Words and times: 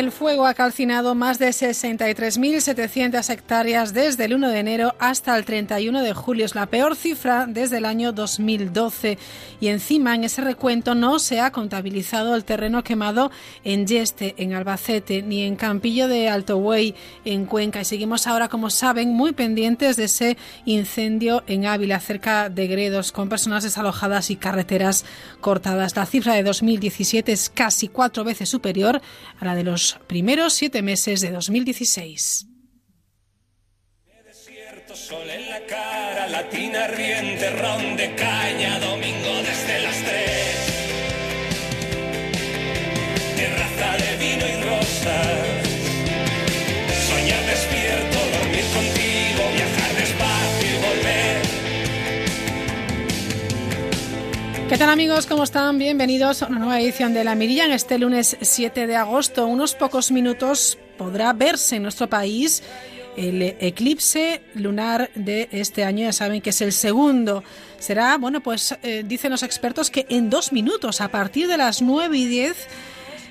El 0.00 0.12
fuego 0.12 0.46
ha 0.46 0.54
calcinado 0.54 1.14
más 1.14 1.38
de 1.38 1.50
63.700 1.50 3.28
hectáreas 3.28 3.92
desde 3.92 4.24
el 4.24 4.32
1 4.32 4.48
de 4.48 4.58
enero 4.58 4.94
hasta 4.98 5.36
el 5.36 5.44
31 5.44 6.00
de 6.00 6.14
julio. 6.14 6.46
Es 6.46 6.54
la 6.54 6.64
peor 6.64 6.96
cifra 6.96 7.44
desde 7.46 7.76
el 7.76 7.84
año 7.84 8.12
2012. 8.12 9.18
Y 9.60 9.68
encima, 9.68 10.14
en 10.14 10.24
ese 10.24 10.40
recuento 10.40 10.94
no 10.94 11.18
se 11.18 11.42
ha 11.42 11.52
contabilizado 11.52 12.34
el 12.34 12.46
terreno 12.46 12.82
quemado 12.82 13.30
en 13.62 13.86
Yeste, 13.86 14.36
en 14.38 14.54
Albacete, 14.54 15.20
ni 15.20 15.42
en 15.42 15.56
Campillo 15.56 16.08
de 16.08 16.30
Alto 16.30 16.56
Buey, 16.56 16.94
en 17.26 17.44
Cuenca. 17.44 17.82
Y 17.82 17.84
seguimos 17.84 18.26
ahora, 18.26 18.48
como 18.48 18.70
saben, 18.70 19.12
muy 19.12 19.32
pendientes 19.32 19.96
de 19.96 20.04
ese 20.04 20.38
incendio 20.64 21.44
en 21.46 21.66
Ávila, 21.66 22.00
cerca 22.00 22.48
de 22.48 22.68
Gredos, 22.68 23.12
con 23.12 23.28
personas 23.28 23.64
desalojadas 23.64 24.30
y 24.30 24.36
carreteras 24.36 25.04
cortadas. 25.42 25.94
La 25.94 26.06
cifra 26.06 26.32
de 26.32 26.42
2017 26.42 27.32
es 27.32 27.50
casi 27.50 27.88
cuatro 27.88 28.24
veces 28.24 28.48
superior 28.48 29.02
a 29.38 29.44
la 29.44 29.54
de 29.54 29.64
los 29.64 29.89
primeros 30.06 30.54
siete 30.54 30.82
meses 30.82 31.20
de 31.20 31.30
2016. 31.30 32.46
Desierto, 34.26 34.94
sol 34.94 35.28
en 35.28 35.50
la 35.50 35.66
cara, 35.66 36.28
latina 36.28 36.86
riente, 36.88 37.50
ron 37.50 37.96
de 37.96 38.14
caña, 38.14 38.78
domingo 38.80 39.34
desde 39.42 39.82
las 39.82 40.04
tres. 40.04 40.56
Terraza 43.36 43.96
de 43.96 44.16
vino 44.18 44.46
y 44.46 44.62
rosas. 44.62 45.49
¿Qué 54.70 54.78
tal 54.78 54.88
amigos? 54.90 55.26
¿Cómo 55.26 55.42
están? 55.42 55.78
Bienvenidos 55.78 56.44
a 56.44 56.46
una 56.46 56.60
nueva 56.60 56.80
edición 56.80 57.12
de 57.12 57.24
La 57.24 57.34
Mirilla 57.34 57.64
en 57.64 57.72
este 57.72 57.98
lunes 57.98 58.36
7 58.40 58.86
de 58.86 58.94
agosto. 58.94 59.48
Unos 59.48 59.74
pocos 59.74 60.12
minutos 60.12 60.78
podrá 60.96 61.32
verse 61.32 61.74
en 61.74 61.82
nuestro 61.82 62.08
país 62.08 62.62
el 63.16 63.42
eclipse 63.42 64.42
lunar 64.54 65.10
de 65.16 65.48
este 65.50 65.82
año. 65.82 66.04
Ya 66.04 66.12
saben 66.12 66.40
que 66.40 66.50
es 66.50 66.60
el 66.60 66.72
segundo. 66.72 67.42
Será, 67.80 68.16
bueno, 68.16 68.42
pues 68.44 68.76
eh, 68.84 69.02
dicen 69.04 69.32
los 69.32 69.42
expertos 69.42 69.90
que 69.90 70.06
en 70.08 70.30
dos 70.30 70.52
minutos, 70.52 71.00
a 71.00 71.08
partir 71.08 71.48
de 71.48 71.56
las 71.56 71.82
9 71.82 72.16
y 72.16 72.26
10, 72.26 72.68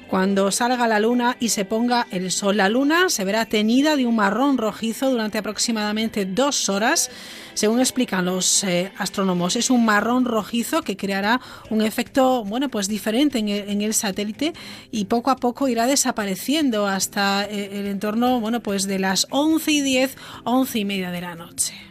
cuando 0.10 0.52
salga 0.52 0.88
la 0.88 1.00
luna 1.00 1.38
y 1.40 1.50
se 1.50 1.66
ponga 1.66 2.08
el 2.12 2.32
sol. 2.32 2.58
La 2.58 2.70
luna 2.70 3.10
se 3.10 3.24
verá 3.24 3.46
teñida 3.46 3.96
de 3.96 4.06
un 4.06 4.16
marrón 4.16 4.58
rojizo 4.58 5.12
durante 5.12 5.38
aproximadamente 5.38 6.26
dos 6.26 6.68
horas. 6.70 7.12
Según 7.54 7.80
explican 7.80 8.26
los 8.26 8.64
eh, 8.64 8.92
astrónomos, 8.98 9.56
es 9.56 9.70
un 9.70 9.86
marrón 9.86 10.26
rojizo 10.26 10.82
que 10.82 10.98
creará 10.98 11.42
un 11.70 11.82
efecto, 11.82 12.44
bueno, 12.44 12.70
pues 12.70 12.88
diferente 12.88 13.40
en 13.40 13.50
el, 13.50 13.70
en 13.70 13.82
el 13.82 13.94
satélite 13.94 14.54
y 14.92 15.06
poco 15.06 15.30
a 15.30 15.36
poco 15.36 15.68
irá 15.68 15.86
desapareciendo 15.86 16.88
hasta 16.88 17.46
eh, 17.46 17.80
el 17.80 17.88
entorno, 17.88 18.40
bueno, 18.40 18.62
pues 18.62 18.88
de 18.88 19.00
las 19.00 19.28
11 19.30 19.72
y 19.72 19.82
10, 19.82 20.18
11 20.44 20.80
y 20.80 20.86
media 20.86 21.12
de 21.12 21.22
la 21.22 21.36
noche. 21.36 21.89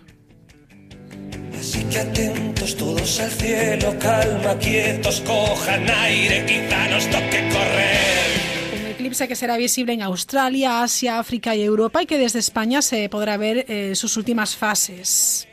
Así 1.59 1.83
que 1.85 1.99
atentos 1.99 2.77
todos 2.77 3.21
al 3.21 3.31
cielo, 3.31 3.97
calma, 3.99 4.57
quietos, 4.59 5.21
cojan 5.23 5.89
aire, 5.89 6.45
quizá 6.47 6.89
nos 6.89 7.05
toque 7.07 7.49
correr. 7.53 8.81
Un 8.81 8.87
eclipse 8.87 9.27
que 9.27 9.37
será 9.37 9.57
visible 9.57 9.93
en 9.93 10.03
Australia, 10.03 10.83
Asia, 10.83 11.19
África 11.19 11.57
y 11.57 11.63
Europa 11.63 12.03
y 12.03 12.07
que 12.07 12.19
desde 12.19 12.39
España 12.39 12.83
se 12.83 13.09
podrá 13.09 13.37
ver 13.37 13.67
eh, 13.69 13.95
sus 13.95 14.17
últimas 14.17 14.55
fases. 14.55 15.49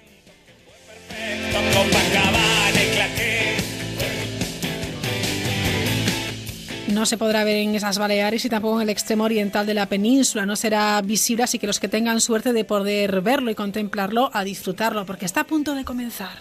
No 6.96 7.06
se 7.06 7.18
podrá 7.18 7.44
ver 7.44 7.58
en 7.58 7.76
esas 7.76 7.98
Baleares 7.98 8.46
y 8.46 8.50
tampoco 8.50 8.78
en 8.78 8.84
el 8.84 8.90
extremo 8.90 9.26
oriental 9.26 9.66
de 9.66 9.74
la 9.74 9.86
península. 9.88 10.46
No 10.46 10.56
será 10.56 11.02
visible, 11.02 11.44
así 11.44 11.60
que 11.60 11.68
los 11.68 11.82
que 11.82 11.90
tengan 11.90 12.22
suerte 12.22 12.54
de 12.54 12.64
poder 12.64 13.20
verlo 13.20 13.52
y 13.52 13.56
contemplarlo, 13.56 14.30
a 14.32 14.46
disfrutarlo, 14.46 15.06
porque 15.06 15.26
está 15.26 15.42
a 15.42 15.44
punto 15.44 15.76
de 15.76 15.84
comenzar. 15.84 16.38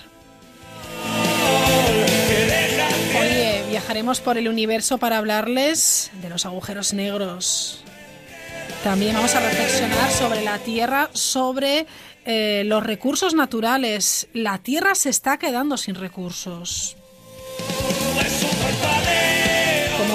Oye, 3.21 3.65
viajaremos 3.69 4.21
por 4.21 4.39
el 4.39 4.47
universo 4.47 4.99
para 4.99 5.19
hablarles 5.19 6.13
de 6.23 6.29
los 6.29 6.47
agujeros 6.47 6.95
negros. 6.95 7.83
También 8.85 9.17
vamos 9.17 9.35
a 9.35 9.41
reflexionar 9.41 10.13
sobre 10.13 10.45
la 10.45 10.59
Tierra, 10.61 11.11
sobre 11.15 11.85
eh, 12.27 12.63
los 12.65 12.85
recursos 12.85 13.35
naturales. 13.35 14.29
La 14.33 14.59
Tierra 14.59 14.95
se 14.95 15.11
está 15.11 15.37
quedando 15.37 15.77
sin 15.77 15.97
recursos. 15.97 16.97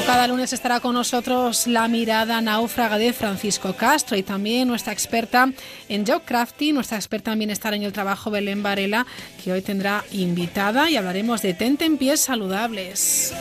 Cada 0.09 0.27
lunes 0.27 0.53
estará 0.53 0.79
con 0.79 0.95
nosotros 0.95 1.67
la 1.67 1.87
mirada 1.87 2.41
náufraga 2.41 2.97
de 2.97 3.13
Francisco 3.13 3.73
Castro 3.73 4.17
y 4.17 4.23
también 4.23 4.67
nuestra 4.67 4.91
experta 4.91 5.51
en 5.87 6.03
geocrafting, 6.03 6.73
nuestra 6.73 6.97
experta 6.97 7.31
en 7.31 7.37
bienestar 7.37 7.75
en 7.75 7.83
el 7.83 7.93
trabajo 7.93 8.31
Belén 8.31 8.63
Varela, 8.63 9.05
que 9.43 9.51
hoy 9.51 9.61
tendrá 9.61 10.03
invitada 10.11 10.89
y 10.89 10.97
hablaremos 10.97 11.43
de 11.43 11.53
tentempiés 11.53 12.21
saludables. 12.21 13.35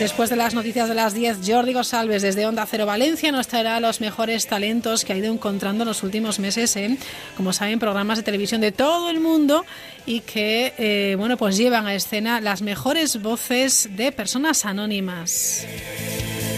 Después 0.00 0.30
de 0.30 0.36
las 0.36 0.54
noticias 0.54 0.88
de 0.88 0.94
las 0.94 1.12
10, 1.12 1.40
Jordi 1.46 1.74
Gosalves 1.74 2.22
desde 2.22 2.46
Onda 2.46 2.64
Cero 2.64 2.86
Valencia 2.86 3.30
nos 3.32 3.48
traerá 3.48 3.80
los 3.80 4.00
mejores 4.00 4.46
talentos 4.46 5.04
que 5.04 5.12
ha 5.12 5.16
ido 5.18 5.30
encontrando 5.30 5.82
en 5.82 5.88
los 5.88 6.02
últimos 6.02 6.38
meses 6.38 6.74
en, 6.76 6.98
como 7.36 7.52
saben, 7.52 7.78
programas 7.78 8.16
de 8.16 8.24
televisión 8.24 8.62
de 8.62 8.72
todo 8.72 9.10
el 9.10 9.20
mundo 9.20 9.66
y 10.06 10.20
que, 10.20 10.72
eh, 10.78 11.16
bueno, 11.18 11.36
pues 11.36 11.58
llevan 11.58 11.86
a 11.86 11.94
escena 11.94 12.40
las 12.40 12.62
mejores 12.62 13.20
voces 13.20 13.90
de 13.94 14.10
personas 14.10 14.64
anónimas. 14.64 15.66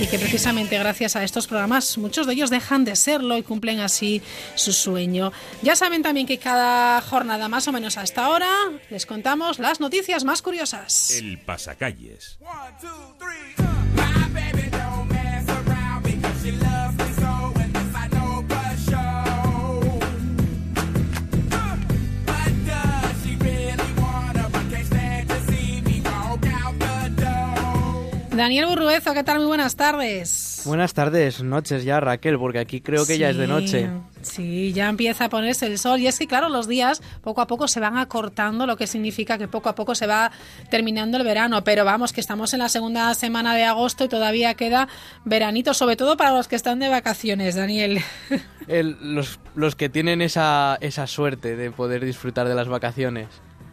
Y 0.02 0.08
que 0.08 0.18
precisamente 0.18 0.76
gracias 0.80 1.14
a 1.14 1.22
estos 1.22 1.46
programas 1.46 1.96
muchos 1.96 2.26
de 2.26 2.32
ellos 2.32 2.50
dejan 2.50 2.84
de 2.84 2.96
serlo 2.96 3.38
y 3.38 3.44
cumplen 3.44 3.78
así 3.78 4.20
su 4.56 4.72
sueño. 4.72 5.30
Ya 5.62 5.76
saben 5.76 6.02
también 6.02 6.26
que 6.26 6.38
cada 6.38 7.00
jornada 7.00 7.48
más 7.48 7.68
o 7.68 7.72
menos 7.72 7.96
a 7.96 8.02
esta 8.02 8.28
hora 8.28 8.50
les 8.90 9.06
contamos 9.06 9.60
las 9.60 9.78
noticias 9.78 10.24
más 10.24 10.42
curiosas. 10.42 11.12
El 11.12 11.38
pasacalles. 11.38 12.36
Don't 12.82 14.51
Daniel 28.36 28.64
Burruezo, 28.64 29.12
¿qué 29.12 29.22
tal? 29.24 29.38
Muy 29.38 29.46
buenas 29.46 29.76
tardes. 29.76 30.62
Buenas 30.64 30.94
tardes, 30.94 31.42
noches 31.42 31.84
ya 31.84 32.00
Raquel, 32.00 32.38
porque 32.38 32.60
aquí 32.60 32.80
creo 32.80 33.04
que 33.04 33.18
ya 33.18 33.28
es 33.28 33.36
de 33.36 33.46
noche. 33.46 33.90
Sí, 34.22 34.72
ya 34.72 34.88
empieza 34.88 35.26
a 35.26 35.28
ponerse 35.28 35.66
el 35.66 35.78
sol. 35.78 36.00
Y 36.00 36.06
es 36.06 36.18
que, 36.18 36.26
claro, 36.26 36.48
los 36.48 36.66
días 36.66 37.02
poco 37.20 37.42
a 37.42 37.46
poco 37.46 37.68
se 37.68 37.78
van 37.78 37.98
acortando, 37.98 38.66
lo 38.66 38.76
que 38.78 38.86
significa 38.86 39.36
que 39.36 39.48
poco 39.48 39.68
a 39.68 39.74
poco 39.74 39.94
se 39.94 40.06
va 40.06 40.32
terminando 40.70 41.18
el 41.18 41.24
verano. 41.24 41.62
Pero 41.62 41.84
vamos, 41.84 42.14
que 42.14 42.22
estamos 42.22 42.54
en 42.54 42.60
la 42.60 42.70
segunda 42.70 43.12
semana 43.14 43.54
de 43.54 43.64
agosto 43.64 44.04
y 44.04 44.08
todavía 44.08 44.54
queda 44.54 44.88
veranito, 45.26 45.74
sobre 45.74 45.96
todo 45.96 46.16
para 46.16 46.30
los 46.32 46.48
que 46.48 46.56
están 46.56 46.78
de 46.78 46.88
vacaciones, 46.88 47.54
Daniel. 47.54 48.00
El- 48.66 48.96
los, 49.14 49.40
los 49.54 49.76
que 49.76 49.90
tienen 49.90 50.22
esa, 50.22 50.78
esa 50.80 51.06
suerte 51.06 51.54
de 51.56 51.70
poder 51.70 52.02
disfrutar 52.02 52.48
de 52.48 52.54
las 52.54 52.68
vacaciones. 52.68 53.26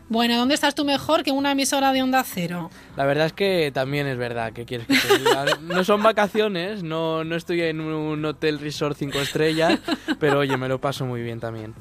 Bueno, 0.09 0.35
¿dónde 0.37 0.55
estás 0.55 0.73
tú 0.75 0.85
mejor 0.85 1.23
que 1.23 1.29
en 1.29 1.37
una 1.37 1.51
emisora 1.51 1.91
de 1.93 2.01
onda 2.01 2.23
cero? 2.23 2.71
La 2.97 3.05
verdad 3.05 3.27
es 3.27 3.33
que 3.33 3.71
también 3.73 4.07
es 4.07 4.17
verdad, 4.17 4.51
que 4.53 4.65
quieres 4.65 4.87
que 4.87 4.95
te 4.97 5.17
diga? 5.19 5.45
No 5.61 5.83
son 5.83 6.01
vacaciones, 6.01 6.81
no, 6.83 7.23
no 7.23 7.35
estoy 7.35 7.61
en 7.61 7.79
un 7.79 8.25
hotel 8.25 8.59
resort 8.59 8.97
cinco 8.97 9.19
estrellas, 9.19 9.79
pero 10.19 10.39
oye, 10.39 10.57
me 10.57 10.67
lo 10.67 10.81
paso 10.81 11.05
muy 11.05 11.21
bien 11.21 11.39
también. 11.39 11.75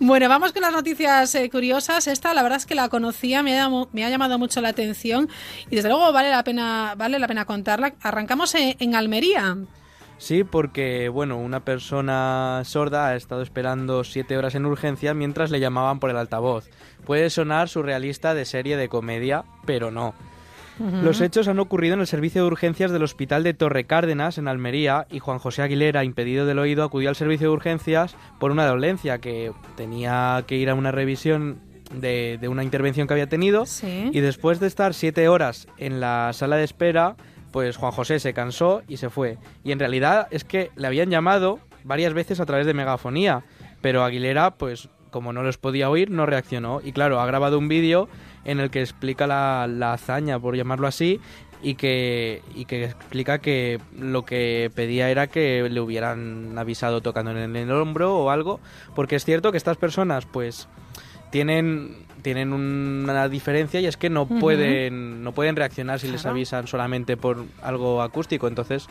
Bueno, 0.00 0.28
vamos 0.28 0.52
con 0.52 0.62
las 0.62 0.72
noticias 0.72 1.34
eh, 1.34 1.48
curiosas. 1.50 2.06
Esta, 2.08 2.32
la 2.34 2.42
verdad 2.42 2.56
es 2.58 2.66
que 2.66 2.74
la 2.74 2.88
conocía, 2.88 3.42
me 3.42 3.52
ha, 3.58 3.64
llamado- 3.64 3.88
me 3.92 4.04
ha 4.04 4.08
llamado 4.10 4.38
mucho 4.38 4.60
la 4.60 4.70
atención 4.70 5.28
y 5.70 5.76
desde 5.76 5.88
luego 5.90 6.10
vale 6.12 6.30
la 6.30 6.42
pena, 6.42 6.94
vale 6.96 7.18
la 7.18 7.28
pena 7.28 7.44
contarla. 7.44 7.92
Arrancamos 8.02 8.54
en, 8.54 8.74
en 8.80 8.94
Almería. 8.96 9.56
Sí, 10.20 10.44
porque, 10.44 11.08
bueno, 11.08 11.38
una 11.38 11.64
persona 11.64 12.60
sorda 12.64 13.08
ha 13.08 13.16
estado 13.16 13.40
esperando 13.40 14.04
siete 14.04 14.36
horas 14.36 14.54
en 14.54 14.66
urgencia 14.66 15.14
mientras 15.14 15.50
le 15.50 15.60
llamaban 15.60 15.98
por 15.98 16.10
el 16.10 16.18
altavoz. 16.18 16.68
Puede 17.06 17.30
sonar 17.30 17.70
surrealista 17.70 18.34
de 18.34 18.44
serie 18.44 18.76
de 18.76 18.90
comedia, 18.90 19.44
pero 19.64 19.90
no. 19.90 20.14
Los 21.02 21.22
hechos 21.22 21.48
han 21.48 21.58
ocurrido 21.58 21.94
en 21.94 22.00
el 22.00 22.06
servicio 22.06 22.42
de 22.42 22.48
urgencias 22.48 22.90
del 22.90 23.02
Hospital 23.02 23.42
de 23.44 23.54
Torre 23.54 23.84
Cárdenas, 23.84 24.36
en 24.36 24.46
Almería, 24.46 25.06
y 25.10 25.20
Juan 25.20 25.38
José 25.38 25.62
Aguilera, 25.62 26.04
impedido 26.04 26.44
del 26.44 26.58
oído, 26.58 26.84
acudió 26.84 27.08
al 27.08 27.16
servicio 27.16 27.48
de 27.48 27.54
urgencias 27.54 28.14
por 28.38 28.50
una 28.50 28.66
dolencia 28.66 29.18
que 29.18 29.52
tenía 29.74 30.44
que 30.46 30.56
ir 30.56 30.68
a 30.68 30.74
una 30.74 30.92
revisión 30.92 31.60
de, 31.94 32.38
de 32.38 32.48
una 32.48 32.62
intervención 32.62 33.06
que 33.06 33.14
había 33.14 33.28
tenido. 33.28 33.64
Sí. 33.64 34.10
Y 34.12 34.20
después 34.20 34.60
de 34.60 34.66
estar 34.66 34.92
siete 34.92 35.28
horas 35.28 35.66
en 35.78 35.98
la 35.98 36.32
sala 36.34 36.56
de 36.56 36.64
espera, 36.64 37.16
pues 37.52 37.76
Juan 37.76 37.92
José 37.92 38.18
se 38.20 38.32
cansó 38.32 38.82
y 38.88 38.96
se 38.96 39.10
fue. 39.10 39.38
Y 39.64 39.72
en 39.72 39.78
realidad 39.78 40.28
es 40.30 40.44
que 40.44 40.70
le 40.76 40.86
habían 40.86 41.10
llamado 41.10 41.58
varias 41.84 42.12
veces 42.12 42.40
a 42.40 42.46
través 42.46 42.66
de 42.66 42.74
megafonía, 42.74 43.44
pero 43.80 44.04
Aguilera, 44.04 44.52
pues 44.52 44.88
como 45.10 45.32
no 45.32 45.42
los 45.42 45.58
podía 45.58 45.90
oír, 45.90 46.10
no 46.10 46.26
reaccionó. 46.26 46.80
Y 46.82 46.92
claro, 46.92 47.20
ha 47.20 47.26
grabado 47.26 47.58
un 47.58 47.68
vídeo 47.68 48.08
en 48.44 48.60
el 48.60 48.70
que 48.70 48.80
explica 48.80 49.26
la, 49.26 49.66
la 49.68 49.92
hazaña, 49.92 50.38
por 50.38 50.56
llamarlo 50.56 50.86
así, 50.86 51.20
y 51.62 51.74
que, 51.74 52.42
y 52.54 52.64
que 52.64 52.84
explica 52.84 53.38
que 53.38 53.80
lo 53.98 54.24
que 54.24 54.70
pedía 54.74 55.10
era 55.10 55.26
que 55.26 55.68
le 55.68 55.80
hubieran 55.80 56.56
avisado 56.58 57.00
tocando 57.00 57.32
en 57.32 57.56
el 57.56 57.70
hombro 57.70 58.16
o 58.16 58.30
algo, 58.30 58.60
porque 58.94 59.16
es 59.16 59.24
cierto 59.24 59.50
que 59.50 59.58
estas 59.58 59.76
personas, 59.76 60.26
pues 60.26 60.68
tienen 61.30 62.10
tienen 62.22 62.52
una 62.52 63.28
diferencia 63.28 63.80
y 63.80 63.86
es 63.86 63.96
que 63.96 64.10
no 64.10 64.26
pueden 64.26 65.24
no 65.24 65.32
pueden 65.32 65.56
reaccionar 65.56 66.00
si 66.00 66.08
les 66.08 66.26
avisan 66.26 66.66
solamente 66.66 67.16
por 67.16 67.44
algo 67.62 68.02
acústico. 68.02 68.46
Entonces 68.46 68.88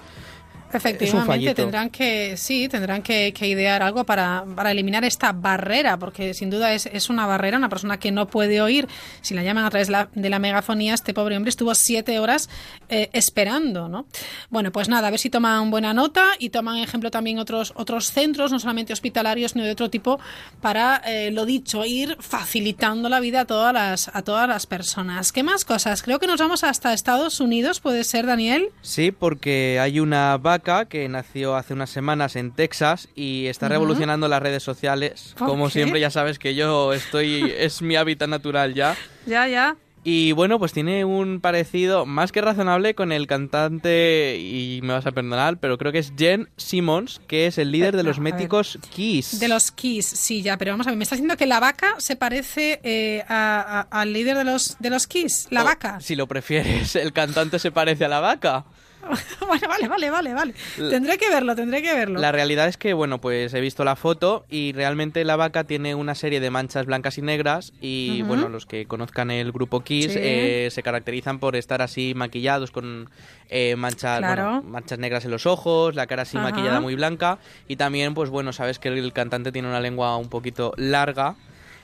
Efectivamente, 0.71 1.53
tendrán 1.53 1.89
que, 1.89 2.37
sí, 2.37 2.67
tendrán 2.69 3.01
que, 3.01 3.33
que 3.33 3.47
idear 3.47 3.81
algo 3.81 4.03
para, 4.05 4.45
para 4.55 4.71
eliminar 4.71 5.03
esta 5.03 5.31
barrera, 5.31 5.97
porque 5.97 6.33
sin 6.33 6.49
duda 6.49 6.73
es, 6.73 6.85
es 6.85 7.09
una 7.09 7.25
barrera, 7.25 7.57
una 7.57 7.69
persona 7.69 7.97
que 7.97 8.11
no 8.11 8.27
puede 8.27 8.61
oír, 8.61 8.87
si 9.21 9.33
la 9.33 9.43
llaman 9.43 9.65
a 9.65 9.69
través 9.69 9.87
de 9.87 9.93
la, 9.93 10.09
de 10.13 10.29
la 10.29 10.39
megafonía, 10.39 10.93
este 10.93 11.13
pobre 11.13 11.35
hombre 11.37 11.49
estuvo 11.49 11.73
siete 11.75 12.19
horas 12.19 12.49
eh, 12.89 13.09
esperando, 13.13 13.89
¿no? 13.89 14.05
Bueno, 14.49 14.71
pues 14.71 14.89
nada, 14.89 15.07
a 15.07 15.11
ver 15.11 15.19
si 15.19 15.29
toman 15.29 15.71
buena 15.71 15.93
nota 15.93 16.25
y 16.37 16.49
toman 16.49 16.77
ejemplo 16.77 17.11
también 17.11 17.39
otros, 17.39 17.73
otros 17.75 18.11
centros, 18.11 18.51
no 18.51 18.59
solamente 18.59 18.93
hospitalarios, 18.93 19.51
sino 19.51 19.65
de 19.65 19.71
otro 19.71 19.89
tipo, 19.89 20.19
para, 20.61 21.01
eh, 21.05 21.31
lo 21.31 21.45
dicho, 21.45 21.85
ir 21.85 22.17
facilitando 22.19 23.09
la 23.09 23.19
vida 23.19 23.41
a 23.41 23.45
todas 23.45 23.73
las, 23.73 24.11
a 24.13 24.21
todas 24.21 24.47
las 24.47 24.65
personas. 24.67 25.31
¿Qué 25.31 25.43
más 25.43 25.65
cosas? 25.65 26.03
Creo 26.03 26.19
que 26.19 26.27
nos 26.27 26.39
vamos 26.39 26.63
hasta 26.63 26.93
Estados 26.93 27.39
Unidos, 27.39 27.79
¿puede 27.79 28.03
ser, 28.03 28.25
Daniel? 28.25 28.69
sí 28.81 29.11
porque 29.11 29.79
hay 29.79 29.99
una 29.99 30.37
vaca 30.37 30.58
que 30.89 31.07
nació 31.09 31.55
hace 31.55 31.73
unas 31.73 31.89
semanas 31.89 32.35
en 32.35 32.51
Texas 32.51 33.07
y 33.15 33.47
está 33.47 33.67
revolucionando 33.69 34.27
las 34.27 34.41
redes 34.41 34.63
sociales 34.63 35.33
¿Por 35.37 35.47
como 35.47 35.65
qué? 35.67 35.71
siempre 35.73 35.99
ya 35.99 36.09
sabes 36.11 36.39
que 36.39 36.55
yo 36.55 36.93
estoy 36.93 37.53
es 37.57 37.81
mi 37.81 37.95
hábitat 37.95 38.29
natural 38.29 38.73
ya 38.73 38.95
Ya, 39.25 39.47
ya. 39.47 39.75
y 40.03 40.31
bueno, 40.31 40.59
pues 40.59 40.71
tiene 40.73 41.05
un 41.05 41.39
parecido 41.41 42.05
más 42.05 42.31
que 42.31 42.41
razonable 42.41 42.95
con 42.95 43.11
el 43.11 43.27
cantante, 43.27 44.37
y 44.39 44.79
me 44.81 44.93
vas 44.93 45.05
a 45.05 45.11
perdonar, 45.11 45.57
pero 45.59 45.77
creo 45.77 45.91
que 45.91 45.99
es 45.99 46.13
Jen 46.17 46.49
Simmons, 46.57 47.21
que 47.27 47.45
es 47.47 47.57
el 47.57 47.71
líder 47.71 47.95
de 47.95 48.03
No, 48.03 48.09
los 48.09 48.19
méticos 48.19 48.79
Kiss. 48.89 49.39
De 49.39 49.47
los 49.49 49.71
Kiss, 49.71 50.07
sí, 50.07 50.41
ya, 50.41 50.57
pero 50.57 50.71
vamos 50.71 50.87
a 50.87 50.91
ver, 50.91 50.97
me 50.97 51.03
está 51.03 51.15
diciendo 51.15 51.37
que 51.37 51.45
la 51.45 51.59
vaca 51.59 51.95
se 51.99 52.15
parece 52.15 52.79
eh, 52.83 53.23
a- 53.27 53.87
a- 53.91 54.01
al 54.01 54.13
líder 54.13 54.37
de 54.37 54.45
los, 54.45 54.77
de 54.79 54.89
los 54.89 55.05
Kiss, 55.05 55.47
la 55.51 55.61
O, 55.61 55.65
vaca. 55.65 55.99
Si 55.99 56.15
lo 56.15 56.27
prefieres, 56.27 56.95
el 56.95 57.13
cantante 57.13 57.59
se 57.59 57.71
parece 57.71 58.05
a 58.05 58.09
la 58.09 58.19
vaca. 58.21 58.65
vale, 59.47 59.67
vale, 59.67 59.87
vale, 59.87 60.09
vale, 60.09 60.33
vale. 60.33 60.53
Tendré 60.77 61.17
que 61.17 61.29
verlo, 61.29 61.55
tendré 61.55 61.81
que 61.81 61.93
verlo. 61.93 62.19
La 62.19 62.31
realidad 62.31 62.67
es 62.67 62.77
que, 62.77 62.93
bueno, 62.93 63.19
pues 63.19 63.53
he 63.53 63.61
visto 63.61 63.83
la 63.83 63.95
foto 63.95 64.45
y 64.49 64.71
realmente 64.73 65.23
la 65.25 65.35
vaca 65.35 65.63
tiene 65.63 65.95
una 65.95 66.15
serie 66.15 66.39
de 66.39 66.49
manchas 66.49 66.85
blancas 66.85 67.17
y 67.17 67.21
negras 67.21 67.73
y, 67.81 68.21
bueno, 68.23 68.49
los 68.49 68.65
que 68.65 68.85
conozcan 68.85 69.31
el 69.31 69.51
grupo 69.51 69.81
Kiss 69.81 70.13
Sí. 70.13 70.19
eh, 70.21 70.69
se 70.71 70.83
caracterizan 70.83 71.39
por 71.39 71.55
estar 71.55 71.81
así 71.81 72.13
maquillados 72.15 72.71
con 72.71 73.09
eh, 73.49 73.75
manchas, 73.75 74.19
Claro. 74.19 74.43
bueno, 74.43 74.63
manchas 74.63 74.99
negras 74.99 75.25
en 75.25 75.31
los 75.31 75.45
ojos, 75.45 75.95
la 75.95 76.05
cara 76.07 76.21
así 76.23 76.37
Ajá. 76.37 76.49
maquillada 76.49 76.79
muy 76.79 76.95
blanca 76.95 77.39
y 77.67 77.75
también, 77.77 78.13
pues 78.13 78.29
bueno, 78.29 78.53
sabes 78.53 78.79
que 78.79 78.89
el 78.89 79.11
cantante 79.13 79.51
tiene 79.51 79.67
una 79.67 79.79
lengua 79.79 80.15
un 80.17 80.29
poquito 80.29 80.73
larga. 80.77 81.35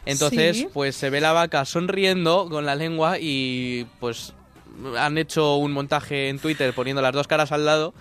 Entonces, 0.06 0.58
Sí. 0.58 0.68
pues 0.72 0.96
se 0.96 1.10
ve 1.10 1.20
la 1.20 1.32
vaca 1.34 1.66
sonriendo 1.66 2.48
con 2.50 2.66
la 2.68 2.76
lengua 2.76 3.18
y 3.20 3.88
pues 4.00 4.34
han 4.98 5.18
hecho 5.18 5.56
un 5.56 5.72
montaje 5.72 6.30
en 6.30 6.40
Twitter 6.40 6.74
poniendo 6.74 7.02
las 7.02 7.14
dos 7.14 7.28
caras 7.28 7.52
al 7.52 7.66
lado 7.66 7.94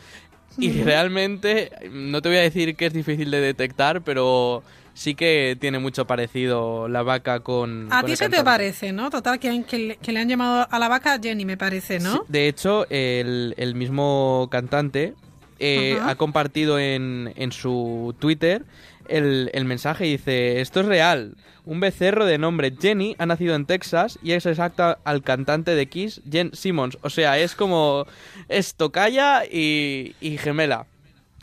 y 0.59 0.71
realmente 0.83 1.71
no 1.91 2.23
te 2.23 2.29
voy 2.29 2.39
a 2.39 2.43
decir 2.43 2.77
que 2.77 2.87
es 2.87 2.93
difícil 2.93 3.31
de 3.31 3.41
detectar, 3.41 4.03
pero 4.03 4.63
sí 4.95 5.15
que 5.17 5.57
tiene 5.61 5.81
mucho 5.81 6.07
parecido 6.07 6.87
la 6.89 7.03
vaca 7.03 7.41
con... 7.41 7.89
a 7.93 8.05
ti 8.05 8.15
se 8.15 8.29
te 8.29 8.45
parece, 8.45 8.93
¿no? 8.93 9.11
Total, 9.11 9.41
que, 9.41 9.65
que 9.65 9.79
le, 9.79 9.97
que 9.97 10.13
le 10.13 10.21
han 10.21 10.29
llamado 10.29 10.69
a 10.71 10.79
la 10.79 10.89
vaca 10.89 11.19
Jenny, 11.21 11.45
me 11.45 11.57
parece, 11.57 11.99
Sí, 11.99 12.05
¿no? 12.05 12.25
de 12.29 12.47
hecho, 12.49 12.87
el, 12.91 13.55
el 13.57 13.75
mismo 13.75 14.49
cantante 14.51 15.15
eh, 15.59 15.99
ha 16.05 16.15
compartido 16.15 16.79
en, 16.79 17.33
en 17.37 17.51
su 17.53 18.15
Twitter 18.19 18.65
el, 19.09 19.51
el 19.53 19.65
mensaje 19.65 20.05
dice, 20.05 20.61
esto 20.61 20.81
es 20.81 20.87
real. 20.87 21.37
Un 21.65 21.81
becerro 21.81 22.27
de 22.27 22.39
nombre 22.39 22.75
Jenny 22.79 23.17
ha 23.19 23.27
nacido 23.27 23.55
en 23.55 23.67
Texas 23.67 24.19
y 24.23 24.33
es 24.33 24.45
exacta 24.47 24.99
al 25.05 25.23
cantante 25.23 25.75
de 25.75 25.87
Kiss, 25.89 26.21
Jen 26.31 26.51
Simmons. 26.55 26.99
O 27.03 27.11
sea, 27.11 27.39
es 27.39 27.55
como... 27.55 28.07
es 28.49 28.75
tocaya 28.75 29.45
y, 29.45 30.15
y 30.21 30.39
gemela. 30.39 30.87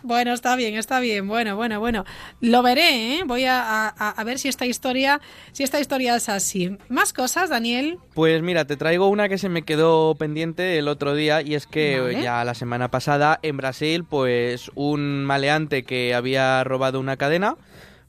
Bueno, 0.04 0.34
está 0.34 0.56
bien, 0.56 0.76
está 0.76 1.00
bien. 1.00 1.28
Bueno, 1.28 1.56
bueno, 1.56 1.80
bueno. 1.80 2.06
Lo 2.40 2.62
veré, 2.64 3.16
¿eh? 3.18 3.24
Voy 3.26 3.46
a, 3.46 3.88
a- 3.90 4.10
a 4.10 4.24
ver 4.24 4.40
si 4.40 4.48
esta 4.48 4.66
historia, 4.66 5.22
si 5.52 5.64
esta 5.64 5.80
historia 5.80 6.16
es 6.16 6.28
así. 6.30 6.78
Más 6.90 7.14
cosas, 7.14 7.50
Daniel. 7.50 8.00
Pues 8.14 8.42
mira, 8.42 8.66
te 8.66 8.78
traigo 8.78 9.08
una 9.10 9.30
que 9.30 9.38
se 9.38 9.50
me 9.50 9.62
quedó 9.64 10.16
pendiente 10.16 10.78
el 10.78 10.88
otro 10.88 11.14
día 11.14 11.42
y 11.42 11.56
es 11.56 11.68
que 11.68 12.00
Vale. 12.00 12.22
ya 12.22 12.44
la 12.44 12.54
semana 12.56 12.90
pasada 12.90 13.40
en 13.44 13.58
Brasil, 13.58 14.04
pues 14.04 14.72
un 14.76 15.24
maleante 15.26 15.84
que 15.84 16.14
había 16.16 16.64
robado 16.64 17.00
una 17.00 17.18
cadena, 17.18 17.56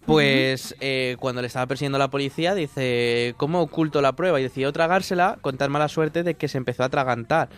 pues 0.07 0.75
eh, 0.81 1.17
cuando 1.21 1.43
le 1.43 1.47
estaba 1.47 1.67
persiguiendo 1.67 1.99
la 1.99 2.11
policía 2.11 2.55
dice, 2.55 3.35
¿cómo 3.37 3.61
oculto 3.61 4.01
la 4.03 4.13
prueba? 4.17 4.41
Y 4.41 4.43
decidió 4.45 4.73
tragársela 4.73 5.39
con 5.41 5.57
tan 5.59 5.71
mala 5.71 5.89
suerte 5.89 6.23
de 6.23 6.35
que 6.35 6.49
se 6.49 6.59
empezó 6.59 6.83
a 6.83 6.87
atragantar. 6.87 7.49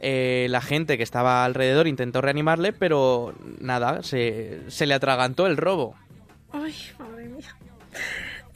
Eh, 0.00 0.46
la 0.50 0.60
gente 0.60 0.96
que 0.96 1.02
estaba 1.02 1.44
alrededor 1.44 1.86
intentó 1.86 2.20
reanimarle, 2.20 2.72
pero 2.72 3.34
nada, 3.60 4.02
se, 4.02 4.60
se 4.68 4.86
le 4.86 4.94
atragantó 4.94 5.46
el 5.46 5.56
robo. 5.56 5.94
Ay, 6.52 6.74
madre 6.98 7.28
mía. 7.28 7.56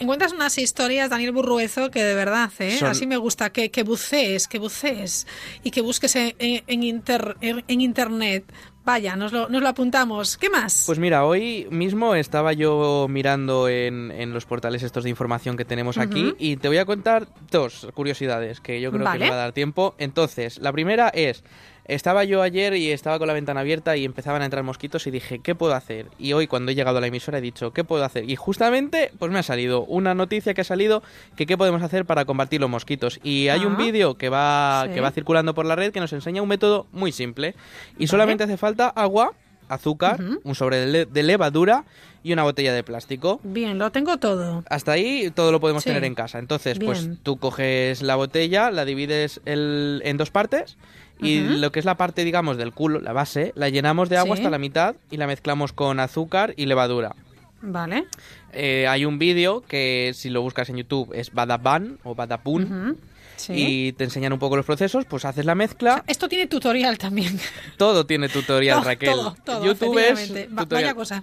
Encuentras 0.01 0.33
unas 0.33 0.57
historias, 0.59 1.11
Daniel 1.11 1.33
Burruezo, 1.33 1.91
que 1.91 2.05
de 2.05 2.15
verdad, 2.15 2.51
¿eh? 2.61 2.77
Son- 2.79 2.89
Así 2.89 3.05
me 3.07 3.17
gusta, 3.17 3.51
que, 3.51 3.71
que 3.73 3.83
bucees, 3.83 4.47
que 4.47 4.59
bucees 4.61 5.27
y 5.65 5.73
que 5.73 5.81
busques 5.81 6.15
en, 6.15 6.35
en- 6.39 6.63
en 6.69 6.83
inter- 6.85 7.37
en- 7.41 7.65
en 7.67 7.81
internet. 7.81 8.45
Vaya, 8.85 9.17
nos 9.17 9.33
lo, 9.33 9.49
nos 9.49 9.61
lo 9.61 9.69
apuntamos. 9.69 10.39
¿Qué 10.39 10.49
más? 10.49 10.85
Pues 10.87 10.99
mira, 10.99 11.25
hoy 11.27 11.67
mismo 11.71 12.15
estaba 12.15 12.55
yo 12.55 13.07
mirando 13.09 13.69
en, 13.69 14.11
en 14.11 14.33
los 14.33 14.47
portales 14.47 14.83
estos 14.83 15.05
de 15.05 15.11
información 15.11 15.57
que 15.57 15.65
tenemos 15.67 15.99
aquí 15.99 16.35
y 16.39 16.57
te 16.57 16.69
voy 16.69 16.79
a 16.79 16.87
contar 16.87 17.29
dos 17.51 17.87
curiosidades 17.95 18.61
que 18.61 18.81
yo 18.81 18.91
creo 18.91 19.05
Vale. 19.05 19.19
que 19.19 19.25
me 19.25 19.31
va 19.31 19.37
a 19.37 19.41
dar 19.41 19.53
tiempo. 19.53 19.95
Entonces, 19.99 20.59
la 20.59 20.73
primera 20.73 21.09
es, 21.09 21.45
estaba 21.89 22.23
yo 22.25 22.43
ayer 22.43 22.75
y 22.75 22.91
estaba 22.93 23.19
con 23.19 23.27
la 23.29 23.35
ventana 23.35 23.61
abierta 23.61 23.97
y 23.97 24.05
empezaban 24.05 24.43
a 24.43 24.45
entrar 24.45 24.63
mosquitos 24.63 25.07
y 25.07 25.11
dije, 25.11 25.41
¿qué 25.41 25.55
puedo 25.55 25.75
hacer? 25.75 26.07
Y 26.19 26.35
hoy 26.35 26.47
cuando 26.47 26.71
he 26.71 26.75
llegado 26.75 26.99
a 26.99 27.01
la 27.01 27.07
emisora 27.09 27.39
he 27.39 27.41
dicho, 27.41 27.73
¿qué 27.73 27.83
puedo 27.83 28.05
hacer? 28.05 28.29
Y 28.29 28.37
justamente, 28.37 29.11
pues 29.19 29.33
me 29.33 29.39
ha 29.39 29.43
salido 29.43 29.85
una 29.85 30.15
noticia 30.15 30.53
que 30.55 30.61
ha 30.61 30.65
salido 30.65 31.03
que 31.35 31.47
qué 31.47 31.57
podemos 31.59 31.83
hacer 31.83 32.05
para 32.05 32.25
combatir 32.27 32.61
los 32.61 32.71
mosquitos. 32.71 33.19
Y 33.23 33.49
hay 33.49 33.65
un 33.65 33.77
vídeo 33.77 34.17
que 34.17 34.29
va, 34.29 34.85
Sí. 34.87 34.95
que 34.95 35.01
va 35.01 35.11
circulando 35.11 35.55
por 35.55 35.67
la 35.67 35.75
red 35.77 35.93
que 35.93 36.01
nos 36.01 36.13
enseña 36.13 36.43
un 36.43 36.49
método 36.49 36.87
muy 36.93 37.11
simple. 37.11 37.55
Y 37.99 38.07
solamente 38.07 38.45
hace 38.45 38.57
falta 38.59 38.89
agua, 38.89 39.33
azúcar, 39.69 40.21
un 40.45 40.55
sobre 40.55 40.87
de, 40.87 41.07
de 41.07 41.23
levadura 41.23 41.85
y 42.23 42.33
una 42.33 42.43
botella 42.43 42.73
de 42.73 42.83
plástico. 42.83 43.41
Bien, 43.45 43.79
lo 43.79 43.93
tengo 43.93 44.17
todo. 44.19 44.65
Hasta 44.69 44.93
ahí 44.93 45.31
todo 45.35 45.53
lo 45.53 45.61
podemos 45.61 45.83
Sí. 45.85 45.91
tener 45.91 46.05
en 46.05 46.15
casa. 46.15 46.39
Entonces, 46.39 46.79
Bien. 46.79 46.91
pues 46.93 47.09
tú 47.23 47.39
coges 47.39 48.03
la 48.03 48.17
botella, 48.17 48.71
la 48.71 48.85
divides 48.85 49.41
el- 49.47 50.03
en 50.05 50.17
dos 50.17 50.31
partes 50.31 50.77
y 51.21 51.41
lo 51.41 51.73
que 51.73 51.79
es 51.79 51.85
la 51.85 51.97
parte, 51.97 52.25
digamos, 52.25 52.57
del 52.57 52.73
culo, 52.73 53.01
la 53.01 53.13
base, 53.13 53.53
la 53.57 53.69
llenamos 53.69 54.09
de 54.09 54.17
agua 54.19 54.37
Sí. 54.37 54.43
hasta 54.43 54.51
la 54.51 54.59
mitad 54.59 54.97
y 55.11 55.17
la 55.17 55.27
mezclamos 55.27 55.73
con 55.73 56.01
azúcar 56.01 56.55
y 56.57 56.67
levadura. 56.67 57.15
Vale. 57.61 58.05
Eh, 58.53 58.87
hay 58.89 59.05
un 59.05 59.19
vídeo 59.19 59.63
que 59.67 60.13
si 60.15 60.31
lo 60.31 60.43
buscas 60.43 60.69
en 60.71 60.77
YouTube 60.77 61.13
es 61.13 61.33
Badaban 61.33 61.99
o 62.05 62.15
Badapun. 62.15 62.97
Sí. 63.37 63.53
y 63.57 63.93
te 63.93 64.03
enseñan 64.03 64.33
un 64.33 64.41
poco 64.41 64.57
los 64.57 64.67
procesos, 64.67 65.05
pues 65.05 65.25
haces 65.25 65.45
la 65.45 65.55
mezcla. 65.55 66.03
Esto 66.09 66.29
tiene 66.29 66.49
tutorial 66.49 66.99
también. 66.99 67.39
Todo 67.77 68.05
tiene 68.05 68.29
tutorial, 68.29 68.85
Raquel. 68.85 69.11
Todo, 69.13 69.37
todo, 69.45 69.65
YouTube 69.65 69.97
es. 69.97 70.33
Va-. 70.59 70.65
Vaya 70.65 70.93
cosa. 70.95 71.23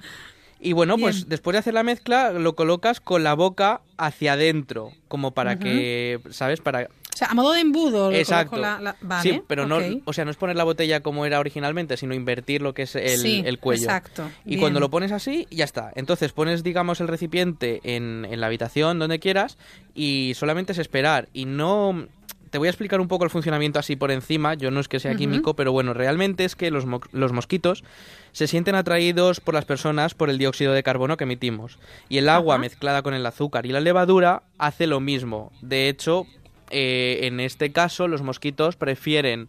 Y 0.61 0.71
bueno, 0.71 0.95
Bien. 0.95 1.07
pues 1.09 1.27
después 1.27 1.53
de 1.55 1.59
hacer 1.59 1.73
la 1.73 1.83
mezcla, 1.83 2.31
lo 2.31 2.55
colocas 2.55 3.01
con 3.01 3.25
la 3.25 3.33
boca 3.33 3.81
hacia 3.97 4.33
adentro, 4.33 4.93
como 5.09 5.31
para 5.31 5.59
que, 5.59 6.21
¿sabes? 6.31 6.61
Para... 6.61 6.87
O 7.15 7.17
sea, 7.17 7.29
a 7.29 7.33
modo 7.33 7.53
de 7.53 7.61
embudo. 7.61 8.11
lo 8.11 8.17
Exacto. 8.17 8.57
la- 8.57 8.77
la- 8.81 8.97
Vale, 8.99 9.23
sí, 9.23 9.41
pero 9.47 9.65
no, 9.65 9.79
o 10.03 10.11
sea, 10.11 10.25
no 10.25 10.31
es 10.31 10.35
poner 10.37 10.57
la 10.57 10.65
botella 10.65 10.99
como 10.99 11.25
era 11.25 11.39
originalmente, 11.39 11.95
sino 11.95 12.13
invertir 12.13 12.61
lo 12.61 12.73
que 12.73 12.81
es 12.81 12.95
el, 12.97 13.17
Sí, 13.19 13.41
el 13.45 13.57
cuello. 13.57 13.83
exacto, 13.85 14.29
Y 14.43 14.49
bien. 14.49 14.59
cuando 14.59 14.81
lo 14.81 14.89
pones 14.89 15.13
así, 15.13 15.47
ya 15.49 15.63
está. 15.63 15.93
Entonces 15.95 16.33
pones, 16.33 16.61
digamos, 16.61 16.99
el 16.99 17.07
recipiente 17.07 17.79
en, 17.85 18.27
en 18.29 18.41
la 18.41 18.47
habitación, 18.47 18.99
donde 18.99 19.19
quieras, 19.19 19.57
y 19.93 20.33
solamente 20.35 20.73
es 20.73 20.77
esperar. 20.77 21.29
Y 21.31 21.45
no, 21.45 22.05
te 22.49 22.57
voy 22.57 22.67
a 22.67 22.71
explicar 22.71 22.99
un 22.99 23.07
poco 23.07 23.23
el 23.23 23.29
funcionamiento 23.29 23.79
así 23.79 23.95
por 23.95 24.11
encima. 24.11 24.53
Yo 24.55 24.69
no 24.69 24.81
es 24.81 24.89
que 24.89 24.99
sea 24.99 25.15
químico, 25.15 25.55
pero 25.55 25.71
bueno, 25.71 25.93
realmente 25.93 26.43
es 26.43 26.57
que 26.57 26.69
los, 26.69 26.85
mo- 26.85 26.99
los 27.13 27.31
mosquitos 27.31 27.85
se 28.33 28.47
sienten 28.47 28.75
atraídos 28.75 29.39
por 29.39 29.53
las 29.53 29.63
personas 29.63 30.15
por 30.15 30.29
el 30.29 30.37
dióxido 30.37 30.73
de 30.73 30.83
carbono 30.83 31.15
que 31.15 31.23
emitimos. 31.23 31.79
Y 32.09 32.17
el 32.17 32.27
agua 32.27 32.57
mezclada 32.57 33.03
con 33.03 33.13
el 33.13 33.25
azúcar 33.25 33.65
y 33.65 33.69
la 33.71 33.79
levadura 33.79 34.43
hace 34.57 34.85
lo 34.85 34.99
mismo. 34.99 35.53
De 35.61 35.87
hecho, 35.87 36.25
eh, 36.77 37.25
en 37.27 37.39
este 37.39 37.71
caso, 37.71 38.07
los 38.09 38.21
mosquitos 38.21 38.75
prefieren 38.75 39.47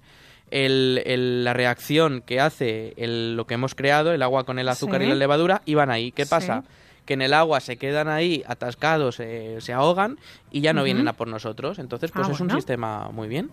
el- 0.52 1.02
el- 1.06 1.42
la 1.42 1.54
reacción 1.54 2.22
que 2.24 2.38
hace 2.38 2.94
el- 2.96 3.34
lo 3.34 3.46
que 3.48 3.54
hemos 3.54 3.74
creado, 3.74 4.12
el 4.12 4.22
agua 4.22 4.44
con 4.44 4.60
el 4.60 4.68
azúcar 4.68 5.00
Sí. 5.00 5.06
y 5.06 5.08
la 5.10 5.16
levadura, 5.16 5.60
y 5.64 5.74
van 5.74 5.90
ahí. 5.90 6.12
¿Qué 6.12 6.24
Sí. 6.24 6.30
pasa? 6.30 6.62
Que 7.04 7.14
en 7.14 7.22
el 7.22 7.34
agua 7.34 7.58
se 7.60 7.76
quedan 7.78 8.06
ahí 8.08 8.44
atascados, 8.46 9.18
eh, 9.20 9.56
se 9.60 9.72
ahogan 9.72 10.18
y 10.52 10.60
ya 10.60 10.72
no 10.72 10.84
vienen 10.84 11.08
a 11.08 11.14
por 11.14 11.26
nosotros. 11.28 11.78
Entonces, 11.80 12.10
pues 12.12 12.28
Ah, 12.28 12.32
es 12.32 12.40
un 12.40 12.50
sistema 12.50 13.08
muy 13.10 13.26
bien. 13.28 13.50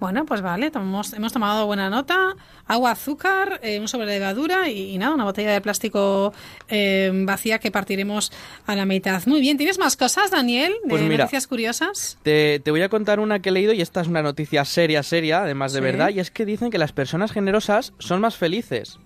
Bueno, 0.00 0.24
pues 0.24 0.40
vale, 0.40 0.70
tomamos- 0.70 1.12
hemos 1.12 1.32
tomado 1.32 1.66
buena 1.66 1.90
nota. 1.90 2.34
Agua, 2.66 2.92
azúcar, 2.92 3.60
eh, 3.62 3.78
un 3.78 3.86
sobre 3.86 4.06
de 4.06 4.18
levadura 4.18 4.68
y, 4.70 4.94
y 4.94 4.98
nada, 4.98 5.14
una 5.14 5.24
botella 5.24 5.52
de 5.52 5.60
plástico 5.60 6.32
eh, 6.68 7.10
vacía 7.24 7.58
que 7.58 7.70
partiremos 7.70 8.32
a 8.66 8.74
la 8.74 8.86
mitad. 8.86 9.22
Muy 9.26 9.40
bien, 9.40 9.58
¿tienes 9.58 9.78
más 9.78 9.96
cosas, 9.98 10.30
Daniel? 10.30 10.72
De 10.84 10.88
Pues 10.88 11.02
mira. 11.02 11.24
noticias 11.24 11.46
curiosas. 11.46 12.18
Te, 12.22 12.60
te 12.60 12.70
voy 12.70 12.80
a 12.82 12.88
contar 12.88 13.20
una 13.20 13.40
que 13.40 13.50
he 13.50 13.52
leído 13.52 13.72
y 13.74 13.82
esta 13.82 14.00
es 14.00 14.08
una 14.08 14.22
noticia 14.22 14.64
seria, 14.64 15.02
seria, 15.02 15.42
además 15.42 15.72
de 15.74 15.80
Sí. 15.80 15.84
verdad, 15.84 16.08
y 16.08 16.20
es 16.20 16.30
que 16.30 16.46
dicen 16.46 16.70
que 16.70 16.78
las 16.78 16.92
personas 16.92 17.30
generosas 17.32 17.92
son 17.98 18.20
más 18.22 18.36
felices. 18.36 18.98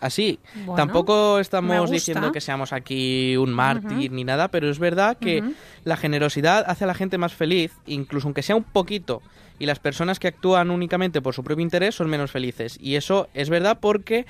Así, 0.00 0.38
Bueno, 0.54 0.74
tampoco 0.76 1.38
estamos 1.38 1.90
diciendo 1.90 2.32
que 2.32 2.40
seamos 2.40 2.72
aquí 2.72 3.36
un 3.36 3.52
mártir 3.52 4.10
ni 4.12 4.24
nada, 4.24 4.48
pero 4.48 4.70
es 4.70 4.78
verdad 4.78 5.18
que 5.18 5.42
la 5.84 5.96
generosidad 5.96 6.64
hace 6.66 6.84
a 6.84 6.86
la 6.86 6.94
gente 6.94 7.18
más 7.18 7.34
feliz, 7.34 7.72
incluso 7.86 8.26
aunque 8.26 8.42
sea 8.42 8.56
un 8.56 8.64
poquito, 8.64 9.22
y 9.58 9.66
las 9.66 9.78
personas 9.78 10.18
que 10.18 10.28
actúan 10.28 10.70
únicamente 10.70 11.20
por 11.20 11.34
su 11.34 11.44
propio 11.44 11.62
interés 11.62 11.94
son 11.94 12.08
menos 12.08 12.30
felices. 12.30 12.78
Y 12.80 12.96
eso 12.96 13.28
es 13.34 13.50
verdad 13.50 13.78
porque, 13.78 14.24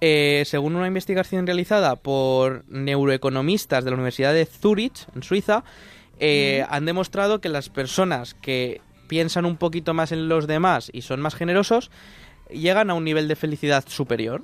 eh, 0.00 0.44
según 0.46 0.76
una 0.76 0.86
investigación 0.86 1.44
realizada 1.44 1.96
por 1.96 2.64
neuroeconomistas 2.68 3.84
de 3.84 3.90
la 3.90 3.96
Universidad 3.96 4.32
de 4.32 4.46
Zurich, 4.46 5.06
en 5.14 5.24
Suiza, 5.24 5.64
eh, 6.20 6.64
han 6.70 6.86
demostrado 6.86 7.40
que 7.40 7.48
las 7.48 7.68
personas 7.68 8.34
que 8.34 8.80
piensan 9.08 9.44
un 9.44 9.56
poquito 9.56 9.92
más 9.92 10.12
en 10.12 10.28
los 10.28 10.46
demás 10.46 10.90
y 10.92 11.02
son 11.02 11.20
más 11.20 11.34
generosos 11.34 11.90
llegan 12.50 12.90
a 12.90 12.94
un 12.94 13.04
nivel 13.04 13.28
de 13.28 13.36
felicidad 13.36 13.84
superior. 13.88 14.42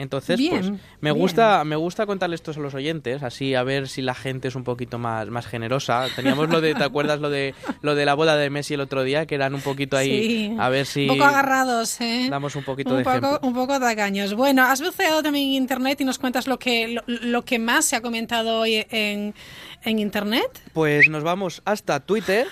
Entonces, 0.00 0.38
Bien, 0.38 0.50
pues 0.58 0.70
me 1.00 1.10
bien. 1.10 1.18
gusta, 1.18 1.62
me 1.64 1.76
gusta 1.76 2.06
contarles 2.06 2.38
esto 2.40 2.52
a 2.52 2.62
los 2.62 2.74
oyentes, 2.74 3.22
así 3.22 3.54
a 3.54 3.62
ver 3.62 3.86
si 3.88 4.00
la 4.02 4.14
gente 4.14 4.48
es 4.48 4.54
un 4.54 4.64
poquito 4.64 4.98
más, 4.98 5.28
más 5.28 5.46
generosa. 5.46 6.06
Teníamos 6.16 6.48
lo 6.48 6.60
de, 6.60 6.74
¿te 6.74 6.82
acuerdas 6.84 7.20
lo 7.20 7.28
de 7.30 7.54
lo 7.82 7.94
de 7.94 8.04
la 8.06 8.14
boda 8.14 8.36
de 8.36 8.48
Messi 8.50 8.74
el 8.74 8.80
otro 8.80 9.02
día? 9.04 9.26
Que 9.26 9.34
eran 9.34 9.54
un 9.54 9.60
poquito 9.60 9.96
ahí, 9.96 10.10
Sí. 10.10 10.56
a 10.58 10.68
ver 10.70 10.86
si 10.86 11.02
Un 11.08 11.18
poco 11.18 11.24
agarrados, 11.24 12.00
¿eh? 12.00 12.28
damos 12.30 12.56
un 12.56 12.64
poquito 12.64 12.90
un 12.90 12.96
de 12.98 13.04
poco, 13.04 13.16
ejemplo. 13.18 13.40
un 13.48 13.54
poco 13.54 13.78
tacaños. 13.78 14.34
Bueno, 14.34 14.64
has 14.64 14.80
buceado 14.80 15.22
también 15.22 15.48
en 15.48 15.54
internet 15.54 16.00
y 16.00 16.04
nos 16.04 16.18
cuentas 16.18 16.46
lo 16.46 16.58
que, 16.58 16.88
lo, 16.88 17.02
lo 17.06 17.44
que 17.44 17.58
más 17.58 17.84
se 17.84 17.96
ha 17.96 18.00
comentado 18.00 18.60
hoy 18.60 18.86
en, 18.90 19.34
en 19.82 19.98
internet. 19.98 20.48
Pues 20.72 21.08
nos 21.10 21.22
vamos 21.22 21.60
hasta 21.64 22.00
Twitter. 22.00 22.46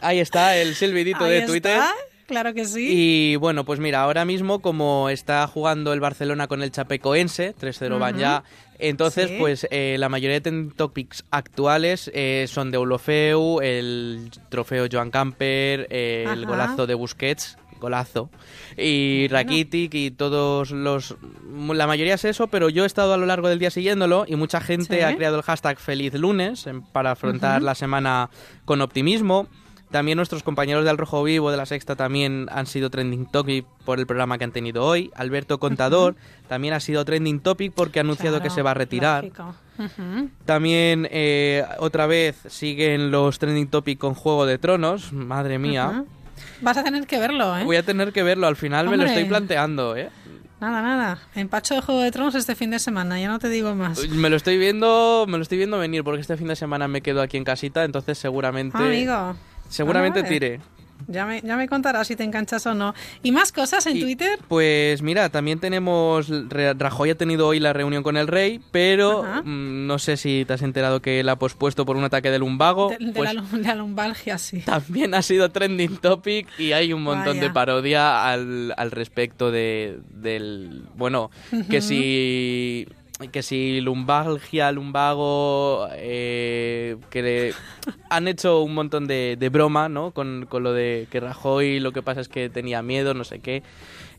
Ahí 0.00 0.20
está 0.20 0.56
el 0.56 0.74
silbidito 0.74 1.24
Ahí 1.24 1.30
de 1.30 1.38
está, 1.38 1.50
Twitter. 1.50 1.80
Claro 2.28 2.52
que 2.54 2.66
sí. 2.66 2.86
Y 3.32 3.36
bueno, 3.36 3.64
pues 3.64 3.80
mira, 3.80 4.02
ahora 4.02 4.24
mismo 4.26 4.60
como 4.60 5.08
está 5.08 5.46
jugando 5.48 5.92
el 5.94 5.98
Barcelona 6.00 6.46
con 6.46 6.62
el 6.62 6.70
Chapecoense, 6.70 7.54
3-0 7.58 7.98
van 7.98 8.18
ya, 8.18 8.44
entonces 8.78 9.30
Sí. 9.30 9.36
pues 9.38 9.66
eh, 9.70 9.96
la 9.98 10.08
mayoría 10.10 10.34
de 10.34 10.40
trending 10.42 10.70
topics 10.76 11.24
actuales 11.30 12.10
eh, 12.14 12.44
son 12.46 12.70
de 12.70 12.78
Ulofeu, 12.78 13.60
el 13.62 14.30
trofeo 14.50 14.86
Joan 14.92 15.10
Camper, 15.10 15.86
eh, 15.90 16.26
el 16.30 16.44
golazo 16.44 16.86
de 16.86 16.92
Busquets, 16.94 17.56
golazo, 17.80 18.28
y 18.76 19.26
Rakitic 19.28 19.94
y 19.94 20.10
todos 20.10 20.70
los... 20.70 21.16
La 21.72 21.86
mayoría 21.86 22.14
es 22.14 22.24
eso, 22.26 22.48
pero 22.48 22.68
yo 22.68 22.82
he 22.84 22.86
estado 22.86 23.14
a 23.14 23.16
lo 23.16 23.24
largo 23.24 23.48
del 23.48 23.58
día 23.58 23.70
siguiéndolo 23.70 24.24
y 24.28 24.36
mucha 24.36 24.60
gente 24.60 24.96
Sí. 24.98 25.02
ha 25.02 25.16
creado 25.16 25.36
el 25.38 25.42
hashtag 25.44 25.78
Feliz 25.78 26.12
Lunes 26.14 26.68
para 26.92 27.12
afrontar 27.12 27.62
la 27.62 27.74
semana 27.74 28.28
con 28.66 28.82
optimismo. 28.82 29.48
También 29.90 30.16
nuestros 30.16 30.42
compañeros 30.42 30.84
de 30.84 30.90
Al 30.90 30.98
Rojo 30.98 31.22
Vivo 31.22 31.50
de 31.50 31.56
la 31.56 31.64
Sexta 31.64 31.96
también 31.96 32.46
han 32.52 32.66
sido 32.66 32.90
trending 32.90 33.24
topic 33.26 33.64
por 33.86 33.98
el 33.98 34.06
programa 34.06 34.36
que 34.36 34.44
han 34.44 34.52
tenido 34.52 34.84
hoy. 34.84 35.10
Alberto 35.14 35.58
Contador 35.58 36.14
también 36.46 36.74
ha 36.74 36.80
sido 36.80 37.04
trending 37.06 37.40
topic 37.40 37.72
porque 37.72 37.98
ha 37.98 38.02
anunciado 38.02 38.42
que 38.42 38.50
se 38.50 38.60
va 38.62 38.72
a 38.72 38.74
retirar. 38.74 39.30
También 40.44 41.08
eh, 41.10 41.64
otra 41.78 42.06
vez 42.06 42.36
siguen 42.48 43.10
los 43.10 43.38
trending 43.38 43.68
topic 43.68 43.98
con 43.98 44.14
Juego 44.14 44.46
de 44.46 44.58
Tronos. 44.58 45.12
Madre 45.12 45.58
mía. 45.58 46.04
Vas 46.60 46.76
a 46.76 46.84
tener 46.84 47.06
que 47.06 47.18
verlo, 47.18 47.56
¿eh? 47.58 47.64
Voy 47.64 47.76
a 47.76 47.82
tener 47.82 48.12
que 48.12 48.22
verlo. 48.22 48.46
Al 48.46 48.56
final 48.56 48.88
me 48.88 48.96
lo 48.96 49.04
estoy 49.04 49.24
planteando, 49.24 49.96
¿eh? 49.96 50.10
Nada, 50.60 50.82
nada. 50.82 51.18
Empacho 51.36 51.74
de 51.74 51.80
Juego 51.82 52.00
de 52.02 52.10
Tronos 52.10 52.34
este 52.34 52.56
fin 52.56 52.70
de 52.70 52.80
semana, 52.80 53.20
ya 53.20 53.28
no 53.28 53.38
te 53.38 53.48
digo 53.48 53.74
más. 53.76 54.08
Me 54.08 54.28
lo 54.28 54.36
estoy 54.36 54.58
viendo, 54.58 55.24
me 55.28 55.36
lo 55.38 55.42
estoy 55.42 55.56
viendo 55.56 55.78
venir 55.78 56.02
porque 56.02 56.20
este 56.20 56.36
fin 56.36 56.48
de 56.48 56.56
semana 56.56 56.88
me 56.88 57.00
quedo 57.00 57.22
aquí 57.22 57.36
en 57.36 57.44
casita, 57.44 57.84
entonces 57.84 58.18
seguramente 58.18 58.76
Ah, 58.76 58.86
amigo. 58.86 59.36
Seguramente 59.68 60.22
Vale. 60.22 60.32
tire. 60.32 60.60
Ya 61.06 61.24
me, 61.26 61.40
ya 61.42 61.56
me 61.56 61.68
contarás 61.68 62.08
si 62.08 62.16
te 62.16 62.24
enganchas 62.24 62.66
o 62.66 62.74
no. 62.74 62.92
¿Y 63.22 63.30
más 63.30 63.52
cosas 63.52 63.86
en 63.86 63.96
Y, 63.96 64.00
Twitter? 64.00 64.36
Pues 64.48 65.00
mira, 65.00 65.28
también 65.28 65.60
tenemos. 65.60 66.28
Rajoy 66.50 67.10
ha 67.10 67.14
tenido 67.14 67.46
hoy 67.46 67.60
la 67.60 67.72
reunión 67.72 68.02
con 68.02 68.16
el 68.16 68.26
rey, 68.26 68.60
pero 68.72 69.22
mm, 69.44 69.86
no 69.86 69.98
sé 70.00 70.16
si 70.16 70.44
te 70.44 70.54
has 70.54 70.62
enterado 70.62 71.00
que 71.00 71.20
él 71.20 71.28
ha 71.28 71.36
pospuesto 71.36 71.86
por 71.86 71.96
un 71.96 72.02
ataque 72.02 72.32
de 72.32 72.40
lumbago. 72.40 72.90
De, 72.90 72.98
de 72.98 73.12
pues 73.12 73.32
la, 73.32 73.44
la 73.52 73.74
lumbalgia, 73.76 74.38
sí. 74.38 74.58
también 74.66 75.14
ha 75.14 75.22
sido 75.22 75.50
trending 75.50 75.98
topic 75.98 76.48
y 76.58 76.72
hay 76.72 76.92
un 76.92 77.04
montón 77.04 77.36
Vaya. 77.36 77.42
de 77.42 77.50
parodia 77.50 78.28
al, 78.28 78.74
al 78.76 78.90
respecto 78.90 79.52
de, 79.52 80.00
del. 80.10 80.82
Bueno, 80.96 81.30
que 81.70 81.80
si. 81.80 82.88
Que 83.32 83.42
si 83.42 83.80
lumbalgia, 83.80 84.70
lumbago, 84.70 85.88
eh, 85.92 86.96
que 87.10 87.22
le- 87.22 87.52
han 88.10 88.28
hecho 88.28 88.62
un 88.62 88.74
montón 88.74 89.08
de, 89.08 89.36
de 89.38 89.48
broma, 89.48 89.88
¿no? 89.88 90.12
Con, 90.12 90.46
con 90.48 90.62
lo 90.62 90.72
de 90.72 91.08
que 91.10 91.18
Rajoy 91.18 91.80
lo 91.80 91.90
que 91.92 92.00
pasa 92.00 92.20
es 92.20 92.28
que 92.28 92.48
tenía 92.48 92.80
miedo, 92.82 93.14
no 93.14 93.24
sé 93.24 93.40
qué. 93.40 93.64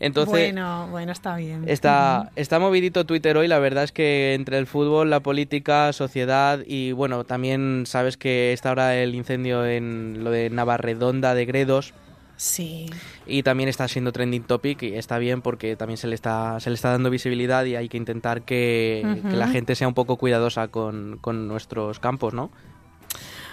Entonces, 0.01 0.31
bueno, 0.53 0.87
bueno, 0.91 1.11
está 1.13 1.35
bien. 1.37 1.63
Está, 1.67 2.31
está 2.35 2.59
movidito 2.59 3.05
Twitter 3.05 3.37
hoy, 3.37 3.47
la 3.47 3.59
verdad 3.59 3.85
es 3.85 3.91
que 3.93 4.33
entre 4.33 4.57
el 4.57 4.67
fútbol, 4.67 5.09
la 5.09 5.21
política, 5.21 5.91
sociedad 5.93 6.59
y 6.67 6.91
bueno, 6.91 7.23
también 7.23 7.83
sabes 7.85 8.17
que 8.17 8.51
está 8.53 8.69
ahora 8.69 8.95
el 8.97 9.15
incendio 9.15 9.65
en 9.65 10.23
lo 10.25 10.31
de 10.31 10.49
Navarredonda 10.49 11.35
de 11.35 11.45
Gredos 11.45 11.93
Sí. 12.39 12.85
y 13.27 13.43
también 13.43 13.67
está 13.67 13.85
siendo 13.89 14.13
trending 14.13 14.43
topic 14.43 14.83
y 14.83 14.95
está 14.95 15.17
bien 15.17 15.41
porque 15.41 15.75
también 15.75 15.97
se 15.97 16.07
le 16.07 16.15
está, 16.15 16.57
se 16.61 16.69
le 16.69 16.75
está 16.75 16.89
dando 16.91 17.09
visibilidad 17.09 17.65
y 17.65 17.75
hay 17.75 17.89
que 17.89 17.97
intentar 17.97 18.43
que, 18.43 19.21
que 19.29 19.35
la 19.35 19.49
gente 19.49 19.75
sea 19.75 19.89
un 19.89 19.93
poco 19.93 20.15
cuidadosa 20.15 20.69
con, 20.69 21.17
con 21.19 21.49
nuestros 21.49 21.99
campos, 21.99 22.33
¿no? 22.33 22.49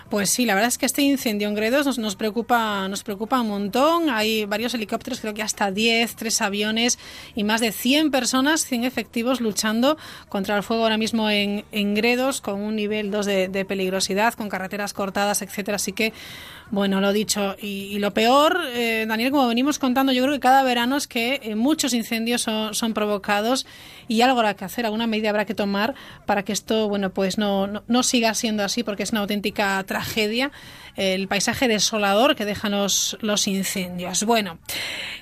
Pues 0.09 0.31
sí, 0.31 0.47
la 0.47 0.55
verdad 0.55 0.69
es 0.69 0.79
que 0.79 0.87
este 0.87 1.03
incendio 1.03 1.49
en 1.49 1.57
Gredos 1.57 1.85
nos, 1.85 1.99
nos 1.99 2.15
preocupa 2.15 2.87
nos 2.89 3.03
preocupa 3.03 3.41
un 3.41 3.49
montón. 3.49 4.09
Hay 4.09 4.45
varios 4.45 4.73
helicópteros, 4.73 5.21
creo 5.21 5.35
que 5.35 5.43
hasta 5.43 5.73
10, 5.73 6.15
tres 6.15 6.41
aviones 6.43 7.01
y 7.35 7.43
más 7.43 7.61
de 7.61 7.73
100 7.73 8.13
personas, 8.13 8.65
100 8.67 8.85
efectivos 8.85 9.41
luchando 9.41 9.97
contra 10.29 10.57
el 10.57 10.63
fuego 10.63 10.85
ahora 10.85 10.97
mismo 10.97 11.29
en, 11.29 11.65
en 11.73 11.95
Gredos 11.95 12.41
con 12.41 12.61
un 12.61 12.77
nivel 12.77 13.11
2 13.11 13.27
de, 13.27 13.49
de 13.49 13.65
peligrosidad, 13.65 14.35
con 14.35 14.49
carreteras 14.49 14.93
cortadas, 14.93 15.43
etcétera. 15.43 15.75
Así 15.75 15.93
que, 15.93 16.13
bueno, 16.71 17.01
lo 17.01 17.13
dicho. 17.13 17.57
Y, 17.61 17.89
y 17.91 17.99
lo 17.99 18.15
peor, 18.15 18.61
eh, 18.75 19.07
Daniel, 19.09 19.33
como 19.33 19.49
venimos 19.49 19.81
contando, 19.81 20.13
yo 20.13 20.23
creo 20.23 20.35
que 20.35 20.41
cada 20.41 20.63
verano 20.63 20.97
es 20.97 21.09
que 21.09 21.41
eh, 21.43 21.57
muchos 21.57 21.93
incendios 21.93 22.43
son, 22.43 22.75
son 22.75 22.95
provocados 22.95 23.67
y 24.09 24.23
algo 24.23 24.39
habrá 24.39 24.55
que 24.55 24.65
hacer, 24.65 24.85
alguna 24.85 25.07
medida 25.07 25.31
habrá 25.31 25.45
que 25.45 25.55
tomar 25.55 25.95
para 26.27 26.43
que 26.45 26.53
esto, 26.53 26.89
bueno, 26.89 27.11
pues 27.11 27.39
no, 27.39 27.67
no, 27.67 27.83
no 27.87 28.03
siga 28.03 28.35
siendo 28.35 28.65
así, 28.65 28.83
porque 28.83 29.03
es 29.03 29.13
una 29.13 29.21
auténtica 29.21 29.83
tragedia 29.85 30.51
el 30.97 31.29
paisaje 31.29 31.69
desolador 31.69 32.37
que 32.37 32.45
dejan 32.45 32.73
los, 32.73 33.17
los 33.21 33.47
incendios. 33.47 34.25
Bueno, 34.25 34.59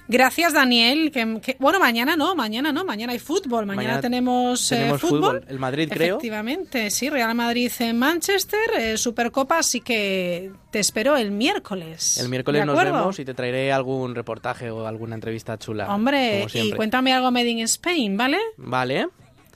gracias 0.09 0.53
Daniel. 0.53 1.11
Que, 1.13 1.41
que- 1.41 1.57
bueno, 1.59 1.79
mañana 1.81 2.17
no, 2.17 2.35
mañana 2.35 2.73
no, 2.73 2.85
mañana 2.85 3.13
hay 3.13 3.19
fútbol. 3.19 3.67
Mañana, 3.67 3.83
Mañana 3.83 4.01
tenemos, 4.01 4.71
eh, 4.73 4.77
tenemos 4.77 5.01
fútbol. 5.01 5.21
fútbol. 5.41 5.45
El 5.49 5.59
Madrid, 5.59 5.89
creo. 5.91 6.17
Efectivamente, 6.17 6.91
sí, 6.91 7.11
Real 7.11 7.35
Madrid 7.35 7.71
en 7.79 7.99
Manchester, 7.99 8.61
eh, 8.79 8.97
Supercopa, 8.97 9.59
así 9.59 9.81
que 9.81 10.51
te 10.71 10.79
espero 10.81 11.17
el 11.17 11.31
miércoles. 11.31 12.19
El 12.19 12.29
miércoles 12.29 12.63
¿De 12.63 12.67
nos 12.67 12.83
vemos 12.85 13.19
y 13.19 13.25
te 13.25 13.35
traeré 13.35 13.73
algún 13.73 14.15
reportaje 14.15 14.71
o 14.71 14.87
alguna 14.87 15.15
entrevista 15.15 15.59
chula. 15.59 15.93
Hombre, 15.95 16.47
y 16.53 16.73
cuéntame 16.73 17.13
algo 17.13 17.31
Made 17.31 17.49
in 17.49 17.61
Spain, 17.61 18.17
¿vale? 18.17 18.39
Vale. 18.57 19.09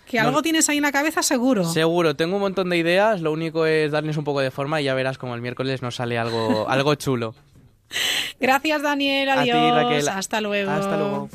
Que 0.07 0.19
algo 0.19 0.41
tienes 0.41 0.67
ahí 0.71 0.79
en 0.79 0.85
la 0.85 0.91
cabeza 0.93 1.23
seguro. 1.23 1.65
Seguro, 1.65 2.17
tengo 2.17 2.37
un 2.37 2.41
montón 2.41 2.71
de 2.71 2.79
ideas, 2.79 3.21
lo 3.21 3.31
único 3.31 3.67
es 3.67 3.93
darles 3.93 4.17
un 4.17 4.25
poco 4.25 4.41
de 4.41 4.51
forma 4.51 4.81
y 4.81 4.85
ya 4.85 4.95
verás 4.95 5.19
como 5.19 5.35
el 5.35 5.43
miércoles 5.43 5.83
nos 5.83 5.97
sale 5.97 6.17
algo, 6.17 6.67
algo 6.71 6.95
chulo. 6.95 7.35
Gracias 8.41 8.83
Daniel, 8.83 9.29
A 9.31 9.43
ti, 9.43 9.51
adiós. 9.51 9.75
Raquel. 9.75 10.09
Hasta 10.09 10.41
luego. 10.41 10.71
Hasta 10.71 10.97
luego. 10.97 11.29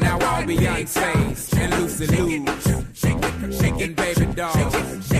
Now 0.00 0.18
all 0.20 0.44
Beyonce's 0.44 1.52
and 1.54 1.74
Lucy 1.78 2.06
Lou's. 2.06 3.58
Shaking 3.60 3.94
baby 3.94 4.26
doll. 4.34 4.52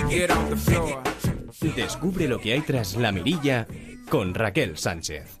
Get 0.09 0.31
on 0.31 0.49
the 0.49 0.55
floor. 0.55 1.01
Descubre 1.75 2.27
lo 2.27 2.39
que 2.39 2.53
hay 2.53 2.61
tras 2.61 2.95
la 2.95 3.11
mirilla 3.11 3.67
con 4.09 4.33
Raquel 4.33 4.77
Sánchez. 4.77 5.39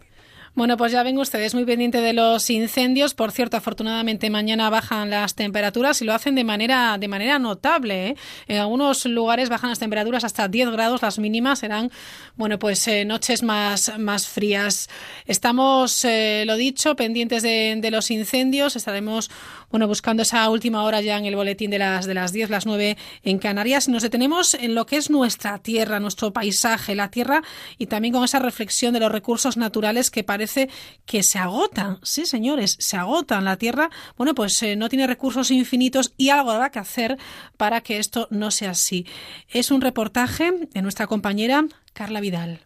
Bueno, 0.55 0.77
pues 0.77 0.91
ya 0.91 1.03
ven 1.03 1.17
ustedes 1.17 1.53
muy 1.53 1.65
pendiente 1.65 2.01
de 2.01 2.13
los 2.13 2.49
incendios. 2.49 3.13
Por 3.13 3.31
cierto, 3.31 3.57
afortunadamente 3.57 4.29
mañana 4.29 4.69
bajan 4.69 5.09
las 5.09 5.35
temperaturas 5.35 6.01
y 6.01 6.05
lo 6.05 6.13
hacen 6.13 6.35
de 6.35 6.43
manera 6.43 6.97
de 6.97 7.07
manera 7.07 7.39
notable. 7.39 8.09
¿eh? 8.09 8.15
En 8.47 8.57
algunos 8.57 9.05
lugares 9.05 9.49
bajan 9.49 9.69
las 9.69 9.79
temperaturas 9.79 10.23
hasta 10.23 10.47
10 10.47 10.71
grados, 10.71 11.01
las 11.01 11.19
mínimas 11.19 11.59
serán, 11.59 11.91
bueno, 12.35 12.57
pues 12.59 12.87
eh, 12.87 13.05
noches 13.05 13.43
más, 13.43 13.97
más 13.99 14.27
frías. 14.27 14.89
Estamos, 15.25 16.03
eh, 16.05 16.43
lo 16.45 16.55
dicho, 16.55 16.95
pendientes 16.95 17.43
de, 17.43 17.77
de, 17.79 17.91
los 17.91 18.11
incendios. 18.11 18.75
Estaremos, 18.75 19.29
bueno, 19.69 19.87
buscando 19.87 20.23
esa 20.23 20.49
última 20.49 20.83
hora 20.83 21.01
ya 21.01 21.17
en 21.17 21.25
el 21.25 21.35
boletín 21.35 21.71
de 21.71 21.79
las 21.79 22.05
de 22.05 22.13
las 22.13 22.31
10, 22.31 22.49
las 22.49 22.65
9 22.65 22.97
en 23.23 23.39
Canarias. 23.39 23.87
Nos 23.87 24.03
detenemos 24.03 24.53
en 24.53 24.75
lo 24.75 24.85
que 24.85 24.97
es 24.97 25.09
nuestra 25.09 25.59
tierra, 25.59 25.99
nuestro 25.99 26.33
paisaje, 26.33 26.95
la 26.95 27.11
tierra 27.11 27.41
y 27.77 27.87
también 27.87 28.13
con 28.13 28.23
esa 28.23 28.39
reflexión 28.39 28.93
de 28.93 28.99
los 28.99 29.11
recursos 29.11 29.57
naturales 29.57 30.11
que 30.11 30.23
parece 30.23 30.69
que 31.05 31.23
se 31.23 31.39
agotan. 31.39 31.99
Sí, 32.03 32.25
señores, 32.25 32.75
se 32.79 32.97
agotan. 32.97 33.45
La 33.45 33.57
Tierra, 33.57 33.89
bueno, 34.17 34.35
pues 34.35 34.61
eh, 34.63 34.75
no 34.75 34.89
tiene 34.89 35.07
recursos 35.07 35.51
infinitos 35.51 36.13
y 36.17 36.29
algo 36.29 36.51
habrá 36.51 36.69
que 36.71 36.79
hacer 36.79 37.17
para 37.57 37.81
que 37.81 37.97
esto 37.97 38.27
no 38.31 38.51
sea 38.51 38.71
así. 38.71 39.05
Es 39.47 39.71
un 39.71 39.81
reportaje 39.81 40.51
de 40.51 40.81
nuestra 40.81 41.07
compañera 41.07 41.65
Carla 41.93 42.19
Vidal. 42.19 42.61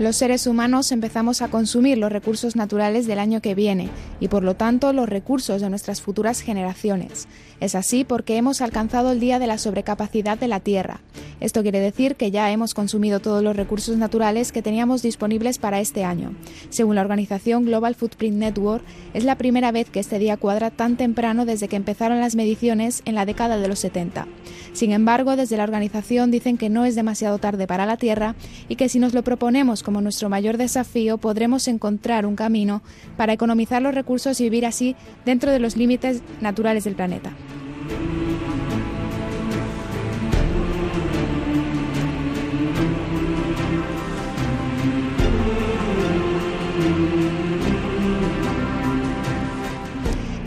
Los 0.00 0.16
seres 0.16 0.48
humanos 0.48 0.90
empezamos 0.90 1.40
a 1.40 1.46
consumir 1.46 1.98
los 1.98 2.10
recursos 2.10 2.56
naturales 2.56 3.06
del 3.06 3.20
año 3.20 3.40
que 3.40 3.54
viene 3.54 3.90
y 4.18 4.26
por 4.26 4.42
lo 4.42 4.56
tanto 4.56 4.92
los 4.92 5.08
recursos 5.08 5.60
de 5.60 5.70
nuestras 5.70 6.02
futuras 6.02 6.40
generaciones. 6.40 7.28
Es 7.60 7.74
así 7.74 8.04
porque 8.04 8.36
hemos 8.36 8.60
alcanzado 8.60 9.12
el 9.12 9.20
día 9.20 9.38
de 9.38 9.46
la 9.46 9.58
sobrecapacidad 9.58 10.38
de 10.38 10.48
la 10.48 10.60
Tierra. 10.60 11.00
Esto 11.40 11.62
quiere 11.62 11.80
decir 11.80 12.16
que 12.16 12.30
ya 12.30 12.50
hemos 12.50 12.74
consumido 12.74 13.20
todos 13.20 13.42
los 13.42 13.56
recursos 13.56 13.96
naturales 13.96 14.52
que 14.52 14.62
teníamos 14.62 15.02
disponibles 15.02 15.58
para 15.58 15.80
este 15.80 16.04
año. 16.04 16.34
Según 16.70 16.94
la 16.94 17.02
organización 17.02 17.64
Global 17.64 17.94
Footprint 17.94 18.38
Network, 18.38 18.84
es 19.12 19.24
la 19.24 19.36
primera 19.36 19.72
vez 19.72 19.90
que 19.90 20.00
este 20.00 20.18
día 20.18 20.36
cuadra 20.36 20.70
tan 20.70 20.96
temprano 20.96 21.44
desde 21.44 21.68
que 21.68 21.76
empezaron 21.76 22.20
las 22.20 22.34
mediciones 22.34 23.02
en 23.04 23.14
la 23.14 23.26
década 23.26 23.58
de 23.58 23.68
los 23.68 23.78
70. 23.80 24.26
Sin 24.72 24.92
embargo, 24.92 25.36
desde 25.36 25.56
la 25.56 25.64
organización 25.64 26.30
dicen 26.30 26.56
que 26.56 26.68
no 26.68 26.84
es 26.84 26.94
demasiado 26.94 27.38
tarde 27.38 27.66
para 27.66 27.86
la 27.86 27.96
Tierra 27.96 28.34
y 28.68 28.76
que 28.76 28.88
si 28.88 28.98
nos 28.98 29.14
lo 29.14 29.22
proponemos 29.22 29.82
como 29.82 30.00
nuestro 30.00 30.28
mayor 30.28 30.56
desafío, 30.56 31.18
podremos 31.18 31.68
encontrar 31.68 32.26
un 32.26 32.36
camino 32.36 32.82
para 33.16 33.32
economizar 33.32 33.82
los 33.82 33.94
recursos 33.94 34.40
y 34.40 34.44
vivir 34.44 34.66
así 34.66 34.96
dentro 35.24 35.50
de 35.50 35.58
los 35.58 35.76
límites 35.76 36.22
naturales 36.40 36.84
del 36.84 36.94
planeta. 36.94 37.32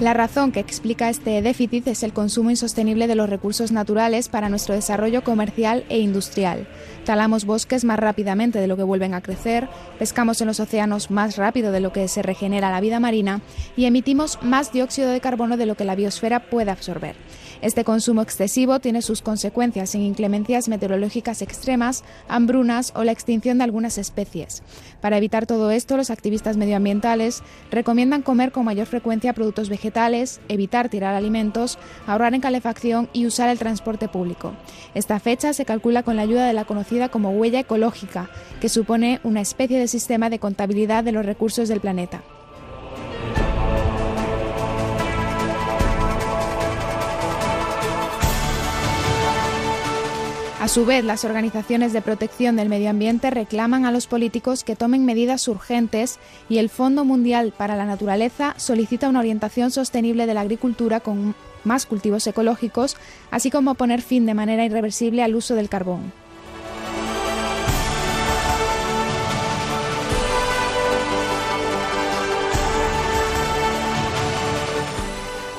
La 0.07 0.13
razón 0.13 0.53
que 0.53 0.61
explica 0.61 1.09
este 1.09 1.41
déficit 1.41 1.87
es 1.87 2.01
el 2.01 2.13
consumo 2.13 2.49
insostenible 2.49 3.07
de 3.07 3.15
los 3.15 3.29
recursos 3.29 3.73
naturales 3.73 4.29
para 4.29 4.47
nuestro 4.47 4.73
desarrollo 4.73 5.21
comercial 5.21 5.83
e 5.89 5.99
industrial. 5.99 6.65
Talamos 7.03 7.43
bosques 7.43 7.83
más 7.83 7.99
rápidamente 7.99 8.59
de 8.59 8.67
lo 8.67 8.77
que 8.77 8.83
vuelven 8.83 9.13
a 9.13 9.21
crecer, 9.21 9.67
pescamos 9.99 10.39
en 10.39 10.47
los 10.47 10.61
océanos 10.61 11.11
más 11.11 11.35
rápido 11.35 11.73
de 11.73 11.81
lo 11.81 11.91
que 11.91 12.07
se 12.07 12.21
regenera 12.21 12.71
la 12.71 12.79
vida 12.79 13.01
marina 13.01 13.41
y 13.75 13.83
emitimos 13.83 14.39
más 14.43 14.71
dióxido 14.71 15.09
de 15.09 15.19
carbono 15.19 15.57
de 15.57 15.65
lo 15.65 15.75
que 15.75 15.83
la 15.83 15.95
biosfera 15.95 16.41
puede 16.49 16.71
absorber. 16.71 17.15
Este 17.61 17.83
consumo 17.83 18.21
excesivo 18.21 18.79
tiene 18.79 19.01
sus 19.01 19.21
consecuencias 19.21 19.95
en 19.95 20.01
inclemencias 20.01 20.67
meteorológicas 20.67 21.41
extremas, 21.41 22.03
hambrunas 22.27 22.93
o 22.95 23.03
la 23.03 23.11
extinción 23.11 23.57
de 23.57 23.63
algunas 23.63 23.97
especies. 23.97 24.61
Para 25.01 25.17
evitar 25.17 25.47
todo 25.47 25.71
esto, 25.71 25.97
los 25.97 26.11
activistas 26.11 26.55
medioambientales 26.55 27.41
recomiendan 27.71 28.21
comer 28.21 28.51
con 28.51 28.65
mayor 28.65 28.85
frecuencia 28.85 29.33
productos 29.33 29.69
vegetales, 29.69 30.39
evitar 30.49 30.89
tirar 30.89 31.15
alimentos, 31.15 31.79
ahorrar 32.05 32.35
en 32.35 32.41
calefacción 32.41 33.09
y 33.11 33.25
usar 33.25 33.49
el 33.49 33.59
transporte 33.59 34.07
público. 34.07 34.53
Esta 34.93 35.19
fecha 35.19 35.53
se 35.53 35.65
calcula 35.65 36.03
con 36.03 36.15
la 36.15 36.21
ayuda 36.21 36.47
de 36.47 36.53
la 36.53 36.65
conocida 36.65 37.09
como 37.09 37.31
huella 37.31 37.59
ecológica, 37.59 38.29
que 38.61 38.69
supone 38.69 39.19
una 39.23 39.41
especie 39.41 39.79
de 39.79 39.87
sistema 39.87 40.29
de 40.29 40.39
contabilidad 40.39 41.03
de 41.03 41.11
los 41.11 41.25
recursos 41.25 41.69
del 41.69 41.81
planeta. 41.81 42.21
A 50.67 50.69
su 50.69 50.85
vez, 50.85 51.05
las 51.05 51.23
organizaciones 51.23 51.93
de 51.93 52.01
protección 52.01 52.57
del 52.57 52.67
medio 52.67 52.89
ambiente 52.89 53.29
reclaman 53.29 53.85
a 53.85 53.91
los 53.93 54.05
políticos 54.05 54.65
que 54.65 54.75
tomen 54.75 55.05
medidas 55.05 55.47
urgentes 55.47 56.19
y 56.49 56.57
el 56.57 56.67
Fondo 56.67 57.05
Mundial 57.05 57.53
para 57.55 57.77
la 57.77 57.85
Naturaleza 57.85 58.53
solicita 58.57 59.07
una 59.07 59.21
orientación 59.21 59.71
sostenible 59.71 60.25
de 60.25 60.33
la 60.33 60.41
agricultura 60.41 60.99
con 60.99 61.35
más 61.63 61.85
cultivos 61.85 62.27
ecológicos, 62.27 62.97
así 63.31 63.49
como 63.49 63.75
poner 63.75 64.01
fin 64.01 64.25
de 64.25 64.33
manera 64.33 64.65
irreversible 64.65 65.23
al 65.23 65.35
uso 65.35 65.55
del 65.55 65.69
carbón. 65.69 66.11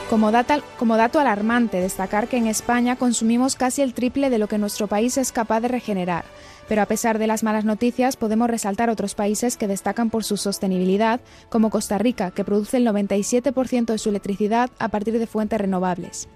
Como, 0.09 0.33
dato 0.33 1.21
alarmante, 1.21 1.83
destacar 1.83 2.29
que 2.29 2.38
en 2.38 2.47
España 2.47 2.97
consumimos 2.97 3.57
casi 3.57 3.83
el 3.83 3.92
triple 3.92 4.31
de 4.31 4.38
lo 4.38 4.49
que 4.49 4.57
nuestro 4.57 4.87
país 4.87 5.18
es 5.18 5.33
capaz 5.33 5.61
de 5.61 5.68
regenerar. 5.68 6.25
Pero 6.66 6.81
a 6.81 6.87
pesar 6.87 7.18
de 7.18 7.27
las 7.27 7.42
malas 7.42 7.66
noticias, 7.66 8.16
podemos 8.16 8.49
resaltar 8.49 8.88
otros 8.88 9.14
países 9.14 9.59
que 9.59 9.68
destacan 9.68 10.09
por 10.09 10.25
su 10.25 10.38
sostenibilidad, 10.38 11.21
como 11.51 11.68
Costa 11.68 11.99
Rica, 11.99 12.31
que 12.31 12.44
produce 12.44 12.79
el 12.79 12.87
97% 12.87 13.87
de 13.87 13.99
su 13.99 14.09
electricidad 14.09 14.71
a 14.79 14.88
partir 14.88 15.18
de 15.18 15.27
fuentes 15.27 15.61
renovables. 15.61 16.29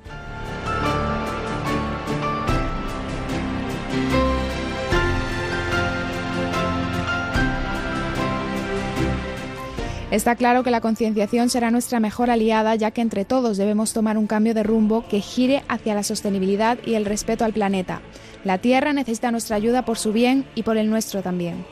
Está 10.12 10.37
claro 10.37 10.62
que 10.62 10.70
la 10.70 10.83
concienciación 10.83 11.48
será 11.48 11.70
nuestra 11.70 11.98
mejor 11.98 12.29
aliada, 12.29 12.75
ya 12.75 12.90
que 12.90 13.01
entre 13.01 13.25
todos 13.25 13.57
debemos 13.57 13.94
tomar 13.94 14.18
un 14.18 14.27
cambio 14.27 14.53
de 14.53 14.62
rumbo 14.62 15.07
que 15.09 15.20
gire 15.20 15.64
hacia 15.68 15.94
la 15.94 16.03
sostenibilidad 16.03 16.77
y 16.85 16.96
el 16.96 17.07
respeto 17.07 17.46
al 17.46 17.55
planeta. 17.55 18.03
La 18.44 18.59
Tierra 18.59 18.92
necesita 18.92 19.31
nuestra 19.31 19.57
ayuda 19.57 19.87
por 19.87 19.96
su 19.96 20.12
bien 20.12 20.44
y 20.55 20.64
por 20.64 20.77
el 20.77 20.90
nuestro 20.90 21.22
también. 21.22 21.64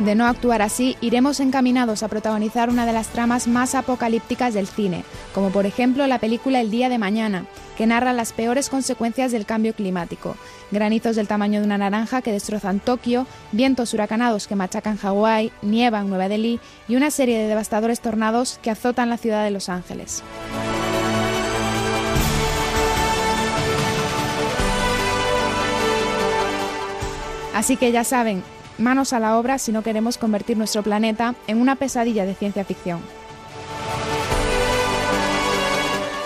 De 0.00 0.14
no 0.14 0.26
actuar 0.26 0.62
así, 0.62 0.96
iremos 1.02 1.40
encaminados 1.40 2.02
a 2.02 2.08
protagonizar 2.08 2.70
una 2.70 2.86
de 2.86 2.92
las 2.94 3.08
tramas 3.08 3.46
más 3.46 3.74
apocalípticas 3.74 4.54
del 4.54 4.66
cine, 4.66 5.04
como 5.34 5.50
por 5.50 5.66
ejemplo 5.66 6.06
la 6.06 6.18
película 6.18 6.62
El 6.62 6.70
Día 6.70 6.88
de 6.88 6.96
Mañana, 6.96 7.44
que 7.76 7.86
narra 7.86 8.14
las 8.14 8.32
peores 8.32 8.70
consecuencias 8.70 9.30
del 9.30 9.44
cambio 9.44 9.74
climático. 9.74 10.36
Granizos 10.70 11.16
del 11.16 11.28
tamaño 11.28 11.60
de 11.60 11.66
una 11.66 11.76
naranja 11.76 12.22
que 12.22 12.32
destrozan 12.32 12.80
Tokio, 12.80 13.26
vientos 13.52 13.92
huracanados 13.92 14.46
que 14.46 14.56
machacan 14.56 14.96
Hawái, 14.96 15.52
nieva 15.60 16.00
en 16.00 16.08
Nueva 16.08 16.28
Delhi 16.28 16.60
y 16.88 16.96
una 16.96 17.10
serie 17.10 17.38
de 17.38 17.48
devastadores 17.48 18.00
tornados 18.00 18.58
que 18.62 18.70
azotan 18.70 19.10
la 19.10 19.18
ciudad 19.18 19.44
de 19.44 19.50
Los 19.50 19.68
Ángeles. 19.68 20.22
Así 27.54 27.76
que 27.76 27.92
ya 27.92 28.04
saben, 28.04 28.42
manos 28.80 29.12
a 29.12 29.20
la 29.20 29.38
obra 29.38 29.58
si 29.58 29.72
no 29.72 29.82
queremos 29.82 30.18
convertir 30.18 30.56
nuestro 30.56 30.82
planeta 30.82 31.34
en 31.46 31.60
una 31.60 31.76
pesadilla 31.76 32.24
de 32.26 32.34
ciencia 32.34 32.64
ficción. 32.64 33.00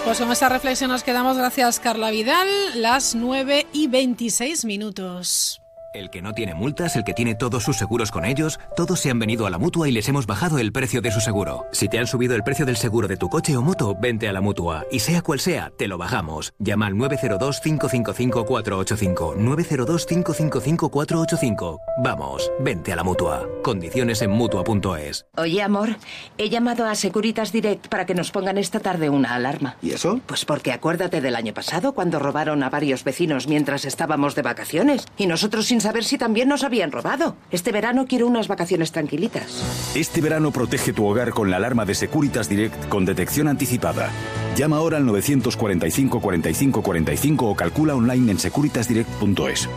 Pues 0.04 0.18
con 0.18 0.30
esta 0.30 0.50
reflexión 0.50 0.90
nos 0.90 1.02
quedamos. 1.02 1.38
Gracias, 1.38 1.80
Carla 1.80 2.10
Vidal. 2.10 2.46
Las 2.74 3.14
9 3.14 3.66
y 3.72 3.86
26 3.86 4.66
minutos. 4.66 5.63
El 5.94 6.10
que 6.10 6.20
no 6.20 6.32
tiene 6.32 6.54
multas, 6.54 6.96
el 6.96 7.04
que 7.04 7.14
tiene 7.14 7.36
todos 7.36 7.62
sus 7.62 7.76
seguros 7.76 8.10
con 8.10 8.24
ellos, 8.24 8.58
todos 8.74 8.98
se 8.98 9.10
han 9.10 9.20
venido 9.20 9.46
a 9.46 9.50
la 9.50 9.58
mutua 9.58 9.88
y 9.88 9.92
les 9.92 10.08
hemos 10.08 10.26
bajado 10.26 10.58
el 10.58 10.72
precio 10.72 11.00
de 11.00 11.12
su 11.12 11.20
seguro. 11.20 11.66
Si 11.70 11.88
te 11.88 12.00
han 12.00 12.08
subido 12.08 12.34
el 12.34 12.42
precio 12.42 12.66
del 12.66 12.76
seguro 12.76 13.06
de 13.06 13.16
tu 13.16 13.28
coche 13.28 13.56
o 13.56 13.62
moto, 13.62 13.94
vente 13.94 14.28
a 14.28 14.32
la 14.32 14.40
mutua. 14.40 14.84
Y 14.90 14.98
sea 14.98 15.22
cual 15.22 15.38
sea, 15.38 15.70
te 15.78 15.86
lo 15.86 15.96
bajamos. 15.96 16.52
Llama 16.58 16.88
al 16.88 16.94
902-555-485. 16.94 19.36
902-555-485. 19.36 21.78
Vamos, 22.02 22.50
vente 22.58 22.92
a 22.92 22.96
la 22.96 23.04
mutua. 23.04 23.46
Condiciones 23.62 24.20
en 24.22 24.32
mutua.es. 24.32 25.26
Oye, 25.36 25.62
amor, 25.62 25.90
he 26.38 26.50
llamado 26.50 26.86
a 26.86 26.96
Securitas 26.96 27.52
Direct 27.52 27.86
para 27.86 28.04
que 28.04 28.16
nos 28.16 28.32
pongan 28.32 28.58
esta 28.58 28.80
tarde 28.80 29.10
una 29.10 29.36
alarma. 29.36 29.76
¿Y 29.80 29.92
eso? 29.92 30.18
Pues 30.26 30.44
porque 30.44 30.72
acuérdate 30.72 31.20
del 31.20 31.36
año 31.36 31.54
pasado 31.54 31.92
cuando 31.92 32.18
robaron 32.18 32.64
a 32.64 32.70
varios 32.70 33.04
vecinos 33.04 33.46
mientras 33.46 33.84
estábamos 33.84 34.34
de 34.34 34.42
vacaciones 34.42 35.06
y 35.16 35.28
nosotros 35.28 35.66
sin 35.66 35.83
saber 35.84 36.04
si 36.04 36.18
también 36.18 36.48
nos 36.48 36.64
habían 36.64 36.90
robado. 36.90 37.36
Este 37.50 37.70
verano 37.70 38.06
quiero 38.08 38.26
unas 38.26 38.48
vacaciones 38.48 38.90
tranquilitas. 38.90 39.92
Este 39.94 40.20
verano 40.20 40.50
protege 40.50 40.92
tu 40.92 41.06
hogar 41.06 41.30
con 41.30 41.50
la 41.50 41.58
alarma 41.58 41.84
de 41.84 41.94
Securitas 41.94 42.48
Direct 42.48 42.88
con 42.88 43.04
detección 43.04 43.46
anticipada. 43.48 44.10
Llama 44.56 44.78
ahora 44.78 44.96
al 44.96 45.06
945 45.06 46.20
45 46.20 46.82
45 46.82 47.48
o 47.48 47.54
calcula 47.54 47.94
online 47.94 48.32
en 48.32 48.38
securitasdirect.es. 48.38 49.68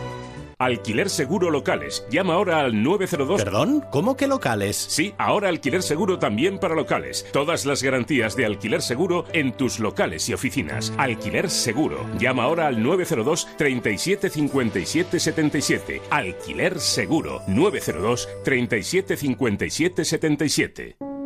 Alquiler 0.60 1.08
seguro 1.08 1.50
locales. 1.50 2.04
Llama 2.10 2.34
ahora 2.34 2.58
al 2.58 2.82
902. 2.82 3.44
¿Perdón? 3.44 3.84
¿Cómo 3.92 4.16
que 4.16 4.26
locales? 4.26 4.76
Sí, 4.76 5.14
ahora 5.16 5.48
alquiler 5.48 5.84
seguro 5.84 6.18
también 6.18 6.58
para 6.58 6.74
locales. 6.74 7.24
Todas 7.32 7.64
las 7.64 7.80
garantías 7.80 8.34
de 8.34 8.44
alquiler 8.44 8.82
seguro 8.82 9.24
en 9.32 9.52
tus 9.52 9.78
locales 9.78 10.28
y 10.28 10.34
oficinas. 10.34 10.92
Alquiler 10.98 11.48
seguro. 11.48 12.04
Llama 12.18 12.42
ahora 12.42 12.66
al 12.66 12.82
902 12.82 13.46
37 13.56 14.30
57 14.30 15.20
77. 15.20 16.02
Alquiler 16.10 16.80
seguro. 16.80 17.40
902 17.46 18.28
37 18.42 19.16
57 19.16 20.04
77. 20.04 21.17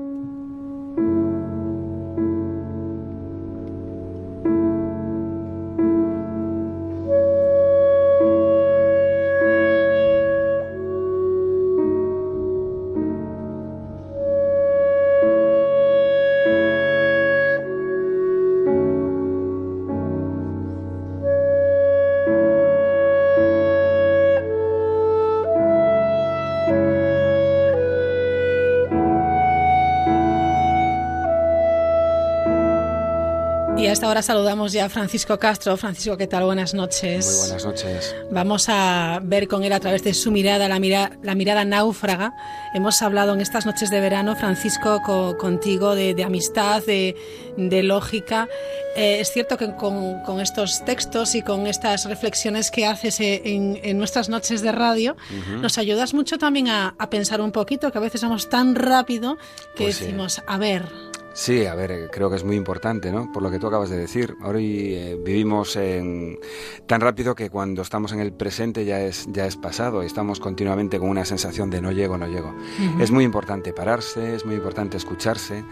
Saludamos 34.23 34.73
ya 34.73 34.85
a 34.85 34.89
Francisco 34.89 35.39
Castro. 35.39 35.77
Francisco, 35.77 36.17
¿qué 36.17 36.27
tal? 36.27 36.45
Buenas 36.45 36.75
noches. 36.75 37.27
Muy 37.27 37.37
buenas 37.49 37.65
noches. 37.65 38.15
Vamos 38.31 38.67
a 38.69 39.21
ver 39.23 39.49
con 39.49 39.65
él 39.65 39.73
a 39.73 39.81
través 39.81 40.03
de 40.05 40.15
su 40.15 40.31
mirada, 40.31 40.69
la, 40.69 40.79
mira, 40.79 41.11
la 41.23 41.35
mirada 41.35 41.65
náufraga. 41.65 42.33
Hemos 42.75 43.03
hablado 43.03 43.35
en 43.35 43.41
estas 43.41 43.67
noches 43.67 43.91
de 43.91 44.01
verano, 44.01 44.37
Francisco, 44.37 45.01
co- 45.05 45.37
contigo 45.37 45.95
de, 45.95 46.15
de 46.15 46.25
amistad, 46.25 46.83
de, 46.85 47.17
de 47.57 47.83
lógica. 47.83 48.49
Eh, 48.97 49.19
es 49.21 49.33
cierto 49.33 49.57
que 49.57 49.75
con, 49.75 50.21
con 50.23 50.41
estos 50.41 50.85
textos 50.85 51.35
y 51.35 51.43
con 51.43 51.67
estas 51.67 52.05
reflexiones 52.05 52.71
que 52.71 52.87
haces 52.87 53.19
eh, 53.21 53.43
en, 53.45 53.81
en 53.83 53.99
nuestras 53.99 54.29
noches 54.29 54.63
de 54.63 54.71
radio, 54.73 55.17
nos 55.61 55.79
ayudas 55.79 56.15
mucho 56.15 56.39
también 56.39 56.69
a, 56.69 56.95
a 56.99 57.11
pensar 57.11 57.41
un 57.41 57.53
poquito, 57.53 57.91
que 57.91 57.99
a 57.99 58.01
veces 58.03 58.23
vamos 58.23 58.49
tan 58.49 58.75
rápido 58.75 59.37
que 59.75 59.85
Pues 59.85 59.97
sí. 59.97 60.05
decimos, 60.05 60.43
a 60.47 60.59
ver, 60.59 60.85
Sí, 61.35 61.65
a 61.65 61.75
ver, 61.75 61.91
eh, 61.91 62.09
creo 62.13 62.29
que 62.29 62.37
es 62.37 62.45
muy 62.45 62.57
importante, 62.57 63.11
¿no? 63.11 63.33
Por 63.33 63.43
lo 63.43 63.51
que 63.51 63.59
tú 63.59 63.67
acabas 63.67 63.89
de 63.89 63.97
decir. 63.97 64.37
Hoy 64.45 64.95
eh, 64.95 65.19
vivimos 65.23 65.77
en, 65.77 66.39
tan 66.87 67.01
rápido 67.01 67.35
que 67.35 67.49
cuando 67.49 67.83
estamos 67.83 68.13
en 68.13 68.21
el 68.21 68.33
presente 68.33 68.85
ya 68.85 69.01
es, 69.01 69.27
ya 69.31 69.47
es 69.47 69.57
pasado 69.57 70.03
y 70.03 70.07
estamos 70.07 70.41
continuamente 70.41 70.99
con 70.99 71.09
una 71.09 71.25
sensación 71.25 71.71
de 71.71 71.81
no 71.81 71.91
llego, 71.91 72.19
no 72.19 72.27
llego. 72.27 72.55
Es 73.01 73.11
muy 73.11 73.25
importante 73.25 73.73
pararse, 73.73 74.35
es 74.35 74.45
muy 74.45 74.57
importante 74.57 74.99
escucharse, 74.99 75.65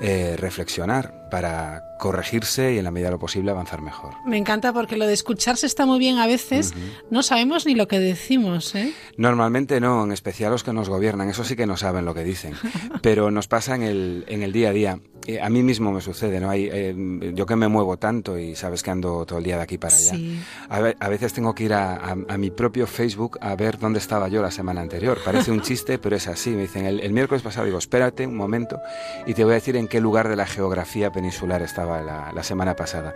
eh, 0.00 0.36
reflexionar 0.36 1.28
para 1.30 1.93
corregirse 2.04 2.74
y 2.74 2.78
en 2.78 2.84
la 2.84 2.90
medida 2.90 3.08
de 3.08 3.12
lo 3.12 3.18
posible 3.18 3.50
avanzar 3.50 3.80
mejor. 3.80 4.12
me 4.26 4.36
encanta 4.36 4.72
porque 4.74 4.96
lo 4.98 5.06
de 5.06 5.14
escucharse 5.14 5.64
está 5.66 5.86
muy 5.86 5.98
bien. 5.98 6.18
A 6.18 6.26
veces 6.26 6.74
no 7.10 7.22
sabemos 7.22 7.64
ni 7.64 7.74
lo 7.74 7.88
que 7.88 7.98
decimos, 7.98 8.74
¿eh? 8.74 8.92
Normalmente 9.16 9.80
no, 9.80 10.04
en 10.04 10.12
especial 10.12 10.50
los 10.52 10.62
que 10.62 10.74
nos 10.74 10.90
gobiernan, 10.90 11.30
eso 11.30 11.44
sí 11.44 11.56
que 11.56 11.66
no 11.66 11.76
saben 11.78 12.04
lo 12.04 12.12
que 12.14 12.22
dicen, 12.24 12.52
pero 13.02 13.30
nos 13.30 13.48
pasa 13.48 13.74
en 13.74 13.82
el, 13.82 14.24
en 14.28 14.42
el 14.42 14.52
día 14.52 14.68
a 14.68 14.72
día. 14.72 14.98
Eh, 15.26 15.40
a 15.40 15.48
mí 15.48 15.62
mismo 15.62 15.90
me 15.90 16.02
sucede, 16.02 16.38
¿no? 16.38 16.50
Hay, 16.50 16.68
eh, 16.70 16.94
yo 17.34 17.46
que 17.46 17.56
me 17.56 17.66
muevo 17.66 17.96
tanto 17.96 18.38
y 18.38 18.54
sabes 18.54 18.82
que 18.82 18.90
ando 18.90 19.24
todo 19.24 19.38
el 19.38 19.44
día 19.44 19.56
de 19.56 19.62
aquí 19.62 19.78
para 19.78 19.96
allá, 19.96 20.10
Sí. 20.10 20.38
a, 20.68 20.80
ve- 20.80 20.96
a 21.00 21.08
veces 21.08 21.32
tengo 21.32 21.54
que 21.54 21.64
ir 21.64 21.72
a, 21.72 21.94
a- 21.94 22.16
a 22.28 22.36
mi 22.36 22.50
propio 22.50 22.86
Facebook 22.86 23.38
a 23.40 23.56
ver 23.56 23.78
dónde 23.78 24.00
estaba 24.00 24.28
yo 24.28 24.42
la 24.42 24.50
semana 24.50 24.82
anterior. 24.82 25.18
Parece 25.24 25.50
un 25.50 25.62
chiste, 25.68 25.98
pero 25.98 26.16
es 26.16 26.28
así. 26.28 26.50
Me 26.50 26.62
dicen, 26.62 26.84
el, 26.84 27.00
el 27.00 27.12
miércoles 27.14 27.40
pasado, 27.42 27.64
digo, 27.64 27.78
espérate 27.78 28.26
un 28.26 28.36
momento 28.36 28.78
y 29.26 29.32
te 29.32 29.44
voy 29.44 29.52
a 29.52 29.54
decir 29.54 29.76
en 29.76 29.88
qué 29.88 29.98
lugar 29.98 30.28
de 30.28 30.36
la 30.36 30.44
geografía 30.44 31.10
peninsular 31.10 31.62
estaba 31.62 31.93
la, 32.02 32.32
la 32.32 32.42
semana 32.42 32.74
pasada. 32.76 33.14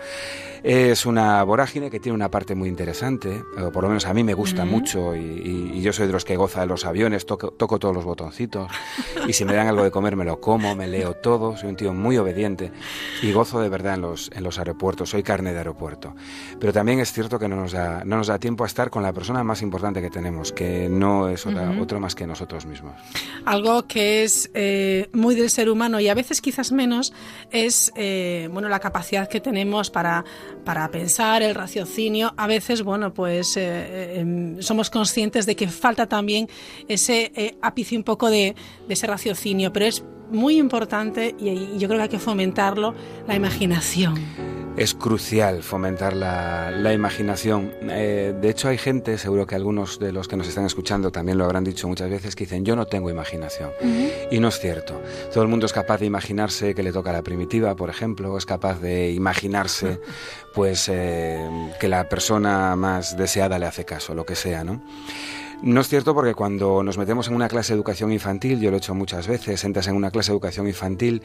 Es 0.63 1.07
una 1.07 1.43
vorágine 1.45 1.89
que 1.91 2.01
tiene 2.01 2.15
una 2.17 2.31
parte 2.31 2.55
muy 2.57 2.69
interesante, 2.69 3.43
o 3.65 3.71
por 3.71 3.85
lo 3.85 3.89
menos 3.91 4.07
a 4.07 4.15
mí 4.15 4.25
me 4.25 4.35
gusta 4.35 4.65
mucho 4.65 5.15
y, 5.15 5.21
y- 5.21 5.71
y 5.79 5.83
yo 5.83 5.93
soy 5.93 6.07
de 6.09 6.13
los 6.13 6.25
que 6.25 6.37
goza 6.37 6.61
de 6.61 6.67
los 6.67 6.85
aviones, 6.85 7.27
toco, 7.27 7.53
toco 7.53 7.79
todos 7.79 7.95
los 7.95 8.05
botoncitos 8.05 8.69
y 9.29 9.33
si 9.33 9.45
me 9.45 9.55
dan 9.55 9.69
algo 9.69 9.85
de 9.85 9.91
comer 9.93 10.17
me 10.17 10.25
lo 10.25 10.41
como, 10.41 10.75
me 10.75 10.89
leo 10.89 11.15
todo, 11.15 11.57
soy 11.57 11.69
un 11.71 11.77
tío 11.77 11.93
muy 11.95 12.17
obediente 12.19 12.73
y 13.23 13.31
gozo 13.33 13.61
de 13.61 13.69
verdad 13.69 13.95
en 13.95 14.01
los, 14.01 14.31
en 14.35 14.43
los 14.43 14.59
aeropuertos, 14.59 15.11
soy 15.11 15.23
carne 15.23 15.53
de 15.53 15.59
aeropuerto. 15.59 16.15
Pero 16.59 16.73
también 16.73 16.99
es 16.99 17.13
cierto 17.13 17.39
que 17.39 17.47
no 17.49 17.55
nos 17.57 17.73
da, 17.73 18.03
no 18.05 18.17
nos 18.17 18.27
da 18.27 18.39
tiempo 18.41 18.65
a 18.65 18.67
estar 18.67 18.91
con 18.91 19.03
la 19.05 19.13
persona 19.13 19.45
más 19.45 19.63
importante 19.63 20.01
que 20.01 20.11
tenemos, 20.11 20.53
que 20.53 20.89
no 20.91 21.29
es 21.29 21.47
otra, 21.47 21.71
otro 21.81 22.01
más 22.01 22.15
que 22.17 22.27
nosotros 22.27 22.67
mismos. 22.67 22.95
Algo 23.45 23.87
que 23.87 24.25
es 24.25 24.51
eh, 24.55 25.09
muy 25.13 25.37
del 25.37 25.51
ser 25.51 25.71
humano 25.71 26.01
y 26.01 26.09
a 26.09 26.15
veces 26.15 26.41
quizás 26.41 26.73
menos 26.73 27.13
es 27.53 27.93
eh, 27.95 28.49
bueno 28.59 28.69
la 28.69 28.81
capacidad 28.81 29.29
que 29.29 29.41
tenemos 29.41 29.89
para, 29.89 30.25
para 30.65 30.91
pensar, 30.91 31.45
el 31.45 31.55
raciocinio. 31.55 32.35
A 32.37 32.49
veces, 32.49 32.83
bueno, 32.83 33.15
pues 33.15 33.57
eh, 33.57 33.63
eh, 33.63 34.19
em, 34.19 34.61
somos 34.61 34.91
conscientes 34.91 35.47
de 35.47 35.55
que 35.55 35.69
falta 35.69 36.09
también 36.09 36.49
ese 36.89 37.31
eh, 37.37 37.57
ápice 37.63 37.97
un 37.97 38.03
poco 38.03 38.29
de, 38.29 38.57
de 38.89 38.95
ese 38.95 39.07
raciocinio, 39.07 39.73
pero 39.73 39.87
es 39.87 40.03
muy 40.31 40.59
importante 40.59 41.35
y, 41.39 41.79
yo 41.79 41.89
creo 41.89 41.99
que 41.99 42.03
hay 42.05 42.09
que 42.09 42.19
fomentarlo, 42.19 42.95
la 43.27 43.35
imaginación. 43.35 44.15
Es 44.77 44.95
crucial 44.95 45.65
fomentar 45.65 46.15
la, 46.15 46.71
la 46.71 46.93
imaginación. 46.93 47.73
Eh, 47.83 48.33
de 48.41 48.49
hecho, 48.49 48.69
hay 48.69 48.79
gente, 48.79 49.19
seguro 49.19 49.45
que 49.45 49.57
algunos 49.57 49.99
de 49.99 50.13
los 50.13 50.29
que 50.29 50.37
nos 50.37 50.47
están 50.47 50.67
escuchando 50.67 51.11
también 51.11 51.37
lo 51.37 51.45
habrán 51.45 51.65
dicho 51.65 51.89
muchas 51.89 52.09
veces, 52.09 52.37
que 52.37 52.45
dicen, 52.45 52.65
yo 52.65 52.77
no 52.77 52.87
tengo 52.87 53.11
imaginación. 53.11 53.71
Y 54.31 54.39
no 54.39 54.49
es 54.49 54.61
cierto. 54.61 55.03
Todo 55.33 55.43
el 55.43 55.49
mundo 55.49 55.67
es 55.67 55.73
capaz 55.73 55.99
de 55.99 56.07
imaginarse 56.07 56.77
que 56.77 56.85
le 56.85 56.93
toca 56.93 57.13
la 57.13 57.23
primitiva, 57.23 57.75
por 57.75 57.91
ejemplo, 57.91 58.39
es 58.39 58.47
capaz 58.47 58.81
de 58.81 59.11
imaginarse 59.11 60.01
pues 60.55 60.89
eh, 60.89 61.73
que 61.81 61.89
la 61.89 62.09
persona 62.09 62.77
más 62.77 63.17
deseada 63.17 63.59
le 63.59 63.67
hace 63.67 63.85
caso, 63.85 64.15
lo 64.15 64.25
que 64.25 64.37
sea, 64.37 64.63
¿no? 64.63 64.81
No 65.61 65.81
es 65.81 65.89
cierto 65.89 66.15
porque 66.15 66.35
cuando 66.35 66.85
nos 66.85 66.99
metemos 66.99 67.27
en 67.27 67.35
una 67.35 67.49
clase 67.49 67.73
de 67.73 67.77
educación 67.77 68.13
infantil, 68.13 68.61
yo 68.61 68.71
lo 68.71 68.77
he 68.77 68.79
hecho 68.79 68.95
muchas 68.95 69.27
veces, 69.27 69.65
entras 69.65 69.89
en 69.89 69.97
una 69.97 70.13
clase 70.13 70.31
de 70.31 70.35
educación 70.35 70.69
infantil 70.69 71.23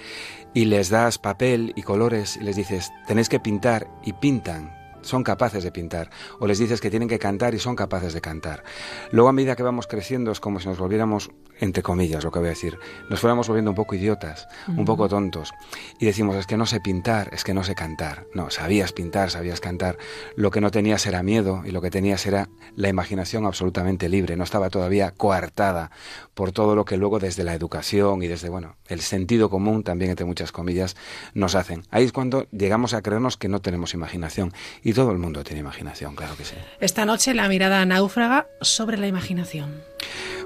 y 0.56 0.66
les 0.66 0.90
das 0.90 1.20
papel 1.20 1.72
y 1.76 1.84
colores 1.84 2.38
y 2.38 2.44
les 2.44 2.56
dices, 2.56 2.92
tenéis 3.06 3.30
que 3.30 3.40
pintar 3.40 3.88
y 4.04 4.14
pintan. 4.14 4.83
Son 5.04 5.24
capaces 5.24 5.64
de 5.64 5.72
pintar. 5.72 6.10
O 6.40 6.48
les 6.48 6.60
dices 6.60 6.82
que 6.82 6.90
tienen 6.90 7.08
que 7.08 7.20
cantar 7.20 7.54
y 7.54 7.60
son 7.60 7.76
capaces 7.76 8.14
de 8.14 8.22
cantar. 8.22 8.64
Luego, 9.12 9.30
a 9.30 9.34
medida 9.34 9.56
que 9.56 9.64
vamos 9.64 9.88
creciendo, 9.88 10.32
es 10.32 10.40
como 10.40 10.60
si 10.60 10.68
nos 10.68 10.80
volviéramos, 10.80 11.32
entre 11.60 11.84
comillas, 11.84 12.24
lo 12.24 12.32
que 12.32 12.40
voy 12.40 12.48
a 12.48 12.52
decir, 12.52 12.78
nos 13.10 13.20
fuéramos 13.20 13.48
volviendo 13.48 13.72
un 13.72 13.76
poco 13.76 13.96
idiotas, 13.96 14.48
un 14.68 14.86
poco 14.86 15.08
tontos. 15.08 15.54
Y 16.00 16.06
decimos, 16.06 16.36
es 16.36 16.48
que 16.48 16.58
no 16.58 16.66
sé 16.66 16.80
pintar, 16.80 17.30
es 17.34 17.44
que 17.44 17.54
no 17.54 17.64
sé 17.64 17.76
cantar. 17.76 18.26
No, 18.34 18.50
sabías 18.50 18.92
pintar, 18.94 19.30
sabías 19.30 19.60
cantar. 19.60 19.98
Lo 20.36 20.52
que 20.52 20.62
no 20.62 20.72
tenías 20.72 21.06
era 21.06 21.24
miedo 21.24 21.64
y 21.66 21.72
lo 21.72 21.82
que 21.82 21.92
tenías 21.92 22.26
era 22.26 22.50
la 22.76 22.90
imaginación 22.90 23.46
absolutamente 23.46 24.10
libre. 24.10 24.36
No 24.36 24.44
estaba 24.44 24.70
todavía 24.70 25.12
coartada 25.12 25.92
por 26.34 26.52
todo 26.52 26.76
lo 26.76 26.86
que 26.86 26.98
luego 26.98 27.20
desde 27.20 27.44
la 27.44 27.54
educación 27.54 28.24
y 28.24 28.28
desde, 28.28 28.50
bueno, 28.50 28.76
el 28.88 29.02
sentido 29.02 29.50
común, 29.50 29.84
también 29.84 30.12
entre 30.12 30.26
muchas 30.26 30.52
comillas, 30.52 30.96
nos 31.34 31.56
hacen. 31.56 31.84
Ahí 31.92 32.06
es 32.06 32.12
cuando 32.12 32.48
llegamos 32.52 32.94
a 32.94 33.02
creernos 33.02 33.38
que 33.38 33.50
no 33.50 33.62
tenemos 33.62 33.94
imaginación. 33.94 34.54
Y 34.82 34.93
todo 34.94 35.12
el 35.12 35.18
mundo 35.18 35.44
tiene 35.44 35.60
imaginación, 35.60 36.16
claro 36.16 36.36
que 36.36 36.46
sí. 36.46 36.56
Esta 36.80 37.06
noche 37.06 37.34
la 37.34 37.48
mirada 37.48 37.86
náufraga 37.86 38.48
sobre 38.62 38.98
la 38.98 39.08
imaginación. 39.08 39.82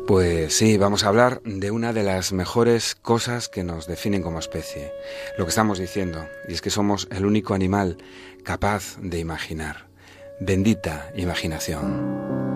Pues 0.08 0.56
sí, 0.56 0.78
vamos 0.78 1.04
a 1.04 1.10
hablar 1.10 1.42
de 1.44 1.70
una 1.70 1.92
de 1.92 2.04
las 2.04 2.32
mejores 2.32 2.96
cosas 2.96 3.50
que 3.50 3.64
nos 3.64 3.88
definen 3.88 4.24
como 4.24 4.40
especie. 4.40 4.94
Lo 5.38 5.44
que 5.44 5.50
estamos 5.50 5.80
diciendo, 5.80 6.26
y 6.48 6.54
es 6.54 6.62
que 6.62 6.70
somos 6.70 7.10
el 7.12 7.26
único 7.26 7.54
animal 7.54 7.98
capaz 8.44 8.96
de 9.02 9.20
imaginar. 9.20 9.88
Bendita 10.40 11.12
imaginación. 11.16 12.47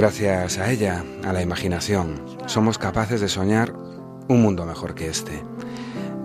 Gracias 0.00 0.56
a 0.56 0.70
ella, 0.70 1.04
a 1.24 1.34
la 1.34 1.42
imaginación, 1.42 2.24
somos 2.46 2.78
capaces 2.78 3.20
de 3.20 3.28
soñar 3.28 3.74
un 4.28 4.40
mundo 4.40 4.64
mejor 4.64 4.94
que 4.94 5.08
este. 5.10 5.42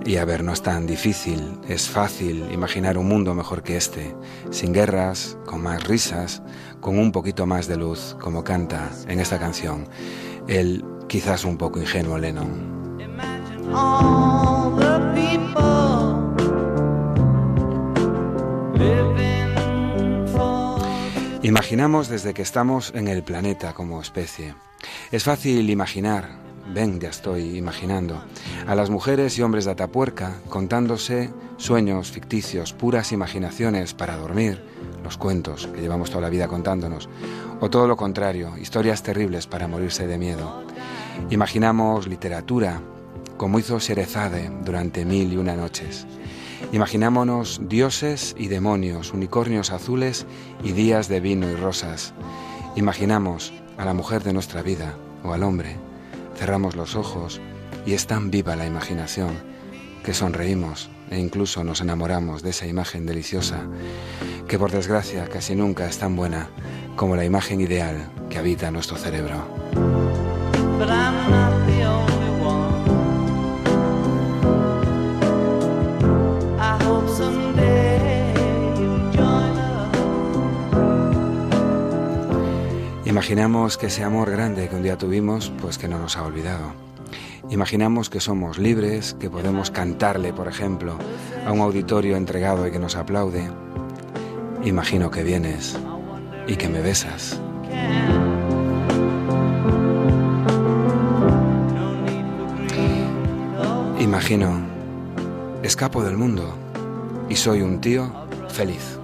Y 0.06 0.16
a 0.16 0.24
ver, 0.24 0.46
no 0.46 0.54
es 0.54 0.62
tan 0.62 0.88
difícil, 0.88 1.60
es 1.68 1.90
fácil 1.90 2.50
imaginar 2.54 2.98
un 2.98 3.10
mundo 3.10 3.36
mejor 3.36 3.64
que 3.64 3.76
este, 3.76 4.16
sin 4.50 4.72
guerras, 4.72 5.38
con 5.46 5.62
más 5.62 5.84
risas, 5.84 6.42
con 6.80 6.98
un 6.98 7.12
poquito 7.12 7.46
más 7.46 7.68
de 7.68 7.76
luz, 7.76 8.16
como 8.22 8.46
canta 8.46 8.92
en 9.10 9.20
esta 9.20 9.40
canción, 9.40 9.90
el 10.48 10.86
quizás 11.10 11.44
un 11.44 11.58
poco 11.58 11.78
ingenuo 11.82 12.18
Lennon. 12.18 12.96
Imaginamos 21.46 22.10
desde 22.10 22.34
que 22.34 22.42
estamos 22.42 22.92
en 22.96 23.08
el 23.08 23.22
planeta 23.22 23.74
como 23.74 24.02
especie. 24.02 24.56
Es 25.12 25.26
fácil 25.26 25.70
imaginar, 25.70 26.40
ven, 26.74 27.00
ya 27.00 27.10
estoy 27.10 27.56
imaginando, 27.56 28.20
a 28.66 28.74
las 28.74 28.90
mujeres 28.90 29.38
y 29.38 29.44
hombres 29.44 29.66
de 29.66 29.72
Atapuerca 29.72 30.38
contándose 30.50 31.30
sueños 31.58 32.10
ficticios, 32.10 32.74
puras 32.74 33.12
imaginaciones 33.12 33.94
para 33.94 34.18
dormir, 34.18 34.60
los 35.04 35.18
cuentos 35.20 35.68
que 35.68 35.82
llevamos 35.82 36.10
toda 36.10 36.24
la 36.24 36.30
vida 36.30 36.48
contándonos, 36.48 37.10
o 37.62 37.70
todo 37.70 37.88
lo 37.88 37.96
contrario, 37.96 38.58
historias 38.58 39.04
terribles 39.04 39.46
para 39.46 39.68
morirse 39.68 40.08
de 40.08 40.18
miedo. 40.18 40.64
Imaginamos 41.30 42.08
literatura, 42.08 42.82
como 43.38 43.60
hizo 43.60 43.78
Sherezade 43.78 44.50
durante 44.64 45.06
mil 45.06 45.32
y 45.32 45.38
una 45.38 45.56
noches. 45.56 46.08
Imaginámonos 46.76 47.62
dioses 47.70 48.36
y 48.38 48.50
demonios, 48.50 49.14
unicornios 49.14 49.72
azules 49.72 50.26
y 50.62 50.74
días 50.74 51.08
de 51.08 51.22
vino 51.22 51.50
y 51.50 51.56
rosas. 51.56 52.14
Imaginamos 52.76 53.54
a 53.78 53.86
la 53.86 53.94
mujer 53.94 54.24
de 54.24 54.34
nuestra 54.34 54.62
vida 54.62 54.94
o 55.24 55.32
al 55.32 55.44
hombre. 55.44 55.78
Cerramos 56.38 56.76
los 56.76 56.98
ojos 56.98 57.40
y 57.86 57.94
es 57.94 58.08
tan 58.08 58.30
viva 58.30 58.58
la 58.58 58.66
imaginación 58.66 59.30
que 60.04 60.14
sonreímos 60.14 60.90
e 61.10 61.18
incluso 61.18 61.64
nos 61.64 61.80
enamoramos 61.80 62.44
de 62.44 62.50
esa 62.50 62.68
imagen 62.68 63.06
deliciosa 63.06 63.62
que 64.46 64.60
por 64.60 64.70
desgracia 64.70 65.30
casi 65.30 65.56
nunca 65.56 65.88
es 65.88 65.98
tan 65.98 66.18
buena 66.18 66.50
como 66.98 67.16
la 67.16 67.24
imagen 67.24 67.62
ideal 67.62 68.12
que 68.30 68.38
habita 68.38 68.70
nuestro 68.70 68.98
cerebro. 68.98 69.48
Imaginamos 83.16 83.78
que 83.78 83.88
ese 83.88 84.04
amor 84.04 84.30
grande 84.30 84.68
que 84.68 84.76
un 84.76 84.84
día 84.84 84.98
tuvimos, 84.98 85.50
pues 85.62 85.78
que 85.78 85.88
no 85.88 85.98
nos 85.98 86.18
ha 86.18 86.24
olvidado. 86.24 86.74
Imaginamos 87.50 88.10
que 88.10 88.20
somos 88.20 88.58
libres, 88.58 89.16
que 89.18 89.30
podemos 89.30 89.72
cantarle, 89.72 90.34
por 90.34 90.50
ejemplo, 90.50 90.98
a 91.48 91.54
un 91.54 91.62
auditorio 91.62 92.18
entregado 92.18 92.68
y 92.68 92.72
que 92.72 92.78
nos 92.78 92.98
aplaude. 92.98 93.50
Imagino 94.66 95.12
que 95.12 95.24
vienes 95.24 95.78
y 96.46 96.58
que 96.58 96.68
me 96.68 96.82
besas. 96.82 97.40
Imagino, 103.98 104.60
escapo 105.64 106.04
del 106.04 106.18
mundo 106.18 106.54
y 107.30 107.38
soy 107.38 107.62
un 107.62 107.80
tío 107.80 108.12
feliz. 108.50 109.00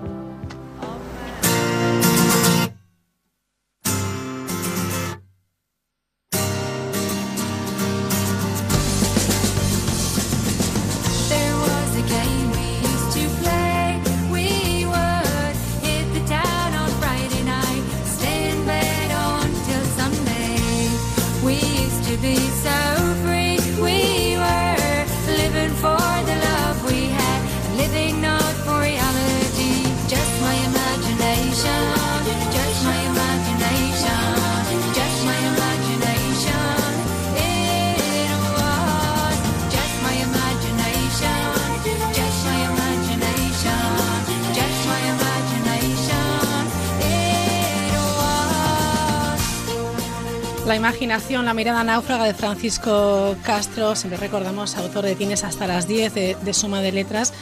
La 51.31 51.53
mirada 51.55 51.83
náufraga 51.83 52.25
de 52.25 52.33
Francisco 52.33 53.35
Castro, 53.43 53.95
siempre 53.95 54.17
recordamos, 54.19 54.75
autor 54.75 55.05
de 55.05 55.15
Tienes 55.15 55.43
hasta 55.45 55.65
las 55.65 55.87
10 55.87 56.13
de, 56.13 56.37
de 56.41 56.53
Suma 56.53 56.81
de 56.81 56.91
Letras, 56.91 57.33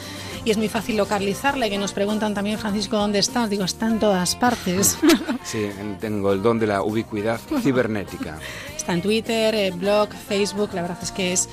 y 0.44 0.50
es 0.52 0.56
muy 0.56 0.68
fácil 0.68 0.96
localizarle, 0.96 1.68
que 1.68 1.76
nos 1.76 1.92
preguntan 1.92 2.32
también, 2.32 2.58
Francisco, 2.58 2.96
¿dónde 2.96 3.18
estás? 3.18 3.50
Digo, 3.50 3.64
está 3.64 3.86
en 3.88 3.98
todas 3.98 4.36
partes. 4.36 4.96
Sí, 5.44 5.58
en- 5.64 5.98
tengo 5.98 6.32
el 6.32 6.42
don 6.42 6.58
de 6.58 6.66
la 6.68 6.82
ubicuidad 6.82 7.40
cibernética. 7.62 8.38
Está 8.76 8.92
en 8.92 9.02
Twitter, 9.02 9.54
eh, 9.54 9.70
blog, 9.72 10.10
Facebook, 10.12 10.70
la 10.74 10.82
verdad 10.82 10.98
es 11.02 11.10
que 11.12 11.32
es, 11.32 11.48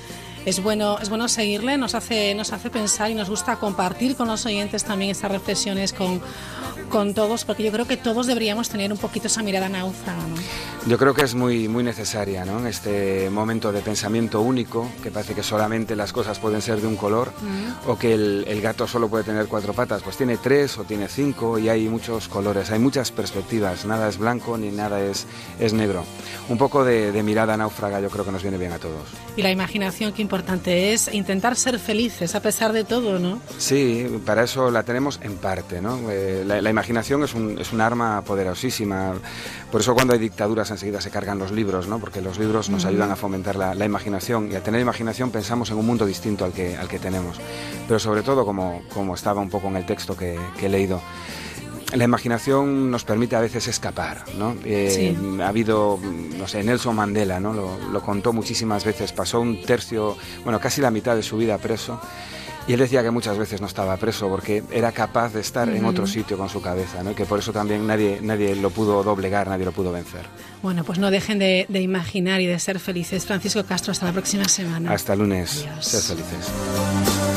es, 0.45 0.62
bueno, 0.62 1.00
es 1.00 1.10
bueno 1.10 1.28
seguirle, 1.30 1.78
nos 1.78 1.95
hace, 1.95 2.36
nos 2.36 2.52
hace 2.54 2.69
pensar 2.69 3.10
y 3.12 3.15
nos 3.15 3.30
gusta 3.30 3.56
compartir 3.56 4.15
con 4.15 4.28
los 4.28 4.45
oyentes 4.45 4.84
también 4.84 5.12
estas 5.12 5.32
reflexiones 5.32 5.93
con, 5.93 6.21
con 6.89 7.13
todos, 7.13 7.45
porque 7.45 7.63
yo 7.63 7.71
creo 7.71 7.88
que 7.88 7.97
todos 7.97 8.28
deberíamos 8.28 8.69
tener 8.69 8.91
un 8.91 8.97
poquito 9.00 9.28
esa 9.28 9.41
mirada 9.41 9.69
náufraga. 9.69 10.21
¿no? 10.28 10.36
Yo 10.88 10.97
creo 10.97 11.13
que 11.13 11.23
es 11.23 11.36
muy, 11.36 11.67
muy 11.67 11.84
necesaria, 11.84 12.45
¿no? 12.45 12.60
En 12.60 12.67
este 12.67 13.30
momento 13.30 13.73
de 13.73 13.82
pensamiento 13.82 14.39
único, 14.39 14.89
que 15.04 15.12
parece 15.12 15.34
que 15.34 15.43
solamente 15.43 15.97
las 15.97 16.13
cosas 16.13 16.39
pueden 16.39 16.62
ser 16.62 16.80
de 16.80 16.88
un 16.88 16.95
color, 16.95 17.34
o 17.86 17.97
que 17.97 18.13
el, 18.13 18.45
el 18.47 18.62
gato 18.62 18.88
solo 18.88 19.10
puede 19.10 19.26
tener 19.26 19.47
cuatro 19.47 19.73
patas, 19.73 20.02
pues 20.02 20.15
tiene 20.15 20.38
tres 20.38 20.78
o 20.78 20.86
tiene 20.86 21.10
cinco 21.10 21.60
y 21.60 21.67
hay 21.67 21.89
muchos 21.89 22.30
colores, 22.30 22.71
hay 22.71 22.80
muchas 22.80 23.12
perspectivas, 23.12 23.84
nada 23.84 24.08
es 24.08 24.17
blanco 24.17 24.58
ni 24.58 24.71
nada 24.71 25.02
es, 25.02 25.28
es 25.60 25.73
negro. 25.73 26.06
Un 26.47 26.58
poco 26.58 26.86
de, 26.86 27.12
de 27.12 27.21
mirada 27.21 27.58
náufraga 27.58 28.00
yo 28.00 28.10
creo 28.10 28.23
que 28.23 28.32
nos 28.32 28.41
viene 28.41 28.58
bien 28.58 28.71
a 28.71 28.78
todos. 28.80 29.10
Y 29.36 29.41
la 29.41 29.52
imaginación, 29.52 30.13
qué 30.13 30.21
importante 30.21 30.93
es 30.93 31.13
intentar 31.13 31.58
ser 31.58 31.80
felices 31.80 32.34
a 32.34 32.39
pesar 32.39 32.71
de 32.71 32.86
todo, 32.86 33.19
¿no? 33.19 33.41
Sí, 33.58 34.21
para 34.26 34.43
eso 34.45 34.71
la 34.71 34.84
tenemos 34.84 35.19
en 35.21 35.36
parte, 35.36 35.82
¿no? 35.82 36.00
Eh, 36.10 36.43
la, 36.47 36.62
la 36.62 36.69
imaginación 36.69 37.26
es 37.26 37.34
un, 37.34 37.60
es 37.60 37.73
un 37.73 37.82
arma 37.82 38.21
poderosísima. 38.21 39.15
Por 39.69 39.82
eso 39.82 39.93
cuando 39.93 40.13
hay 40.13 40.19
dictaduras 40.19 40.71
enseguida 40.77 41.01
se 41.01 41.09
cargan 41.09 41.39
los 41.39 41.51
libros, 41.51 41.87
¿no? 41.87 41.99
Porque 41.99 42.21
los 42.21 42.39
libros 42.39 42.69
nos 42.69 42.85
ayudan 42.85 43.11
a 43.11 43.15
fomentar 43.15 43.55
la, 43.55 43.73
la 43.75 43.85
imaginación 43.85 44.51
y 44.51 44.55
al 44.55 44.61
tener 44.63 44.79
imaginación 44.79 45.31
pensamos 45.31 45.69
en 45.71 45.77
un 45.77 45.85
mundo 45.85 46.05
distinto 46.05 46.45
al 46.45 46.53
que, 46.53 46.77
al 46.77 46.87
que 46.87 46.99
tenemos. 46.99 47.37
Pero 47.87 47.99
sobre 47.99 48.21
todo, 48.21 48.45
como, 48.45 48.81
como 48.93 49.15
estaba 49.15 49.41
un 49.41 49.49
poco 49.49 49.67
en 49.67 49.77
el 49.77 49.85
texto 49.85 50.15
que, 50.15 50.39
que 50.59 50.67
he 50.67 50.69
leído, 50.69 51.01
la 51.93 52.03
imaginación 52.03 52.91
nos 52.91 53.05
permite 53.05 53.35
a 53.35 53.39
veces 53.39 53.67
escapar, 53.67 54.23
¿no? 54.37 54.55
Eh, 54.65 54.91
Sí. 54.93 55.41
Ha 55.41 55.47
habido, 55.47 55.97
no 56.37 56.47
sé, 56.47 56.63
Nelson 56.63 56.95
Mandela, 56.95 57.39
¿no? 57.39 57.53
Lo, 57.53 57.77
lo 57.91 58.01
contó 58.01 58.33
muchísimas 58.33 58.83
veces, 58.85 59.13
pasó 59.13 59.39
un 59.39 59.61
tercio, 59.61 60.17
bueno, 60.43 60.59
casi 60.59 60.81
la 60.81 60.91
mitad 60.91 61.15
de 61.15 61.23
su 61.23 61.37
vida 61.37 61.57
preso. 61.57 61.99
Y 62.67 62.73
él 62.73 62.80
decía 62.80 63.01
que 63.01 63.12
muchas 63.12 63.38
veces 63.38 63.62
no 63.62 63.67
estaba 63.67 63.95
preso 63.95 64.27
porque 64.27 64.62
era 64.71 64.91
capaz 64.91 65.34
de 65.34 65.39
estar 65.39 65.69
en 65.69 65.86
otro 65.86 66.06
sitio 66.06 66.38
con 66.38 66.49
su 66.49 66.62
cabeza, 66.62 67.01
¿no? 67.01 67.12
Y 67.12 67.15
que 67.15 67.25
por 67.25 67.39
eso 67.39 67.53
también 67.53 67.88
nadie, 67.88 68.19
nadie 68.21 68.56
lo 68.58 68.69
pudo 68.71 69.03
doblegar, 69.03 69.47
nadie 69.47 69.63
lo 69.63 69.71
pudo 69.71 69.91
vencer. 69.93 70.25
Bueno, 70.62 70.84
pues 70.84 70.99
no 70.99 71.10
dejen 71.10 71.39
de, 71.39 71.65
de 71.69 71.82
imaginar 71.82 72.41
y 72.41 72.45
de 72.45 72.60
ser 72.60 72.80
felices. 72.80 73.25
Francisco 73.25 73.63
Castro, 73.63 73.91
hasta 73.93 74.08
la 74.08 74.12
próxima 74.12 74.45
semana. 74.49 74.91
Hasta 74.91 75.13
el 75.13 75.19
lunes. 75.19 75.65
Adiós. 75.65 75.86
Sed 75.86 76.01
felices. 76.01 77.37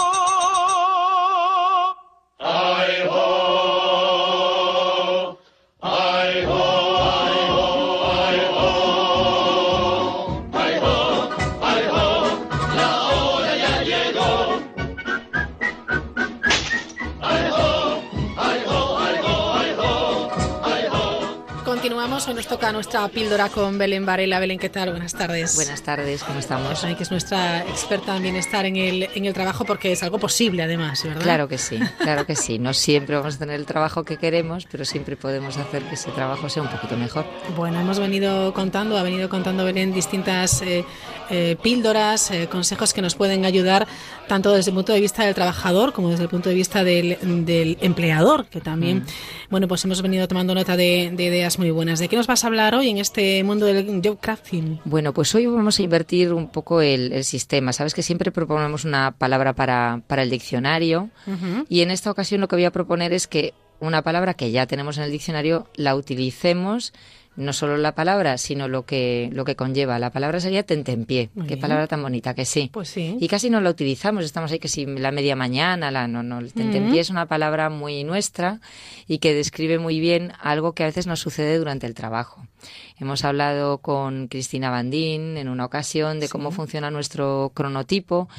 Hoy 22.13 22.33
nos 22.35 22.45
toca 22.45 22.71
nuestra 22.71 23.07
píldora 23.07 23.49
con 23.49 23.77
Belén 23.77 24.05
Varela. 24.05 24.39
Belén, 24.39 24.59
¿qué 24.59 24.69
tal? 24.69 24.91
Buenas 24.91 25.13
tardes. 25.13 25.55
Buenas 25.55 25.81
tardes, 25.81 26.23
¿cómo 26.23 26.39
estamos? 26.39 26.83
Ay, 26.83 26.93
que 26.95 27.03
es 27.03 27.09
nuestra 27.09 27.61
experta 27.61 28.15
en 28.17 28.23
bienestar 28.23 28.65
en 28.65 28.75
el, 28.75 29.09
en 29.15 29.25
el 29.25 29.33
trabajo 29.33 29.65
porque 29.65 29.93
es 29.93 30.03
algo 30.03 30.19
posible 30.19 30.61
además, 30.61 31.03
¿verdad? 31.03 31.21
Claro 31.21 31.47
que 31.47 31.57
sí, 31.57 31.79
claro 31.99 32.25
que 32.25 32.35
sí. 32.35 32.59
No 32.59 32.73
siempre 32.73 33.15
vamos 33.15 33.35
a 33.35 33.39
tener 33.39 33.55
el 33.55 33.65
trabajo 33.65 34.03
que 34.03 34.17
queremos, 34.17 34.67
pero 34.69 34.85
siempre 34.85 35.15
podemos 35.15 35.57
hacer 35.57 35.83
que 35.83 35.95
ese 35.95 36.11
trabajo 36.11 36.47
sea 36.49 36.61
un 36.61 36.69
poquito 36.69 36.95
mejor. 36.95 37.25
Bueno, 37.55 37.79
hemos 37.79 37.97
venido 37.97 38.53
contando, 38.53 38.97
ha 38.97 39.03
venido 39.03 39.27
contando 39.29 39.63
Belén 39.65 39.93
distintas 39.93 40.61
eh, 40.61 40.85
eh, 41.29 41.55
píldoras, 41.63 42.29
eh, 42.31 42.47
consejos 42.51 42.93
que 42.93 43.01
nos 43.01 43.15
pueden 43.15 43.45
ayudar 43.45 43.87
tanto 44.27 44.51
desde 44.51 44.69
el 44.71 44.75
punto 44.75 44.93
de 44.93 44.99
vista 45.01 45.25
del 45.25 45.33
trabajador 45.33 45.91
como 45.93 46.09
desde 46.09 46.23
el 46.23 46.29
punto 46.29 46.49
de 46.49 46.55
vista 46.55 46.83
del, 46.83 47.17
del 47.45 47.77
empleador, 47.81 48.45
que 48.45 48.59
también, 48.61 48.99
Mm. 48.99 49.05
bueno, 49.49 49.67
pues 49.67 49.83
hemos 49.85 50.01
venido 50.01 50.27
tomando 50.27 50.53
nota 50.53 50.75
de, 50.77 51.11
de 51.13 51.23
ideas 51.23 51.57
muy 51.57 51.71
buenas. 51.71 52.00
¿De 52.01 52.09
qué 52.09 52.15
nos 52.15 52.25
vas 52.25 52.43
a 52.43 52.47
hablar 52.47 52.73
hoy 52.73 52.89
en 52.89 52.97
este 52.97 53.43
mundo 53.43 53.67
del 53.67 54.01
job 54.03 54.17
crafting? 54.19 54.79
Bueno, 54.85 55.13
pues 55.13 55.35
hoy 55.35 55.45
vamos 55.45 55.77
a 55.77 55.83
invertir 55.83 56.33
un 56.33 56.47
poco 56.47 56.81
el, 56.81 57.13
el 57.13 57.23
sistema. 57.23 57.73
Sabes 57.73 57.93
que 57.93 58.01
siempre 58.01 58.31
proponemos 58.31 58.85
una 58.85 59.11
palabra 59.11 59.53
para, 59.53 60.01
para 60.07 60.23
el 60.23 60.31
diccionario 60.31 61.11
y 61.69 61.81
en 61.81 61.91
esta 61.91 62.09
ocasión 62.09 62.41
lo 62.41 62.47
que 62.47 62.55
voy 62.55 62.65
a 62.65 62.71
proponer 62.71 63.13
es 63.13 63.27
que 63.27 63.53
una 63.79 64.01
palabra 64.01 64.33
que 64.33 64.49
ya 64.49 64.65
tenemos 64.65 64.97
en 64.97 65.03
el 65.03 65.11
diccionario 65.11 65.67
la 65.75 65.95
utilicemos 65.95 66.91
no 67.35 67.53
solo 67.53 67.77
la 67.77 67.95
palabra, 67.95 68.37
sino 68.37 68.67
lo 68.67 68.85
que, 68.85 69.29
lo 69.31 69.45
que 69.45 69.55
conlleva. 69.55 69.99
La 69.99 70.11
palabra 70.11 70.39
sería 70.39 70.63
tentempié. 70.63 71.29
Muy 71.33 71.47
Qué 71.47 71.55
bien. 71.55 71.61
palabra 71.61 71.87
tan 71.87 72.01
bonita, 72.01 72.33
que 72.33 72.45
sí. 72.45 72.69
Pues 72.73 72.89
sí. 72.89 73.17
Y 73.19 73.27
casi 73.27 73.49
no 73.49 73.61
la 73.61 73.69
utilizamos, 73.69 74.25
estamos 74.25 74.51
ahí 74.51 74.59
que 74.59 74.67
si 74.67 74.85
la 74.85 75.11
media 75.11 75.35
mañana, 75.35 75.91
la 75.91 76.07
no, 76.07 76.23
no, 76.23 76.39
el 76.39 76.53
tentempié 76.53 76.99
es 76.99 77.09
una 77.09 77.27
palabra 77.27 77.69
muy 77.69 78.03
nuestra 78.03 78.59
y 79.07 79.19
que 79.19 79.33
describe 79.33 79.79
muy 79.79 79.99
bien 79.99 80.33
algo 80.39 80.73
que 80.73 80.83
a 80.83 80.87
veces 80.87 81.07
nos 81.07 81.19
sucede 81.19 81.57
durante 81.57 81.87
el 81.87 81.93
trabajo. 81.93 82.45
Hemos 82.97 83.25
hablado 83.25 83.79
con 83.79 84.27
Cristina 84.27 84.69
Bandín 84.69 85.37
en 85.37 85.49
una 85.49 85.65
ocasión 85.65 86.19
de 86.19 86.29
cómo 86.29 86.51
funciona 86.51 86.91
nuestro 86.91 87.51
cronotipo 87.53 88.29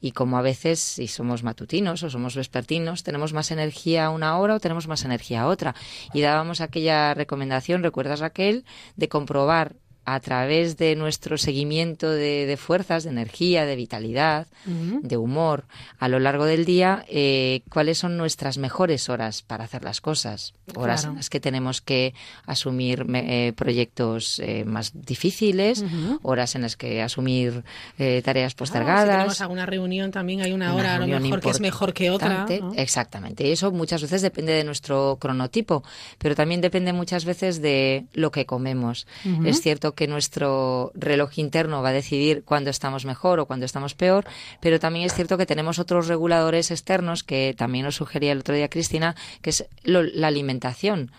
y 0.00 0.12
cómo 0.12 0.38
a 0.38 0.42
veces, 0.42 0.78
si 0.78 1.08
somos 1.08 1.42
matutinos 1.42 2.02
o 2.02 2.10
somos 2.10 2.36
vespertinos, 2.36 3.02
tenemos 3.02 3.32
más 3.32 3.50
energía 3.50 4.06
a 4.06 4.10
una 4.10 4.38
hora 4.38 4.54
o 4.54 4.60
tenemos 4.60 4.88
más 4.88 5.04
energía 5.04 5.42
a 5.42 5.48
otra. 5.48 5.74
Y 6.14 6.20
dábamos 6.20 6.60
aquella 6.60 7.14
recomendación, 7.14 7.82
¿recuerdas 7.82 8.20
Raquel?, 8.20 8.64
de 8.96 9.08
comprobar 9.08 9.76
a 10.04 10.18
través 10.20 10.76
de 10.76 10.96
nuestro 10.96 11.38
seguimiento 11.38 12.10
de, 12.10 12.46
de 12.46 12.56
fuerzas, 12.56 13.04
de 13.04 13.10
energía, 13.10 13.64
de 13.66 13.76
vitalidad, 13.76 14.46
de 14.64 15.16
humor 15.16 15.64
a 15.98 16.08
lo 16.08 16.18
largo 16.18 16.44
del 16.44 16.64
día, 16.64 17.04
eh, 17.08 17.62
cuáles 17.70 17.98
son 17.98 18.16
nuestras 18.16 18.58
mejores 18.58 19.08
horas 19.08 19.42
para 19.42 19.64
hacer 19.64 19.82
las 19.84 20.00
cosas. 20.00 20.54
Horas 20.74 21.00
Claro. 21.02 21.12
en 21.12 21.16
las 21.16 21.30
que 21.30 21.40
tenemos 21.40 21.80
que 21.80 22.14
asumir 22.46 23.04
eh, 23.14 23.52
proyectos 23.56 24.38
eh, 24.40 24.64
más 24.64 24.92
difíciles, 24.94 25.84
horas 26.22 26.54
en 26.54 26.62
las 26.62 26.76
que 26.76 27.02
asumir 27.02 27.64
tareas 27.96 28.24
Claro, 28.32 28.48
si 28.50 28.54
postergadas. 28.56 29.08
tenemos 29.16 29.40
alguna 29.40 29.66
reunión 29.66 30.10
también 30.10 30.40
hay 30.42 30.52
una, 30.52 30.72
Una 30.72 30.74
hora 30.74 30.94
a 30.96 30.98
lo 30.98 31.20
mejor 31.20 31.40
que 31.40 31.50
es 31.50 31.60
mejor 31.60 31.92
que 31.94 32.10
otra. 32.10 32.46
¿no? 32.60 32.72
Exactamente. 32.74 33.46
Y 33.46 33.52
eso 33.52 33.70
muchas 33.72 34.02
veces 34.02 34.22
depende 34.22 34.52
de 34.52 34.64
nuestro 34.64 35.16
cronotipo, 35.20 35.82
pero 36.18 36.34
también 36.34 36.60
depende 36.60 36.92
muchas 36.92 37.24
veces 37.24 37.60
de 37.62 38.04
lo 38.14 38.30
que 38.30 38.46
comemos. 38.46 39.06
Es 39.44 39.60
cierto 39.60 39.91
que 39.94 40.06
nuestro 40.08 40.92
reloj 40.94 41.38
interno 41.38 41.82
va 41.82 41.90
a 41.90 41.92
decidir 41.92 42.44
cuándo 42.44 42.70
estamos 42.70 43.04
mejor 43.04 43.40
o 43.40 43.46
cuándo 43.46 43.66
estamos 43.66 43.94
peor, 43.94 44.24
pero 44.60 44.78
también 44.80 45.06
es 45.06 45.14
cierto 45.14 45.38
que 45.38 45.46
tenemos 45.46 45.78
otros 45.78 46.08
reguladores 46.08 46.70
externos 46.70 47.22
que 47.22 47.54
también 47.56 47.84
nos 47.84 47.96
sugería 47.96 48.32
el 48.32 48.38
otro 48.40 48.54
día 48.54 48.68
Cristina, 48.68 49.14
que 49.40 49.50
es 49.50 49.66
lo- 49.84 50.02
la 50.02 50.28
alimentación. 50.28 51.10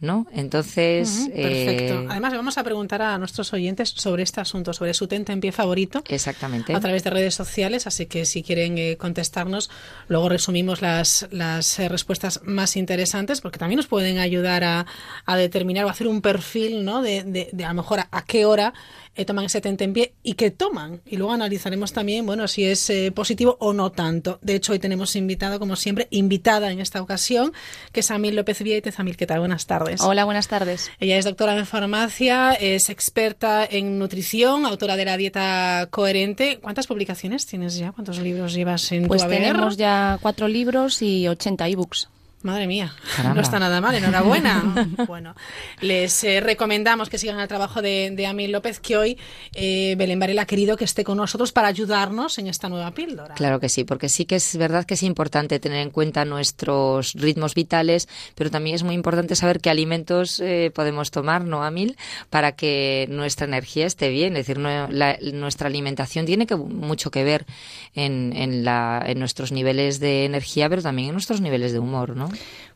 ¿No? 0.00 0.26
Entonces. 0.32 1.20
Ujú, 1.28 1.32
Perfecto. 1.32 1.94
eh, 2.02 2.06
Además, 2.10 2.32
le 2.32 2.36
vamos 2.36 2.58
a 2.58 2.64
preguntar 2.64 3.00
a 3.02 3.16
nuestros 3.18 3.52
oyentes 3.52 3.90
sobre 3.96 4.22
este 4.22 4.40
asunto, 4.40 4.72
sobre 4.72 4.92
su 4.94 5.06
tente 5.06 5.32
en 5.32 5.40
pie 5.40 5.52
favorito. 5.52 6.02
Exactamente. 6.08 6.74
A 6.74 6.80
través 6.80 7.02
de 7.04 7.10
redes 7.10 7.34
sociales, 7.34 7.86
así 7.86 8.06
que 8.06 8.26
si 8.26 8.42
quieren 8.42 8.76
eh, 8.78 8.96
contestarnos, 8.98 9.70
luego 10.08 10.28
resumimos 10.28 10.82
las, 10.82 11.26
las 11.30 11.78
eh, 11.78 11.88
respuestas 11.88 12.40
más 12.44 12.76
interesantes, 12.76 13.40
porque 13.40 13.58
también 13.58 13.76
nos 13.78 13.86
pueden 13.86 14.18
ayudar 14.18 14.64
a, 14.64 14.86
a 15.24 15.36
determinar 15.36 15.84
o 15.86 15.88
hacer 15.88 16.06
un 16.08 16.20
perfil, 16.20 16.84
¿no? 16.84 17.00
De, 17.02 17.22
de- 17.24 17.48
de 17.52 17.64
a 17.64 17.68
lo 17.68 17.74
mejor 17.74 18.00
a, 18.00 18.08
a 18.10 18.22
qué 18.24 18.44
hora 18.44 18.74
eh, 19.16 19.24
toman 19.24 19.44
ese 19.46 19.60
tente 19.60 19.84
en 19.84 19.92
pie 19.92 20.12
y 20.22 20.34
qué 20.34 20.50
toman. 20.50 21.00
Y 21.06 21.16
luego 21.16 21.32
analizaremos 21.32 21.92
también, 21.92 22.26
bueno, 22.26 22.46
si 22.48 22.64
es 22.64 22.88
eh, 22.90 23.10
positivo 23.12 23.56
o 23.60 23.72
no 23.72 23.90
tanto. 23.90 24.38
De 24.42 24.54
hecho, 24.54 24.72
hoy 24.72 24.78
tenemos 24.78 25.16
invitado, 25.16 25.58
como 25.58 25.76
siempre, 25.76 26.06
invitada 26.10 26.70
en 26.70 26.80
esta 26.80 27.00
ocasión, 27.02 27.52
que 27.92 28.00
es 28.00 28.10
Amil 28.10 28.36
López 28.36 28.62
Vieitez. 28.62 28.98
Amil, 29.00 29.16
¿qué 29.16 29.26
tal? 29.26 29.40
Buenas 29.40 29.66
tardes. 29.66 30.00
Hola, 30.02 30.24
buenas 30.24 30.48
tardes. 30.48 30.90
Ella 31.00 31.16
es 31.18 31.24
doctora 31.24 31.56
en 31.56 31.66
farmacia, 31.66 32.52
es 32.52 32.90
experta 32.90 33.66
en 33.68 33.98
nutrición, 33.98 34.66
autora 34.66 34.96
de 34.96 35.04
la 35.04 35.16
dieta 35.16 35.88
coherente. 35.90 36.58
¿Cuántas 36.60 36.86
publicaciones 36.86 37.46
tienes 37.46 37.76
ya? 37.76 37.92
¿Cuántos 37.92 38.18
libros 38.18 38.52
llevas 38.54 38.92
en 38.92 39.06
Pues 39.08 39.22
tu 39.22 39.26
haber? 39.26 39.42
tenemos 39.42 39.76
ya 39.76 40.18
cuatro 40.20 40.48
libros 40.48 41.02
y 41.02 41.26
80 41.28 41.68
ebooks. 41.68 42.08
Madre 42.46 42.66
mía, 42.66 42.92
Caramba. 43.16 43.34
no 43.34 43.40
está 43.42 43.58
nada 43.58 43.80
mal, 43.80 43.94
enhorabuena. 43.94 44.86
bueno, 45.06 45.34
les 45.80 46.22
eh, 46.24 46.40
recomendamos 46.40 47.08
que 47.10 47.18
sigan 47.18 47.38
el 47.40 47.48
trabajo 47.48 47.82
de, 47.82 48.10
de 48.12 48.26
Amil 48.26 48.52
López, 48.52 48.80
que 48.80 48.96
hoy 48.96 49.18
eh, 49.54 49.94
Belén 49.98 50.18
Varela 50.18 50.42
ha 50.42 50.46
querido 50.46 50.76
que 50.76 50.84
esté 50.84 51.04
con 51.04 51.16
nosotros 51.18 51.52
para 51.52 51.68
ayudarnos 51.68 52.38
en 52.38 52.46
esta 52.46 52.68
nueva 52.68 52.92
píldora. 52.92 53.34
Claro 53.34 53.60
que 53.60 53.68
sí, 53.68 53.84
porque 53.84 54.08
sí 54.08 54.24
que 54.24 54.36
es 54.36 54.56
verdad 54.56 54.84
que 54.84 54.94
es 54.94 55.02
importante 55.02 55.58
tener 55.58 55.78
en 55.80 55.90
cuenta 55.90 56.24
nuestros 56.24 57.12
ritmos 57.14 57.54
vitales, 57.54 58.08
pero 58.34 58.50
también 58.50 58.76
es 58.76 58.82
muy 58.82 58.94
importante 58.94 59.34
saber 59.34 59.60
qué 59.60 59.70
alimentos 59.70 60.40
eh, 60.40 60.70
podemos 60.74 61.10
tomar, 61.10 61.44
¿no, 61.44 61.64
Amil? 61.64 61.96
Para 62.30 62.52
que 62.52 63.06
nuestra 63.10 63.46
energía 63.46 63.86
esté 63.86 64.08
bien. 64.10 64.36
Es 64.36 64.46
decir, 64.46 64.58
no- 64.58 64.88
la- 64.88 65.18
nuestra 65.32 65.66
alimentación 65.68 66.26
tiene 66.26 66.46
que, 66.46 66.56
mucho 66.56 67.10
que 67.10 67.24
ver 67.24 67.46
en, 67.94 68.32
en, 68.36 68.64
la, 68.64 69.02
en 69.06 69.18
nuestros 69.18 69.50
niveles 69.52 69.98
de 70.00 70.24
energía, 70.24 70.68
pero 70.68 70.82
también 70.82 71.08
en 71.08 71.14
nuestros 71.14 71.40
niveles 71.40 71.72
de 71.72 71.78
humor, 71.78 72.16
¿no? 72.16 72.28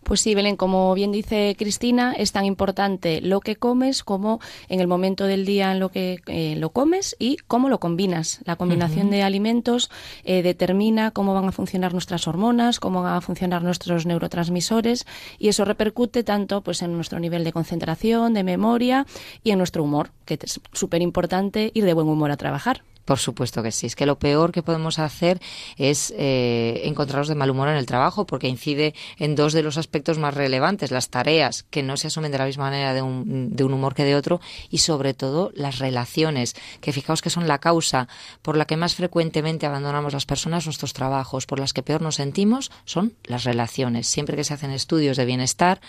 Pues 0.03 0.21
sí, 0.21 0.35
Belén, 0.35 0.57
como 0.57 0.95
bien 0.95 1.13
dice 1.13 1.55
Cristina, 1.59 2.15
es 2.17 2.33
tan 2.33 2.45
importante 2.45 3.21
lo 3.21 3.41
que 3.41 3.57
comes 3.57 4.03
como 4.03 4.41
en 4.69 4.81
el 4.81 4.87
momento 4.87 5.25
del 5.25 5.45
día 5.45 5.73
en 5.73 5.79
lo 5.79 5.91
que 5.91 6.21
eh, 6.27 6.57
lo 6.57 6.71
comes 6.71 7.15
y 7.19 7.37
cómo 7.47 7.69
lo 7.69 7.79
combinas. 7.81 8.41
La 8.45 8.57
combinación 8.57 9.11
de 9.11 9.23
alimentos 9.23 9.91
eh, 10.25 10.43
determina 10.43 11.11
cómo 11.11 11.35
van 11.35 11.45
a 11.45 11.53
funcionar 11.53 11.93
nuestras 11.93 12.27
hormonas, 12.27 12.81
cómo 12.81 13.03
van 13.03 13.15
a 13.15 13.21
funcionar 13.21 13.63
nuestros 13.63 14.07
neurotransmisores 14.07 15.07
y 15.39 15.49
eso 15.49 15.65
repercute 15.65 16.25
tanto 16.25 16.63
pues 16.63 16.83
en 16.83 16.95
nuestro 16.95 17.21
nivel 17.21 17.45
de 17.45 17.53
concentración, 17.53 18.33
de 18.33 18.43
memoria 18.43 19.07
y 19.45 19.51
en 19.51 19.59
nuestro 19.59 19.85
humor, 19.85 20.11
que 20.25 20.39
es 20.41 20.61
súper 20.73 21.03
importante 21.03 21.71
ir 21.75 21.85
de 21.85 21.93
buen 21.93 22.09
humor 22.09 22.31
a 22.31 22.37
trabajar. 22.37 22.83
Por 23.11 23.19
supuesto 23.19 23.61
que 23.65 23.73
sí. 23.73 23.89
Es 23.89 23.97
que 23.97 24.07
lo 24.07 24.21
peor 24.21 24.53
que 24.53 24.63
podemos 24.63 25.01
hacer 25.01 25.41
es 25.77 26.15
eh, 26.17 26.83
encontrarnos 26.85 27.27
de 27.27 27.35
mal 27.35 27.51
humor 27.51 27.69
en 27.69 27.75
el 27.75 27.85
trabajo 27.85 28.25
porque 28.25 28.47
incide 28.47 28.95
en 29.19 29.35
dos 29.35 29.53
de 29.53 29.65
los 29.65 29.79
aspectos 29.79 30.17
más 30.19 30.33
relevantes, 30.33 30.93
las 30.93 31.11
tareas 31.11 31.65
que 31.71 31.83
no 31.83 31.97
se 31.97 32.07
asumen 32.07 32.31
de 32.31 32.39
la 32.39 32.47
misma 32.47 32.67
manera 32.67 32.95
de 32.95 33.03
un, 33.03 33.57
de 33.57 33.65
un 33.65 33.73
humor 33.73 33.97
que 33.97 34.05
de 34.05 34.15
otro 34.15 34.41
y 34.71 34.79
sobre 34.79 35.13
todo 35.13 35.51
las 35.57 35.81
relaciones, 35.81 36.55
que 36.81 36.93
fijaos 36.93 37.21
que 37.21 37.31
son 37.31 37.49
la 37.49 37.59
causa 37.59 38.07
por 38.43 38.57
la 38.57 38.65
que 38.65 38.77
más 38.77 38.95
frecuentemente 38.95 39.67
abandonamos 39.67 40.13
las 40.13 40.25
personas 40.25 40.67
nuestros 40.67 40.93
trabajos, 40.93 41.47
por 41.47 41.59
las 41.59 41.73
que 41.73 41.83
peor 41.83 42.03
nos 42.03 42.15
sentimos, 42.15 42.71
son 42.85 43.15
las 43.25 43.43
relaciones. 43.43 44.07
Siempre 44.07 44.37
que 44.37 44.45
se 44.45 44.55
hacen 44.55 44.71
estudios 44.71 45.17
de 45.17 45.25
bienestar, 45.25 45.81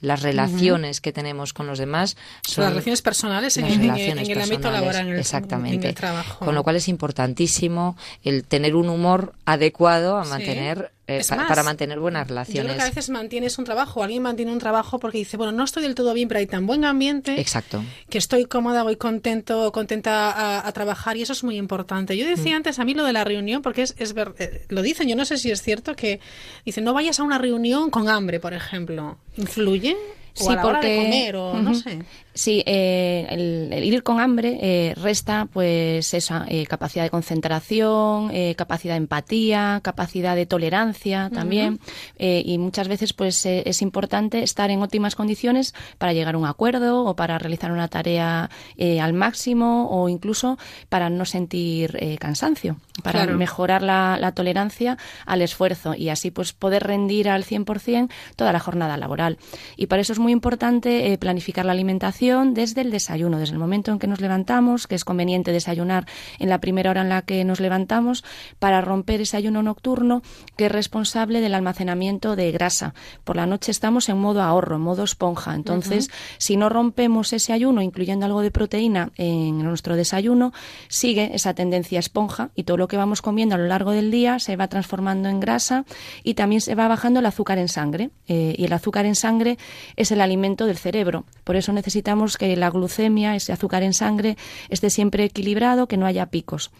las 0.00 0.22
relaciones 0.22 1.02
que 1.02 1.12
tenemos 1.12 1.52
con 1.52 1.66
los 1.66 1.78
demás 1.78 2.16
son 2.40 2.64
Las 2.64 2.72
relaciones 2.72 3.02
personales 3.02 3.58
en, 3.58 3.64
las 3.64 3.72
en 3.74 3.80
relaciones 3.82 4.28
en 4.28 4.32
el 4.32 4.40
ámbito 4.40 4.62
personales, 4.62 4.80
laboral, 4.80 5.06
en 5.08 5.12
el, 5.12 5.20
exactamente. 5.20 5.76
en 5.76 5.90
el 5.90 5.94
trabajo. 5.94 6.42
Con 6.42 6.54
lo 6.54 6.62
cual 6.62 6.69
es 6.76 6.88
importantísimo 6.88 7.96
el 8.22 8.44
tener 8.44 8.74
un 8.76 8.88
humor 8.88 9.34
adecuado 9.44 10.16
a 10.18 10.24
Sí. 10.24 10.30
mantener 10.30 10.92
eh, 11.06 11.16
Es 11.18 11.26
pa- 11.28 11.34
más, 11.36 11.48
para 11.48 11.64
mantener 11.64 11.98
buenas 11.98 12.28
Yo 12.28 12.34
creo 12.34 12.44
relaciones. 12.44 12.76
que 12.76 12.82
a 12.82 12.86
veces 12.86 13.10
mantienes 13.10 13.58
un 13.58 13.64
trabajo, 13.64 14.04
alguien 14.04 14.22
mantiene 14.22 14.52
un 14.52 14.60
trabajo 14.60 15.00
porque 15.00 15.18
dice, 15.18 15.36
bueno, 15.36 15.50
no 15.50 15.64
estoy 15.64 15.82
del 15.82 15.96
todo 15.96 16.14
bien, 16.14 16.28
pero 16.28 16.38
hay 16.38 16.46
tan 16.46 16.68
buen 16.68 16.84
ambiente 16.84 17.40
Exacto. 17.40 17.82
que 18.08 18.18
estoy 18.18 18.44
cómoda, 18.44 18.84
voy 18.84 18.94
contento, 18.94 19.72
contenta 19.72 20.30
a, 20.30 20.68
a 20.68 20.72
trabajar 20.72 21.16
y 21.16 21.22
eso 21.22 21.32
es 21.32 21.42
muy 21.42 21.56
importante. 21.56 22.16
Yo 22.16 22.24
Mm. 22.26 22.28
decía 22.28 22.54
antes 22.54 22.78
a 22.78 22.84
mí 22.84 22.94
lo 22.94 23.04
de 23.04 23.12
la 23.12 23.24
reunión, 23.24 23.60
porque 23.60 23.82
es, 23.82 23.96
es 23.98 24.12
ver- 24.14 24.34
eh, 24.38 24.66
lo 24.68 24.82
dicen, 24.82 25.08
yo 25.08 25.16
no 25.16 25.24
sé 25.24 25.36
si 25.36 25.50
es 25.50 25.62
cierto 25.62 25.96
que 25.96 26.20
dicen, 26.64 26.84
no 26.84 26.94
vayas 26.94 27.18
a 27.18 27.24
una 27.24 27.38
reunión 27.38 27.90
con 27.90 28.08
hambre, 28.08 28.38
por 28.38 28.54
ejemplo. 28.54 29.18
¿Influye? 29.36 29.96
O 30.42 30.48
a 30.48 30.54
la 30.54 30.64
hora 30.64 30.80
de 30.80 30.96
comer, 30.96 31.34
o 31.36 31.54
no 31.54 31.74
sé. 31.74 31.98
Sí, 32.32 32.62
eh, 32.64 33.26
el, 33.28 33.72
el 33.72 33.84
ir 33.84 34.02
con 34.04 34.20
hambre 34.20 34.58
eh, 34.62 34.94
resta 34.94 35.48
pues 35.52 36.14
esa 36.14 36.44
eh, 36.48 36.64
capacidad 36.66 37.02
de 37.04 37.10
concentración, 37.10 38.30
eh, 38.32 38.54
capacidad 38.56 38.94
de 38.94 38.98
empatía, 38.98 39.80
capacidad 39.82 40.36
de 40.36 40.46
tolerancia 40.46 41.30
también 41.34 41.80
eh, 42.18 42.42
y 42.46 42.58
muchas 42.58 42.86
veces 42.86 43.12
pues 43.12 43.44
es 43.44 43.82
importante 43.82 44.42
estar 44.44 44.70
en 44.70 44.80
óptimas 44.82 45.16
condiciones 45.16 45.74
para 45.98 46.12
llegar 46.12 46.36
a 46.36 46.38
un 46.38 46.46
acuerdo 46.46 47.04
o 47.04 47.16
para 47.16 47.38
realizar 47.38 47.72
una 47.72 47.88
tarea 47.88 48.48
eh, 48.76 49.00
al 49.00 49.12
máximo 49.12 49.88
o 49.90 50.08
incluso 50.08 50.56
para 50.88 51.10
no 51.10 51.24
sentir 51.24 51.98
cansancio, 52.20 52.76
para 53.02 53.20
Claro. 53.24 53.36
mejorar 53.38 53.82
la, 53.82 54.16
la 54.20 54.32
tolerancia 54.32 54.96
al 55.26 55.42
esfuerzo 55.42 55.94
y 55.94 56.08
así 56.10 56.30
pues 56.30 56.52
poder 56.52 56.84
rendir 56.84 57.28
al 57.28 57.44
100% 57.44 58.08
toda 58.36 58.52
la 58.52 58.60
jornada 58.60 58.96
laboral. 58.96 59.36
Y 59.76 59.86
para 59.86 60.00
eso 60.02 60.12
es 60.12 60.18
muy 60.20 60.32
importante 60.32 61.12
eh, 61.12 61.18
planificar 61.18 61.64
la 61.66 61.72
alimentación 61.72 62.19
desde 62.20 62.82
el 62.82 62.90
desayuno, 62.90 63.38
desde 63.38 63.54
el 63.54 63.58
momento 63.58 63.90
en 63.90 63.98
que 63.98 64.06
nos 64.06 64.20
levantamos, 64.20 64.86
que 64.86 64.94
es 64.94 65.06
conveniente 65.06 65.52
desayunar 65.52 66.06
en 66.38 66.50
la 66.50 66.60
primera 66.60 66.90
hora 66.90 67.00
en 67.00 67.08
la 67.08 67.22
que 67.22 67.42
nos 67.44 67.60
levantamos, 67.60 68.24
para 68.58 68.82
romper 68.82 69.22
ese 69.22 69.38
ayuno 69.38 69.62
nocturno 69.62 70.22
que 70.56 70.66
es 70.66 70.72
responsable 70.72 71.40
del 71.40 71.54
almacenamiento 71.54 72.36
de 72.36 72.52
grasa. 72.52 72.92
Por 73.24 73.36
la 73.36 73.46
noche 73.46 73.70
estamos 73.70 74.10
en 74.10 74.18
modo 74.18 74.42
ahorro, 74.42 74.76
en 74.76 74.82
modo 74.82 75.02
esponja. 75.02 75.54
Entonces, 75.54 76.10
si 76.36 76.58
no 76.58 76.68
rompemos 76.68 77.32
ese 77.32 77.54
ayuno, 77.54 77.80
incluyendo 77.80 78.26
algo 78.26 78.42
de 78.42 78.50
proteína 78.50 79.12
en 79.16 79.62
nuestro 79.62 79.96
desayuno, 79.96 80.52
sigue 80.88 81.30
esa 81.34 81.54
tendencia 81.54 81.98
esponja 81.98 82.50
y 82.54 82.64
todo 82.64 82.76
lo 82.76 82.86
que 82.86 82.98
vamos 82.98 83.22
comiendo 83.22 83.54
a 83.54 83.58
lo 83.58 83.66
largo 83.66 83.92
del 83.92 84.10
día 84.10 84.38
se 84.40 84.56
va 84.56 84.68
transformando 84.68 85.30
en 85.30 85.40
grasa 85.40 85.86
y 86.22 86.34
también 86.34 86.60
se 86.60 86.74
va 86.74 86.86
bajando 86.86 87.20
el 87.20 87.26
azúcar 87.26 87.56
en 87.56 87.68
sangre. 87.68 88.10
Eh, 88.28 88.54
y 88.58 88.66
el 88.66 88.72
azúcar 88.74 89.06
en 89.06 89.14
sangre 89.14 89.56
es 89.96 90.12
el 90.12 90.20
alimento 90.20 90.66
del 90.66 90.76
cerebro. 90.76 91.24
Por 91.44 91.56
eso 91.56 91.72
necesitamos 91.72 92.09
que 92.38 92.56
la 92.56 92.70
glucemia, 92.70 93.34
ese 93.34 93.52
azúcar 93.52 93.82
en 93.82 93.94
sangre, 93.94 94.36
esté 94.68 94.90
siempre 94.90 95.24
equilibrado, 95.24 95.86
que 95.86 95.96
no 95.96 96.06
haya 96.06 96.26
picos. 96.26 96.70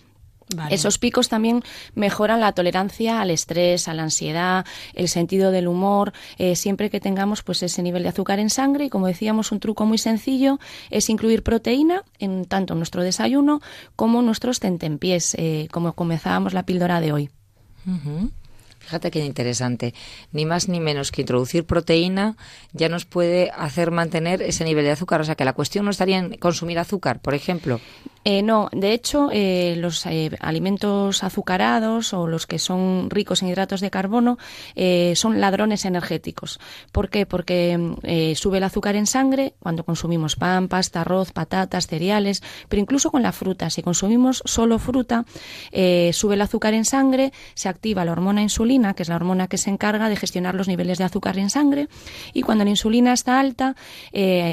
Vale. 0.55 0.75
Esos 0.75 0.99
picos 0.99 1.29
también 1.29 1.63
mejoran 1.95 2.41
la 2.41 2.53
tolerancia 2.53 3.21
al 3.21 3.31
estrés, 3.31 3.87
a 3.87 3.95
la 3.95 4.03
ansiedad, 4.03 4.67
el 4.95 5.09
sentido 5.09 5.53
del 5.53 5.69
humor, 5.69 6.13
eh, 6.39 6.57
siempre 6.57 6.91
que 6.91 6.99
tengamos 6.99 7.43
pues 7.45 7.63
ese 7.63 7.83
nivel 7.83 8.03
de 8.03 8.09
azúcar 8.09 8.41
en 8.41 8.51
sangre. 8.51 8.87
Y 8.87 8.91
como 8.91 9.07
decíamos, 9.07 9.53
un 9.53 9.61
truco 9.61 9.87
muy 9.87 9.99
sencillo 9.99 10.59
es 10.91 11.09
incluir 11.09 11.45
proteína 11.45 12.03
en 12.19 12.47
tanto 12.47 12.75
en 12.75 12.81
nuestro 12.81 13.03
desayuno 13.03 13.61
como 13.95 14.23
nuestros 14.23 14.59
tentempiés, 14.59 15.35
eh, 15.39 15.69
como 15.71 15.93
comenzábamos 15.93 16.53
la 16.53 16.65
píldora 16.65 17.01
de 17.01 17.13
hoy. 17.13 17.31
Fíjate 18.91 19.13
qué 19.13 19.25
interesante. 19.25 19.95
Ni 20.33 20.47
más 20.47 20.69
ni 20.69 20.81
menos 20.81 21.13
que 21.13 21.21
introducir 21.21 21.65
proteína 21.65 22.37
ya 22.73 22.89
nos 22.89 23.05
puede 23.05 23.53
hacer 23.57 23.93
mantener 23.93 24.43
ese 24.43 24.65
nivel 24.65 24.85
de 24.85 24.91
azúcar. 24.91 25.21
O 25.21 25.25
sea 25.25 25.37
que 25.37 25.45
la 25.45 25.53
cuestión 25.53 25.85
no 25.85 25.93
estaría 25.93 26.19
en 26.19 26.37
consumir 26.39 26.77
azúcar, 26.77 27.21
por 27.21 27.35
ejemplo. 27.35 27.81
Eh, 28.23 28.43
no, 28.43 28.69
de 28.73 28.93
hecho, 28.93 29.31
eh, 29.33 29.77
los 29.79 30.05
eh, 30.05 30.31
alimentos 30.41 31.25
azucarados 31.25 32.13
o 32.13 32.27
los 32.27 32.47
que 32.47 32.59
son 32.59 33.09
ricos 33.09 33.41
en 33.41 33.49
hidratos 33.49 33.81
de 33.81 33.91
carbono 33.91 34.37
eh, 34.75 35.15
son 35.17 35.41
ladrones 35.41 35.87
energéticos. 35.87 36.61
¿Por 36.93 37.09
qué? 37.09 37.25
Porque 37.25 37.79
mm, 37.79 37.95
eh, 38.03 38.35
sube 38.37 38.59
el 38.59 38.65
azúcar 38.65 38.95
en 38.97 39.07
sangre 39.07 39.55
cuando 39.59 39.85
consumimos 39.85 40.37
pan, 40.37 40.69
pasta, 40.69 41.01
arroz, 41.01 41.33
patatas, 41.33 41.87
cereales, 41.87 42.43
pero 42.69 42.83
incluso 42.83 43.11
con 43.11 43.23
la 43.23 43.33
fruta. 43.33 43.71
Si 43.71 43.83
consumimos 43.83 44.43
solo 44.45 44.79
fruta, 44.79 45.25
sube 46.13 46.35
el 46.35 46.41
azúcar 46.43 46.75
en 46.75 46.85
sangre, 46.85 47.33
se 47.55 47.69
activa 47.69 48.05
la 48.05 48.13
hormona 48.13 48.43
insulina, 48.43 48.95
que 48.95 49.03
es 49.03 49.09
la 49.09 49.17
hormona 49.17 49.49
que 49.49 49.57
se 49.57 49.71
encarga 49.71 50.09
de 50.09 50.17
gestionar 50.17 50.55
los 50.55 50.69
niveles 50.69 50.99
de 50.99 51.05
azúcar 51.05 51.39
en 51.39 51.49
sangre, 51.49 51.89
y 52.33 52.43
cuando 52.43 52.65
la 52.65 52.71
insulina 52.71 53.13
está 53.13 53.41
alta, 53.41 53.77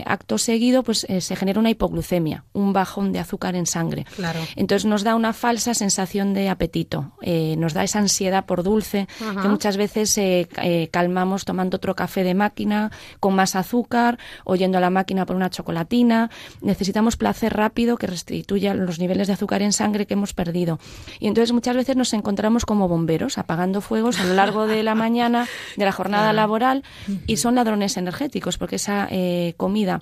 acto 0.06 0.38
seguido, 0.38 0.84
pues 0.84 1.06
se 1.20 1.36
genera 1.36 1.60
una 1.60 1.70
hipoglucemia, 1.70 2.46
un 2.54 2.74
bajón 2.74 3.12
de 3.12 3.20
azúcar 3.20 3.57
en 3.58 3.66
sangre. 3.66 4.06
Claro. 4.16 4.40
Entonces 4.56 4.86
nos 4.86 5.04
da 5.04 5.16
una 5.16 5.34
falsa 5.34 5.74
sensación 5.74 6.34
de 6.34 6.50
apetito, 6.50 7.12
eh, 7.22 7.56
nos 7.58 7.74
da 7.74 7.84
esa 7.84 8.00
ansiedad 8.00 8.46
por 8.46 8.64
dulce 8.64 9.08
Ajá. 9.22 9.42
que 9.42 9.48
muchas 9.48 9.78
veces 9.78 10.18
eh, 10.18 10.48
eh, 10.62 10.90
calmamos 10.92 11.46
tomando 11.46 11.78
otro 11.78 11.96
café 11.96 12.24
de 12.24 12.34
máquina 12.34 12.92
con 13.20 13.36
más 13.36 13.56
azúcar 13.56 14.18
o 14.44 14.56
yendo 14.56 14.78
a 14.78 14.82
la 14.82 14.90
máquina 14.90 15.26
por 15.26 15.36
una 15.36 15.50
chocolatina. 15.50 16.30
Necesitamos 16.62 17.18
placer 17.18 17.54
rápido 17.54 17.98
que 17.98 18.08
restituya 18.08 18.74
los 18.74 19.00
niveles 19.00 19.28
de 19.28 19.34
azúcar 19.34 19.62
en 19.62 19.74
sangre 19.74 20.06
que 20.06 20.14
hemos 20.14 20.34
perdido. 20.34 20.80
Y 21.20 21.28
entonces 21.28 21.52
muchas 21.52 21.76
veces 21.76 21.96
nos 21.96 22.14
encontramos 22.14 22.66
como 22.66 22.88
bomberos 22.88 23.38
apagando 23.38 23.82
fuegos 23.82 24.20
a 24.20 24.26
lo 24.26 24.34
largo 24.34 24.68
de 24.68 24.84
la 24.84 24.96
mañana 24.96 25.48
de 25.76 25.86
la 25.86 25.92
jornada 25.92 26.34
laboral 26.34 26.84
y 27.26 27.38
son 27.38 27.56
ladrones 27.56 27.98
energéticos 27.98 28.58
porque 28.58 28.78
esa 28.78 29.10
comida 29.58 30.02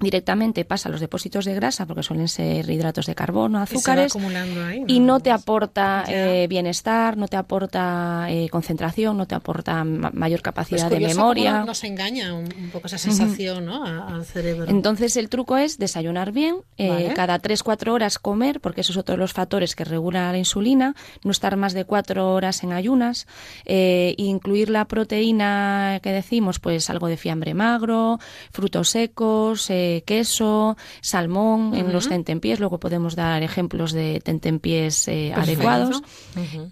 directamente 0.00 0.64
pasa 0.64 0.88
a 0.88 0.92
los 0.92 1.00
depósitos 1.00 1.44
de 1.44 1.54
grasa 1.54 1.86
porque 1.86 2.02
suelen 2.02 2.26
ser 2.28 2.68
hidratos 2.68 3.06
de 3.06 3.14
carbono, 3.14 3.60
azúcares 3.60 4.10
acumulando 4.12 4.64
ahí, 4.64 4.80
¿no? 4.80 4.86
y 4.88 4.98
no 5.00 5.20
te 5.20 5.30
aporta 5.30 6.04
eh, 6.08 6.46
bienestar, 6.48 7.16
no 7.16 7.28
te 7.28 7.36
aporta 7.36 8.26
eh, 8.28 8.48
concentración, 8.50 9.16
no 9.16 9.26
te 9.26 9.34
aporta 9.36 9.84
ma- 9.84 10.10
mayor 10.12 10.40
Pues 10.40 10.42
capacidad 10.42 10.90
de 10.90 10.98
memoria. 11.00 11.60
no- 11.60 11.66
nos 11.66 11.84
engaña 11.84 12.34
un, 12.34 12.44
un 12.58 12.70
poco 12.72 12.88
esa 12.88 12.98
sensación 12.98 13.64
¿no? 13.66 13.84
al 13.84 14.24
cerebro. 14.24 14.68
Entonces 14.68 15.16
el 15.16 15.28
truco 15.28 15.56
es 15.56 15.78
desayunar 15.78 16.32
bien, 16.32 16.56
eh, 16.76 16.88
Vale. 16.88 17.14
cada 17.14 17.40
3-4 17.40 17.92
horas 17.92 18.18
comer, 18.18 18.60
porque 18.60 18.80
eso 18.80 18.92
es 18.92 18.98
otro 18.98 19.12
de 19.14 19.18
los 19.18 19.32
factores 19.32 19.76
que 19.76 19.84
regula 19.84 20.32
la 20.32 20.38
insulina, 20.38 20.94
no 21.22 21.30
estar 21.30 21.56
más 21.56 21.72
de 21.72 21.84
4 21.84 22.32
horas 22.34 22.64
en 22.64 22.72
ayunas, 22.72 23.26
eh, 23.64 24.14
incluir 24.18 24.70
la 24.70 24.86
proteína 24.86 26.00
que 26.02 26.10
decimos, 26.10 26.58
pues 26.58 26.90
algo 26.90 27.06
de 27.06 27.16
fiambre 27.16 27.54
magro, 27.54 28.18
frutos 28.50 28.90
secos, 28.90 29.70
eh, 29.70 29.83
queso, 30.06 30.76
salmón 31.00 31.74
en 31.74 31.92
los 31.92 32.08
tentempiés, 32.08 32.60
luego 32.60 32.78
podemos 32.78 33.14
dar 33.16 33.42
ejemplos 33.42 33.92
de 33.92 34.20
tentempiés 34.20 35.08
eh, 35.08 35.32
adecuados. 35.34 36.02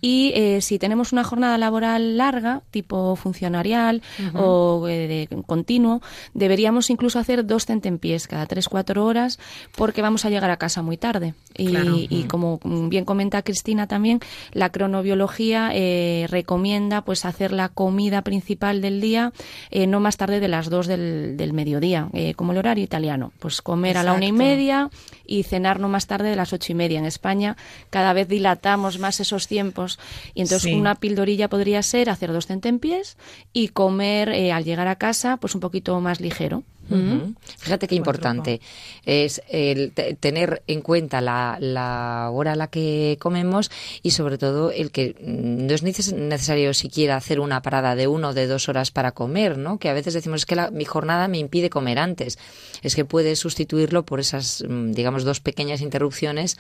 Y 0.01 0.33
eh, 0.35 0.61
si 0.61 0.79
tenemos 0.79 1.13
una 1.13 1.25
jornada 1.25 1.59
laboral 1.59 2.17
larga, 2.17 2.63
tipo 2.71 3.17
funcionarial 3.17 4.03
o 4.35 4.89
eh, 4.89 5.29
de 5.31 5.43
continuo, 5.47 6.01
deberíamos 6.35 6.91
incluso 6.91 7.19
hacer 7.19 7.47
dos 7.47 7.67
tentempiés 7.67 8.27
cada 8.27 8.47
3-4 8.47 8.99
horas 8.99 9.39
porque 9.77 10.03
vamos 10.03 10.25
a 10.25 10.31
llegar 10.31 10.51
a 10.51 10.57
casa 10.57 10.83
muy 10.83 10.97
tarde. 10.97 11.35
Y, 11.57 11.69
Claro. 11.73 11.97
y 11.97 12.25
como 12.25 12.61
bien 12.89 13.05
comenta 13.05 13.43
Cristina 13.43 13.87
también, 13.87 14.21
la 14.53 14.71
cronobiología 14.71 15.71
eh, 15.75 16.27
recomienda 16.31 17.03
pues 17.03 17.25
hacer 17.25 17.53
la 17.53 17.69
comida 17.69 18.23
principal 18.23 18.81
del 18.81 19.01
día 19.01 19.33
no 19.89 20.01
más 20.01 20.17
tarde 20.17 20.41
de 20.41 20.49
las 20.49 20.71
2 20.71 20.87
del, 20.87 21.37
del 21.37 21.53
mediodía, 21.53 22.09
como 22.37 22.53
el 22.53 22.59
horario 22.59 22.85
italiano. 22.85 23.02
Pues 23.39 23.63
comer 23.63 23.97
a 23.97 24.03
la 24.03 24.13
una 24.13 24.27
y 24.27 24.33
media 24.33 24.91
y 25.27 25.43
cenar 25.43 25.81
no 25.81 25.89
más 25.89 26.07
tarde 26.07 26.29
de 26.31 26.37
las 26.37 26.53
ocho 26.53 26.73
y 26.73 26.75
media. 26.75 26.99
En 26.99 27.05
España 27.07 27.57
cada 27.91 28.13
vez 28.13 28.29
dilatamos 28.29 28.99
más 28.99 29.21
esos 29.21 29.49
tiempos 29.49 29.99
y 30.35 30.43
entonces 30.43 30.71
Sí. 30.71 30.75
una 30.75 30.95
pildorilla 30.95 31.49
podría 31.49 31.83
ser 31.83 32.11
hacer 32.11 32.33
dos 32.33 32.47
tentempiés 32.47 33.17
y 33.53 33.69
comer 33.69 34.29
eh, 34.31 34.53
al 34.53 34.65
llegar 34.65 34.89
a 34.89 34.97
casa 34.97 35.37
pues 35.39 35.55
un 35.55 35.61
poquito 35.61 36.01
más 36.01 36.21
ligero. 36.21 36.63
Ujú. 36.91 37.35
Fíjate 37.59 37.87
qué 37.89 37.95
importante 37.95 38.61
es 39.07 39.41
el 39.49 39.93
te- 39.93 40.15
tener 40.15 40.63
en 40.67 40.81
cuenta 40.83 41.21
la, 41.21 41.57
la 41.61 42.29
hora 42.33 42.53
a 42.53 42.57
la 42.57 42.67
que 42.67 43.17
comemos 43.21 43.71
y 44.03 44.11
sobre 44.11 44.37
todo 44.37 44.71
el 44.73 44.91
que 44.91 45.15
mm, 45.21 45.67
no 45.67 45.73
es 45.75 45.85
neces- 45.85 46.13
necesario 46.15 46.75
siquiera 46.75 47.17
hacer 47.17 47.41
una 47.41 47.63
parada 47.63 47.95
de 47.95 48.09
uno 48.09 48.31
o 48.31 48.35
de 48.35 48.47
dos 48.47 48.69
horas 48.69 48.91
para 48.91 49.13
comer, 49.13 49.59
¿no? 49.59 49.79
Que 49.79 49.89
a 49.89 49.95
veces 49.95 50.13
decimos 50.15 50.41
es 50.43 50.47
que 50.47 50.57
la- 50.57 50.71
mi 50.71 50.85
jornada 50.85 51.29
me 51.29 51.39
impide 51.39 51.71
comer 51.71 51.99
antes. 51.99 52.39
Es 52.83 52.95
que 52.97 53.05
puedes 53.05 53.39
sustituirlo 53.39 54.05
por 54.05 54.19
esas, 54.21 54.65
mm, 54.69 54.93
digamos, 54.93 55.25
dos 55.25 55.41
pequeñas 55.41 55.81
interrupciones 55.83 56.59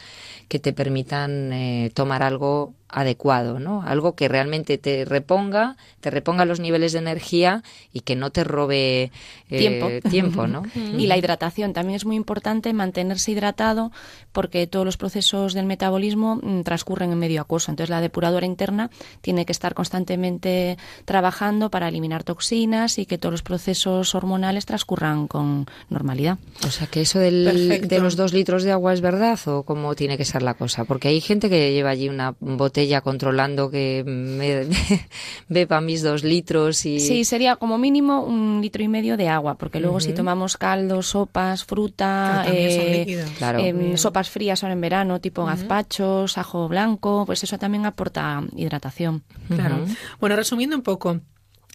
que 0.48 0.58
te 0.60 0.72
permitan 0.72 1.52
eh, 1.52 1.90
tomar 1.94 2.22
algo 2.22 2.74
adecuado, 2.93 3.59
¿no? 3.59 3.82
Algo 3.82 4.14
que 4.14 4.28
realmente 4.28 4.78
te 4.78 5.05
reponga, 5.05 5.76
te 6.01 6.11
reponga 6.11 6.45
los 6.45 6.61
niveles 6.61 6.93
de 6.93 6.99
energía 6.99 7.62
y 7.93 8.01
que 8.01 8.14
no 8.16 8.30
te 8.30 8.45
robe 8.45 9.11
eh, 9.51 9.59
tiempo. 9.59 9.88
tiempo, 10.11 10.47
¿no? 10.47 10.62
Y 10.99 11.07
la 11.07 11.16
hidratación 11.16 11.72
también 11.72 11.97
es 11.97 12.05
muy 12.05 12.16
importante 12.16 12.72
mantenerse 12.72 13.32
hidratado 13.32 13.90
porque 14.32 14.66
todos 14.66 14.84
los 14.84 14.97
procesos 14.97 15.55
del 15.55 15.66
metabolismo 15.66 16.36
mm, 16.43 16.62
transcurren 16.62 17.12
en 17.12 17.18
medio 17.18 17.40
acuoso. 17.40 17.70
Entonces 17.70 17.90
la 17.90 18.01
depuradora 18.01 18.47
interna 18.47 18.90
tiene 19.20 19.45
que 19.47 19.53
estar 19.53 19.74
constantemente 19.74 20.76
trabajando 21.05 21.70
para 21.70 21.88
eliminar 21.88 22.24
toxinas 22.24 22.99
y 22.99 23.07
que 23.07 23.18
todos 23.18 23.32
los 23.32 23.43
procesos 23.43 24.14
hormonales 24.14 24.66
transcurran 24.66 25.26
con 25.28 25.66
normalidad. 25.88 26.38
O 26.66 26.70
sea, 26.70 26.86
que 26.86 27.01
eso 27.03 27.18
del- 27.18 27.86
de 27.88 27.99
los 28.01 28.16
dos 28.16 28.32
litros 28.32 28.62
de 28.64 28.72
agua 28.72 28.93
es 28.93 29.01
verdad 29.01 29.38
o 29.47 29.62
cómo 29.62 29.95
tiene 29.95 30.16
que 30.18 30.24
ser 30.24 30.43
la 30.43 30.55
cosa. 30.55 30.84
Porque 30.84 31.09
hay 31.09 31.20
gente 31.20 31.49
que 31.49 31.72
lleva 31.72 31.90
allí 31.90 32.09
una 32.09 32.34
botella 32.40 32.81
controlando 33.00 33.70
que 33.70 34.02
me, 34.06 34.66
beba 35.48 35.80
mis 35.80 36.02
dos 36.02 36.24
litros 36.24 36.84
y... 36.86 37.00
Sí, 37.00 37.24
sería 37.24 37.56
como 37.56 37.78
mínimo 37.78 38.22
un 38.22 38.60
litro 38.60 38.82
y 38.82 38.88
medio 38.88 39.16
de 39.16 39.28
agua, 39.28 39.56
porque 39.56 39.80
luego 39.80 40.00
si 40.00 40.12
tomamos 40.12 40.56
caldos, 40.56 41.08
sopas, 41.08 41.64
fruta, 41.64 42.42
también 42.44 42.70
son 42.70 42.86
eh, 42.86 42.98
líquidos. 42.98 43.30
Claro. 43.38 43.58
em, 43.58 43.96
sopas 43.96 44.30
frías 44.30 44.62
ahora 44.62 44.74
en 44.74 44.80
verano, 44.80 45.20
tipo 45.20 45.44
gazpachos, 45.44 46.38
ajo 46.38 46.68
blanco, 46.68 47.24
pues 47.26 47.42
eso 47.44 47.58
también 47.58 47.86
aporta 47.86 48.42
hidratación. 48.56 49.22
Claro. 49.48 49.84
Bueno, 50.20 50.36
resumiendo 50.36 50.76
un 50.76 50.82
poco, 50.82 51.20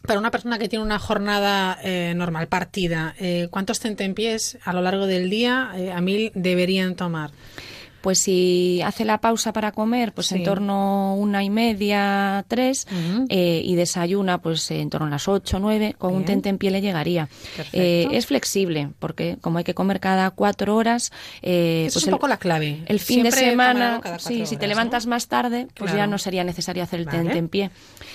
para 0.06 0.20
una 0.20 0.32
persona 0.32 0.58
que 0.58 0.70
tiene 0.70 0.84
una 0.84 1.00
jornada 1.00 1.78
eh, 1.84 2.14
normal, 2.16 2.48
partida, 2.48 3.16
eh, 3.20 3.48
¿cuántos 3.52 3.80
tentempiés 3.80 4.58
a 4.64 4.74
lo 4.74 4.82
largo 4.82 5.06
del 5.06 5.30
día 5.30 5.72
eh, 5.76 5.92
a 5.92 6.02
mil 6.02 6.32
deberían 6.34 6.96
tomar? 6.96 7.32
Pues 8.08 8.20
si 8.20 8.82
hace 8.86 9.04
la 9.04 9.18
pausa 9.18 9.52
para 9.52 9.74
comer, 9.74 10.14
pues 10.14 10.28
Sí. 10.28 10.36
en 10.36 10.46
torno 10.46 11.10
a 11.10 11.14
una 11.16 11.44
y 11.44 11.50
media, 11.50 12.46
tres, 12.48 12.88
eh, 13.28 13.62
y 13.66 13.76
desayuna 13.76 14.38
pues 14.38 14.72
en 14.72 14.90
torno 14.90 15.08
a 15.08 15.10
las 15.10 15.28
ocho, 15.28 15.60
nueve, 15.60 15.94
con 15.98 16.12
un 16.14 16.20
Bien. 16.20 16.28
tentempié 16.42 16.72
le 16.72 16.80
llegaría. 16.80 17.28
Eh, 17.74 18.08
es 18.14 18.26
flexible, 18.28 18.92
porque 19.00 19.36
como 19.42 19.58
hay 19.58 19.66
que 19.66 19.74
comer 19.74 20.00
cada 20.00 20.30
cuatro 20.32 20.78
horas, 20.78 21.12
eh, 21.42 21.84
Eso 21.88 21.96
pues 21.96 22.04
es 22.04 22.04
un 22.04 22.10
el- 22.12 22.16
poco 22.16 22.30
la 22.30 22.38
clave. 22.38 22.82
El 22.86 23.02
fin 23.02 23.24
de 23.24 23.32
Siempre 23.34 23.50
semana, 23.52 24.02
sí, 24.20 24.46
si 24.46 24.56
te 24.56 24.68
levantas 24.68 25.06
¿no? 25.06 25.10
más 25.10 25.28
tarde, 25.28 25.68
pues 25.76 25.92
Claro. 25.92 25.98
ya 25.98 26.08
no 26.08 26.18
sería 26.18 26.46
necesario 26.46 26.84
hacer 26.84 27.02
el 27.02 27.08
Vale. 27.08 27.24
tentempié. 27.24 27.72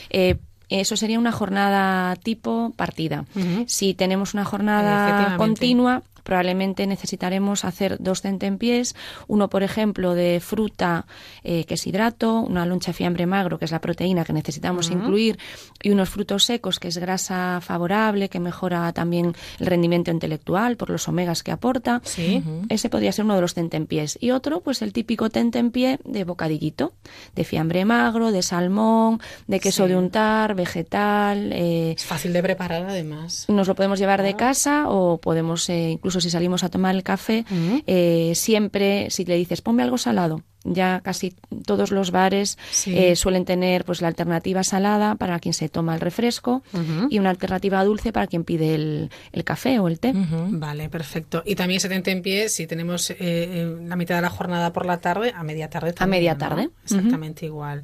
Eh, 0.09 0.37
Eso 0.69 0.97
sería 0.97 1.19
una 1.19 1.33
jornada 1.33 2.17
tipo 2.17 2.73
partida. 2.77 3.27
Si 3.67 3.93
tenemos 3.93 4.33
una 4.33 4.47
jornada 4.47 5.37
continua, 5.37 6.03
probablemente 6.23 6.87
necesitaremos 6.87 7.65
hacer 7.65 7.97
dos 8.01 8.23
tentempiés, 8.23 8.95
uno 9.29 9.49
por 9.49 9.63
ejemplo 9.63 10.15
de 10.15 10.41
fruta 10.41 11.07
eh, 11.45 11.65
que 11.65 11.75
es 11.75 11.87
hidrato, 11.87 12.41
una 12.41 12.67
loncha 12.67 12.91
de 12.91 12.95
fiambre 12.95 13.27
magro 13.27 13.59
que 13.59 13.65
es 13.65 13.71
la 13.71 13.81
proteína 13.81 14.25
que 14.25 14.33
necesitamos 14.33 14.91
incluir 14.91 15.39
y 15.83 15.91
unos 15.91 16.09
frutos 16.11 16.45
secos 16.45 16.79
que 16.79 16.89
es 16.89 16.99
grasa 16.99 17.61
favorable 17.63 18.29
que 18.29 18.41
mejora 18.41 18.93
también 18.93 19.35
el 19.59 19.67
rendimiento 19.67 20.11
intelectual 20.11 20.77
por 20.77 20.91
los 20.91 21.09
omegas 21.09 21.43
que 21.43 21.51
aporta. 21.53 22.01
Sí. 22.05 22.43
Ese 22.69 22.89
podría 22.89 23.13
ser 23.13 23.25
uno 23.25 23.35
de 23.35 23.41
los 23.41 23.55
tentempiés. 23.55 24.19
Y 24.21 24.31
otro, 24.31 24.61
pues 24.61 24.83
el 24.83 24.93
típico 24.93 25.31
tentempié 25.31 25.99
de 26.05 26.25
bocadillito, 26.25 26.93
de 27.35 27.45
fiambre 27.45 27.85
magro, 27.85 28.33
de 28.33 28.43
salmón, 28.43 29.21
de 29.47 29.61
queso 29.61 29.85
Sí. 29.85 29.91
de 29.91 29.97
untar, 29.97 30.55
vegetal. 30.55 31.53
eh, 31.53 31.95
Es 31.97 32.05
fácil 32.05 32.33
de 32.33 32.43
preparar 32.43 32.85
además. 32.89 33.47
nos 33.49 33.69
lo 33.69 33.75
podemos 33.75 33.99
llevar 33.99 34.23
de 34.23 34.35
casa 34.35 34.89
o 34.89 35.19
podemos, 35.19 35.69
eh, 35.69 35.91
incluso 35.91 36.12
si 36.21 36.31
salimos 36.31 36.65
a 36.65 36.69
tomar 36.69 36.95
el 36.95 37.03
café, 37.03 37.45
eh, 37.87 38.33
siempre, 38.35 39.09
si 39.11 39.25
le 39.25 39.37
dices, 39.37 39.63
ponme 39.63 39.83
algo 39.83 39.99
salado, 39.99 40.43
ya 40.65 41.01
casi 41.03 41.35
todos 41.67 41.91
los 41.91 42.11
bares 42.11 42.57
Sí. 42.71 42.97
eh, 42.97 43.17
suelen 43.17 43.45
tener 43.45 43.85
pues 43.85 44.01
la 44.01 44.09
alternativa 44.09 44.63
salada 44.63 45.17
para 45.17 45.39
quien 45.41 45.55
se 45.55 45.69
toma 45.69 45.95
el 45.95 46.01
refresco 46.01 46.63
y 47.11 47.19
una 47.19 47.31
alternativa 47.31 47.83
dulce 47.85 48.13
para 48.13 48.27
quien 48.27 48.45
pide 48.45 48.75
el, 48.75 49.11
el 49.33 49.45
café 49.45 49.79
o 49.79 49.89
el 49.89 49.99
té. 49.99 50.13
Vale, 50.15 50.89
perfecto. 50.89 51.43
Y 51.45 51.55
también 51.57 51.81
70 51.81 52.11
en 52.11 52.23
pie 52.23 52.49
si 52.49 52.67
tenemos 52.67 53.11
eh, 53.11 53.17
eh, 53.21 53.77
la 53.87 53.97
mitad 53.97 54.17
de 54.17 54.23
la 54.23 54.31
jornada 54.31 54.73
por 54.73 54.87
la 54.87 55.01
tarde, 55.01 55.33
a 55.35 55.43
media 55.43 55.69
tarde 55.69 55.93
también. 55.93 56.21
media 56.21 56.33
¿no? 56.35 56.39
tarde. 56.39 56.71
Exactamente 56.85 57.47
igual. 57.47 57.83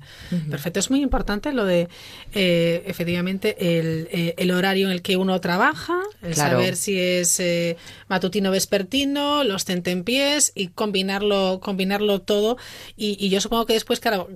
Perfecto. 0.50 0.78
Es 0.80 0.90
muy 0.90 1.02
importante 1.02 1.52
lo 1.52 1.64
de, 1.64 1.88
eh, 2.34 2.82
efectivamente, 2.86 3.56
el, 3.78 4.08
eh, 4.12 4.34
el 4.38 4.50
horario 4.50 4.86
en 4.86 4.92
el 4.92 5.02
que 5.02 5.16
uno 5.16 5.40
trabaja, 5.40 6.00
el 6.22 6.34
Claro. 6.34 6.58
saber 6.58 6.76
si 6.76 6.98
es 6.98 7.40
eh, 7.40 7.76
matutino 8.08 8.50
vespertino, 8.50 9.44
los 9.44 9.64
tentempiés 9.64 10.52
y 10.54 10.68
combinarlo, 10.68 11.60
combinarlo 11.62 12.20
todo. 12.20 12.56
Y, 12.96 13.16
y 13.24 13.28
yo 13.30 13.40
supongo 13.40 13.66
que 13.66 13.74
después, 13.74 14.00
claro, 14.00 14.28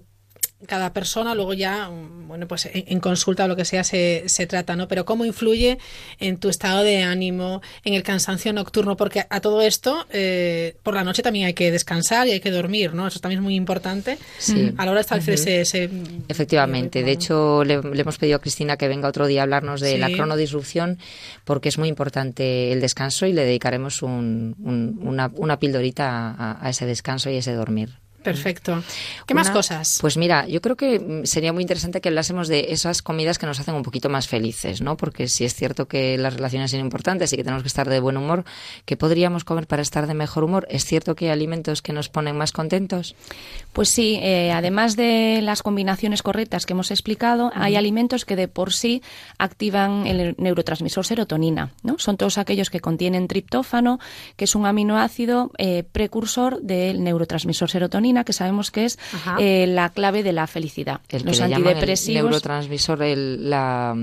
cada 0.68 0.93
persona 0.93 1.35
luego 1.35 1.55
ya, 1.55 1.89
bueno, 1.89 2.47
pues 2.47 2.66
en, 2.66 2.85
en 2.87 3.01
consulta 3.01 3.47
o 3.47 3.49
lo 3.49 3.57
que 3.57 3.64
sea 3.64 3.83
se, 3.83 4.22
se 4.28 4.47
trata, 4.47 4.76
¿no? 4.76 4.87
Pero 4.87 5.05
cómo 5.05 5.24
influye 5.24 5.78
en 6.20 6.37
tu 6.39 6.49
estado 6.49 6.85
de 6.85 7.03
ánimo, 7.03 7.62
en 7.85 7.95
el 7.95 8.05
cansancio 8.05 8.53
nocturno, 8.53 8.97
porque 8.97 9.26
a 9.28 9.41
todo 9.41 9.61
esto, 9.61 10.07
eh, 10.12 10.76
por 10.85 10.95
la 10.95 11.03
noche 11.03 11.20
también 11.20 11.47
hay 11.47 11.55
que 11.55 11.72
descansar 11.72 12.28
y 12.28 12.30
hay 12.30 12.39
que 12.39 12.53
dormir, 12.53 12.95
¿no? 12.95 13.09
Eso 13.09 13.18
también 13.18 13.41
es 13.41 13.43
muy 13.43 13.57
importante 13.57 14.18
Sí. 14.39 14.72
a 14.76 14.85
la 14.85 14.93
hora 14.93 14.99
de 15.01 15.03
establecer 15.03 15.35
ese, 15.35 15.61
ese- 15.62 15.91
Efectivamente, 16.28 17.03
de 17.03 17.11
hecho 17.11 17.64
le, 17.64 17.83
le 17.83 18.01
hemos 18.01 18.18
pedido 18.18 18.37
a 18.37 18.41
Cristina 18.41 18.76
que 18.76 18.87
venga 18.87 19.09
otro 19.09 19.26
día 19.26 19.41
a 19.41 19.43
hablarnos 19.43 19.80
de 19.80 19.95
Sí. 19.95 19.99
la 19.99 20.12
cronodisrupción 20.12 20.99
porque 21.45 21.70
es 21.70 21.78
muy 21.78 21.89
importante 21.89 22.70
el 22.72 22.80
descanso 22.80 23.26
y 23.26 23.33
le 23.33 23.45
dedicaremos 23.45 24.01
un- 24.03 24.55
un- 24.62 25.01
una, 25.03 25.28
una 25.35 25.59
pildorita 25.59 26.30
a, 26.39 26.64
a 26.64 26.70
ese 26.70 26.87
descanso 26.87 27.30
y 27.30 27.37
ese 27.37 27.53
dormir. 27.53 27.99
Perfecto. 28.22 28.82
¿Qué 29.26 29.34
más 29.34 29.50
cosas? 29.50 29.98
Pues 30.00 30.16
mira, 30.16 30.46
yo 30.46 30.60
creo 30.60 30.76
que 30.76 30.98
mm, 30.98 31.24
sería 31.24 31.52
muy 31.52 31.62
interesante 31.62 32.00
que 32.00 32.08
hablásemos 32.08 32.48
de 32.48 32.72
esas 32.72 33.02
comidas 33.02 33.38
que 33.38 33.46
nos 33.46 33.60
hacen 33.60 33.74
un 33.74 33.82
poquito 33.82 34.08
más 34.08 34.28
felices, 34.28 34.80
¿no? 34.80 34.96
Porque 34.96 35.28
si 35.28 35.44
es 35.44 35.54
cierto 35.54 35.86
que 35.86 36.16
las 36.18 36.34
relaciones 36.34 36.70
son 36.70 36.80
importantes 36.80 37.32
y 37.32 37.36
que 37.36 37.44
tenemos 37.44 37.62
que 37.62 37.68
estar 37.68 37.88
de 37.88 38.00
buen 38.00 38.16
humor, 38.16 38.44
¿qué 38.84 38.96
podríamos 38.96 39.44
comer 39.44 39.66
para 39.66 39.82
estar 39.82 40.06
de 40.06 40.14
mejor 40.14 40.44
humor? 40.44 40.66
¿Es 40.70 40.84
cierto 40.84 41.14
que 41.14 41.26
hay 41.26 41.32
alimentos 41.32 41.82
que 41.82 41.92
nos 41.92 42.08
ponen 42.08 42.36
más 42.36 42.52
contentos? 42.52 43.14
Pues 43.72 43.88
sí, 43.88 44.18
eh, 44.22 44.52
además 44.52 44.96
de 44.96 45.40
las 45.42 45.62
combinaciones 45.62 46.22
correctas 46.22 46.66
que 46.66 46.74
hemos 46.74 46.90
explicado, 46.90 47.50
hay 47.54 47.76
alimentos 47.76 48.24
que 48.24 48.36
de 48.36 48.48
por 48.48 48.72
sí 48.72 49.02
activan 49.38 50.06
el 50.06 50.34
neurotransmisor 50.38 51.06
serotonina. 51.06 51.72
¿no? 51.82 51.98
Son 51.98 52.16
todos 52.16 52.38
aquellos 52.38 52.70
que 52.70 52.80
contienen 52.80 53.28
triptófano, 53.28 53.98
que 54.36 54.44
es 54.44 54.54
un 54.54 54.66
aminoácido 54.66 55.50
eh, 55.58 55.84
precursor 55.90 56.60
del 56.60 57.02
neurotransmisor 57.02 57.70
serotonina, 57.70 58.11
que 58.24 58.32
sabemos 58.32 58.70
que 58.70 58.84
es 58.84 58.98
eh, 59.38 59.66
la 59.66 59.90
clave 59.90 60.22
de 60.22 60.32
la 60.32 60.46
felicidad. 60.46 61.00
El 61.08 61.24
Los 61.24 61.38
que 61.38 61.44
le 61.44 61.50
llaman 61.50 61.62
el 61.62 61.68
antidepresivos. 61.68 62.22
neurotransmisor, 62.24 63.02
el, 63.02 63.50
la, 63.50 63.94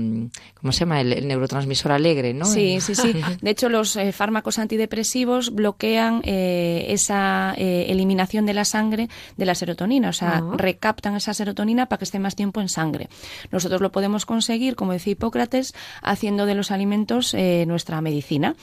¿cómo 0.54 0.72
se 0.72 0.80
llama? 0.80 1.00
El, 1.00 1.12
el 1.12 1.28
neurotransmisor 1.28 1.92
alegre, 1.92 2.34
¿no? 2.34 2.44
Sí, 2.44 2.80
sí, 2.80 2.94
sí. 2.94 3.14
De 3.40 3.50
hecho, 3.50 3.68
los 3.68 3.96
eh, 3.96 4.12
fármacos 4.12 4.58
antidepresivos 4.58 5.54
bloquean 5.54 6.22
eh, 6.24 6.86
esa 6.88 7.54
eliminación 7.56 8.46
de 8.46 8.54
la 8.54 8.64
sangre 8.64 9.08
de 9.36 9.46
la 9.46 9.54
serotonina, 9.54 10.08
o 10.10 10.12
sea, 10.12 10.42
recaptan 10.56 11.16
esa 11.16 11.34
serotonina 11.34 11.86
para 11.86 11.98
que 11.98 12.04
esté 12.04 12.18
más 12.18 12.36
tiempo 12.36 12.60
en 12.60 12.68
sangre. 12.68 13.08
Nosotros 13.50 13.80
lo 13.80 13.92
podemos 13.92 14.26
conseguir, 14.26 14.76
como 14.76 14.92
decía 14.92 15.12
Hipócrates, 15.12 15.74
haciendo 16.02 16.46
de 16.46 16.54
los 16.54 16.70
alimentos 16.70 17.34
nuestra 17.66 18.00
medicina. 18.00 18.56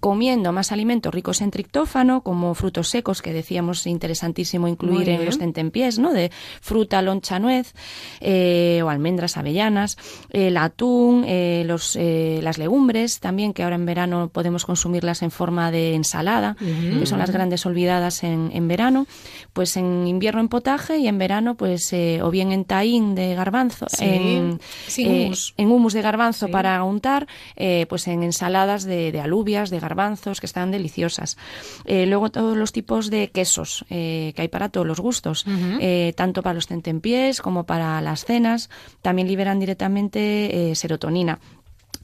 Comiendo 0.00 0.50
más 0.52 0.72
alimentos 0.72 1.12
ricos 1.14 1.42
en 1.42 1.50
triptófano, 1.50 2.22
como 2.22 2.54
frutos 2.54 2.88
secos, 2.88 3.20
que 3.20 3.32
decíamos 3.34 3.86
interesantísimo 3.86 4.66
incluir 4.66 5.10
en 5.10 5.24
los 5.26 5.38
tentempiés, 5.38 5.98
¿no? 5.98 6.12
De 6.12 6.30
fruta, 6.60 7.02
loncha, 7.02 7.38
nuez, 7.38 7.74
eh, 8.20 8.80
o 8.82 8.88
almendras, 8.88 9.36
avellanas, 9.36 9.98
el 10.30 10.56
atún, 10.56 11.24
eh, 11.26 11.64
los, 11.66 11.96
eh, 11.96 12.40
las 12.42 12.56
legumbres 12.56 13.20
también, 13.20 13.52
que 13.52 13.62
ahora 13.62 13.76
en 13.76 13.84
verano 13.84 14.30
podemos 14.32 14.64
consumirlas 14.64 15.22
en 15.22 15.30
forma 15.30 15.70
de 15.70 15.94
ensalada, 15.94 16.56
que 16.58 17.04
son 17.06 17.18
las 17.18 17.30
grandes 17.30 17.66
olvidadas 17.66 18.24
en, 18.24 18.50
en 18.54 18.68
verano, 18.68 19.06
pues 19.52 19.76
en 19.76 20.06
invierno 20.06 20.40
en 20.40 20.48
potaje 20.48 20.96
y 20.98 21.08
en 21.08 21.18
verano 21.18 21.56
pues 21.56 21.92
eh, 21.92 22.20
o 22.22 22.30
bien 22.30 22.52
en 22.52 22.64
taín 22.64 23.14
de 23.14 23.34
garbanzo, 23.34 23.86
Sí, 23.90 24.04
en, 24.04 24.60
eh, 24.96 25.24
hummus. 25.24 25.54
en 25.58 25.70
humus 25.70 25.92
de 25.92 26.02
garbanzo 26.02 26.48
para 26.48 26.82
untar, 26.84 27.26
pues 27.88 28.08
en 28.08 28.22
ensaladas 28.22 28.84
de, 28.84 29.12
de 29.12 29.20
alubias, 29.20 29.68
de 29.70 29.80
garbanzos, 29.90 30.40
que 30.40 30.46
están 30.46 30.70
deliciosas. 30.70 31.36
Eh, 31.84 32.06
luego 32.06 32.30
todos 32.30 32.56
los 32.56 32.72
tipos 32.72 33.10
de 33.10 33.30
quesos 33.30 33.84
eh, 33.90 34.32
que 34.34 34.42
hay 34.42 34.48
para 34.48 34.68
todos 34.68 34.86
los 34.86 35.00
gustos, 35.00 35.44
eh, 35.80 36.12
tanto 36.16 36.42
para 36.42 36.54
los 36.54 36.66
tentempiés 36.66 37.40
como 37.42 37.64
para 37.64 38.00
las 38.00 38.24
cenas, 38.24 38.70
también 39.02 39.28
liberan 39.28 39.58
directamente 39.58 40.72
serotonina. 40.74 41.38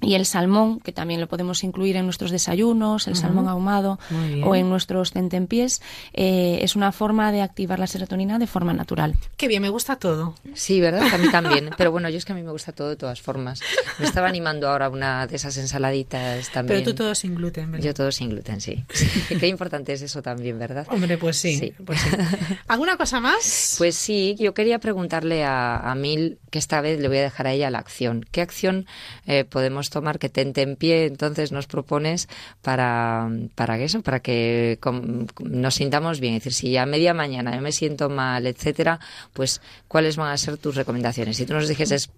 Y 0.03 0.15
el 0.15 0.27
salmón, 0.27 0.79
que 0.81 0.93
también 0.93 1.21
lo 1.21 1.27
podemos 1.27 1.65
incluir 1.65 1.97
en 1.97 2.05
nuestros 2.05 2.31
desayunos, 2.31 3.07
el 3.07 3.15
Ujú. 3.15 3.23
salmón 3.23 3.49
ahumado 3.49 3.99
o 4.45 4.55
en 4.55 4.69
nuestros 4.69 5.13
tentempiés, 5.13 5.81
eh, 6.13 6.59
es 6.63 6.77
una 6.77 6.93
forma 6.93 7.33
de 7.33 7.41
activar 7.41 7.79
la 7.79 7.87
serotonina 7.87 8.39
de 8.39 8.47
forma 8.47 8.75
natural. 8.75 9.15
Qué 9.39 9.49
bien, 9.49 9.63
me 9.63 9.71
gusta 9.71 9.97
todo. 9.97 10.35
Sí, 10.55 10.81
¿verdad? 10.81 11.13
A 11.13 11.19
mí 11.19 11.31
también. 11.31 11.71
Pero 11.79 11.91
bueno, 11.93 12.09
yo 12.11 12.19
es 12.19 12.25
que 12.27 12.33
a 12.33 12.35
mí 12.35 12.43
me 12.43 12.51
gusta 12.53 12.73
todo 12.73 12.91
de 12.91 12.97
todas 12.97 13.23
formas. 13.23 13.63
Me 13.99 14.05
estaba 14.05 14.29
animando 14.29 14.69
ahora 14.69 14.91
una 14.91 15.27
de 15.27 15.37
esas 15.37 15.57
ensaladitas 15.57 16.51
también. 16.51 16.81
Pero 16.81 16.91
tú 16.91 16.95
todo 16.95 17.15
sin 17.15 17.35
gluten, 17.35 17.73
¿verdad? 17.73 17.87
Yo 17.87 17.95
todo 17.95 18.13
sin 18.13 18.31
gluten, 18.31 18.61
sí. 18.61 18.85
Sí, 18.93 19.09
Qué 19.41 19.49
importante 19.49 19.93
es 19.95 20.03
eso 20.03 20.21
también, 20.23 20.59
¿verdad? 20.59 20.87
Hombre, 20.91 21.17
pues 21.19 21.37
sí. 21.39 21.73
Pues 21.85 22.01
sí. 22.01 22.11
¿Alguna 22.69 22.97
cosa 22.97 23.21
más? 23.21 23.77
Pues 23.79 23.97
sí, 23.97 24.37
yo 24.39 24.53
quería 24.55 24.79
preguntarle 24.79 25.45
a, 25.45 25.77
a 25.79 25.95
Mil, 25.95 26.39
que 26.51 26.59
esta 26.59 26.81
vez 26.81 27.01
le 27.01 27.09
voy 27.09 27.19
a 27.19 27.23
dejar 27.23 27.47
a 27.47 27.53
ella 27.53 27.71
la 27.71 27.79
acción. 27.79 28.25
¿Qué 28.31 28.41
acción 28.43 28.87
eh, 29.27 29.45
podemos 29.45 29.86
tomar 29.91 30.19
que 30.19 30.29
tente 30.29 30.63
en 30.63 30.77
pie 30.77 31.07
entonces 31.07 31.53
nos 31.53 31.67
propones 31.67 32.29
para, 32.63 33.29
para 33.55 33.79
eso, 33.79 34.03
para 34.03 34.21
que 34.21 34.79
com- 34.81 35.27
nos 35.41 35.75
sintamos 35.75 36.21
bien? 36.21 36.35
Es 36.35 36.45
decir, 36.45 36.53
si 36.55 36.77
a 36.77 36.87
media 36.87 37.15
mañana 37.15 37.55
yo 37.55 37.61
me 37.63 37.73
siento 37.73 38.09
mal, 38.09 38.47
etcétera, 38.47 39.01
pues 39.33 39.61
¿cuáles 39.89 40.17
van 40.17 40.31
a 40.33 40.37
ser 40.37 40.57
tus 40.59 40.75
recomendaciones? 40.77 41.37
Si 41.37 41.47
tú 41.47 41.55
nos 41.55 41.69
dijeses 41.69 42.11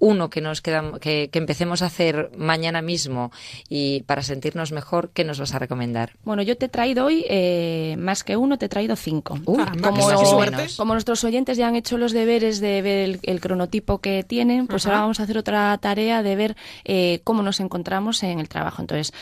uno 0.00 0.30
que 0.30 0.40
nos 0.40 0.62
queda, 0.62 0.98
que, 1.00 1.28
que 1.30 1.38
empecemos 1.38 1.82
a 1.82 1.86
hacer 1.86 2.30
mañana 2.36 2.82
mismo 2.82 3.30
y 3.68 4.02
para 4.02 4.22
sentirnos 4.22 4.72
mejor, 4.72 5.10
¿qué 5.12 5.24
nos 5.24 5.38
vas 5.38 5.54
a 5.54 5.58
recomendar? 5.58 6.12
Bueno, 6.24 6.42
yo 6.42 6.56
te 6.56 6.66
he 6.66 6.68
traído 6.68 7.04
hoy, 7.04 7.24
eh, 7.28 7.96
más 7.98 8.24
que 8.24 8.36
uno, 8.36 8.58
te 8.58 8.66
he 8.66 8.68
traído 8.68 8.96
cinco. 8.96 9.38
Como, 9.44 9.64
qué 9.70 9.80
más 9.80 10.30
suerte. 10.30 10.66
como 10.76 10.94
nuestros 10.94 11.22
oyentes 11.24 11.58
ya 11.58 11.68
han 11.68 11.76
hecho 11.76 11.98
los 11.98 12.12
deberes 12.12 12.60
de 12.60 12.82
ver 12.82 12.98
el, 12.98 13.20
el 13.22 13.40
cronotipo 13.40 13.98
que 13.98 14.24
tienen, 14.24 14.66
pues 14.66 14.86
ahora 14.86 15.00
vamos 15.00 15.20
a 15.20 15.24
hacer 15.24 15.36
otra 15.36 15.76
tarea 15.78 16.22
de 16.22 16.36
ver 16.36 16.56
eh, 16.84 17.20
cómo 17.24 17.42
nos 17.42 17.60
encontramos 17.60 18.22
en 18.22 18.40
el 18.40 18.48
trabajo. 18.48 18.80
Entonces, 18.80 19.12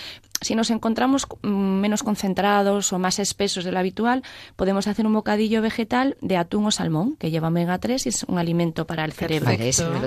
si 0.41 0.55
nos 0.55 0.71
encontramos 0.71 1.27
mm, 1.43 1.49
menos 1.49 2.03
concentrados 2.03 2.93
o 2.93 2.99
más 2.99 3.19
espesos 3.19 3.65
de 3.65 3.73
lo 3.73 3.79
habitual, 3.79 4.23
podemos 4.57 4.87
hacer 4.87 5.07
un 5.07 5.15
bocadillo 5.15 5.63
vegetal 5.63 6.17
de 6.21 6.37
atún 6.37 6.67
o 6.67 6.71
salmón, 6.71 7.17
que 7.17 7.31
lleva 7.31 7.49
omega 7.49 7.79
3 7.79 8.07
y 8.07 8.09
es 8.09 8.25
un 8.25 8.39
alimento 8.39 8.87
para 8.87 9.05
el 9.05 9.13
cerebro. 9.13 9.51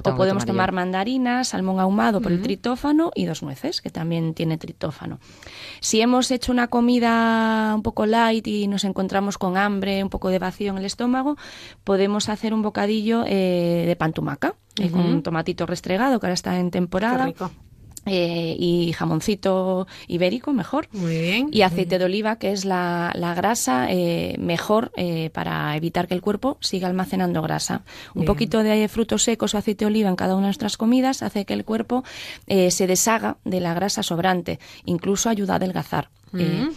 O 0.04 0.16
podemos 0.16 0.46
tomar 0.46 0.72
mandarinas, 0.72 1.50
salmón 1.50 1.80
ahumado 1.80 2.22
por 2.22 2.32
el 2.32 2.42
tritófano 2.42 3.12
y 3.16 3.26
dos 3.26 3.44
nueces, 3.44 3.82
que 3.82 3.90
también 3.90 4.34
tiene 4.34 4.58
tritófano. 4.58 5.20
Si 5.80 6.02
hemos 6.02 6.32
hecho 6.32 6.52
una 6.52 6.68
comida 6.68 7.74
un 7.76 7.82
poco 7.82 8.06
light 8.06 8.48
y 8.48 8.68
nos 8.68 8.84
encontramos 8.84 9.38
con 9.38 9.58
hambre, 9.58 10.04
un 10.04 10.10
poco 10.10 10.30
de 10.30 10.40
vacío 10.40 10.72
en 10.72 10.78
el 10.78 10.86
estómago, 10.86 11.38
podemos 11.84 12.30
hacer 12.30 12.54
un 12.54 12.62
bocadillo 12.62 13.24
eh, 13.28 13.84
de 13.88 13.96
pan 13.96 14.14
tumaca, 14.14 14.56
eh, 14.78 14.90
con 14.90 15.02
un 15.02 15.24
tomatito 15.24 15.66
restregado, 15.66 16.20
que 16.20 16.26
ahora 16.28 16.34
está 16.34 16.58
en 16.60 16.72
temporada. 16.72 17.26
Qué 17.26 17.32
rico. 17.32 17.52
Eh, 18.06 18.56
y 18.58 18.94
jamoncito 18.94 19.88
ibérico 20.08 20.54
mejor. 20.54 20.88
Muy 20.92 21.18
bien. 21.20 21.50
Y 21.52 21.62
aceite 21.62 22.00
de 22.00 22.06
oliva, 22.06 22.38
que 22.38 22.52
es 22.52 22.66
la, 22.66 23.12
la 23.16 23.34
grasa 23.36 23.88
eh, 23.92 24.36
mejor 24.40 24.92
eh, 24.98 25.30
para 25.32 25.76
evitar 25.76 26.08
que 26.08 26.14
el 26.14 26.22
cuerpo 26.22 26.58
siga 26.62 26.88
almacenando 26.88 27.42
grasa. 27.42 27.84
Un 28.16 28.22
Bien. 28.22 28.26
poquito 28.26 28.64
de 28.64 28.88
frutos 28.88 29.24
secos 29.24 29.54
o 29.54 29.58
aceite 29.58 29.86
de 29.86 29.92
oliva 29.92 30.10
en 30.10 30.16
cada 30.16 30.34
una 30.34 30.44
de 30.44 30.48
nuestras 30.48 30.78
comidas 30.78 31.22
hace 31.24 31.46
que 31.46 31.54
el 31.54 31.64
cuerpo 31.66 32.04
eh, 32.48 32.72
se 32.72 32.88
deshaga 32.88 33.38
de 33.46 33.60
la 33.60 33.74
grasa 33.74 34.04
sobrante, 34.04 34.60
incluso 34.86 35.30
ayuda 35.30 35.54
a 35.54 35.56
adelgazar. 35.58 36.10
Eh, 36.34 36.66
Mm. 36.68 36.70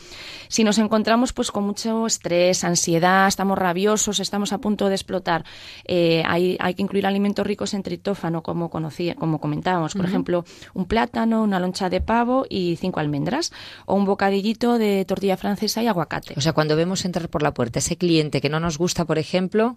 Si 0.49 0.64
nos 0.64 0.78
encontramos 0.78 1.32
pues 1.32 1.51
con 1.51 1.64
mucho 1.64 2.07
estrés, 2.07 2.64
ansiedad, 2.64 3.26
estamos 3.26 3.59
rabiosos, 3.59 4.20
estamos 4.20 4.53
a 4.53 4.59
punto 4.59 4.88
de 4.88 4.95
explotar, 4.95 5.45
eh, 5.84 6.22
hay, 6.26 6.57
hay 6.61 6.74
que 6.74 6.82
incluir 6.82 7.07
alimentos 7.07 7.47
ricos 7.47 7.74
en 7.74 7.82
triptófano, 7.82 8.42
como 8.42 8.70
conocía, 8.70 9.14
como 9.14 9.40
comentábamos, 9.40 9.95
por 9.95 10.05
ejemplo, 10.05 10.45
un 10.74 10.86
plátano, 10.86 11.42
una 11.42 11.61
loncha 11.61 11.88
de 11.88 12.01
pavo 12.01 12.47
y 12.49 12.76
cinco 12.76 13.01
almendras, 13.01 13.53
o 13.86 13.95
un 13.95 14.05
bocadillito 14.05 14.78
de 14.78 15.05
tortilla 15.05 15.36
francesa 15.36 15.82
y 15.82 15.86
aguacate. 15.86 16.34
O 16.36 16.40
sea, 16.40 16.53
cuando 16.53 16.76
vemos 16.76 17.05
entrar 17.05 17.28
por 17.28 17.42
la 17.42 17.55
puerta 17.55 17.78
ese 17.78 17.97
cliente 17.97 18.40
que 18.40 18.49
no 18.49 18.61
nos 18.61 18.78
gusta, 18.78 19.05
por 19.05 19.18
ejemplo, 19.18 19.76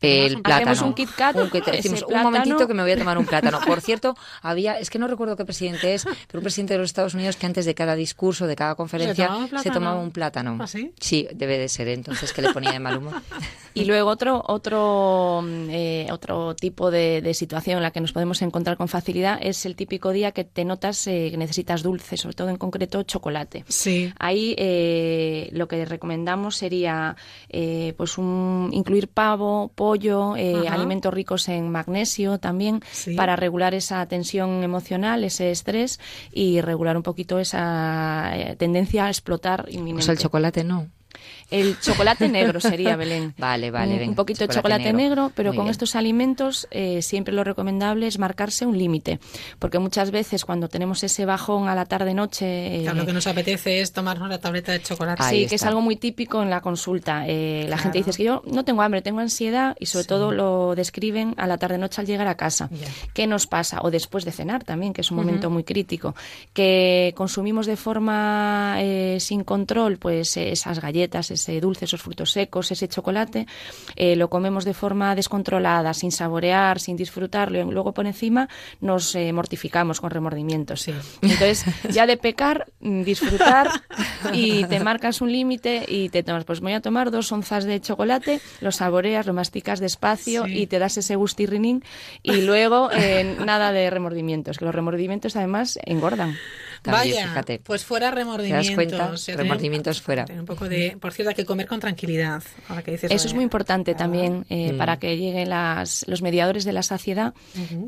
el 0.00 0.36
un- 0.36 0.42
plátano. 0.42 0.70
hacemos 0.72 0.88
un 0.88 0.94
Kit 0.94 1.10
Kat, 1.16 1.36
Un 1.36 1.50
Kit- 1.50 1.64
decimos, 1.64 2.04
un 2.08 2.22
momentito 2.22 2.66
que 2.66 2.74
me 2.74 2.82
voy 2.82 2.92
a 2.92 2.96
tomar 2.98 3.18
un 3.18 3.26
plátano. 3.26 3.60
Por 3.66 3.80
cierto, 3.80 4.16
había, 4.42 4.78
es 4.78 4.90
que 4.90 4.98
no 4.98 5.06
recuerdo 5.06 5.36
qué 5.36 5.44
presidente 5.44 5.94
es, 5.94 6.04
pero 6.26 6.38
un 6.40 6.42
presidente 6.42 6.74
de 6.74 6.78
los 6.78 6.86
Estados 6.90 7.14
Unidos 7.14 7.36
que 7.36 7.46
antes 7.46 7.64
de 7.66 7.74
cada 7.74 7.94
discurso, 7.94 8.46
de 8.46 8.56
cada 8.56 8.74
conferencia, 8.74 9.30
se 9.62 9.70
tomaba 9.70 10.00
un 10.00 10.10
plátano. 10.10 10.58
¿Ah, 10.60 10.66
sí? 10.66 10.92
Sí, 11.00 11.28
debe 11.34 11.58
de 11.58 11.68
ser 11.68 11.88
entonces 11.88 12.32
que 12.32 12.42
le 12.42 12.52
ponía 12.52 12.72
de 12.72 12.78
mal 12.80 12.96
humor. 12.98 13.14
Y 13.74 13.86
luego 13.86 14.10
otro 14.10 14.42
otro 14.48 15.42
eh, 15.70 16.06
otro 16.10 16.54
tipo 16.54 16.90
de, 16.90 17.22
de 17.22 17.32
situación 17.32 17.78
en 17.78 17.82
la 17.82 17.90
que 17.90 18.02
nos 18.02 18.12
podemos 18.12 18.42
encontrar 18.42 18.76
con 18.76 18.86
facilidad 18.86 19.38
es 19.40 19.64
el 19.64 19.76
típico 19.76 20.10
día 20.10 20.32
que 20.32 20.44
te 20.44 20.66
notas 20.66 21.06
eh, 21.06 21.28
que 21.30 21.38
necesitas 21.38 21.82
dulce, 21.82 22.18
sobre 22.18 22.34
todo 22.34 22.50
en 22.50 22.56
concreto 22.56 23.02
chocolate. 23.02 23.64
Sí. 23.68 24.12
Ahí 24.18 24.54
eh, 24.58 25.48
lo 25.52 25.68
que 25.68 25.86
recomendamos 25.86 26.56
sería 26.56 27.16
pues 27.96 28.18
un, 28.18 28.68
incluir 28.72 29.08
pavo, 29.08 29.72
pollo, 29.74 29.91
eh, 29.94 30.64
Ajá. 30.66 30.74
alimentos 30.74 31.12
ricos 31.12 31.48
en 31.48 31.70
magnesio 31.70 32.38
también 32.38 32.80
Sí. 32.92 33.14
para 33.14 33.36
regular 33.36 33.74
esa 33.74 34.04
tensión 34.06 34.62
emocional, 34.62 35.24
ese 35.24 35.50
estrés 35.50 36.00
y 36.32 36.60
regular 36.60 36.96
un 36.96 37.02
poquito 37.02 37.38
esa 37.38 38.32
eh, 38.36 38.56
tendencia 38.56 39.06
a 39.06 39.08
explotar 39.08 39.66
inminente. 39.68 40.02
O 40.02 40.04
sea, 40.04 40.12
el 40.12 40.18
chocolate 40.18 40.64
no. 40.64 40.88
El 41.50 41.78
chocolate 41.80 42.28
negro 42.28 42.60
sería, 42.60 42.96
Belén. 42.96 43.34
Vale, 43.38 43.70
vale, 43.70 43.92
Un, 43.92 43.98
venga, 43.98 44.10
un 44.10 44.16
poquito 44.16 44.46
de 44.46 44.54
chocolate 44.54 44.92
negro. 44.92 44.96
negro, 44.98 45.32
pero 45.34 45.50
Muy 45.50 45.56
con 45.56 45.64
bien. 45.66 45.70
estos 45.72 45.94
alimentos 45.96 46.66
eh, 46.70 47.02
siempre 47.02 47.34
lo 47.34 47.44
recomendable 47.44 48.06
es 48.06 48.18
marcarse 48.18 48.64
un 48.66 48.78
límite. 48.78 49.18
Porque 49.58 49.78
muchas 49.78 50.10
veces 50.10 50.44
cuando 50.44 50.68
tenemos 50.68 51.02
ese 51.02 51.24
bajón 51.26 51.68
a 51.68 51.74
la 51.74 51.84
tarde-noche... 51.86 52.80
Claro, 52.82 52.98
lo 52.98 53.06
que 53.06 53.12
nos 53.12 53.26
apetece 53.26 53.80
es 53.80 53.92
tomarnos 53.92 54.28
la 54.28 54.38
tableta 54.38 54.72
de 54.72 54.82
chocolate. 54.82 55.22
Sí, 55.24 55.46
que 55.46 55.56
es 55.56 55.64
algo 55.64 55.80
muy 55.80 55.96
típico 55.96 56.42
en 56.42 56.50
la 56.50 56.60
consulta. 56.60 57.24
Eh, 57.26 57.66
la 57.68 57.78
gente 57.78 57.98
dice 57.98 58.10
es 58.10 58.16
que 58.16 58.24
yo 58.24 58.42
no 58.46 58.64
tengo 58.64 58.82
hambre, 58.82 59.02
tengo 59.02 59.20
ansiedad 59.20 59.76
y 59.78 59.86
sobre 59.86 60.04
todo 60.06 60.32
lo 60.32 60.74
describen 60.74 61.34
a 61.36 61.46
la 61.46 61.58
tarde-noche 61.58 62.00
al 62.00 62.06
llegar 62.06 62.26
a 62.28 62.36
casa. 62.36 62.70
¿Qué 63.14 63.26
nos 63.26 63.46
pasa? 63.46 63.80
O 63.82 63.90
después 63.90 64.24
de 64.24 64.32
cenar 64.32 64.64
también, 64.64 64.92
que 64.92 65.00
es 65.02 65.10
un 65.10 65.16
momento 65.18 65.50
muy 65.50 65.64
crítico. 65.64 66.14
Que 66.52 67.12
consumimos 67.16 67.66
de 67.66 67.76
forma 67.76 68.76
eh, 68.78 69.18
sin 69.20 69.44
control 69.44 69.98
pues 69.98 70.36
eh, 70.36 70.52
esas 70.52 70.80
galletas, 70.80 71.01
ese 71.10 71.60
dulce, 71.60 71.84
esos 71.84 72.02
frutos 72.02 72.32
secos, 72.32 72.70
ese 72.70 72.88
chocolate. 72.88 73.46
eh, 73.96 74.16
lo 74.16 74.28
comemos 74.28 74.64
de 74.64 74.74
forma 74.74 75.14
descontrolada, 75.14 75.94
sin 75.94 76.12
saborear, 76.12 76.80
sin 76.80 76.96
disfrutarlo 76.96 77.58
y 77.60 77.64
luego 77.70 77.92
por 77.92 78.06
encima 78.06 78.48
nos 78.80 79.14
eh, 79.14 79.32
mortificamos 79.32 80.00
con 80.00 80.10
remordimientos. 80.10 80.86
Entonces, 80.88 81.64
ya 81.90 82.06
de 82.06 82.16
pecar, 82.16 82.66
mm, 82.80 83.02
disfrutar 83.02 83.68
y 84.32 84.64
te 84.64 84.80
marcas 84.80 85.20
un 85.20 85.30
límite 85.32 85.84
y 85.88 86.08
te 86.08 86.22
tomas, 86.22 86.44
pues 86.44 86.60
voy 86.60 86.72
a 86.72 86.80
tomar 86.80 87.10
dos 87.10 87.30
onzas 87.32 87.64
de 87.64 87.80
chocolate, 87.80 88.40
lo 88.60 88.72
saboreas, 88.72 89.26
lo 89.26 89.32
masticas 89.32 89.80
despacio 89.80 90.44
Sí. 90.46 90.58
y 90.62 90.66
te 90.66 90.78
das 90.78 90.96
ese 90.98 91.16
gustirrinín 91.16 91.82
y 92.22 92.42
luego 92.42 92.90
eh, 92.92 93.36
nada 93.44 93.72
de 93.72 93.90
remordimientos, 93.90 94.58
que 94.58 94.64
los 94.64 94.74
remordimientos 94.74 95.36
además 95.36 95.78
engordan. 95.84 96.34
También, 96.82 97.14
Vaya, 97.14 97.28
fíjate. 97.28 97.60
pues 97.64 97.84
fuera 97.84 98.10
¿Te 98.10 98.16
remordimientos. 98.16 98.66
das 98.66 98.74
cuenta? 98.74 99.10
O 99.12 99.16
sea, 99.16 99.36
Remordimientos 99.36 100.02
fuera. 100.02 100.24
tener 100.24 100.40
un 100.40 100.46
poco 100.46 100.68
de, 100.68 100.96
por 101.00 101.12
cierto, 101.12 101.30
hay 101.30 101.36
que 101.36 101.44
comer 101.44 101.66
con 101.66 101.78
tranquilidad. 101.80 102.42
Ahora 102.68 102.82
que 102.82 102.90
dices 102.90 103.10
Eso 103.10 103.28
es 103.28 103.34
muy 103.34 103.44
importante 103.44 103.94
también 103.94 104.44
eh, 104.50 104.72
Mm. 104.72 104.78
para 104.78 104.98
que 104.98 105.16
lleguen 105.16 105.48
las, 105.48 106.04
los 106.08 106.22
mediadores 106.22 106.64
de 106.64 106.72
la 106.72 106.82
saciedad. 106.82 107.34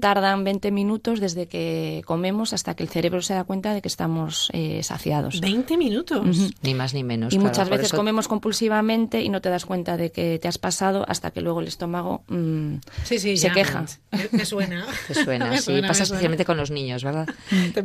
Tardan 0.01 0.45
20 0.45 0.71
minutos 0.71 1.21
desde 1.21 1.47
que 1.47 2.03
comemos 2.07 2.53
hasta 2.53 2.75
que 2.75 2.83
el 2.85 2.89
cerebro 2.89 3.21
se 3.23 3.35
da 3.35 3.45
cuenta 3.45 3.75
de 3.75 3.83
que 3.83 3.89
estamos 3.89 4.49
eh, 4.53 4.83
saciados. 4.83 5.41
20 5.41 5.77
minutos. 5.77 6.53
Ni 6.63 6.75
más 6.75 6.95
ni 6.95 7.03
menos. 7.05 7.33
Y 7.33 7.37
claro, 7.39 7.49
muchas 7.51 7.69
veces 7.69 7.87
eso- 7.89 7.97
comemos 7.97 8.29
compulsivamente 8.29 9.23
y 9.23 9.29
no 9.29 9.41
te 9.41 9.49
das 9.49 9.65
cuenta 9.67 9.97
de 9.97 10.13
que 10.13 10.39
te 10.41 10.47
has 10.49 10.59
pasado 10.59 11.05
hasta 11.09 11.31
que 11.33 11.41
luego 11.41 11.61
el 11.61 11.67
estómago 11.69 12.23
mm, 12.29 12.75
Sí, 13.05 13.19
sí, 13.19 13.37
se 13.37 13.49
ya. 13.49 13.53
queja. 13.55 13.85
Me, 14.13 14.29
me 14.31 14.45
suena. 14.45 14.87
Te 15.09 15.15
suena, 15.15 15.47
Me 15.51 15.59
sí, 15.59 15.65
suena, 15.65 15.89
pasa 15.89 16.01
me 16.01 16.05
especialmente 16.05 16.45
con 16.45 16.57
los 16.57 16.71
niños, 16.71 17.03
¿verdad? 17.03 17.27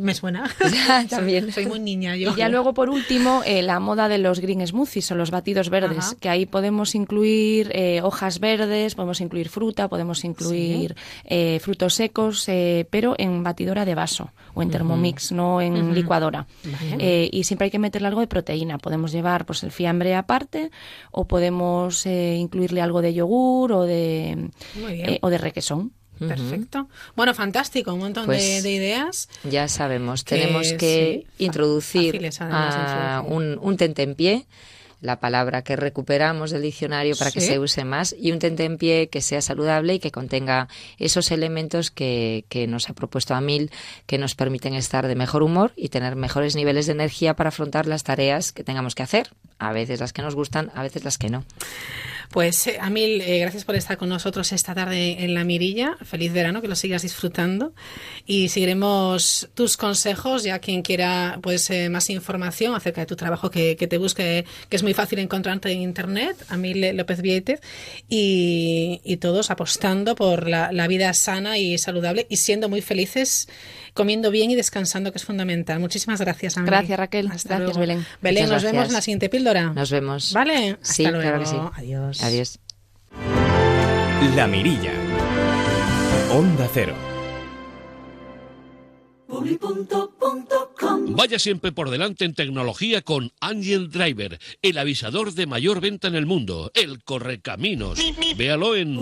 Me 0.00 0.14
suena. 0.14 0.48
También. 1.10 1.52
Soy 1.52 1.66
muy 1.66 1.80
niña 1.80 2.16
yo. 2.16 2.32
Y 2.32 2.36
ya 2.36 2.48
luego, 2.48 2.74
por 2.74 2.90
último, 2.90 3.42
eh, 3.44 3.62
la 3.62 3.80
moda 3.80 4.08
de 4.08 4.18
los 4.18 4.40
green 4.40 4.66
smoothies 4.66 5.10
o 5.10 5.14
los 5.14 5.30
batidos 5.30 5.70
verdes, 5.70 5.98
Ajá. 5.98 6.16
que 6.20 6.28
ahí 6.28 6.46
podemos 6.46 6.94
incluir 6.94 7.70
eh, 7.74 8.00
hojas 8.02 8.40
verdes, 8.40 8.94
podemos 8.94 9.20
incluir 9.20 9.48
fruta, 9.48 9.88
podemos 9.88 10.24
incluir 10.24 10.94
eh, 11.24 11.58
frutos 11.60 11.94
secos, 11.94 12.46
pero 12.90 13.14
en 13.18 13.42
batidora 13.42 13.84
de 13.84 13.94
vaso 13.94 14.32
o 14.54 14.62
en. 14.62 14.70
Thermomix, 14.70 15.32
no 15.32 15.60
en 15.60 15.94
licuadora. 15.94 16.46
Vale. 16.64 17.28
Y 17.32 17.44
siempre 17.44 17.66
hay 17.66 17.70
que 17.70 17.78
meterle 17.78 18.08
algo 18.08 18.20
de 18.20 18.28
proteína. 18.28 18.78
Podemos 18.78 19.10
llevar 19.10 19.44
pues 19.44 19.64
el 19.64 19.72
fiambre 19.72 20.14
aparte 20.14 20.70
o 21.10 21.26
podemos 21.26 22.06
incluirle 22.06 22.80
algo 22.80 23.02
de 23.02 23.12
yogur 23.12 23.72
o 23.72 23.82
de, 23.82 24.50
o 25.20 25.30
de 25.30 25.38
requesón. 25.38 25.92
Perfecto. 26.28 26.88
Bueno, 27.16 27.34
fantástico. 27.34 27.92
Un 27.94 28.00
montón 28.00 28.26
Pues- 28.26 28.42
de, 28.42 28.62
de 28.62 28.72
ideas. 28.72 29.28
Ya 29.44 29.68
sabemos, 29.68 30.24
Que 30.24 30.36
tenemos 30.36 30.72
que 30.74 31.24
sí, 31.36 31.44
introducir 31.44 32.30
a 32.40 33.22
un, 33.26 33.58
un 33.60 33.76
tentempié, 33.76 34.46
la 35.00 35.18
palabra 35.18 35.62
que 35.62 35.76
recuperamos 35.76 36.50
del 36.50 36.60
diccionario 36.60 37.16
para 37.16 37.30
que 37.30 37.40
se 37.40 37.58
use 37.58 37.84
más, 37.86 38.14
y 38.18 38.32
un 38.32 38.38
tentempié 38.38 39.08
que 39.08 39.22
sea 39.22 39.40
saludable 39.40 39.94
y 39.94 39.98
que 39.98 40.10
contenga 40.10 40.68
esos 40.98 41.30
elementos 41.30 41.90
que, 41.90 42.44
que 42.50 42.66
nos 42.66 42.90
ha 42.90 42.92
propuesto 42.92 43.34
Amil, 43.34 43.70
que 44.06 44.18
nos 44.18 44.34
permiten 44.34 44.74
estar 44.74 45.06
de 45.08 45.14
mejor 45.14 45.42
humor 45.42 45.72
y 45.74 45.88
tener 45.88 46.16
mejores 46.16 46.54
niveles 46.54 46.84
de 46.84 46.92
energía 46.92 47.34
para 47.34 47.48
afrontar 47.48 47.86
las 47.86 48.04
tareas 48.04 48.52
que 48.52 48.62
tengamos 48.62 48.94
que 48.94 49.02
hacer. 49.02 49.30
A 49.60 49.72
veces 49.72 50.00
las 50.00 50.12
que 50.12 50.22
nos 50.22 50.34
gustan, 50.34 50.72
a 50.74 50.82
veces 50.82 51.04
las 51.04 51.18
que 51.18 51.28
no. 51.28 51.44
Pues, 52.30 52.64
eh, 52.68 52.78
Amil, 52.80 53.20
eh, 53.22 53.40
gracias 53.40 53.64
por 53.64 53.74
estar 53.74 53.98
con 53.98 54.08
nosotros 54.08 54.52
esta 54.52 54.72
tarde 54.72 55.24
en 55.24 55.34
La 55.34 55.42
Mirilla. 55.42 55.96
Feliz 56.04 56.32
verano, 56.32 56.62
que 56.62 56.68
lo 56.68 56.76
sigas 56.76 57.02
disfrutando. 57.02 57.74
Y 58.24 58.48
seguiremos 58.48 59.50
tus 59.54 59.76
consejos, 59.76 60.44
ya 60.44 60.60
quien 60.60 60.82
quiera 60.82 61.40
pues 61.42 61.68
eh, 61.70 61.90
más 61.90 62.08
información 62.08 62.74
acerca 62.76 63.00
de 63.00 63.06
tu 63.06 63.16
trabajo, 63.16 63.50
que, 63.50 63.74
te 63.74 63.98
busque, 63.98 64.46
que 64.68 64.76
es 64.76 64.82
muy 64.84 64.94
fácil 64.94 65.18
encontrarte 65.18 65.72
en 65.72 65.82
Internet, 65.82 66.36
Amil 66.48 66.96
López 66.96 67.20
Viétez, 67.20 67.60
y, 68.08 69.00
y 69.04 69.16
todos 69.16 69.50
apostando 69.50 70.14
por 70.14 70.48
la 70.48 70.86
vida 70.86 71.12
sana 71.14 71.58
y 71.58 71.78
saludable 71.78 72.26
y 72.30 72.36
siendo 72.36 72.68
muy 72.68 72.80
felices, 72.80 73.48
comiendo 73.94 74.30
bien 74.30 74.50
y 74.50 74.54
descansando, 74.54 75.12
que 75.12 75.18
es 75.18 75.24
fundamental. 75.24 75.80
Muchísimas 75.80 76.20
gracias, 76.20 76.56
Amil. 76.56 76.66
Gracias, 76.70 76.98
Raquel. 76.98 77.26
Hasta 77.28 77.56
Gracias, 77.58 77.76
luego. 77.76 77.80
Belén. 77.80 78.06
Belén, 78.22 78.44
Muchas 78.44 78.62
nos 78.64 78.72
vemos 78.72 78.86
en 78.88 78.92
la 78.94 79.00
siguiente 79.02 79.28
píldora. 79.28 79.72
Nos 79.72 79.90
vemos. 79.90 80.32
¿Vale? 80.32 80.70
Hasta 80.80 80.84
Sí, 80.92 81.02
luego. 81.04 81.20
claro 81.20 81.38
que 81.40 81.46
sí. 81.46 81.56
Adiós. 81.74 82.22
Adiós. 82.22 82.58
La 84.36 84.46
Mirilla. 84.46 84.92
Onda 86.32 86.68
Cero. 86.72 86.94
Vaya 91.12 91.38
siempre 91.38 91.72
por 91.72 91.90
delante 91.90 92.24
en 92.24 92.34
tecnología 92.34 93.02
con 93.02 93.32
Angel 93.40 93.90
Driver, 93.90 94.38
el 94.62 94.78
avisador 94.78 95.32
de 95.34 95.46
mayor 95.46 95.80
venta 95.80 96.08
en 96.08 96.14
el 96.14 96.26
mundo, 96.26 96.70
el 96.74 97.02
correcaminos. 97.04 97.98
Véalo 98.36 98.74
en 98.76 98.96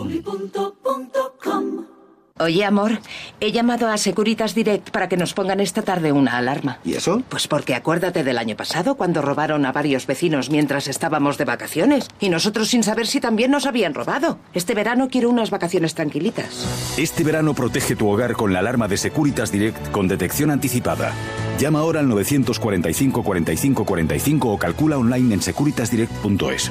Oye, 2.41 2.65
amor, 2.65 3.01
he 3.41 3.51
llamado 3.51 3.89
a 3.89 3.99
Securitas 3.99 4.55
Direct 4.55 4.91
para 4.91 5.09
que 5.09 5.17
nos 5.17 5.35
pongan 5.35 5.61
esta 5.61 5.83
tarde 5.83 6.13
una 6.13 6.37
alarma. 6.37 6.79
¿Y 6.85 6.95
eso? 6.95 7.23
Pues 7.29 7.49
porque 7.49 7.75
acuérdate 7.75 8.23
del 8.23 8.39
año 8.39 8.57
pasado 8.57 8.95
cuando 8.95 9.23
robaron 9.23 9.67
a 9.67 9.73
varios 9.73 10.07
vecinos 10.07 10.51
mientras 10.51 10.87
estábamos 10.87 11.37
de 11.39 11.45
vacaciones 11.45 12.09
y 12.21 12.29
nosotros 12.29 12.69
sin 12.69 12.85
saber 12.85 13.07
si 13.07 13.21
también 13.21 13.51
nos 13.51 13.67
habían 13.67 13.95
robado. 13.95 14.39
Este 14.55 14.75
verano 14.75 15.09
quiero 15.11 15.31
unas 15.31 15.51
vacaciones 15.51 15.95
tranquilitas. 15.95 16.95
Este 16.97 17.25
verano 17.25 17.55
protege 17.55 17.97
tu 17.97 18.09
hogar 18.09 18.35
con 18.35 18.53
la 18.53 18.61
alarma 18.61 18.89
de 18.89 18.97
Securitas 18.97 19.51
Direct 19.51 19.91
con 19.91 20.07
detección 20.07 20.51
anticipada. 20.51 21.13
Llama 21.59 21.81
ahora 21.81 22.01
al 22.01 22.09
945 22.09 23.23
45 23.23 23.85
45 23.85 24.49
o 24.49 24.59
calcula 24.59 24.97
online 24.97 25.35
en 25.35 25.43
securitasdirect.es. 25.43 26.71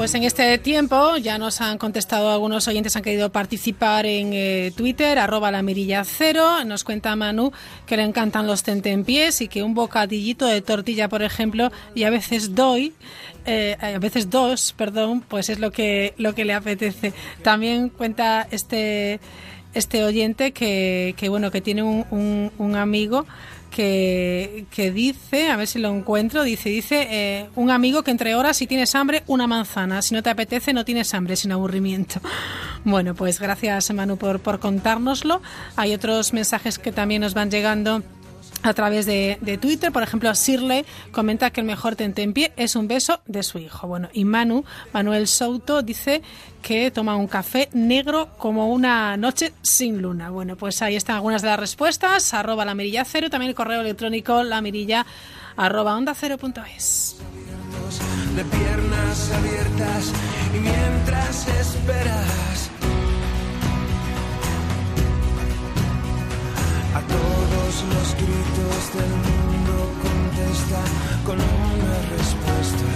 pues 0.00 0.14
en 0.14 0.22
este 0.22 0.56
tiempo 0.56 1.18
ya 1.18 1.36
nos 1.36 1.60
han 1.60 1.76
contestado 1.76 2.30
algunos 2.30 2.66
oyentes, 2.66 2.96
han 2.96 3.02
querido 3.02 3.30
participar 3.30 4.06
en 4.06 4.30
eh, 4.32 4.72
Twitter, 4.74 5.18
arroba 5.18 5.50
la 5.50 5.60
mirilla 5.60 6.04
cero. 6.04 6.64
Nos 6.64 6.84
cuenta 6.84 7.14
Manu 7.16 7.52
que 7.84 7.98
le 7.98 8.04
encantan 8.04 8.46
los 8.46 8.62
tentempiés 8.62 9.42
y 9.42 9.48
que 9.48 9.62
un 9.62 9.74
bocadillito 9.74 10.46
de 10.46 10.62
tortilla, 10.62 11.10
por 11.10 11.22
ejemplo, 11.22 11.70
y 11.94 12.04
a 12.04 12.10
veces 12.10 12.54
doy, 12.54 12.94
eh, 13.44 13.76
a 13.78 13.98
veces 13.98 14.30
dos, 14.30 14.72
perdón, 14.74 15.20
pues 15.20 15.50
es 15.50 15.58
lo 15.58 15.70
que, 15.70 16.14
lo 16.16 16.34
que 16.34 16.46
le 16.46 16.54
apetece. 16.54 17.12
También 17.42 17.90
cuenta 17.90 18.48
este, 18.50 19.20
este 19.74 20.02
oyente 20.02 20.52
que, 20.52 21.14
que 21.18 21.28
bueno, 21.28 21.50
que 21.50 21.60
tiene 21.60 21.82
un, 21.82 22.06
un- 22.10 22.50
un 22.56 22.74
amigo 22.74 23.26
que, 23.70 24.66
que 24.70 24.90
dice, 24.90 25.50
a 25.50 25.56
ver 25.56 25.66
si 25.66 25.78
lo 25.78 25.88
encuentro, 25.94 26.42
dice, 26.42 26.68
dice, 26.68 27.06
eh, 27.10 27.48
un 27.54 27.70
amigo 27.70 28.02
que 28.02 28.10
entre 28.10 28.34
horas 28.34 28.56
si 28.56 28.66
tienes 28.66 28.94
hambre, 28.94 29.22
una 29.26 29.46
manzana, 29.46 30.02
si 30.02 30.14
no 30.14 30.22
te 30.22 30.30
apetece, 30.30 30.72
no 30.72 30.84
tienes 30.84 31.14
hambre, 31.14 31.36
sin 31.36 31.52
aburrimiento. 31.52 32.20
Bueno, 32.82 33.14
pues 33.14 33.38
gracias 33.38 33.92
Manu 33.92 34.16
por, 34.16 34.40
por 34.40 34.58
contárnoslo. 34.58 35.42
Hay 35.76 35.92
otros 35.92 36.32
mensajes 36.32 36.78
que 36.78 36.92
también 36.92 37.20
nos 37.20 37.34
van 37.34 37.50
llegando 37.50 38.02
a 38.62 38.74
través 38.74 39.06
de, 39.06 39.38
de 39.40 39.58
Twitter. 39.58 39.92
Por 39.92 40.02
ejemplo, 40.02 40.32
Shirley 40.32 40.84
comenta 41.12 41.50
que 41.50 41.60
el 41.60 41.66
mejor 41.66 41.96
tentempié 41.96 42.52
es 42.56 42.76
un 42.76 42.88
beso 42.88 43.20
de 43.26 43.42
su 43.42 43.58
hijo. 43.58 43.86
Bueno, 43.86 44.08
y 44.12 44.24
Manu, 44.24 44.64
Manuel 44.92 45.26
Souto, 45.26 45.82
dice 45.82 46.22
que 46.62 46.90
toma 46.90 47.16
un 47.16 47.26
café 47.26 47.68
negro 47.72 48.28
como 48.36 48.72
una 48.72 49.16
noche 49.16 49.52
sin 49.62 50.02
luna. 50.02 50.30
Bueno, 50.30 50.56
pues 50.56 50.82
ahí 50.82 50.96
están 50.96 51.16
algunas 51.16 51.42
de 51.42 51.48
las 51.48 51.58
respuestas. 51.58 52.34
Arroba 52.34 52.64
la 52.64 52.74
mirilla 52.74 53.04
cero, 53.04 53.30
también 53.30 53.50
el 53.50 53.54
correo 53.54 53.80
electrónico 53.80 54.42
la 54.42 54.60
mirilla 54.60 55.06
arroba 55.56 55.96
onda 55.96 56.14
cero 56.14 56.38
los 67.70 68.14
gritos 68.14 68.94
del 68.94 69.10
mundo 69.10 69.92
contesta 70.02 70.82
con 71.24 71.36
una 71.36 71.96
respuesta 72.16 72.86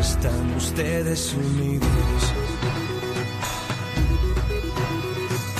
están 0.00 0.56
ustedes 0.56 1.34
unidos 1.34 2.34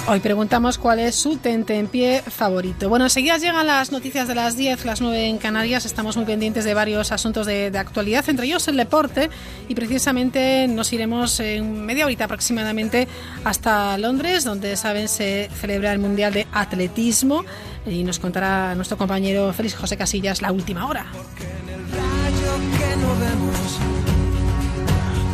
Hoy 0.07 0.21
preguntamos 0.21 0.77
cuál 0.77 0.99
es 0.99 1.15
su 1.15 1.39
tentempié 1.39 2.21
favorito. 2.21 2.91
Bueno, 2.91 3.07
enseguida 3.07 3.39
llegan 3.39 3.67
las 3.67 3.91
noticias 3.91 4.29
de 4.29 4.35
las 4.35 4.55
10, 4.55 4.85
las 4.85 5.01
9 5.01 5.29
en 5.29 5.39
Canarias. 5.39 5.87
Estamos 5.87 6.19
muy 6.19 6.27
pendientes 6.27 6.67
de 6.67 6.75
varios 6.75 7.11
asuntos 7.11 7.47
de, 7.47 7.71
de 7.71 7.79
actualidad, 7.79 8.23
entre 8.29 8.45
ellos 8.45 8.69
el 8.69 8.77
deporte. 8.77 9.31
Y 9.67 9.75
precisamente 9.75 10.69
nos 10.69 10.93
iremos 10.93 11.41
en 11.41 11.87
media 11.87 12.05
horita 12.05 12.27
aproximadamente 12.27 13.09
hasta 13.45 13.97
Londres, 13.97 14.45
donde, 14.45 14.77
saben, 14.77 15.09
se 15.09 15.49
celebra 15.59 15.91
el 15.95 16.01
Mundial 16.01 16.35
de 16.35 16.47
Atletismo. 16.53 17.47
Y 17.87 18.03
nos 18.03 18.19
contará 18.19 18.75
nuestro 18.75 18.97
compañero 18.97 19.53
Félix 19.53 19.75
José 19.77 19.97
Casillas 19.97 20.41
la 20.41 20.53
última 20.53 20.87
hora. 20.87 21.05
rayo 21.05 22.53
que 22.79 22.97
no 22.97 23.09
vemos 23.21 23.79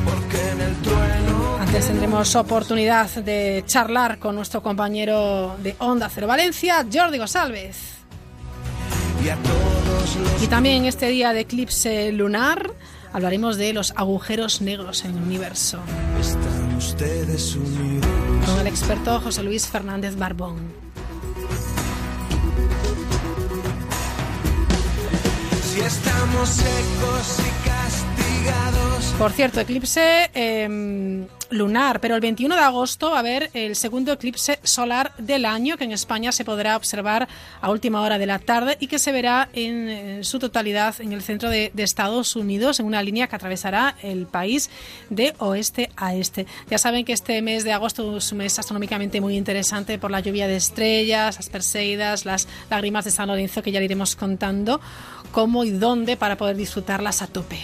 porque 0.04 0.50
en 0.50 0.60
el 0.60 0.74
trueno 0.82 1.56
Antes 1.60 1.86
tendremos 1.86 2.34
oportunidad 2.34 3.08
de 3.10 3.62
charlar 3.66 4.18
con 4.18 4.34
nuestro 4.34 4.62
compañero 4.62 5.56
de 5.62 5.76
Onda 5.78 6.10
Cero 6.12 6.26
Valencia, 6.26 6.84
Jordi 6.92 7.18
González. 7.18 7.76
y 9.24 9.28
a 9.28 9.36
todos 9.36 10.16
los 10.16 10.42
Y 10.42 10.46
también 10.48 10.86
este 10.86 11.06
día 11.08 11.32
de 11.32 11.40
eclipse 11.40 12.10
lunar 12.10 12.70
hablaremos 13.12 13.56
de 13.56 13.72
los 13.72 13.92
agujeros 13.96 14.60
negros 14.60 15.04
en 15.04 15.16
el 15.16 15.22
universo 15.22 15.78
están 16.20 16.76
ustedes 16.76 17.56
unidos 17.56 18.06
con 18.46 18.58
el 18.60 18.66
experto 18.66 19.20
José 19.20 19.42
Luis 19.42 19.66
Fernández 19.66 20.16
Barbón. 20.16 20.89
Si 25.70 25.80
estamos 25.80 26.48
secos 26.48 27.38
y 27.38 27.68
castigados 27.68 29.04
Por 29.18 29.30
cierto, 29.30 29.60
eclipse 29.60 30.28
eh, 30.34 31.26
lunar, 31.50 32.00
pero 32.00 32.14
el 32.14 32.20
21 32.20 32.54
de 32.54 32.60
agosto 32.60 33.10
va 33.10 33.16
a 33.16 33.20
haber 33.20 33.50
el 33.54 33.76
segundo 33.76 34.12
eclipse 34.12 34.58
solar 34.62 35.12
del 35.18 35.44
año 35.44 35.76
que 35.76 35.84
en 35.84 35.92
España 35.92 36.32
se 36.32 36.44
podrá 36.44 36.76
observar 36.76 37.28
a 37.60 37.70
última 37.70 38.02
hora 38.02 38.18
de 38.18 38.26
la 38.26 38.38
tarde 38.38 38.76
y 38.80 38.86
que 38.86 38.98
se 38.98 39.12
verá 39.12 39.48
en, 39.52 39.88
eh, 39.88 40.24
su 40.24 40.38
totalidad 40.38 41.00
en 41.00 41.12
el 41.12 41.22
centro 41.22 41.50
de, 41.50 41.70
de 41.74 41.82
Estados 41.82 42.34
Unidos 42.34 42.80
en 42.80 42.86
una 42.86 43.02
línea 43.02 43.26
que 43.28 43.36
atravesará 43.36 43.96
el 44.02 44.26
país 44.26 44.70
de 45.08 45.34
oeste 45.38 45.90
a 45.96 46.14
este. 46.14 46.46
Ya 46.68 46.78
saben 46.78 47.04
que 47.04 47.12
este 47.12 47.42
mes 47.42 47.62
de 47.62 47.72
agosto 47.72 48.16
es 48.16 48.32
un 48.32 48.38
mes 48.38 48.58
astronómicamente 48.58 49.20
muy 49.20 49.36
interesante 49.36 49.98
por 49.98 50.10
la 50.10 50.20
lluvia 50.20 50.46
de 50.46 50.56
estrellas, 50.56 51.36
las 51.36 51.48
Perseidas, 51.48 52.24
las 52.24 52.48
lágrimas 52.70 53.04
de 53.04 53.10
San 53.10 53.28
Lorenzo 53.28 53.62
que 53.62 53.72
ya 53.72 53.80
le 53.80 53.84
iremos 53.84 54.16
contando 54.16 54.80
cómo 55.32 55.64
y 55.64 55.70
dónde 55.70 56.16
para 56.16 56.36
poder 56.36 56.56
disfrutarlas 56.56 57.22
a 57.22 57.26
tope. 57.26 57.58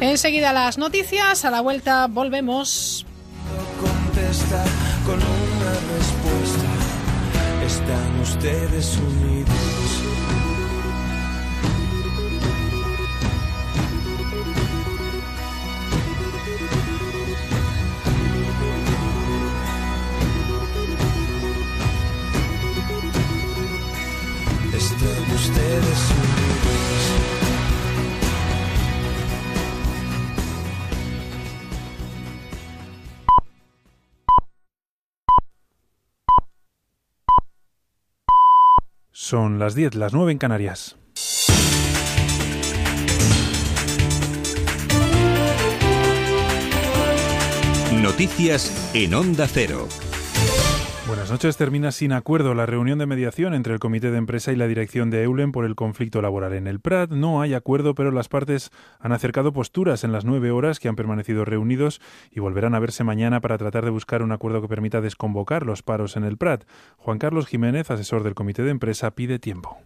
Enseguida 0.00 0.52
las 0.52 0.78
noticias, 0.78 1.44
a 1.44 1.50
la 1.50 1.60
vuelta 1.60 2.06
volvemos. 2.06 3.06
Están 24.76 25.34
ustedes 25.34 26.10
unidos 26.10 26.46
Son 39.12 39.58
las 39.58 39.74
10, 39.74 39.96
las 39.96 40.12
9 40.12 40.30
en 40.30 40.38
Canarias. 40.38 40.96
Noticias 47.92 48.90
en 48.94 49.14
Onda 49.14 49.48
Cero. 49.48 49.88
Buenas 51.06 51.30
noches. 51.30 51.56
Termina 51.56 51.92
sin 51.92 52.12
acuerdo 52.12 52.52
la 52.54 52.66
reunión 52.66 52.98
de 52.98 53.06
mediación 53.06 53.54
entre 53.54 53.72
el 53.72 53.78
comité 53.78 54.10
de 54.10 54.18
empresa 54.18 54.50
y 54.50 54.56
la 54.56 54.66
dirección 54.66 55.08
de 55.08 55.22
Eulen 55.22 55.52
por 55.52 55.64
el 55.64 55.76
conflicto 55.76 56.20
laboral. 56.20 56.52
En 56.54 56.66
el 56.66 56.80
Prat 56.80 57.10
no 57.10 57.40
hay 57.40 57.54
acuerdo, 57.54 57.94
pero 57.94 58.10
las 58.10 58.28
partes 58.28 58.72
han 58.98 59.12
acercado 59.12 59.52
posturas 59.52 60.02
en 60.02 60.10
las 60.10 60.24
nueve 60.24 60.50
horas 60.50 60.80
que 60.80 60.88
han 60.88 60.96
permanecido 60.96 61.44
reunidos 61.44 62.00
y 62.32 62.40
volverán 62.40 62.74
a 62.74 62.80
verse 62.80 63.04
mañana 63.04 63.40
para 63.40 63.56
tratar 63.56 63.84
de 63.84 63.92
buscar 63.92 64.20
un 64.22 64.32
acuerdo 64.32 64.60
que 64.60 64.66
permita 64.66 65.00
desconvocar 65.00 65.64
los 65.64 65.84
paros 65.84 66.16
en 66.16 66.24
el 66.24 66.38
Prat. 66.38 66.64
Juan 66.96 67.18
Carlos 67.18 67.46
Jiménez, 67.46 67.88
asesor 67.92 68.24
del 68.24 68.34
comité 68.34 68.62
de 68.62 68.70
empresa, 68.70 69.12
pide 69.12 69.38
tiempo. 69.38 69.78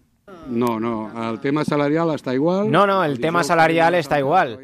No, 0.48 0.80
no, 0.80 1.30
el 1.30 1.40
tema 1.40 1.66
salarial 1.66 2.14
está 2.14 2.32
igual. 2.32 2.70
No, 2.70 2.86
no, 2.86 3.04
el 3.04 3.20
tema 3.20 3.44
salarial 3.44 3.94
está 3.94 4.18
igual. 4.18 4.58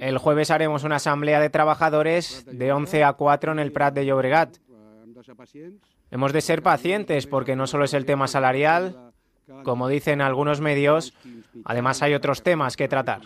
El 0.00 0.18
jueves 0.18 0.50
haremos 0.50 0.82
una 0.84 0.96
asamblea 0.96 1.40
de 1.40 1.50
trabajadores 1.50 2.44
de 2.50 2.72
11 2.72 3.04
a 3.04 3.12
4 3.12 3.52
en 3.52 3.58
el 3.58 3.72
Prat 3.72 3.94
de 3.94 4.06
Llobregat. 4.06 4.56
Hemos 6.10 6.32
de 6.32 6.40
ser 6.40 6.62
pacientes 6.62 7.26
porque 7.26 7.56
no 7.56 7.66
solo 7.66 7.84
es 7.84 7.94
el 7.94 8.04
tema 8.04 8.28
salarial, 8.28 9.12
como 9.62 9.88
dicen 9.88 10.20
algunos 10.20 10.60
medios, 10.60 11.14
además 11.64 12.02
hay 12.02 12.14
otros 12.14 12.42
temas 12.42 12.76
que 12.76 12.88
tratar. 12.88 13.22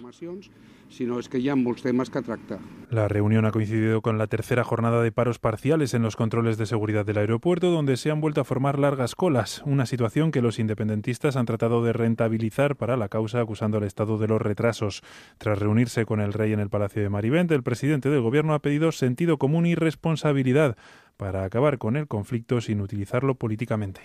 Sinó 0.89 1.19
és 1.21 1.29
que 1.29 1.39
molts 1.53 1.83
temes 1.85 2.09
que 2.09 2.23
tractar. 2.25 2.59
La 2.91 3.09
reunión 3.09 3.45
ha 3.45 3.53
coincidido 3.53 4.01
con 4.01 4.17
la 4.17 4.27
tercera 4.27 4.65
jornada 4.65 5.03
de 5.03 5.13
paros 5.13 5.39
parciales 5.39 5.93
en 5.93 6.01
los 6.03 6.17
controles 6.17 6.57
de 6.57 6.65
seguridad 6.65 7.05
del 7.05 7.19
aeropuerto, 7.19 7.71
donde 7.71 7.99
se 7.99 8.11
han 8.11 8.23
vuelto 8.23 8.41
a 8.41 8.45
formar 8.45 8.79
largas 8.79 9.15
colas, 9.15 9.63
una 9.67 9.85
situación 9.85 10.31
que 10.31 10.41
los 10.41 10.59
independentistas 10.59 11.37
han 11.37 11.45
tratado 11.45 11.85
de 11.85 11.93
rentabilizar 11.93 12.77
para 12.77 12.97
la 12.97 13.11
causa, 13.11 13.41
acusando 13.41 13.77
al 13.77 13.85
Estado 13.85 14.17
de 14.17 14.29
los 14.29 14.41
retrasos. 14.41 15.03
Tras 15.37 15.59
reunirse 15.59 16.07
con 16.07 16.21
el 16.21 16.33
rey 16.33 16.55
en 16.55 16.61
el 16.61 16.71
Palacio 16.71 17.03
de 17.03 17.11
Marivent, 17.11 17.51
el 17.53 17.63
presidente 17.63 18.09
del 18.09 18.23
Gobierno 18.23 18.55
ha 18.55 18.63
pedido 18.63 18.91
sentido 18.91 19.37
común 19.37 19.67
y 19.67 19.75
responsabilidad 19.75 20.79
para 21.19 21.45
acabar 21.45 21.77
con 21.77 21.97
el 21.97 22.07
conflicto 22.07 22.63
sin 22.63 22.81
utilizarlo 22.81 23.35
políticamente. 23.35 24.01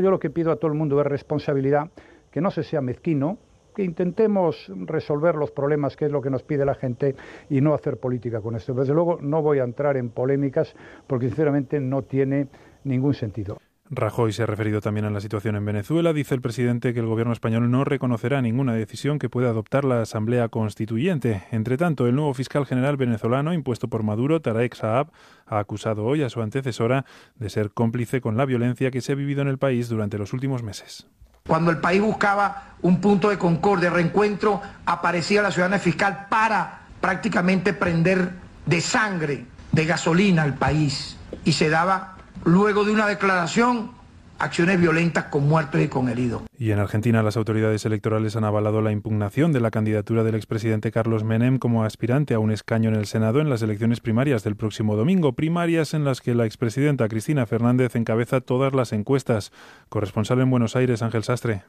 Yo 0.00 0.10
lo 0.10 0.18
que 0.18 0.30
pido 0.30 0.50
a 0.50 0.56
todo 0.56 0.72
el 0.72 0.76
mundo 0.76 0.98
es 1.00 1.06
responsabilidad, 1.06 1.90
que 2.32 2.40
no 2.40 2.50
se 2.50 2.64
sea 2.64 2.80
mezquino, 2.80 3.38
que 3.74 3.84
intentemos 3.84 4.72
resolver 4.86 5.34
los 5.36 5.50
problemas, 5.50 5.96
que 5.96 6.06
es 6.06 6.10
lo 6.10 6.22
que 6.22 6.30
nos 6.30 6.42
pide 6.42 6.64
la 6.64 6.74
gente, 6.74 7.14
y 7.50 7.60
no 7.60 7.74
hacer 7.74 7.98
política 7.98 8.40
con 8.40 8.56
esto. 8.56 8.72
Desde 8.72 8.94
luego 8.94 9.18
no 9.20 9.42
voy 9.42 9.58
a 9.58 9.64
entrar 9.64 9.98
en 9.98 10.08
polémicas 10.08 10.74
porque 11.06 11.26
sinceramente 11.26 11.78
no 11.78 12.02
tiene 12.02 12.48
ningún 12.84 13.12
sentido. 13.12 13.58
Rajoy 13.88 14.32
se 14.32 14.42
ha 14.42 14.46
referido 14.46 14.80
también 14.80 15.06
a 15.06 15.10
la 15.10 15.20
situación 15.20 15.54
en 15.54 15.64
Venezuela. 15.64 16.12
Dice 16.12 16.34
el 16.34 16.40
presidente 16.40 16.92
que 16.92 17.00
el 17.00 17.06
gobierno 17.06 17.32
español 17.32 17.70
no 17.70 17.84
reconocerá 17.84 18.42
ninguna 18.42 18.72
decisión 18.72 19.20
que 19.20 19.28
pueda 19.28 19.50
adoptar 19.50 19.84
la 19.84 20.02
Asamblea 20.02 20.48
Constituyente. 20.48 21.44
Entre 21.52 21.76
tanto, 21.76 22.06
el 22.06 22.16
nuevo 22.16 22.34
fiscal 22.34 22.66
general 22.66 22.96
venezolano 22.96 23.52
impuesto 23.52 23.88
por 23.88 24.02
Maduro, 24.02 24.40
Tarek 24.40 24.74
Saab, 24.74 25.12
ha 25.46 25.58
acusado 25.60 26.04
hoy 26.04 26.22
a 26.22 26.30
su 26.30 26.42
antecesora 26.42 27.04
de 27.36 27.48
ser 27.48 27.70
cómplice 27.70 28.20
con 28.20 28.36
la 28.36 28.44
violencia 28.44 28.90
que 28.90 29.00
se 29.00 29.12
ha 29.12 29.14
vivido 29.14 29.42
en 29.42 29.48
el 29.48 29.58
país 29.58 29.88
durante 29.88 30.18
los 30.18 30.32
últimos 30.32 30.64
meses. 30.64 31.06
Cuando 31.46 31.70
el 31.70 31.78
país 31.78 32.02
buscaba 32.02 32.74
un 32.82 33.00
punto 33.00 33.30
de 33.30 33.38
concordia, 33.38 33.90
reencuentro, 33.90 34.60
aparecía 34.84 35.42
la 35.42 35.52
ciudadana 35.52 35.78
fiscal 35.78 36.26
para 36.28 36.80
prácticamente 37.00 37.72
prender 37.72 38.32
de 38.66 38.80
sangre, 38.80 39.46
de 39.70 39.84
gasolina 39.84 40.42
al 40.42 40.54
país. 40.54 41.16
Y 41.44 41.52
se 41.52 41.68
daba, 41.68 42.15
luego 42.46 42.84
de 42.84 42.92
una 42.92 43.06
declaración, 43.06 43.90
acciones 44.38 44.80
violentas 44.80 45.24
con 45.24 45.48
muertos 45.48 45.80
y 45.80 45.88
con 45.88 46.08
heridos. 46.08 46.42
Y 46.56 46.70
en 46.70 46.78
Argentina 46.78 47.22
las 47.22 47.36
autoridades 47.36 47.84
electorales 47.84 48.36
han 48.36 48.44
avalado 48.44 48.80
la 48.80 48.92
impugnación 48.92 49.52
de 49.52 49.60
la 49.60 49.70
candidatura 49.70 50.22
del 50.22 50.36
expresidente 50.36 50.92
Carlos 50.92 51.24
Menem 51.24 51.58
como 51.58 51.84
aspirante 51.84 52.34
a 52.34 52.38
un 52.38 52.52
escaño 52.52 52.88
en 52.88 52.94
el 52.94 53.06
Senado 53.06 53.40
en 53.40 53.50
las 53.50 53.62
elecciones 53.62 54.00
primarias 54.00 54.44
del 54.44 54.56
próximo 54.56 54.96
domingo, 54.96 55.32
primarias 55.32 55.92
en 55.92 56.04
las 56.04 56.20
que 56.20 56.34
la 56.34 56.46
expresidenta 56.46 57.08
Cristina 57.08 57.46
Fernández 57.46 57.96
encabeza 57.96 58.40
todas 58.40 58.74
las 58.74 58.92
encuestas. 58.92 59.52
Corresponsal 59.88 60.40
en 60.40 60.50
Buenos 60.50 60.76
Aires, 60.76 61.02
Ángel 61.02 61.24
Sastre. 61.24 61.64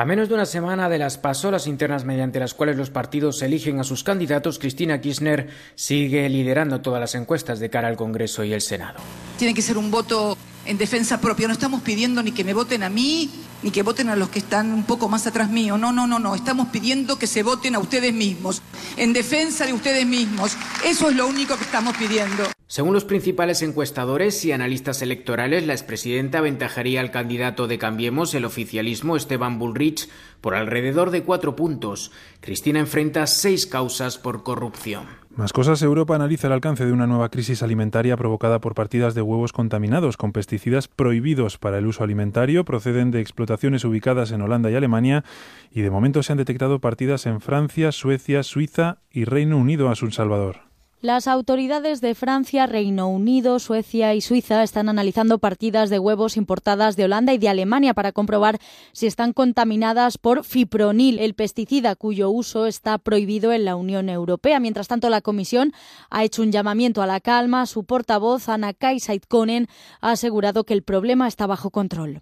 A 0.00 0.06
menos 0.06 0.30
de 0.30 0.34
una 0.34 0.46
semana 0.46 0.88
de 0.88 0.96
las 0.96 1.18
pasolas 1.18 1.66
internas 1.66 2.06
mediante 2.06 2.40
las 2.40 2.54
cuales 2.54 2.78
los 2.78 2.88
partidos 2.88 3.42
eligen 3.42 3.80
a 3.80 3.84
sus 3.84 4.02
candidatos, 4.02 4.58
Cristina 4.58 4.98
Kirchner 4.98 5.50
sigue 5.74 6.26
liderando 6.30 6.80
todas 6.80 7.02
las 7.02 7.14
encuestas 7.14 7.60
de 7.60 7.68
cara 7.68 7.88
al 7.88 7.96
Congreso 7.96 8.42
y 8.42 8.54
el 8.54 8.62
Senado. 8.62 8.98
Tiene 9.38 9.52
que 9.52 9.60
ser 9.60 9.76
un 9.76 9.90
voto 9.90 10.38
en 10.64 10.78
defensa 10.78 11.20
propia. 11.20 11.48
No 11.48 11.52
estamos 11.52 11.82
pidiendo 11.82 12.22
ni 12.22 12.32
que 12.32 12.44
me 12.44 12.54
voten 12.54 12.82
a 12.82 12.88
mí, 12.88 13.30
ni 13.62 13.70
que 13.70 13.82
voten 13.82 14.08
a 14.08 14.16
los 14.16 14.30
que 14.30 14.38
están 14.38 14.72
un 14.72 14.84
poco 14.84 15.06
más 15.10 15.26
atrás 15.26 15.50
mío. 15.50 15.76
No, 15.76 15.92
no, 15.92 16.06
no, 16.06 16.18
no. 16.18 16.34
Estamos 16.34 16.68
pidiendo 16.68 17.18
que 17.18 17.26
se 17.26 17.42
voten 17.42 17.74
a 17.74 17.78
ustedes 17.78 18.14
mismos, 18.14 18.62
en 18.96 19.12
defensa 19.12 19.66
de 19.66 19.74
ustedes 19.74 20.06
mismos. 20.06 20.56
Eso 20.82 21.10
es 21.10 21.14
lo 21.14 21.26
único 21.26 21.58
que 21.58 21.64
estamos 21.64 21.94
pidiendo. 21.98 22.44
Según 22.70 22.94
los 22.94 23.04
principales 23.04 23.62
encuestadores 23.62 24.44
y 24.44 24.52
analistas 24.52 25.02
electorales, 25.02 25.66
la 25.66 25.72
expresidenta 25.72 26.38
aventajaría 26.38 27.00
al 27.00 27.10
candidato 27.10 27.66
de 27.66 27.78
Cambiemos, 27.78 28.32
el 28.36 28.44
oficialismo, 28.44 29.16
Esteban 29.16 29.58
Bullrich, 29.58 30.08
por 30.40 30.54
alrededor 30.54 31.10
de 31.10 31.24
cuatro 31.24 31.56
puntos. 31.56 32.12
Cristina 32.40 32.78
enfrenta 32.78 33.26
seis 33.26 33.66
causas 33.66 34.18
por 34.18 34.44
corrupción. 34.44 35.06
Más 35.34 35.52
cosas, 35.52 35.82
Europa 35.82 36.14
analiza 36.14 36.46
el 36.46 36.52
alcance 36.52 36.86
de 36.86 36.92
una 36.92 37.08
nueva 37.08 37.28
crisis 37.28 37.64
alimentaria 37.64 38.16
provocada 38.16 38.60
por 38.60 38.76
partidas 38.76 39.16
de 39.16 39.22
huevos 39.22 39.52
contaminados 39.52 40.16
con 40.16 40.30
pesticidas 40.30 40.86
prohibidos 40.86 41.58
para 41.58 41.78
el 41.78 41.88
uso 41.88 42.04
alimentario, 42.04 42.64
proceden 42.64 43.10
de 43.10 43.20
explotaciones 43.20 43.84
ubicadas 43.84 44.30
en 44.30 44.42
Holanda 44.42 44.70
y 44.70 44.76
Alemania 44.76 45.24
y 45.72 45.80
de 45.80 45.90
momento 45.90 46.22
se 46.22 46.30
han 46.30 46.38
detectado 46.38 46.78
partidas 46.78 47.26
en 47.26 47.40
Francia, 47.40 47.90
Suecia, 47.90 48.44
Suiza 48.44 48.98
y 49.10 49.24
Reino 49.24 49.56
Unido 49.56 49.88
a 49.88 49.96
Sun 49.96 50.12
Salvador. 50.12 50.69
Las 51.02 51.28
autoridades 51.28 52.02
de 52.02 52.14
Francia, 52.14 52.66
Reino 52.66 53.08
Unido, 53.08 53.58
Suecia 53.58 54.12
y 54.12 54.20
Suiza 54.20 54.62
están 54.62 54.90
analizando 54.90 55.38
partidas 55.38 55.88
de 55.88 55.98
huevos 55.98 56.36
importadas 56.36 56.94
de 56.94 57.04
Holanda 57.04 57.32
y 57.32 57.38
de 57.38 57.48
Alemania 57.48 57.94
para 57.94 58.12
comprobar 58.12 58.58
si 58.92 59.06
están 59.06 59.32
contaminadas 59.32 60.18
por 60.18 60.44
fipronil, 60.44 61.18
el 61.18 61.32
pesticida 61.32 61.96
cuyo 61.96 62.28
uso 62.28 62.66
está 62.66 62.98
prohibido 62.98 63.54
en 63.54 63.64
la 63.64 63.76
Unión 63.76 64.10
Europea. 64.10 64.60
Mientras 64.60 64.88
tanto, 64.88 65.08
la 65.08 65.22
Comisión 65.22 65.72
ha 66.10 66.22
hecho 66.22 66.42
un 66.42 66.52
llamamiento 66.52 67.00
a 67.00 67.06
la 67.06 67.20
calma. 67.20 67.64
Su 67.64 67.84
portavoz, 67.84 68.50
Anna 68.50 68.74
Kaisait-Konen, 68.74 69.68
ha 70.02 70.10
asegurado 70.10 70.64
que 70.64 70.74
el 70.74 70.82
problema 70.82 71.28
está 71.28 71.46
bajo 71.46 71.70
control. 71.70 72.20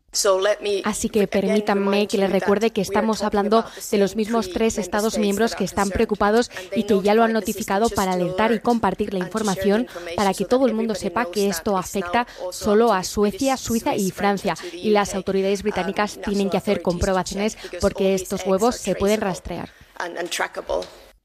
Así 0.85 1.09
que 1.09 1.27
permítanme 1.27 2.07
que 2.07 2.19
les 2.19 2.31
recuerde 2.31 2.71
que 2.71 2.83
estamos 2.83 3.25
hablando 3.25 3.65
de 3.91 3.99
los 3.99 4.15
mismos 4.15 4.51
tres 4.51 4.79
Estados 4.79 5.19
miembros 5.19 5.57
que 5.57 5.65
están 5.65 5.91
preocupados 5.91 6.49
y 6.77 6.85
que 6.85 7.03
ya 7.03 7.15
lo 7.15 7.25
han 7.25 7.33
notificado 7.33 7.89
para 7.89 8.13
alertar 8.13 8.53
y 8.53 8.68
compartir 8.69 9.15
la 9.15 9.21
información 9.21 9.87
para 10.15 10.35
que 10.35 10.45
todo 10.45 10.67
el 10.67 10.75
mundo 10.75 10.95
sepa 10.95 11.31
que 11.31 11.49
esto 11.49 11.79
afecta 11.79 12.27
solo 12.51 12.93
a 12.93 13.03
Suecia, 13.03 13.57
Suiza 13.57 13.97
y 13.97 14.11
Francia. 14.11 14.57
Y 14.75 14.91
las 14.91 15.15
autoridades 15.15 15.63
británicas 15.63 16.21
tienen 16.23 16.51
que 16.51 16.59
hacer 16.59 16.83
comprobaciones 16.83 17.57
porque 17.81 18.13
estos 18.13 18.45
huevos 18.45 18.77
se 18.77 18.95
pueden 18.95 19.23
rastrear. 19.23 19.71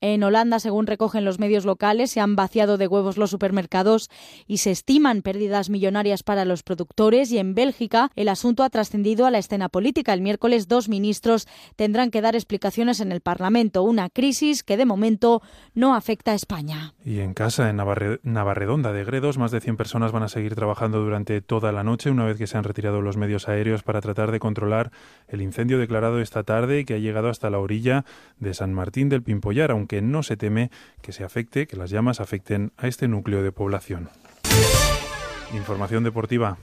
En 0.06 0.22
Holanda, 0.22 0.60
según 0.60 0.86
recogen 0.86 1.24
los 1.24 1.40
medios 1.40 1.64
locales, 1.64 2.12
se 2.12 2.20
han 2.20 2.36
vaciado 2.36 2.78
de 2.78 2.88
huevos 2.88 3.16
los 3.16 3.30
supermercados 3.30 4.10
y 4.48 4.58
se 4.58 4.72
estiman 4.72 5.22
pérdidas 5.22 5.70
millonarias 5.70 6.24
para 6.24 6.44
los 6.44 6.62
productores. 6.62 7.32
Y 7.32 7.38
en 7.38 7.56
Bélgica, 7.56 8.12
el 8.18 8.28
asunto 8.28 8.64
ha 8.64 8.70
trascendido 8.70 9.26
a 9.26 9.32
la 9.32 9.38
escena 9.38 9.70
política. 9.70 10.14
El 10.14 10.20
miércoles, 10.20 10.68
dos 10.68 10.90
ministros 10.90 11.48
tendrán 11.78 12.12
que 12.12 12.20
dar 12.20 12.36
explicaciones 12.36 13.00
en 13.00 13.14
el 13.14 13.22
Parlamento. 13.22 13.84
Una 13.84 14.10
crisis 14.10 14.62
que, 14.62 14.76
de 14.76 14.84
momento, 14.84 15.42
no 15.74 15.96
afecta 15.96 16.32
a 16.32 16.36
España. 16.36 16.96
Y 17.06 17.20
en 17.20 17.34
casa, 17.34 17.70
en 17.70 17.76
Navarre- 17.76 18.22
Navarredonda 18.24 18.94
de 18.94 19.04
Gredos, 19.04 19.38
más 19.38 19.52
de 19.52 19.60
100 19.60 19.76
personas 19.76 20.14
van 20.14 20.24
a 20.24 20.30
seguir 20.30 20.56
trabajando 20.56 21.02
durante 21.02 21.42
toda 21.42 21.74
la 21.74 21.84
noche, 21.84 22.10
una 22.10 22.24
vez 22.24 22.38
que 22.38 22.48
se 22.48 22.58
han 22.58 22.64
retirado 22.64 23.02
los 23.02 23.18
medios 23.18 23.50
aéreos 23.50 23.84
para 23.84 24.00
tratar 24.00 24.32
de 24.32 24.40
controlar 24.40 24.90
el 25.28 25.42
incendio 25.42 25.78
declarado 25.80 26.22
esta 26.22 26.44
tarde 26.44 26.80
y 26.80 26.86
que 26.86 26.94
ha 26.94 27.00
llegado 27.00 27.28
hasta 27.30 27.50
la 27.50 27.60
orilla 27.60 28.06
de 28.40 28.54
San 28.54 28.74
Martín 28.74 29.10
del 29.10 29.22
Pimpollar, 29.22 29.72
aunque 29.72 30.02
no 30.02 30.24
se 30.24 30.38
teme 30.38 30.72
que 31.02 31.12
se 31.12 31.26
afecte, 31.26 31.68
que 31.68 31.76
las 31.76 31.90
llamas 31.90 32.22
afecten 32.22 32.72
a 32.78 32.88
este 32.88 33.10
núcleo 33.10 33.44
de 33.44 33.52
población. 33.52 34.10
Información 35.54 36.06
deportiva. 36.06 36.58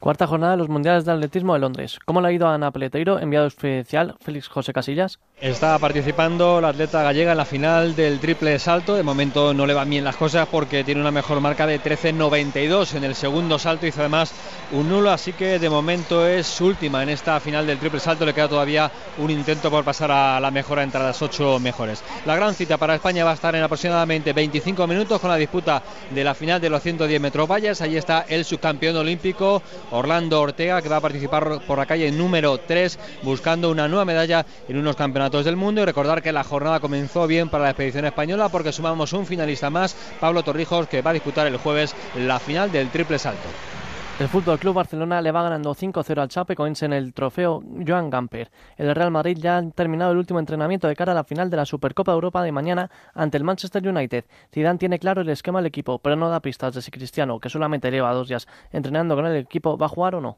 Cuarta 0.00 0.26
jornada 0.26 0.52
de 0.52 0.56
los 0.56 0.70
Mundiales 0.70 1.04
de 1.04 1.12
Atletismo 1.12 1.52
de 1.52 1.58
Londres. 1.58 1.98
¿Cómo 2.06 2.22
le 2.22 2.28
ha 2.28 2.32
ido 2.32 2.48
a 2.48 2.54
Ana 2.54 2.70
Peleteiro, 2.70 3.18
enviado 3.18 3.46
especial 3.46 4.16
Félix 4.18 4.48
José 4.48 4.72
Casillas? 4.72 5.18
Está 5.38 5.78
participando 5.78 6.58
la 6.58 6.68
atleta 6.68 7.02
gallega 7.02 7.32
en 7.32 7.36
la 7.36 7.44
final 7.44 7.94
del 7.94 8.18
triple 8.18 8.58
salto. 8.58 8.94
De 8.94 9.02
momento 9.02 9.52
no 9.52 9.66
le 9.66 9.74
van 9.74 9.90
bien 9.90 10.04
las 10.04 10.16
cosas 10.16 10.48
porque 10.50 10.84
tiene 10.84 11.02
una 11.02 11.10
mejor 11.10 11.42
marca 11.42 11.66
de 11.66 11.78
13.92 11.78 12.94
en 12.94 13.04
el 13.04 13.14
segundo 13.14 13.58
salto. 13.58 13.86
Hizo 13.86 14.00
además 14.00 14.32
un 14.72 14.88
nulo, 14.88 15.10
así 15.10 15.34
que 15.34 15.58
de 15.58 15.68
momento 15.68 16.26
es 16.26 16.60
última 16.62 17.02
en 17.02 17.10
esta 17.10 17.38
final 17.38 17.66
del 17.66 17.78
triple 17.78 18.00
salto. 18.00 18.24
Le 18.24 18.32
queda 18.32 18.48
todavía 18.48 18.90
un 19.18 19.30
intento 19.30 19.70
por 19.70 19.84
pasar 19.84 20.10
a 20.10 20.40
la 20.40 20.50
mejora 20.50 20.82
entre 20.82 21.00
las 21.00 21.20
ocho 21.20 21.58
mejores. 21.58 22.02
La 22.24 22.36
gran 22.36 22.54
cita 22.54 22.78
para 22.78 22.94
España 22.94 23.24
va 23.24 23.32
a 23.32 23.34
estar 23.34 23.54
en 23.54 23.62
aproximadamente 23.62 24.32
25 24.32 24.86
minutos 24.86 25.20
con 25.20 25.28
la 25.28 25.36
disputa 25.36 25.82
de 26.10 26.24
la 26.24 26.34
final 26.34 26.58
de 26.58 26.70
los 26.70 26.82
110 26.82 27.20
metros 27.20 27.46
vallas. 27.46 27.82
Ahí 27.82 27.98
está 27.98 28.24
el 28.28 28.46
subcampeón 28.46 28.96
olímpico 28.96 29.62
Orlando 29.90 30.40
Ortega, 30.40 30.82
que 30.82 30.88
va 30.88 30.96
a 30.96 31.00
participar 31.00 31.60
por 31.66 31.78
la 31.78 31.86
calle 31.86 32.10
número 32.12 32.58
3 32.58 32.98
buscando 33.22 33.70
una 33.70 33.88
nueva 33.88 34.04
medalla 34.04 34.46
en 34.68 34.76
unos 34.76 34.96
campeonatos 34.96 35.44
del 35.44 35.56
mundo. 35.56 35.82
Y 35.82 35.84
recordar 35.84 36.22
que 36.22 36.32
la 36.32 36.44
jornada 36.44 36.80
comenzó 36.80 37.26
bien 37.26 37.48
para 37.48 37.64
la 37.64 37.70
expedición 37.70 38.04
española 38.04 38.48
porque 38.48 38.72
sumamos 38.72 39.12
un 39.12 39.26
finalista 39.26 39.70
más, 39.70 39.96
Pablo 40.20 40.42
Torrijos, 40.42 40.86
que 40.86 41.02
va 41.02 41.10
a 41.10 41.14
disputar 41.14 41.46
el 41.46 41.56
jueves 41.56 41.94
la 42.16 42.38
final 42.38 42.70
del 42.72 42.90
triple 42.90 43.18
salto. 43.18 43.48
El 44.20 44.28
Fútbol 44.28 44.58
Club 44.58 44.74
Barcelona 44.74 45.22
le 45.22 45.32
va 45.32 45.42
ganando 45.42 45.74
5-0 45.74 46.20
al 46.20 46.28
Chapecoense 46.28 46.84
en 46.84 46.92
el 46.92 47.14
trofeo 47.14 47.62
Joan 47.86 48.10
Gamper. 48.10 48.50
El 48.76 48.94
Real 48.94 49.10
Madrid 49.10 49.38
ya 49.40 49.56
ha 49.56 49.70
terminado 49.70 50.12
el 50.12 50.18
último 50.18 50.38
entrenamiento 50.38 50.86
de 50.88 50.94
cara 50.94 51.12
a 51.12 51.14
la 51.14 51.24
final 51.24 51.48
de 51.48 51.56
la 51.56 51.64
Supercopa 51.64 52.12
de 52.12 52.16
Europa 52.16 52.42
de 52.42 52.52
mañana 52.52 52.90
ante 53.14 53.38
el 53.38 53.44
Manchester 53.44 53.88
United. 53.88 54.26
Zidane 54.52 54.78
tiene 54.78 54.98
claro 54.98 55.22
el 55.22 55.30
esquema 55.30 55.60
del 55.60 55.68
equipo, 55.68 56.00
pero 56.00 56.16
no 56.16 56.28
da 56.28 56.40
pistas 56.40 56.74
de 56.74 56.82
si 56.82 56.90
Cristiano, 56.90 57.40
que 57.40 57.48
solamente 57.48 57.90
lleva 57.90 58.12
dos 58.12 58.28
días 58.28 58.46
entrenando 58.72 59.16
con 59.16 59.24
el 59.24 59.36
equipo, 59.36 59.78
va 59.78 59.86
a 59.86 59.88
jugar 59.88 60.14
o 60.14 60.20
no. 60.20 60.36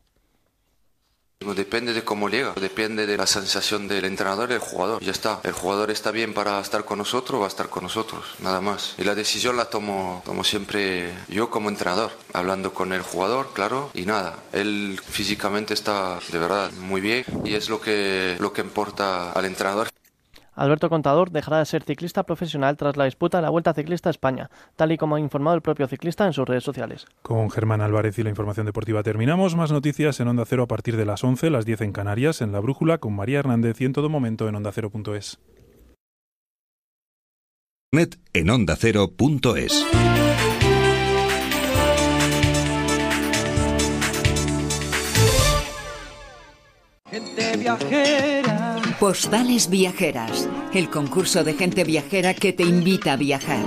Depende 1.42 1.92
de 1.92 2.04
cómo 2.04 2.28
llega, 2.28 2.54
depende 2.54 3.06
de 3.06 3.16
la 3.16 3.26
sensación 3.26 3.88
del 3.88 4.04
entrenador 4.04 4.48
y 4.50 4.52
del 4.52 4.60
jugador. 4.60 5.02
Ya 5.02 5.10
está. 5.10 5.40
El 5.42 5.52
jugador 5.52 5.90
está 5.90 6.10
bien 6.10 6.34
para 6.34 6.60
estar 6.60 6.84
con 6.84 6.98
nosotros, 6.98 7.40
va 7.40 7.46
a 7.46 7.48
estar 7.48 7.68
con 7.68 7.82
nosotros, 7.82 8.24
nada 8.40 8.60
más. 8.60 8.94
Y 8.98 9.04
la 9.04 9.14
decisión 9.14 9.56
la 9.56 9.66
tomo, 9.66 10.22
tomo 10.24 10.44
siempre 10.44 11.12
yo 11.28 11.50
como 11.50 11.68
entrenador, 11.68 12.12
hablando 12.32 12.72
con 12.72 12.92
el 12.92 13.02
jugador, 13.02 13.50
claro, 13.52 13.90
y 13.94 14.06
nada. 14.06 14.38
Él 14.52 15.00
físicamente 15.04 15.74
está 15.74 16.18
de 16.30 16.38
verdad 16.38 16.70
muy 16.72 17.00
bien 17.00 17.24
y 17.44 17.54
es 17.54 17.68
lo 17.68 17.80
que, 17.80 18.36
lo 18.38 18.52
que 18.52 18.60
importa 18.62 19.32
al 19.32 19.44
entrenador. 19.44 19.88
Alberto 20.54 20.88
Contador 20.88 21.30
dejará 21.30 21.58
de 21.58 21.66
ser 21.66 21.82
ciclista 21.82 22.22
profesional 22.24 22.76
tras 22.76 22.96
la 22.96 23.04
disputa 23.04 23.38
de 23.38 23.42
la 23.42 23.50
Vuelta 23.50 23.74
Ciclista 23.74 24.08
a 24.08 24.12
España, 24.12 24.50
tal 24.76 24.92
y 24.92 24.98
como 24.98 25.16
ha 25.16 25.20
informado 25.20 25.56
el 25.56 25.62
propio 25.62 25.86
ciclista 25.86 26.26
en 26.26 26.32
sus 26.32 26.46
redes 26.46 26.64
sociales. 26.64 27.06
Con 27.22 27.50
Germán 27.50 27.80
Álvarez 27.80 28.18
y 28.18 28.22
la 28.22 28.30
información 28.30 28.66
deportiva 28.66 29.02
terminamos. 29.02 29.56
Más 29.56 29.72
noticias 29.72 30.20
en 30.20 30.28
Onda 30.28 30.44
Cero 30.46 30.64
a 30.64 30.68
partir 30.68 30.96
de 30.96 31.06
las 31.06 31.24
11, 31.24 31.50
las 31.50 31.64
10 31.64 31.82
en 31.82 31.92
Canarias, 31.92 32.40
en 32.40 32.52
La 32.52 32.60
Brújula, 32.60 32.98
con 32.98 33.14
María 33.14 33.38
Hernández 33.38 33.80
y 33.80 33.84
en 33.84 33.92
todo 33.92 34.08
momento 34.08 34.48
en 34.48 34.54
ondacero.es. 34.54 35.38
Net 37.94 38.16
en 38.32 38.48
ondacero.es. 38.48 39.86
Gente 47.12 47.58
viajera. 47.58 48.76
Postales 48.98 49.68
Viajeras, 49.68 50.48
el 50.72 50.88
concurso 50.88 51.44
de 51.44 51.52
gente 51.52 51.84
viajera 51.84 52.32
que 52.32 52.54
te 52.54 52.62
invita 52.62 53.12
a 53.12 53.16
viajar. 53.16 53.66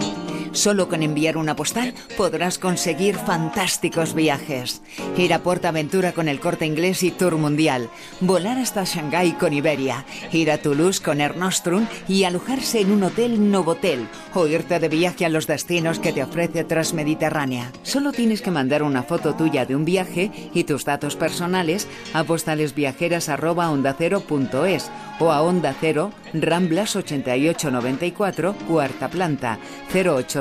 Solo 0.56 0.88
con 0.88 1.03
enviar 1.03 1.38
una 1.38 1.56
postal 1.58 1.93
podrás 2.16 2.58
conseguir 2.58 3.18
fantásticos 3.18 4.14
viajes. 4.14 4.82
Ir 5.18 5.34
a 5.34 5.43
Portaventura 5.43 6.14
con 6.14 6.30
el 6.30 6.39
corte 6.39 6.66
inglés 6.66 7.03
y 7.03 7.12
Tour 7.12 7.36
Mundial. 7.36 7.89
Volar 8.22 8.58
hasta 8.58 8.86
Shanghái 8.86 9.34
con 9.34 9.51
Iberia. 9.51 10.06
Ir 10.32 10.51
a 10.51 10.58
Toulouse 10.58 11.03
con 11.03 11.20
Air 11.20 11.36
Nostrum 11.36 11.86
y 12.08 12.24
alojarse 12.24 12.80
en 12.80 12.91
un 12.91 13.03
hotel 13.03 13.51
Novotel. 13.51 14.08
O 14.34 14.47
irte 14.47 14.80
de 14.80 14.88
viaje 14.88 15.26
a 15.26 15.30
los 15.30 15.45
destinos 15.45 15.99
que 15.99 16.14
te 16.14 16.24
ofrece 16.24 16.64
Transmediterránea. 16.64 17.74
Solo 17.84 18.14
tienes 18.14 18.41
que 18.41 18.51
mandar 18.51 18.82
una 18.82 19.03
foto 19.03 19.36
tuya 19.36 19.66
de 19.66 19.76
un 19.76 19.84
viaje 19.84 20.32
y 20.53 20.64
tus 20.64 20.86
datos 20.86 21.18
personales 21.18 21.86
a 22.14 22.24
postalesviajeras.ondacero.es 22.24 24.89
o 25.20 25.32
a 25.32 25.41
Onda 25.41 25.76
Cero, 25.80 26.12
Ramblas 26.34 26.95
8894, 26.95 28.56
cuarta 28.68 29.10
planta, 29.10 29.60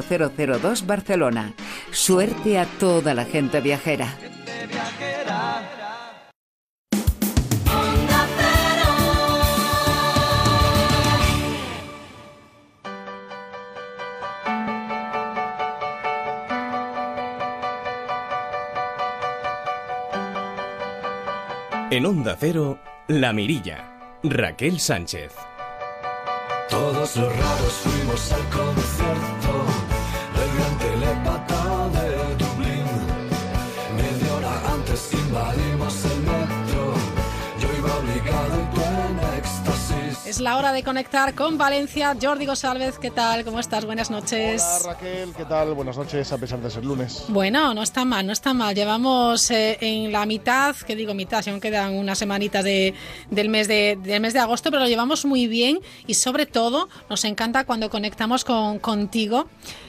08002 0.08 0.86
Barcelona. 0.86 1.54
Suerte 1.90 2.58
a 2.58 2.66
toda 2.66 3.14
la 3.14 3.24
gente 3.24 3.60
viajera. 3.60 4.16
En 21.90 22.06
Onda 22.06 22.36
Cero, 22.38 22.80
La 23.06 23.32
Mirilla. 23.32 24.18
Raquel 24.24 24.80
Sánchez. 24.80 25.32
Todos 26.68 27.14
los 27.14 27.36
raros 27.36 27.72
fuimos 27.84 28.32
al 28.32 28.42
concierto 28.48 29.83
Es 40.34 40.40
la 40.40 40.56
hora 40.56 40.72
de 40.72 40.82
conectar 40.82 41.32
con 41.36 41.58
Valencia. 41.58 42.16
Jordi 42.20 42.44
González, 42.44 42.98
¿qué 42.98 43.12
tal? 43.12 43.44
¿Cómo 43.44 43.60
estás? 43.60 43.84
Buenas 43.84 44.10
noches. 44.10 44.64
Hola 44.80 44.94
Raquel, 44.94 45.32
¿qué 45.32 45.44
tal? 45.44 45.74
Buenas 45.74 45.96
noches, 45.96 46.32
a 46.32 46.38
pesar 46.38 46.58
de 46.58 46.72
ser 46.72 46.84
lunes. 46.84 47.26
Bueno, 47.28 47.72
no 47.72 47.84
está 47.84 48.04
mal, 48.04 48.26
no 48.26 48.32
está 48.32 48.52
mal. 48.52 48.74
Llevamos 48.74 49.48
eh, 49.52 49.78
en 49.80 50.10
la 50.10 50.26
mitad, 50.26 50.74
que 50.74 50.96
digo 50.96 51.14
mitad, 51.14 51.40
si 51.40 51.50
aún 51.50 51.60
quedan 51.60 51.94
unas 51.94 52.18
semanitas 52.18 52.64
de, 52.64 52.94
del, 53.30 53.48
mes 53.48 53.68
de, 53.68 53.96
del 54.02 54.20
mes 54.20 54.32
de 54.32 54.40
agosto, 54.40 54.72
pero 54.72 54.82
lo 54.82 54.88
llevamos 54.88 55.24
muy 55.24 55.46
bien 55.46 55.78
y 56.08 56.14
sobre 56.14 56.46
todo 56.46 56.88
nos 57.08 57.24
encanta 57.24 57.64
cuando 57.64 57.88
conectamos 57.88 58.42
con, 58.42 58.80
contigo. 58.80 59.46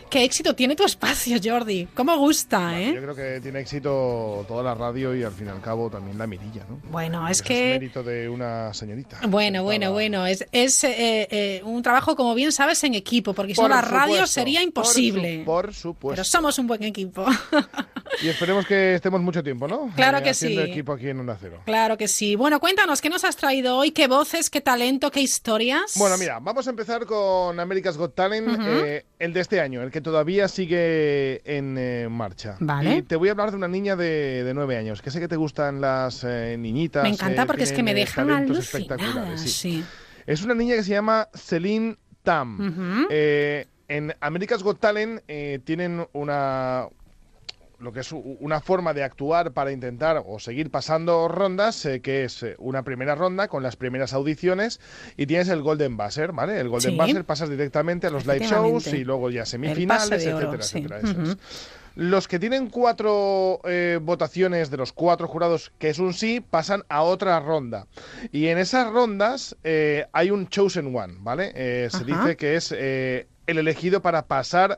Qué 0.10 0.24
éxito 0.24 0.56
tiene 0.56 0.76
tu 0.76 0.86
espacio, 0.86 1.38
Jordi. 1.44 1.88
¿Cómo 1.94 2.18
gusta, 2.18 2.80
eh? 2.80 2.94
Yo 2.96 3.02
creo 3.02 3.16
que 3.16 3.42
tiene 3.42 3.60
éxito 3.60 4.46
toda 4.48 4.64
la 4.64 4.74
radio 4.74 5.14
y 5.16 5.24
al 5.24 5.34
fin 5.34 5.48
y 5.48 5.50
al 5.50 5.60
cabo 5.62 5.90
también 5.90 6.18
la 6.18 6.26
mirilla, 6.26 6.64
¿no? 6.70 6.80
Bueno, 6.90 7.28
es 7.28 7.42
que... 7.42 7.74
Es 7.74 7.80
mérito 7.82 8.02
de 8.04 8.30
una 8.30 8.74
señorita. 8.74 9.20
Bueno, 9.28 9.64
bueno, 9.64 9.92
bueno. 9.92 10.26
Es, 10.26 10.46
es 10.52 10.84
eh, 10.86 11.28
eh, 11.30 11.62
un 11.66 11.82
trabajo, 11.82 12.16
como 12.16 12.34
bien 12.34 12.52
sabes, 12.54 12.84
en 12.86 12.94
equipo, 12.94 13.34
porque 13.34 13.56
sin 13.56 13.64
Por 13.64 13.72
la 13.72 13.82
radio 13.82 14.26
sería 14.26 14.60
por 14.60 14.68
imposible. 14.68 15.40
su- 15.40 15.46
Por, 15.46 15.74
supuesto. 15.74 16.16
Pero 16.16 16.24
somos 16.24 16.58
un 16.60 16.68
buen 16.68 16.84
equipo. 16.84 17.26
Y 18.22 18.30
esperemos 18.30 18.66
que 18.66 18.96
estemos 18.96 19.20
mucho 19.20 19.44
tiempo, 19.44 19.68
¿no? 19.68 19.92
Claro 19.96 20.24
que 20.24 20.30
haciendo 20.30 20.64
sí. 20.64 20.72
equipo 20.72 20.94
aquí 20.94 21.10
en 21.10 21.20
Onda 21.20 21.38
Cero. 21.40 21.60
claro 21.66 21.98
que 21.98 22.08
sí. 22.08 22.36
Bueno, 22.36 22.62
cuéntanos, 22.62 23.02
¿qué 23.02 23.10
nos 23.10 23.26
has 23.26 23.36
traído 23.36 23.76
hoy? 23.78 23.92
¿Qué 23.92 24.08
voces, 24.08 24.50
qué 24.50 24.62
talento, 24.62 25.12
qué 25.12 25.20
historias? 25.20 25.96
Bueno, 25.98 26.18
mira, 26.18 26.40
vamos 26.40 26.66
a 26.68 26.70
empezar 26.70 27.06
con 27.06 27.60
America's 27.60 27.98
Got 27.98 28.16
Talent, 28.16 28.58
eh, 28.62 29.06
el 29.20 29.34
de 29.34 29.40
este 29.42 29.60
año, 29.60 29.82
el 29.82 29.92
que 29.96 30.02
todavía 30.02 30.50
sigue 30.50 31.42
en 31.46 31.78
eh, 31.78 32.10
marcha. 32.12 32.58
Vale. 32.60 32.98
Y 32.98 33.02
te 33.04 33.16
voy 33.16 33.30
a 33.30 33.32
hablar 33.32 33.52
de 33.52 33.56
una 33.56 33.70
niña 33.70 33.96
de, 33.96 34.44
de 34.44 34.54
nueve 34.54 34.76
años, 34.76 35.02
que 35.02 35.10
sé 35.10 35.22
que 35.22 35.30
te 35.30 35.38
gustan 35.38 35.80
las 35.80 36.26
eh, 36.26 36.58
niñitas. 36.60 37.04
Me 37.04 37.12
encanta 37.12 37.44
eh, 37.44 37.46
porque 37.46 37.64
es 37.64 37.72
que 37.72 37.82
me 37.82 37.94
dejan 37.94 38.30
alucinada. 38.30 38.60
espectaculares, 38.60 39.40
sí. 39.40 39.48
Sí. 39.48 39.86
Es 40.26 40.44
una 40.44 40.54
niña 40.54 40.76
que 40.76 40.84
se 40.84 40.90
llama 40.90 41.30
Celine 41.34 41.96
Tam. 42.24 43.08
En 43.88 44.14
America's 44.20 44.64
Got 44.64 44.82
Talent 44.82 45.22
tienen 45.64 46.06
una 46.12 46.90
lo 47.80 47.92
que 47.92 48.00
es 48.02 48.12
una 48.12 48.62
forma 48.62 48.94
de 48.94 49.04
actuar 49.04 49.52
para 49.54 49.72
intentar 49.72 50.24
o 50.26 50.40
seguir 50.40 50.72
pasando 50.72 51.28
rondas, 51.28 51.86
eh, 51.86 52.02
que 52.02 52.24
es 52.24 52.44
eh, 52.44 52.56
una 52.58 52.84
primera 52.84 53.16
ronda 53.16 53.48
con 53.48 53.64
las 53.64 53.76
primeras 53.76 54.14
audiciones 54.14 54.80
y 55.18 55.26
tienes 55.26 55.50
el 55.50 55.62
Golden 55.62 55.98
Buzzer, 55.98 56.32
¿vale? 56.32 56.60
El 56.60 56.70
Golden 56.70 56.92
Sí. 56.94 56.98
Buzzer 56.98 57.26
pasas 57.26 57.50
directamente 57.50 58.08
a 58.08 58.10
los 58.10 58.26
live 58.26 58.46
shows 58.48 58.88
y 58.88 59.04
luego 59.04 59.30
ya 59.30 59.46
semifinales, 59.46 60.26
oro, 60.28 60.54
etcétera, 60.54 60.64
sí. 60.64 60.78
etcétera. 60.80 61.00
eso 61.00 61.22
es. 61.22 61.30
Ujú. 61.30 61.38
Los 61.98 62.28
que 62.28 62.40
tienen 62.40 62.70
cuatro 62.70 63.62
eh, 63.64 64.00
votaciones 64.02 64.70
de 64.70 64.76
los 64.76 64.92
cuatro 64.92 65.30
jurados, 65.30 65.72
que 65.80 65.90
es 65.90 65.98
un 65.98 66.14
sí, 66.14 66.42
pasan 66.42 66.84
a 66.90 67.04
otra 67.04 67.40
ronda. 67.40 67.88
Y 68.34 68.48
en 68.48 68.58
esas 68.58 68.92
rondas 68.92 69.56
eh, 69.64 70.06
hay 70.12 70.30
un 70.30 70.50
chosen 70.50 70.94
one, 70.94 71.16
¿vale? 71.20 71.54
Eh, 71.56 71.88
se 71.90 72.04
dice 72.04 72.36
que 72.36 72.56
es 72.58 72.74
el 72.74 73.28
elegido 73.48 74.02
para 74.02 74.26
pasar 74.26 74.78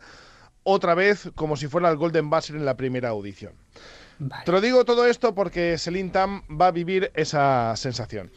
otra 0.69 0.95
vez 0.95 1.29
como 1.35 1.55
si 1.55 1.67
fuera 1.67 1.89
el 1.89 1.95
Golden 1.95 2.29
Buzzer 2.29 2.57
en 2.57 2.65
la 2.65 2.75
primera 2.75 3.07
audición. 3.09 3.53
Te 4.43 4.51
lo 4.51 4.59
digo 4.59 4.83
todo 4.83 5.05
esto 5.05 5.33
porque 5.33 5.77
Celine 5.77 6.09
Tam 6.09 6.41
va 6.49 6.67
a 6.67 6.71
vivir 6.71 7.09
esa 7.13 7.73
sensación. 7.77 8.31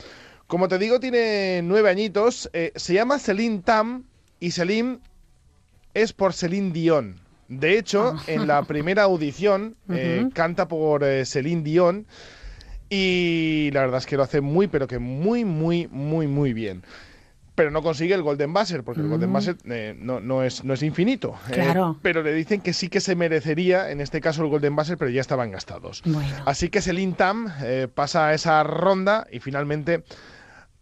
Como 0.46 0.68
te 0.68 0.78
digo, 0.78 1.00
tiene 1.00 1.60
nueve 1.64 1.90
añitos, 1.90 2.48
eh, 2.52 2.72
se 2.76 2.94
llama 2.94 3.18
Celine 3.18 3.62
Tam 3.62 4.04
y 4.38 4.52
Celine 4.52 5.00
es 5.92 6.12
por 6.12 6.32
Celine 6.32 6.72
Dion. 6.72 7.20
De 7.48 7.76
hecho, 7.76 8.14
en 8.28 8.46
la 8.46 8.62
primera 8.62 9.02
audición 9.02 9.74
eh, 9.88 10.28
canta 10.32 10.68
por 10.68 11.02
eh, 11.02 11.26
Celine 11.26 11.62
Dion 11.62 12.06
y 12.88 13.70
la 13.72 13.80
verdad 13.80 13.98
es 13.98 14.06
que 14.06 14.16
lo 14.16 14.22
hace 14.22 14.40
muy, 14.40 14.68
pero 14.68 14.86
que 14.86 15.00
muy, 15.00 15.44
muy, 15.44 15.88
muy, 15.88 16.28
muy 16.28 16.52
bien. 16.52 16.84
Pero 17.60 17.70
no 17.70 17.82
consigue 17.82 18.14
el 18.14 18.22
Golden 18.22 18.54
Buzzer, 18.54 18.82
porque 18.82 19.02
el 19.02 19.08
Golden 19.08 19.28
Mm. 19.28 19.32
Buzzer 19.34 19.56
eh, 19.68 19.94
no, 19.98 20.18
no 20.18 20.42
es, 20.42 20.64
no 20.64 20.72
es 20.72 20.82
infinito. 20.82 21.34
Eh, 21.50 21.52
Claro. 21.52 21.98
pero 22.00 22.22
le 22.22 22.32
dicen 22.32 22.62
que 22.62 22.72
sí 22.72 22.88
que 22.88 23.00
se 23.02 23.14
merecería, 23.14 23.90
en 23.90 24.00
este 24.00 24.22
caso, 24.22 24.42
el 24.42 24.48
Golden 24.48 24.74
Buzzer, 24.74 24.96
pero 24.96 25.10
ya 25.10 25.20
estaban 25.20 25.50
gastados. 25.50 26.00
Bueno. 26.06 26.34
Así 26.46 26.70
que 26.70 26.80
Celine 26.80 27.12
Tam 27.12 27.52
eh, 27.62 27.86
pasa 27.94 28.28
a 28.28 28.32
esa 28.34 28.62
ronda 28.62 29.26
y 29.30 29.40
finalmente 29.40 30.04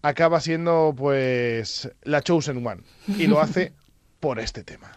acaba 0.02 0.38
siendo 0.38 0.94
pues 0.96 1.90
la 2.04 2.22
Chosen 2.22 2.64
One. 2.64 2.82
Y 3.08 3.26
lo 3.26 3.40
hace 3.40 3.72
por 4.20 4.38
este 4.38 4.62
tema. 4.62 4.92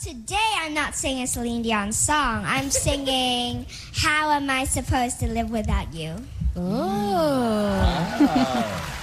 Today 0.00 0.36
I'm 0.62 0.74
not 0.74 0.92
singing 0.94 1.26
Celine 1.26 1.62
Dion's 1.62 1.96
song. 1.96 2.44
I'm 2.44 2.70
singing 2.70 3.64
How 4.04 4.30
Am 4.30 4.48
I 4.50 4.64
Supposed 4.66 5.18
to 5.20 5.26
Live 5.26 5.50
Without 5.50 5.92
You? 5.92 6.16
Oh. 6.56 7.82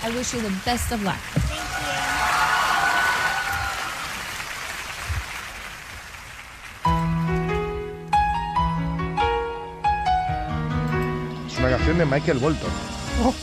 I 0.03 0.09
wish 0.15 0.33
you 0.33 0.41
the 0.41 0.49
best 0.63 0.91
of 0.93 1.03
luck. 1.03 1.19
Es 11.45 11.57
una 11.59 11.69
canción 11.71 11.97
de 11.97 12.05
Michael 12.05 12.39
Bolton. 12.39 12.71
Oh. 13.21 13.35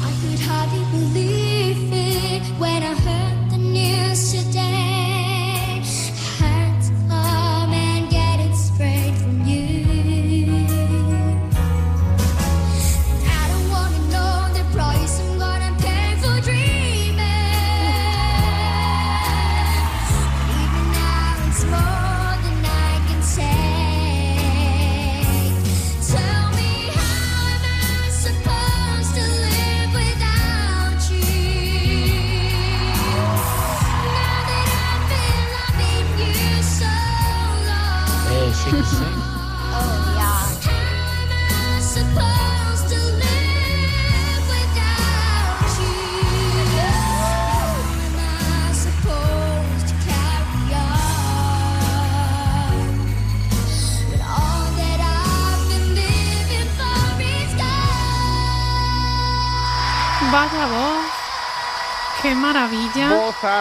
I 0.00 0.12
could 0.20 0.40
hardly 0.40 0.84
believe 0.92 1.92
it 1.92 2.42
when 2.60 2.82
I 2.84 2.94
heard 2.94 3.50
the 3.50 3.58
news 3.58 4.32
today. 4.32 4.77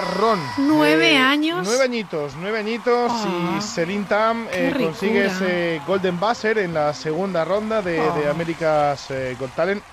Bozarrón. 0.08 0.40
Nueve 0.58 1.14
Eh, 1.14 1.18
años. 1.18 1.62
Nueve 1.68 1.84
añitos, 1.84 2.34
nueve 2.40 2.60
añitos 2.60 3.12
Ah, 3.14 3.56
y 3.58 3.62
Celine 3.62 4.06
Tam 4.06 4.48
qué 4.48 4.70
eh, 4.70 4.74
consigue 4.78 5.26
ese 5.26 5.82
Golden 5.88 6.20
Buzzer 6.20 6.58
en 6.60 6.74
la 6.74 6.94
segunda 6.94 7.44
ronda 7.46 7.82
de, 7.82 8.00
Ah. 8.00 8.16
de 8.18 8.30
America's 8.30 9.12
eh, 9.12 9.36
Got 9.40 9.54
Talent. 9.56 9.84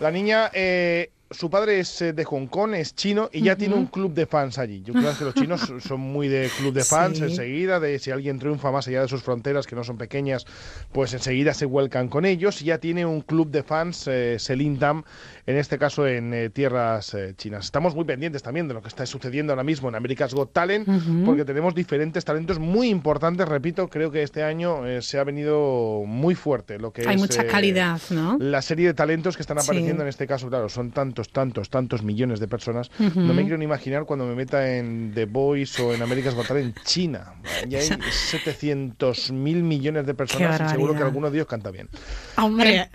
La 0.00 0.10
niña, 0.10 0.50
eh, 0.52 1.10
su 1.30 1.48
padre 1.48 1.78
es 1.80 2.02
eh, 2.02 2.12
de 2.12 2.24
Hong 2.24 2.46
Kong, 2.46 2.74
es 2.74 2.94
chino 2.94 3.28
y 3.32 3.42
ya 3.42 3.54
tiene 3.56 3.74
un 3.76 3.86
club 3.86 4.12
de 4.14 4.26
fans 4.26 4.58
allí. 4.58 4.82
Yo 4.82 4.92
creo 4.92 5.16
que 5.16 5.24
los 5.24 5.34
chinos 5.34 5.60
son 5.86 6.00
muy 6.00 6.28
de 6.28 6.50
club 6.58 6.72
de 6.74 6.82
fans 6.84 7.18
Sí. 7.18 7.24
enseguida, 7.24 7.78
de 7.80 7.98
si 7.98 8.10
alguien 8.10 8.38
triunfa 8.38 8.70
más 8.72 8.88
allá 8.88 9.02
de 9.02 9.08
sus 9.08 9.22
fronteras, 9.22 9.66
que 9.66 9.76
no 9.76 9.84
son 9.84 9.96
pequeñas, 9.96 10.44
pues 10.92 11.12
enseguida 11.14 11.54
se 11.54 11.66
vuelcan 11.66 12.08
con 12.08 12.24
ellos. 12.24 12.60
Y 12.62 12.66
ya 12.66 12.78
tiene 12.78 13.06
un 13.06 13.20
club 13.20 13.50
de 13.50 13.62
fans, 13.62 14.06
eh, 14.08 14.36
Celine 14.40 14.78
Tam, 14.78 15.04
en 15.46 15.56
este 15.56 15.78
caso 15.78 16.06
en 16.06 16.34
eh, 16.34 16.50
tierras 16.50 17.14
eh, 17.14 17.34
chinas. 17.36 17.64
Estamos 17.66 17.94
muy 17.94 18.04
pendientes 18.04 18.42
también 18.42 18.66
de 18.68 18.74
lo 18.74 18.82
que 18.82 18.88
está 18.88 19.06
sucediendo 19.06 19.52
ahora 19.52 19.62
mismo 19.64 19.88
en 19.88 19.94
America's 19.94 20.34
Got 20.34 20.52
Talent, 20.52 20.88
porque 21.24 21.44
tenemos 21.44 21.74
diferentes 21.74 22.24
talentos 22.24 22.58
muy 22.58 22.88
importantes. 22.88 23.48
Repito, 23.48 23.88
creo 23.88 24.10
que 24.10 24.22
este 24.22 24.42
año 24.42 24.82
se 25.00 25.18
ha 25.18 25.24
venido 25.24 26.02
muy 26.06 26.34
fuerte 26.34 26.78
lo 26.78 26.92
que 26.92 27.02
Hay 27.08 27.14
es 27.14 27.20
mucha 27.20 27.46
calidad, 27.46 28.00
¿no? 28.10 28.36
la 28.40 28.62
serie 28.62 28.86
de 28.88 28.94
talentos 28.94 29.36
que 29.36 29.42
están 29.42 29.58
Sí. 29.60 29.66
apareciendo 29.66 30.02
en 30.02 30.08
este 30.08 30.26
caso, 30.26 30.48
claro, 30.48 30.68
son 30.68 30.90
tantos, 30.90 31.19
tantos, 31.28 31.68
tantos 31.70 32.02
millones 32.02 32.40
de 32.40 32.48
personas. 32.48 32.90
No 32.98 33.34
me 33.34 33.42
quiero 33.42 33.58
ni 33.58 33.64
imaginar 33.66 34.04
cuando 34.06 34.24
me 34.26 34.34
meta 34.34 34.76
en 34.76 35.12
The 35.14 35.26
Voice 35.26 35.80
o 35.82 35.92
en 35.94 36.02
America's 36.02 36.34
Got 36.34 36.48
Talent 36.48 36.76
en 36.78 36.84
China. 36.84 37.34
Ya 37.68 37.78
hay 37.78 37.88
700 38.10 39.30
mil 39.32 39.62
millones 39.62 40.06
de 40.06 40.14
personas 40.14 40.60
y 40.60 40.68
seguro 40.70 40.94
que 40.94 41.02
alguno 41.02 41.30
de 41.30 41.36
ellos 41.38 41.46
canta 41.48 41.70
bien. 41.70 41.88
Hombre, 42.36 42.90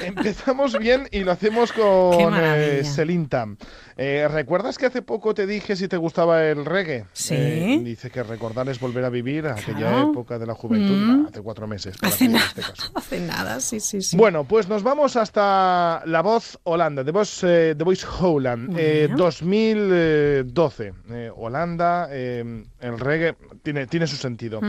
Empezamos 0.00 0.78
bien 0.78 1.08
y 1.10 1.20
lo 1.24 1.32
hacemos 1.32 1.72
con 1.72 2.34
eh, 2.36 2.82
Celine 2.84 3.26
Tam. 3.28 3.56
Eh, 3.96 4.28
¿Recuerdas 4.30 4.76
que 4.78 4.86
hace 4.86 5.00
poco 5.02 5.32
te 5.34 5.46
dije 5.46 5.74
si 5.76 5.88
te 5.88 5.96
gustaba 5.96 6.44
el 6.44 6.64
reggae? 6.64 7.06
Sí. 7.12 7.34
Eh, 7.34 7.80
dice 7.82 8.10
que 8.10 8.22
recordar 8.22 8.68
es 8.68 8.78
volver 8.78 9.04
a 9.04 9.10
vivir 9.10 9.46
aquella 9.46 9.76
Claro. 9.76 10.10
época 10.10 10.38
de 10.38 10.46
la 10.46 10.54
juventud. 10.54 10.94
Mm. 10.96 11.22
Nah, 11.22 11.28
hace 11.28 11.40
cuatro 11.40 11.66
meses. 11.66 11.96
para 11.96 12.12
hace 12.12 12.28
nada, 12.28 12.46
este 12.46 12.60
caso. 12.62 12.90
hace 12.94 13.20
nada, 13.20 13.60
sí, 13.60 13.80
sí, 13.80 14.02
sí. 14.02 14.16
Bueno, 14.16 14.44
pues 14.44 14.68
nos 14.68 14.82
vamos 14.82 15.16
hasta 15.16 16.02
la 16.06 16.20
voz 16.22 16.58
Holanda, 16.64 17.04
The 17.04 17.10
Voice, 17.10 17.65
eh, 17.70 17.74
The 17.76 17.84
Voice 17.84 18.06
Holland, 18.20 18.76
eh, 18.78 19.06
Bueno. 19.08 19.24
2012. 19.24 20.92
Eh, 21.10 21.30
Holanda, 21.34 22.08
eh, 22.10 22.64
el 22.80 22.98
reggae 22.98 23.34
tiene, 23.62 23.86
tiene 23.86 24.06
su 24.06 24.16
sentido. 24.16 24.60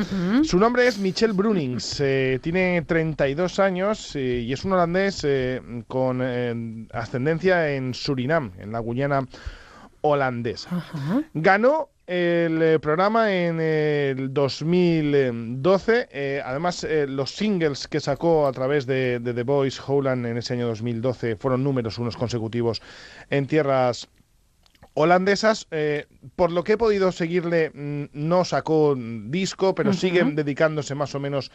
Su 0.43 0.57
nombre 0.59 0.87
es 0.87 0.97
Michel 0.99 1.33
Brunings, 1.33 1.99
eh, 1.99 2.39
tiene 2.41 2.81
32 2.83 3.59
años 3.59 4.15
eh, 4.15 4.43
y 4.45 4.53
es 4.53 4.63
un 4.65 4.73
holandés 4.73 5.25
con 5.87 6.87
ascendencia 6.91 7.71
en 7.73 7.93
Surinam, 7.93 8.51
en 8.59 8.71
la 8.71 8.79
Guyana 8.79 9.25
holandesa. 10.01 10.69
Ganó 11.33 11.89
el 12.07 12.61
eh, 12.61 12.79
programa 12.79 13.33
en 13.33 13.59
el 13.59 14.33
2012. 14.33 16.07
eh, 16.09 16.41
además, 16.43 16.83
eh, 16.85 17.05
los 17.05 17.35
singles 17.35 17.87
que 17.87 17.99
sacó 17.99 18.47
a 18.47 18.53
través 18.53 18.85
de, 18.85 19.19
de 19.19 19.33
The 19.33 19.43
Voice 19.43 19.81
Holland 19.85 20.25
en 20.25 20.37
ese 20.37 20.53
año 20.53 20.67
2012 20.67 21.35
fueron 21.35 21.63
números 21.65 21.97
unos 21.97 22.15
consecutivos 22.15 22.81
en 23.29 23.45
tierras 23.45 24.07
holandesas. 24.97 25.67
eh, 25.71 26.07
por 26.35 26.51
lo 26.51 26.63
que 26.63 26.73
he 26.73 26.77
podido 26.77 27.11
seguirle, 27.11 27.71
mm, 27.73 28.05
no 28.13 28.43
sacó 28.45 28.95
disco, 28.97 29.75
pero 29.75 29.93
siguen 29.93 30.35
dedicándose 30.35 30.95
más 30.95 31.13
o 31.13 31.19
menos 31.19 31.51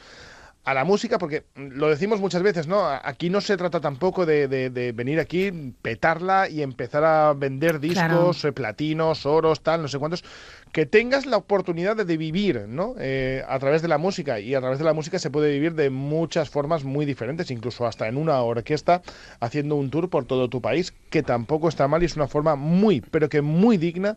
a 0.64 0.74
la 0.74 0.84
música, 0.84 1.18
porque 1.18 1.42
lo 1.56 1.88
decimos 1.88 2.20
muchas 2.20 2.42
veces, 2.42 2.68
¿no? 2.68 2.86
Aquí 2.86 3.30
no 3.30 3.40
se 3.40 3.56
trata 3.56 3.80
tampoco 3.80 4.26
de, 4.26 4.46
de- 4.46 4.70
de 4.70 4.92
venir 4.92 5.18
aquí, 5.18 5.50
petarla 5.82 6.48
y 6.48 6.62
empezar 6.62 7.02
a 7.04 7.32
vender 7.32 7.80
discos, 7.80 8.44
eh, 8.44 8.52
platinos, 8.52 9.26
oros, 9.26 9.60
tal, 9.62 9.82
no 9.82 9.88
sé 9.88 9.98
cuántos. 9.98 10.22
Que 10.70 10.86
tengas 10.86 11.26
la 11.26 11.36
oportunidad 11.36 11.96
de, 11.96 12.04
de 12.04 12.16
vivir, 12.16 12.66
¿no? 12.68 12.94
Eh, 12.98 13.42
a 13.48 13.58
través 13.58 13.82
de 13.82 13.88
la 13.88 13.98
música. 13.98 14.38
Y 14.38 14.54
a 14.54 14.60
través 14.60 14.78
de 14.78 14.84
la 14.84 14.92
música 14.94 15.18
se 15.18 15.30
puede 15.30 15.50
vivir 15.52 15.74
de 15.74 15.90
muchas 15.90 16.48
formas 16.48 16.84
muy 16.84 17.06
diferentes, 17.06 17.50
incluso 17.50 17.84
hasta 17.86 18.06
en 18.06 18.16
una 18.16 18.40
orquesta, 18.40 19.02
haciendo 19.40 19.74
un 19.74 19.90
tour 19.90 20.08
por 20.10 20.24
todo 20.26 20.48
tu 20.48 20.60
país, 20.62 20.94
que 21.10 21.22
tampoco 21.24 21.68
está 21.68 21.88
mal 21.88 22.02
y 22.02 22.06
es 22.06 22.14
una 22.16 22.28
forma 22.28 22.54
muy, 22.54 23.00
pero 23.00 23.28
que 23.28 23.42
muy 23.42 23.76
digna 23.78 24.16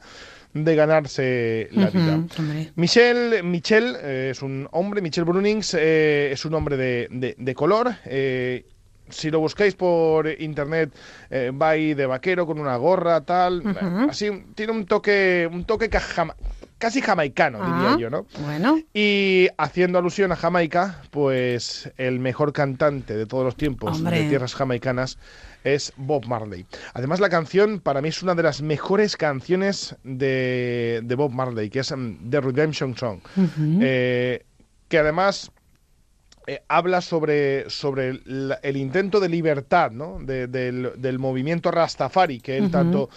de 0.55 0.75
ganarse 0.75 1.67
la 1.71 1.89
vida. 1.89 2.15
hombre. 2.15 2.29
Michel, 2.75 3.43
Michel 3.43 3.95
eh, 4.01 4.29
es 4.31 4.41
un 4.41 4.67
hombre, 4.71 5.01
Michel 5.01 5.25
Brunings 5.25 5.75
eh, 5.77 6.29
es 6.31 6.45
un 6.45 6.53
hombre 6.53 6.77
de, 6.77 7.07
de- 7.11 7.35
de 7.37 7.53
color. 7.55 7.93
eh, 8.05 8.65
si 9.09 9.29
lo 9.29 9.39
buscáis 9.39 9.75
por 9.75 10.27
internet, 10.39 10.91
eh, 11.29 11.51
va 11.51 11.69
ahí 11.71 11.93
de 11.93 12.07
vaquero 12.07 12.47
con 12.47 12.59
una 12.59 12.75
gorra, 12.77 13.21
tal. 13.21 13.61
Así, 14.09 14.31
tiene 14.55 14.71
un 14.71 14.85
toque, 14.87 15.47
un 15.51 15.65
toque 15.65 15.89
ca- 15.89 15.99
jama- 15.99 16.35
casi 16.85 17.01
jamaicano, 17.01 17.57
Ah, 17.61 17.73
diría 17.79 17.97
yo, 17.97 18.09
¿no? 18.11 18.27
Bueno, 18.45 18.79
Y 18.93 19.47
haciendo 19.57 19.97
alusión 19.97 20.31
a 20.31 20.35
Jamaica, 20.35 21.01
pues 21.09 21.91
el 21.97 22.19
mejor 22.19 22.53
cantante 22.53 23.15
de 23.17 23.25
todos 23.25 23.43
los 23.43 23.55
tiempos 23.55 23.97
Hombre. 23.97 24.19
de 24.21 24.29
tierras 24.29 24.53
jamaicanas 24.53 25.17
es 25.63 25.93
Bob 25.97 26.27
Marley. 26.27 26.67
Además, 26.93 27.19
la 27.19 27.29
canción 27.29 27.79
para 27.79 28.01
mí 28.03 28.09
es 28.09 28.21
una 28.21 28.35
de 28.35 28.43
las 28.43 28.61
mejores 28.61 29.17
canciones 29.17 29.95
de, 30.03 31.01
de 31.03 31.15
Bob 31.15 31.31
Marley, 31.31 31.71
que 31.71 31.79
es 31.79 31.91
mm, 31.91 32.29
The 32.29 32.39
Redemption 32.41 32.95
Song. 32.95 33.19
Eh, 33.81 34.43
que 34.87 34.99
además 34.99 35.49
eh, 36.45 36.61
habla 36.67 37.01
sobre, 37.01 37.67
sobre 37.71 38.21
el 38.61 38.77
intento 38.77 39.19
de 39.19 39.29
libertad 39.29 39.89
¿no? 39.89 40.19
De- 40.21 40.45
del, 40.45 40.91
del 40.97 41.17
movimiento 41.17 41.71
Rastafari, 41.71 42.39
que 42.41 42.57
él 42.59 42.69
tanto 42.69 43.09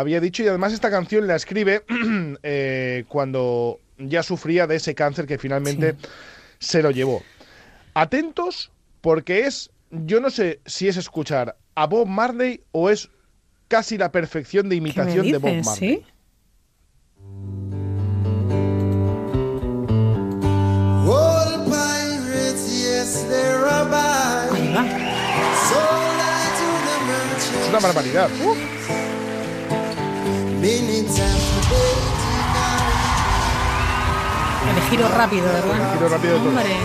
había 0.00 0.20
dicho. 0.20 0.42
Y 0.42 0.48
además 0.48 0.72
esta 0.72 0.90
canción 0.90 1.26
la 1.26 1.36
escribe 1.36 1.84
eh, 2.42 3.04
cuando 3.08 3.80
ya 3.98 4.22
sufría 4.22 4.66
de 4.66 4.76
ese 4.76 4.94
cáncer 4.94 5.26
que 5.26 5.38
finalmente 5.38 5.94
se 6.58 6.82
lo 6.82 6.90
llevó. 6.90 7.22
Atentos, 7.94 8.70
porque 9.00 9.46
es, 9.46 9.70
yo 9.90 10.20
no 10.20 10.30
sé 10.30 10.60
si 10.66 10.88
es 10.88 10.96
escuchar 10.96 11.56
a 11.74 11.86
Bob 11.86 12.06
Marley 12.06 12.62
o 12.72 12.90
es 12.90 13.08
casi 13.68 13.98
la 13.98 14.12
perfección 14.12 14.68
de 14.68 14.76
¿qué 14.76 14.80
me 14.80 14.88
imitación 14.88 15.30
de 15.30 15.38
Bob 15.38 15.64
Marley. 15.64 15.64
sí? 15.64 16.04
Pirates, 22.46 22.68
yes, 22.82 23.24
they're 23.28 23.66
El 30.68 30.82
giro 34.90 35.08
rápido, 35.08 35.44
¿verdad? 35.44 35.92
El 35.92 35.98
giro 35.98 36.08
rápido 36.08 36.34
de 36.34 36.40
todo. 36.40 36.48
Hombre. 36.48 36.76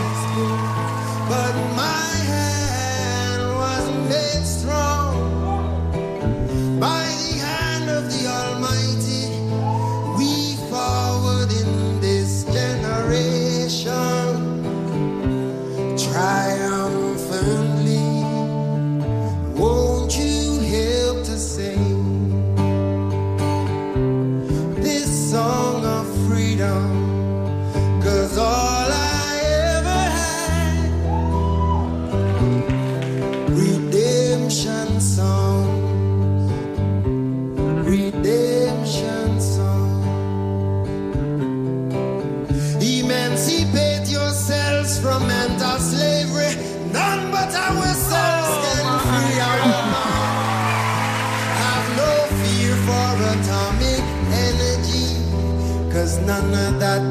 None 56.25 56.53
of 56.53 56.79
that 56.79 57.10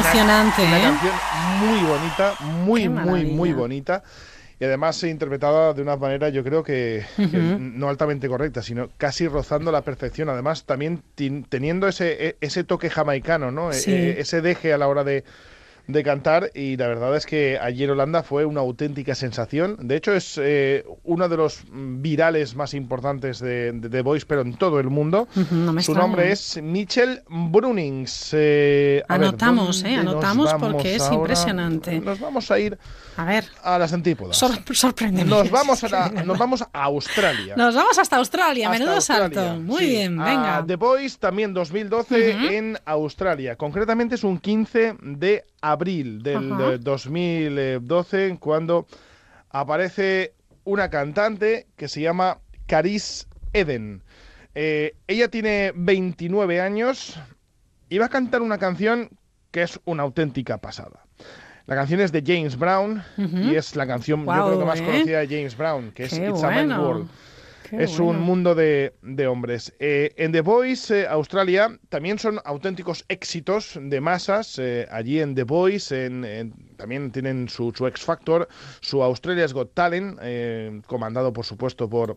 Emocionante, 0.00 0.66
Una 0.66 0.78
¿eh? 0.78 0.82
canción 0.82 1.12
muy 1.60 1.84
bonita, 1.84 2.34
muy, 2.40 2.88
muy, 2.88 3.24
muy 3.26 3.52
bonita. 3.52 4.02
Y 4.58 4.64
además 4.66 5.02
interpretada 5.04 5.72
de 5.72 5.80
una 5.80 5.96
manera, 5.96 6.28
yo 6.28 6.44
creo 6.44 6.62
que, 6.62 7.02
que 7.16 7.24
Ujú. 7.24 7.56
no 7.58 7.88
altamente 7.88 8.28
correcta, 8.28 8.60
sino 8.62 8.90
casi 8.98 9.26
rozando 9.26 9.72
la 9.72 9.80
perfección. 9.80 10.28
Además, 10.28 10.64
también 10.64 11.02
teniendo 11.48 11.88
ese, 11.88 12.26
e- 12.28 12.36
ese 12.42 12.62
toque 12.64 12.90
jamaicano, 12.90 13.50
¿no? 13.50 13.70
E- 13.70 13.74
Sí. 13.74 13.90
e- 13.90 14.20
ese 14.20 14.42
deje 14.42 14.74
a 14.74 14.78
la 14.78 14.86
hora 14.88 15.02
de, 15.02 15.24
de 15.92 16.02
cantar. 16.02 16.50
Y 16.54 16.76
la 16.76 16.88
verdad 16.88 17.16
es 17.16 17.26
que 17.26 17.58
ayer 17.60 17.90
Holanda 17.90 18.22
fue 18.22 18.44
una 18.44 18.60
auténtica 18.60 19.14
sensación. 19.14 19.76
De 19.80 19.96
hecho, 19.96 20.12
es 20.14 20.38
eh, 20.42 20.84
uno 21.04 21.28
de 21.28 21.36
los 21.36 21.62
virales 21.72 22.54
más 22.54 22.74
importantes 22.74 23.38
de, 23.40 23.72
de 23.72 23.88
The 23.88 24.02
Voice, 24.02 24.26
pero 24.26 24.42
en 24.42 24.54
todo 24.54 24.80
el 24.80 24.88
mundo. 24.88 25.28
No 25.50 25.72
me 25.72 25.82
Su 25.82 25.92
extraña. 25.92 26.00
nombre 26.08 26.32
es 26.32 26.60
Mitchell 26.62 27.22
Brunings. 27.28 28.30
Eh, 28.32 29.02
a 29.08 29.18
ver, 29.18 29.28
Anotamos, 29.28 29.82
¿dónde 29.82 29.96
¿eh? 29.96 29.98
Anotamos 29.98 30.54
porque 30.54 30.94
es 30.96 31.02
ahora? 31.02 31.14
impresionante. 31.16 32.00
Nos 32.00 32.20
vamos 32.20 32.50
a 32.50 32.58
ir 32.58 32.78
A 33.16 33.24
ver, 33.24 33.44
a 33.62 33.78
las 33.78 33.92
antípodas. 33.92 34.36
sor-. 34.36 34.50
Nos 35.26 35.50
vamos, 35.50 35.84
a 35.84 35.88
la- 35.88 36.08
nos 36.24 36.38
vamos 36.38 36.62
a 36.62 36.82
Australia. 36.84 37.54
Nos 37.56 37.74
vamos 37.74 37.98
hasta 37.98 38.16
Australia, 38.16 38.68
Hasta 38.68 38.78
menudo 38.78 38.94
Australia, 38.96 39.34
salto. 39.44 39.60
Muy 39.60 39.78
sí. 39.80 39.86
bien, 39.90 40.20
A 40.20 40.24
venga. 40.24 40.64
The 40.66 40.76
Voice 40.76 41.16
también 41.18 41.52
2012 41.54 42.34
Ujú. 42.36 42.46
en 42.46 42.78
Australia. 42.84 43.56
Concretamente 43.56 44.14
es 44.14 44.24
un 44.24 44.38
15 44.38 44.96
de 45.02 45.44
abril 45.60 46.22
del 46.22 46.52
Ajá. 46.52 46.72
eh, 46.72 46.78
2012 46.80 48.38
cuando 48.38 48.86
aparece 49.50 50.34
una 50.64 50.90
cantante 50.90 51.66
que 51.76 51.88
se 51.88 52.00
llama 52.00 52.38
Caris 52.66 53.26
Eden. 53.52 54.02
Eh, 54.54 54.94
ella 55.06 55.28
tiene 55.28 55.72
29 55.74 56.60
años 56.60 57.18
y 57.88 57.98
va 57.98 58.06
a 58.06 58.10
cantar 58.10 58.42
una 58.42 58.58
canción 58.58 59.10
que 59.50 59.62
es 59.62 59.80
una 59.84 60.02
auténtica 60.02 60.58
pasada. 60.58 61.04
La 61.66 61.76
canción 61.76 62.00
es 62.00 62.10
de 62.10 62.22
James 62.26 62.56
Brown 62.58 63.02
y 63.16 63.54
es 63.54 63.76
la 63.76 63.86
canción, 63.86 64.24
yo 64.24 64.32
creo 64.32 64.58
que 64.58 64.64
más 64.64 64.80
¿eh? 64.80 64.84
conocida 64.84 65.20
de 65.20 65.26
James 65.28 65.56
Brown, 65.56 65.92
que 65.92 66.04
es 66.04 66.12
It's 66.14 66.42
a 66.42 66.50
Man's. 66.50 66.78
World. 66.78 67.08
Qué 67.70 67.84
es 67.84 67.96
bueno. 67.98 68.18
un 68.18 68.26
mundo 68.26 68.54
de, 68.54 68.94
de 69.02 69.26
hombres. 69.26 69.72
Eh, 69.78 70.12
en 70.16 70.32
The 70.32 70.40
Voice, 70.40 71.02
eh, 71.02 71.06
Australia, 71.06 71.78
también 71.88 72.18
son 72.18 72.40
auténticos 72.44 73.04
éxitos 73.08 73.78
de 73.80 74.00
masas. 74.00 74.58
eh, 74.58 74.86
allí 74.90 75.20
en 75.20 75.34
The 75.34 75.44
Voice 75.44 76.06
en- 76.06 76.24
en- 76.24 76.52
también 76.76 77.10
tienen 77.12 77.48
su, 77.48 77.72
su 77.76 77.86
X 77.86 78.02
Factor, 78.02 78.48
su 78.80 79.02
Australia's 79.02 79.52
Got 79.52 79.74
Talent, 79.74 80.18
eh, 80.22 80.80
comandado 80.86 81.32
por 81.32 81.44
supuesto 81.44 81.88
por 81.88 82.14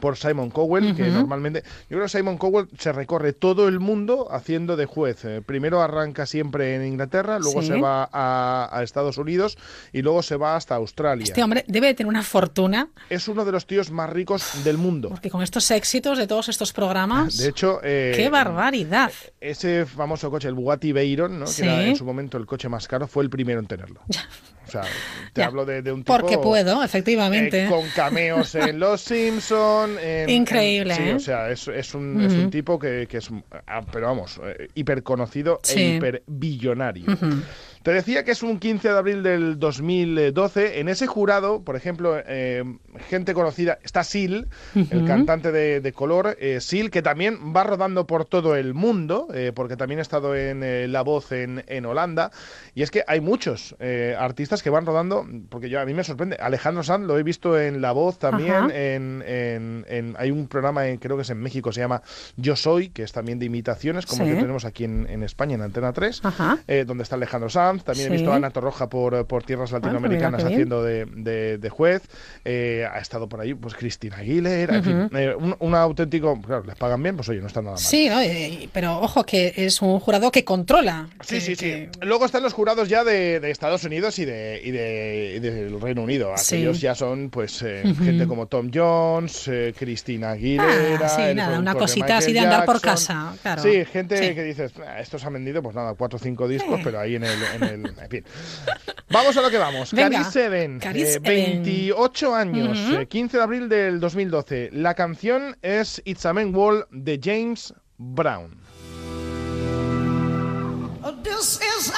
por 0.00 0.16
Simon 0.16 0.50
Cowell, 0.50 0.94
que 0.94 1.08
normalmente, 1.08 1.62
yo 1.82 1.88
creo 1.96 2.02
que 2.02 2.08
Simon 2.08 2.38
Cowell 2.38 2.68
se 2.78 2.92
recorre 2.92 3.32
todo 3.32 3.68
el 3.68 3.80
mundo 3.80 4.28
haciendo 4.30 4.76
de 4.76 4.86
juez. 4.86 5.24
Eh, 5.24 5.42
primero 5.44 5.80
arranca 5.82 6.26
siempre 6.26 6.74
en 6.76 6.84
Inglaterra, 6.86 7.38
luego 7.38 7.62
Sí. 7.62 7.68
se 7.68 7.80
va 7.80 8.08
a, 8.12 8.68
a 8.72 8.82
Estados 8.82 9.18
Unidos 9.18 9.56
y 9.92 10.02
luego 10.02 10.22
se 10.22 10.36
va 10.36 10.56
hasta 10.56 10.74
Australia. 10.74 11.24
Este 11.24 11.42
hombre 11.42 11.64
debe 11.68 11.88
de 11.88 11.94
tener 11.94 12.08
una 12.08 12.22
fortuna, 12.22 12.88
Es 13.10 13.28
uno 13.28 13.44
de 13.44 13.52
los 13.52 13.66
tíos 13.66 13.90
más 13.90 14.10
ricos 14.10 14.64
del 14.64 14.78
mundo. 14.78 15.08
porque 15.10 15.30
con 15.30 15.42
estos 15.42 15.70
éxitos 15.70 16.18
de 16.18 16.26
todos 16.26 16.48
estos 16.48 16.72
programas. 16.72 17.36
De 17.38 17.48
hecho, 17.48 17.80
eh, 17.82 18.12
¡Qué 18.16 18.28
barbaridad! 18.28 19.12
ese 19.40 19.86
famoso 19.86 20.30
coche, 20.30 20.48
el 20.48 20.54
Bugatti 20.54 20.92
Veyron, 20.92 21.38
¿no? 21.38 21.46
Sí. 21.46 21.62
que 21.62 21.68
era 21.68 21.84
en 21.86 21.96
su 21.96 22.04
momento 22.04 22.36
el 22.38 22.46
coche 22.46 22.68
más 22.68 22.88
caro, 22.88 23.06
fue 23.06 23.22
el 23.22 23.30
primero 23.30 23.60
en 23.60 23.66
tenerlo. 23.66 24.00
O 24.66 24.70
sea, 24.70 24.82
te 25.32 25.40
Ya. 25.42 25.46
hablo 25.46 25.64
de, 25.64 25.82
de 25.82 25.92
un 25.92 26.02
tipo... 26.04 26.16
Porque 26.18 26.38
puedo, 26.38 26.82
efectivamente. 26.82 27.64
eh, 27.64 27.68
con 27.68 27.86
cameos 27.90 28.54
en 28.54 28.78
Los 28.78 29.02
Simpson. 29.02 29.96
en- 30.00 30.30
Increíble, 30.30 30.94
en- 30.94 30.98
sí, 31.02 31.08
¿eh? 31.10 31.14
o 31.14 31.20
sea, 31.20 31.50
es, 31.50 31.68
es 31.68 31.94
un, 31.94 32.20
es 32.22 32.32
un 32.32 32.50
tipo 32.50 32.78
que, 32.78 33.06
que 33.08 33.18
es, 33.18 33.28
ah, 33.66 33.82
pero 33.92 34.06
vamos, 34.06 34.40
eh, 34.42 34.68
hiper 34.74 35.02
conocido 35.02 35.60
Sí. 35.62 35.78
e 35.80 35.94
hiper 35.96 36.22
billonario. 36.26 37.04
Ujú. 37.12 37.42
Te 37.84 37.92
decía 37.92 38.24
que 38.24 38.30
es 38.30 38.42
un 38.42 38.58
15 38.58 38.88
de 38.88 38.96
abril 38.98 39.22
del 39.22 39.58
2012. 39.58 40.80
En 40.80 40.88
ese 40.88 41.06
jurado, 41.06 41.62
por 41.62 41.76
ejemplo, 41.76 42.16
eh, 42.26 42.64
gente 43.10 43.34
conocida, 43.34 43.78
está 43.82 44.02
Sil, 44.08 44.48
el 44.74 45.04
cantante 45.06 45.52
de, 45.52 45.82
de 45.82 45.92
color, 45.92 46.34
eh, 46.40 46.60
Sil, 46.64 46.88
que 46.90 47.02
también 47.02 47.54
va 47.54 47.62
rodando 47.62 48.06
por 48.06 48.24
todo 48.24 48.56
el 48.56 48.72
mundo, 48.72 49.28
eh, 49.34 49.52
porque 49.54 49.76
también 49.76 49.98
ha 49.98 50.02
estado 50.02 50.34
en 50.34 50.62
eh, 50.64 50.88
La 50.88 51.02
Voz 51.02 51.30
en, 51.32 51.62
en 51.66 51.84
Holanda. 51.84 52.30
Y 52.74 52.82
es 52.82 52.90
que 52.90 53.04
hay 53.06 53.20
muchos 53.20 53.76
artistas 54.18 54.62
que 54.62 54.70
van 54.70 54.86
rodando, 54.86 55.26
porque 55.50 55.68
yo 55.68 55.78
a 55.78 55.84
mí 55.84 55.92
me 55.92 56.04
sorprende. 56.04 56.36
Alejandro 56.40 56.82
Sanz 56.82 57.04
lo 57.06 57.18
he 57.18 57.22
visto 57.22 57.60
en 57.60 57.82
La 57.82 57.92
Voz 57.92 58.18
también. 58.18 58.52
Ajá. 58.54 58.68
En, 58.74 59.22
en- 59.26 59.84
en- 59.88 60.14
hay 60.18 60.30
un 60.30 60.48
programa, 60.48 60.88
en, 60.88 60.96
creo 60.96 61.16
que 61.16 61.22
es 61.22 61.30
en 61.30 61.38
México, 61.38 61.70
se 61.70 61.80
llama 61.82 62.00
Yo 62.38 62.56
Soy, 62.56 62.88
que 62.88 63.02
es 63.02 63.12
también 63.12 63.38
de 63.38 63.44
imitaciones, 63.44 64.06
como 64.06 64.24
Sí. 64.24 64.30
el 64.30 64.36
que 64.36 64.40
tenemos 64.42 64.64
aquí 64.64 64.84
en, 64.84 65.22
España, 65.22 65.54
en 65.56 65.60
Antena 65.62 65.92
3 65.92 66.20
Ajá. 66.24 66.58
eh, 66.66 66.84
donde 66.86 67.02
está 67.02 67.16
Alejandro 67.16 67.50
Sanz. 67.50 67.73
También 67.80 68.08
he 68.08 68.16
visto 68.16 68.32
a 68.32 68.36
Ana 68.36 68.50
Torroja 68.50 68.88
por, 68.88 69.26
por 69.26 69.42
tierras 69.44 69.70
Bueno, 69.70 69.86
latinoamericanas 69.86 70.44
mira 70.44 70.48
qué 70.50 70.56
bien. 70.56 70.72
haciendo 70.72 70.82
de, 70.82 71.04
de- 71.06 71.58
de 71.58 71.68
juez. 71.70 72.02
Eh, 72.44 72.86
ha 72.90 72.98
estado 72.98 73.28
por 73.28 73.40
ahí 73.40 73.54
pues 73.54 73.74
Cristina 73.74 74.16
Aguilera. 74.18 74.76
En 74.76 74.84
fin, 74.84 75.00
Ujú. 75.02 75.16
eh, 75.16 75.34
un, 75.34 75.56
un 75.58 75.74
auténtico. 75.74 76.40
Claro, 76.42 76.64
les 76.64 76.76
pagan 76.76 77.02
bien, 77.02 77.16
pues 77.16 77.28
oye, 77.28 77.40
no 77.40 77.46
está 77.46 77.60
nada 77.62 77.74
mal. 77.76 77.82
Sí, 77.82 78.08
¿no? 78.08 78.20
Eh, 78.20 78.68
pero 78.72 78.98
ojo 79.00 79.24
que 79.24 79.52
es 79.56 79.80
un 79.82 79.98
jurado 80.00 80.30
que 80.30 80.44
controla. 80.44 81.08
Sí, 81.22 81.40
sí, 81.40 81.56
sí. 81.56 81.88
Luego 82.02 82.26
están 82.26 82.42
los 82.42 82.52
jurados 82.52 82.88
ya 82.88 83.04
de, 83.04 83.40
de 83.40 83.50
Estados 83.50 83.84
Unidos 83.84 84.18
y, 84.18 84.24
de, 84.24 84.60
y, 84.62 84.70
de, 84.70 85.34
y 85.36 85.40
del 85.40 85.80
Reino 85.80 86.02
Unido. 86.02 86.32
Sí. 86.36 86.56
Aquellos 86.56 86.80
ya 86.80 86.94
son, 86.94 87.30
pues, 87.30 87.58
gente 87.58 88.26
como 88.26 88.46
Tom 88.46 88.70
Jones, 88.72 89.50
Cristina 89.78 90.30
Aguilera. 90.32 91.06
Ah, 91.06 91.08
sí, 91.08 91.22
el 91.22 91.36
nada, 91.36 91.58
una 91.58 91.74
cosita 91.74 92.18
así 92.18 92.32
de 92.32 92.40
andar 92.40 92.64
por 92.64 92.80
casa, 92.80 93.34
claro. 93.42 93.62
Sí, 93.62 93.84
gente 93.84 94.34
que 94.34 94.42
dices, 94.42 94.72
"Ah, 94.86 95.00
estos 95.00 95.24
han 95.24 95.32
vendido, 95.32 95.62
pues 95.62 95.74
nada, 95.74 95.94
cuatro 95.94 96.16
o 96.16 96.20
cinco 96.20 96.46
discos, 96.48 96.80
pero 96.84 96.98
ahí 97.00 97.16
en 97.16 97.24
el, 97.24 97.38
en 97.56 97.63
el. 97.64 97.86
En 97.86 98.10
fin. 98.10 98.24
Vamos 99.10 99.36
a 99.36 99.42
lo 99.42 99.50
que 99.50 99.58
vamos. 99.58 99.92
Venga. 99.92 100.18
Caris 100.22 100.36
Even, 100.36 100.78
Caris 100.78 101.16
eh, 101.16 101.20
Even. 101.24 101.62
28 101.62 102.34
años, 102.34 102.78
Ujú. 102.88 102.96
eh, 103.00 103.06
15 103.06 103.36
de 103.36 103.42
abril 103.42 103.68
del 103.68 104.00
2012. 104.00 104.70
La 104.72 104.94
canción 104.94 105.56
es 105.62 106.00
It's 106.04 106.24
a 106.26 106.32
Man 106.32 106.54
Wall 106.54 106.86
de 106.90 107.20
James 107.22 107.72
Brown. 107.98 108.60
This 111.22 111.60
is 111.60 111.92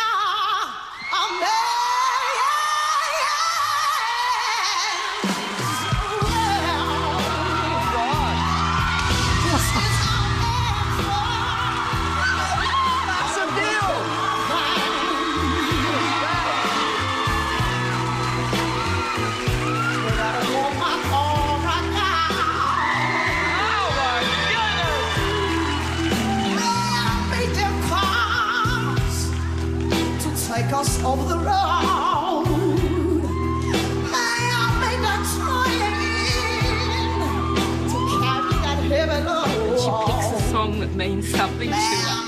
mean 40.97 41.23
something 41.23 41.69
to 41.69 41.75
us. 41.75 42.27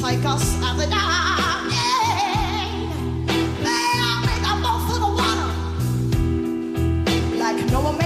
Take 0.00 0.24
us 0.24 0.56
at 0.64 0.76
the 0.76 0.86
night. 0.86 1.70
May 3.62 3.92
I 4.00 4.12
make 4.26 4.44
a 4.44 4.54
mouth 4.64 4.90
of 4.90 4.98
the 5.00 5.10
water 5.18 5.50
like 7.38 7.60
no 7.70 7.80
one. 7.82 7.99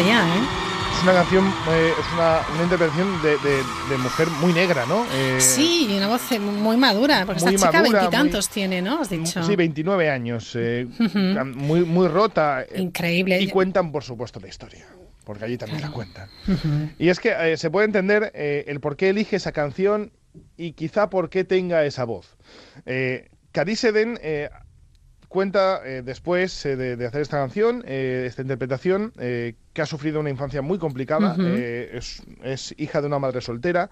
Ya, 0.00 0.26
¿eh? 0.26 0.40
Es 0.96 1.02
una 1.04 1.12
canción, 1.14 1.46
eh, 1.70 1.92
es 1.98 2.12
una, 2.14 2.40
una 2.54 2.62
intervención 2.64 3.22
de, 3.22 3.30
de- 3.38 3.62
de 3.90 3.98
mujer 3.98 4.28
muy 4.40 4.52
negra, 4.52 4.84
¿no? 4.86 5.04
Eh, 5.12 5.40
Sí, 5.40 5.86
y 5.90 5.96
una 5.96 6.08
voz 6.08 6.30
eh, 6.32 6.38
muy 6.38 6.76
madura, 6.76 7.24
porque 7.26 7.42
muy 7.42 7.54
esta 7.54 7.68
chica 7.68 7.82
veintitantos 7.82 8.48
tiene, 8.48 8.82
¿no? 8.82 9.00
Has 9.00 9.10
dicho. 9.10 9.42
Sí, 9.42 9.56
29 9.56 10.10
años, 10.10 10.52
eh, 10.54 10.86
muy, 11.54 11.80
muy 11.84 12.08
rota. 12.08 12.64
Increíble. 12.74 13.40
Y 13.40 13.48
cuentan, 13.48 13.90
por 13.92 14.04
supuesto, 14.04 14.38
la 14.40 14.48
historia. 14.48 14.86
porque 15.24 15.44
allí 15.44 15.56
también 15.56 15.80
la 15.82 15.90
cuentan. 15.90 16.28
Y 16.98 17.08
es 17.08 17.20
que 17.20 17.30
eh, 17.52 17.56
se 17.56 17.70
puede 17.70 17.86
entender 17.86 18.30
eh, 18.34 18.64
el 18.68 18.80
por 18.80 18.96
qué 18.96 19.10
elige 19.10 19.36
esa 19.36 19.52
canción 19.52 20.12
y 20.56 20.72
quizá 20.72 21.08
por 21.10 21.30
qué 21.30 21.44
tenga 21.44 21.84
esa 21.84 22.04
voz. 22.04 22.36
Eh, 22.86 23.28
Carice 23.52 23.88
Eden 23.88 24.18
eh, 24.22 24.48
cuenta 25.32 25.80
eh, 25.84 26.02
después 26.04 26.64
eh, 26.64 26.76
de, 26.76 26.96
de 26.96 27.06
hacer 27.06 27.22
esta 27.22 27.38
canción, 27.38 27.82
eh, 27.86 28.24
esta 28.28 28.42
interpretación, 28.42 29.12
que 29.16 29.82
ha 29.82 29.86
sufrido 29.86 30.20
una 30.20 30.30
infancia 30.30 30.62
muy 30.62 30.78
complicada, 30.78 31.34
es, 31.38 32.22
es 32.44 32.74
hija 32.78 33.00
de 33.00 33.06
una 33.06 33.18
madre 33.18 33.40
soltera, 33.40 33.88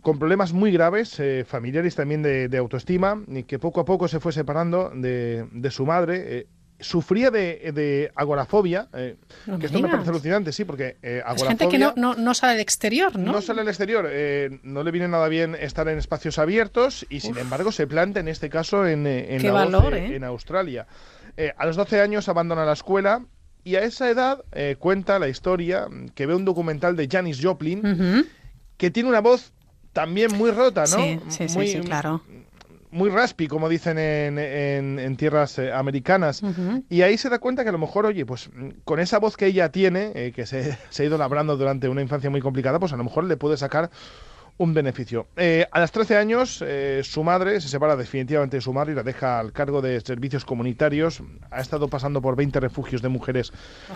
con 0.00 0.18
problemas 0.18 0.52
muy 0.52 0.72
graves, 0.72 1.20
familiares 1.46 1.94
también 1.96 2.22
de, 2.22 2.48
de 2.48 2.58
autoestima, 2.58 3.20
y 3.28 3.42
que 3.42 3.58
poco 3.58 3.80
a 3.80 3.84
poco 3.84 4.08
se 4.08 4.20
fue 4.20 4.32
separando 4.32 4.90
de, 4.94 5.46
de 5.52 5.70
su 5.70 5.84
madre. 5.84 6.46
Sufría 6.82 7.30
de, 7.30 7.72
de 7.74 8.12
agorafobia, 8.14 8.88
eh, 8.92 9.16
No 9.46 9.58
que 9.58 9.66
esto 9.66 9.80
me 9.80 9.88
parece 9.88 10.10
alucinante, 10.10 10.52
sí, 10.52 10.64
porque 10.64 10.96
eh, 11.02 11.22
Es 11.34 11.42
gente 11.44 11.68
que 11.68 11.76
agorafobia- 11.78 11.94
no, 11.96 12.14
no, 12.14 12.20
no 12.22 12.34
sale 12.34 12.52
al 12.54 12.60
exterior, 12.60 13.18
¿no? 13.18 13.32
no 13.32 13.40
sale 13.40 13.62
al 13.62 13.68
exterior, 13.68 14.06
eh, 14.10 14.60
no 14.62 14.82
le 14.82 14.90
viene 14.90 15.08
nada 15.08 15.28
bien 15.28 15.54
estar 15.54 15.88
en 15.88 15.98
espacios 15.98 16.38
abiertos 16.38 17.06
y 17.08 17.20
sin 17.20 17.38
embargo 17.38 17.72
se 17.72 17.86
planta 17.86 18.20
en 18.20 18.28
este 18.28 18.50
caso 18.50 18.86
en, 18.86 19.06
eh, 19.06 19.34
en 19.36 19.42
la 19.44 19.52
voz, 19.64 19.72
valor, 19.72 19.94
eh, 19.94 20.16
en 20.16 20.24
Australia. 20.24 20.86
Eh, 21.36 21.52
a 21.56 21.64
los 21.66 21.76
12 21.76 22.00
años 22.00 22.28
abandona 22.28 22.64
la 22.64 22.72
escuela 22.74 23.24
y 23.64 23.76
a 23.76 23.82
esa 23.82 24.10
edad 24.10 24.44
cuenta 24.78 25.18
la 25.18 25.28
historia 25.28 25.86
mm, 25.88 26.08
que 26.10 26.26
ve 26.26 26.34
un 26.34 26.44
documental 26.44 26.96
de 26.96 27.08
Janis 27.10 27.38
Joplin 27.42 28.26
que 28.76 28.90
tiene 28.90 29.08
una 29.08 29.20
voz 29.20 29.52
también 29.92 30.32
muy 30.36 30.50
rota, 30.50 30.82
¿no? 30.82 30.96
Sí, 30.96 31.20
sí, 31.28 31.48
sí, 31.48 31.54
muy, 31.58 31.68
sí, 31.68 31.80
claro. 31.80 32.22
Muy 32.92 33.10
raspy, 33.10 33.48
como 33.48 33.68
dicen 33.68 33.98
en, 33.98 34.38
en- 34.38 34.98
en 34.98 35.16
tierras 35.16 35.58
eh, 35.58 35.72
americanas. 35.72 36.42
Y 36.88 37.02
ahí 37.02 37.18
se 37.18 37.28
da 37.28 37.38
cuenta 37.40 37.62
que 37.64 37.70
a 37.70 37.72
lo 37.72 37.78
mejor, 37.78 38.06
oye, 38.06 38.24
pues 38.24 38.48
mm, 38.54 38.68
con 38.84 39.00
esa 39.00 39.18
voz 39.18 39.36
que 39.36 39.46
ella 39.46 39.70
tiene, 39.72 40.12
eh, 40.14 40.32
que 40.34 40.46
se, 40.46 40.78
se 40.90 41.02
ha 41.02 41.06
ido 41.06 41.18
labrando 41.18 41.56
durante 41.56 41.88
una 41.88 42.02
infancia 42.02 42.30
muy 42.30 42.40
complicada, 42.40 42.78
pues 42.78 42.92
a 42.92 42.96
lo 42.96 43.04
mejor 43.04 43.24
le 43.24 43.36
puede 43.36 43.56
sacar 43.56 43.90
un 44.58 44.74
beneficio. 44.74 45.26
Eh, 45.36 45.66
a 45.72 45.80
los 45.80 45.90
13 45.90 46.18
años, 46.18 46.62
su 47.02 47.24
madre 47.24 47.60
se 47.62 47.68
separa 47.68 47.96
definitivamente 47.96 48.58
de 48.58 48.60
su 48.60 48.72
madre 48.74 48.92
y 48.92 48.94
la 48.94 49.02
deja 49.02 49.40
al 49.40 49.50
cargo 49.50 49.80
de 49.80 49.98
servicios 50.02 50.44
comunitarios. 50.44 51.22
Ha 51.50 51.60
estado 51.62 51.88
pasando 51.88 52.20
por 52.20 52.36
20 52.36 52.60
refugios 52.60 53.00
de 53.00 53.08
mujeres 53.08 53.50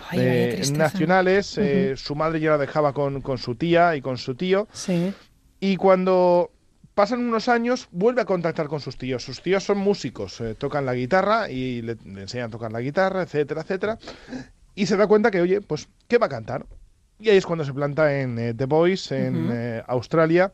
Ay, 0.09 0.59
nacionales. 0.73 1.61
Su 1.97 2.15
madre 2.15 2.41
ya 2.41 2.51
la 2.53 2.59
dejaba 2.59 2.95
con, 2.95 3.21
con 3.21 3.37
su 3.37 3.55
tía 3.55 3.95
y 3.97 4.01
con 4.01 4.17
su 4.17 4.35
tío. 4.35 4.67
Sí. 4.73 5.13
Y 5.61 5.77
cuando 5.77 6.51
pasan 6.97 7.21
unos 7.21 7.49
años, 7.49 7.89
vuelve 7.93 8.23
a 8.23 8.25
contactar 8.25 8.69
con 8.69 8.81
sus 8.81 8.97
tíos. 8.97 9.23
Sus 9.23 9.43
tíos 9.43 9.63
son 9.63 9.77
músicos, 9.77 10.41
eh, 10.41 10.55
tocan 10.55 10.87
la 10.87 10.95
guitarra 10.95 11.51
y 11.51 11.83
le, 11.83 11.99
le 12.07 12.23
enseñan 12.23 12.47
a 12.47 12.51
tocar 12.51 12.73
la 12.73 12.81
guitarra, 12.81 13.23
etcétera, 13.23 13.61
etcétera. 13.61 13.99
Y 14.75 14.87
se 14.87 14.97
da 14.97 15.07
cuenta 15.07 15.31
que, 15.31 15.43
oye, 15.43 15.61
pues, 15.61 15.89
¿qué 16.09 16.17
va 16.17 16.25
a 16.27 16.31
cantar? 16.31 16.65
Y 17.19 17.29
ahí 17.29 17.37
es 17.37 17.45
cuando 17.45 17.67
se 17.67 17.75
planta 17.75 18.19
en 18.19 18.39
eh, 18.39 18.55
The 18.55 18.65
Voice, 18.65 19.15
en 19.15 19.49
eh, 19.53 19.83
Australia. 19.87 20.51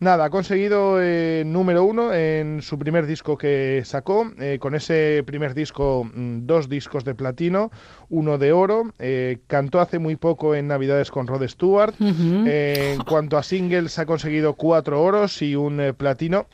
Nada, 0.00 0.24
ha 0.26 0.30
conseguido 0.30 0.98
eh, 1.00 1.44
número 1.46 1.84
uno 1.84 2.12
en 2.12 2.62
su 2.62 2.78
primer 2.78 3.06
disco 3.06 3.38
que 3.38 3.82
sacó. 3.84 4.30
eh, 4.38 4.58
con 4.60 4.74
ese 4.74 5.22
primer 5.24 5.54
disco, 5.54 6.04
mm, 6.12 6.46
dos 6.46 6.68
discos 6.68 7.04
de 7.04 7.14
platino, 7.14 7.70
uno 8.10 8.36
de 8.38 8.52
oro. 8.52 8.92
eh, 8.98 9.38
cantó 9.46 9.80
hace 9.80 9.98
muy 9.98 10.16
poco 10.16 10.54
en 10.54 10.68
Navidades 10.68 11.10
con 11.10 11.26
Rod 11.26 11.46
Stewart. 11.48 11.94
En 12.00 12.98
cuanto 13.04 13.38
a 13.38 13.42
singles, 13.42 13.98
ha 13.98 14.06
conseguido 14.06 14.54
cuatro 14.54 15.02
oros 15.02 15.40
y 15.42 15.54
un 15.56 15.94
platino. 15.96 16.46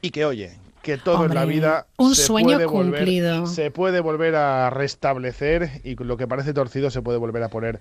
Y 0.00 0.10
que, 0.10 0.24
oye, 0.24 0.58
que 0.82 0.98
todo 0.98 1.26
en 1.26 1.34
la 1.34 1.44
vida 1.44 1.86
un 1.98 2.14
se 2.14 2.22
sueño 2.24 2.48
puede 2.56 2.66
volver- 2.66 2.96
cumplido. 2.96 3.46
se 3.46 3.70
puede 3.70 4.00
volver 4.00 4.34
a 4.36 4.70
restablecer 4.70 5.80
y 5.84 5.94
lo 5.96 6.16
que 6.16 6.26
parece 6.26 6.52
torcido 6.54 6.90
se 6.90 7.02
puede 7.02 7.18
volver 7.18 7.42
a 7.42 7.48
poner 7.48 7.78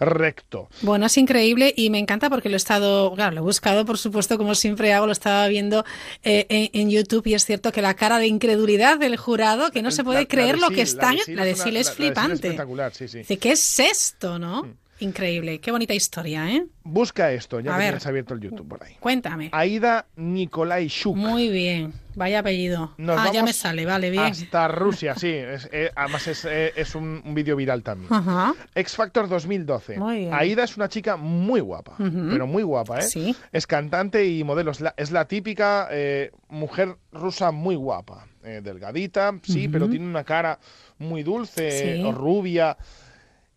recto. 0.00 0.68
Bueno, 0.82 1.06
es 1.06 1.16
increíble 1.18 1.72
y 1.76 1.90
me 1.90 1.98
encanta 1.98 2.28
porque 2.30 2.48
lo 2.48 2.54
he 2.54 2.56
estado, 2.56 3.12
claro, 3.14 3.32
lo 3.34 3.40
he 3.40 3.44
buscado, 3.44 3.84
por 3.84 3.98
supuesto, 3.98 4.36
como 4.38 4.54
siempre 4.54 4.92
hago, 4.92 5.06
lo 5.06 5.12
estaba 5.12 5.46
viendo 5.48 5.84
eh, 6.22 6.46
en, 6.48 6.70
en 6.80 6.90
YouTube 6.90 7.26
y 7.26 7.34
es 7.34 7.44
cierto 7.44 7.72
que 7.72 7.82
la 7.82 7.94
cara 7.94 8.18
de 8.18 8.26
incredulidad 8.26 8.98
del 8.98 9.16
jurado, 9.16 9.70
que 9.70 9.82
no 9.82 9.90
se 9.90 10.04
puede 10.04 10.20
La- 10.22 10.26
creer 10.28 10.58
lo 10.58 10.68
Sil, 10.68 10.74
que 10.76 10.82
están, 10.82 11.16
la 11.28 11.44
de 11.44 11.54
una- 11.54 11.62
Sil 11.64 11.76
es 11.76 11.86
la- 11.86 11.92
la 11.92 11.94
de 11.94 11.94
Sil 11.94 11.94
flipante. 11.96 12.34
espectacular, 12.48 12.94
sí, 12.94 13.08
sí. 13.08 13.18
Dice, 13.18 13.38
¿qué 13.38 13.52
es 13.52 13.80
esto, 13.80 14.38
no? 14.38 14.66
Increíble, 15.00 15.58
qué 15.58 15.70
bonita 15.72 15.92
historia, 15.92 16.48
¿eh? 16.50 16.66
Busca 16.84 17.32
esto, 17.32 17.58
ya 17.60 17.72
A 17.72 17.74
que 17.74 17.78
ver. 17.78 17.88
tienes 17.92 18.06
abierto 18.06 18.34
el 18.34 18.40
YouTube 18.40 18.68
por 18.68 18.84
ahí. 18.84 18.94
Cuéntame. 19.00 19.48
Aida 19.52 20.06
Nikolai 20.16 20.86
Shuk. 20.86 21.16
Muy 21.16 21.48
bien, 21.48 21.92
vaya 22.14 22.38
apellido. 22.38 22.94
Nos 22.98 23.18
ah, 23.18 23.30
ya 23.32 23.42
me 23.42 23.52
sale, 23.52 23.84
vale, 23.86 24.10
bien. 24.10 24.24
Hasta 24.24 24.68
Rusia, 24.68 25.14
sí. 25.16 25.28
es- 25.30 25.68
eh, 25.72 25.90
además 25.96 26.26
es, 26.28 26.44
eh, 26.44 26.72
es 26.76 26.94
un, 26.94 27.22
un 27.24 27.34
vídeo 27.34 27.56
viral 27.56 27.82
también. 27.82 28.12
Ajá. 28.12 28.54
X 28.74 28.94
Factor 28.94 29.28
2012. 29.28 29.98
Muy 29.98 30.18
bien. 30.18 30.34
Aida 30.34 30.62
es 30.62 30.76
una 30.76 30.88
chica 30.88 31.16
muy 31.16 31.60
guapa, 31.60 31.96
pero 31.98 32.46
muy 32.46 32.62
guapa, 32.62 33.00
¿eh? 33.00 33.02
Sí. 33.02 33.34
Es 33.50 33.66
cantante 33.66 34.24
y 34.26 34.44
modelo. 34.44 34.70
Es 34.70 34.80
la, 34.80 34.94
es 34.96 35.10
la 35.10 35.26
típica 35.26 35.88
eh, 35.90 36.30
mujer 36.48 36.96
rusa 37.12 37.50
muy 37.50 37.74
guapa. 37.74 38.26
eh, 38.44 38.60
delgadita, 38.62 39.32
sí, 39.42 39.68
pero 39.68 39.88
tiene 39.88 40.04
una 40.06 40.22
cara 40.22 40.58
muy 40.98 41.22
dulce, 41.22 41.96
Sí. 41.96 42.12
rubia. 42.12 42.76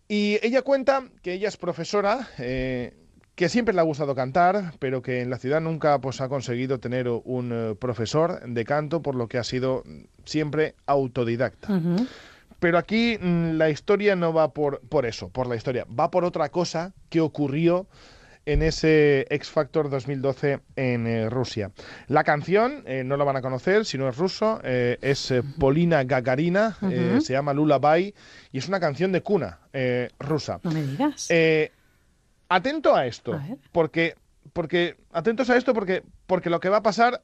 Y 0.07 0.39
ella 0.41 0.61
cuenta 0.61 1.03
que 1.21 1.33
ella 1.33 1.49
es 1.49 1.57
profesora, 1.57 2.29
eh, 2.37 2.93
que 3.35 3.49
siempre 3.49 3.73
le 3.73 3.81
ha 3.81 3.83
gustado 3.83 4.15
cantar, 4.15 4.73
pero 4.79 5.01
que 5.01 5.21
en 5.21 5.29
la 5.29 5.37
ciudad 5.37 5.61
nunca 5.61 5.99
pues, 5.99 6.21
ha 6.21 6.29
conseguido 6.29 6.79
tener 6.79 7.07
un 7.07 7.51
eh, 7.53 7.75
profesor 7.75 8.41
de 8.47 8.65
canto, 8.65 9.01
por 9.01 9.15
lo 9.15 9.27
que 9.27 9.37
ha 9.37 9.43
sido 9.43 9.83
siempre 10.25 10.75
autodidacta. 10.85 11.81
Pero 12.59 12.77
aquí 12.77 13.17
mm, 13.19 13.51
la 13.57 13.69
historia 13.69 14.15
no 14.15 14.33
va 14.33 14.53
por, 14.53 14.81
por 14.81 15.05
eso, 15.05 15.29
por 15.29 15.47
la 15.47 15.55
historia, 15.55 15.85
va 15.87 16.09
por 16.09 16.25
otra 16.25 16.49
cosa 16.49 16.93
que 17.09 17.21
ocurrió 17.21 17.87
en 18.47 18.63
ese 18.63 19.27
X 19.29 19.49
Factor 19.49 19.89
2012 19.89 20.61
en 20.77 21.05
eh, 21.05 21.29
Rusia. 21.29 21.71
La 22.07 22.23
canción 22.23 22.81
eh, 22.85 23.03
no 23.03 23.17
la 23.17 23.25
van 23.25 23.35
a 23.35 23.41
conocer 23.41 23.83
si 23.83 23.97
no 23.97 24.07
es 24.07 24.15
ruso, 24.15 24.61
eh, 24.63 24.97
es 25.01 25.33
Polina 25.59 26.05
Gagarina, 26.05 26.77
se 27.19 27.33
llama 27.33 27.53
Lullaby 27.53 28.15
y 28.53 28.57
es 28.57 28.67
una 28.69 28.79
canción 28.79 29.11
de 29.11 29.21
cuna 29.21 29.59
rusa. 30.17 30.61
No 30.63 30.71
me 30.71 30.81
digas. 30.81 31.27
atento 32.47 32.95
a 32.95 33.05
esto, 33.05 33.39
porque 33.73 34.15
porque 34.53 34.95
atentos 35.11 35.49
a 35.49 35.57
esto 35.57 35.73
porque 35.73 36.03
porque 36.25 36.49
lo 36.49 36.61
que 36.61 36.69
va 36.69 36.77
a 36.77 36.83
pasar 36.83 37.21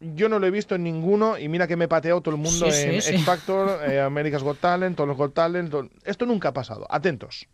yo 0.00 0.28
no 0.28 0.38
lo 0.38 0.46
he 0.46 0.50
visto 0.50 0.74
en 0.74 0.84
ninguno 0.84 1.38
y 1.38 1.48
mira 1.48 1.66
que 1.66 1.76
me 1.76 1.86
he 1.86 1.88
pateado 1.88 2.20
todo 2.20 2.34
el 2.34 2.40
mundo 2.40 2.70
sí, 2.70 2.82
en 2.82 2.94
X 2.96 3.24
Factor, 3.24 3.80
sí. 3.88 3.96
America's 3.96 4.42
Got 4.42 4.58
Talent, 4.60 4.96
todos 4.96 5.08
los 5.08 5.16
Got 5.16 5.32
Talent, 5.32 5.74
esto 6.04 6.26
nunca 6.26 6.50
ha 6.50 6.52
pasado. 6.52 6.86
Atentos. 6.90 7.48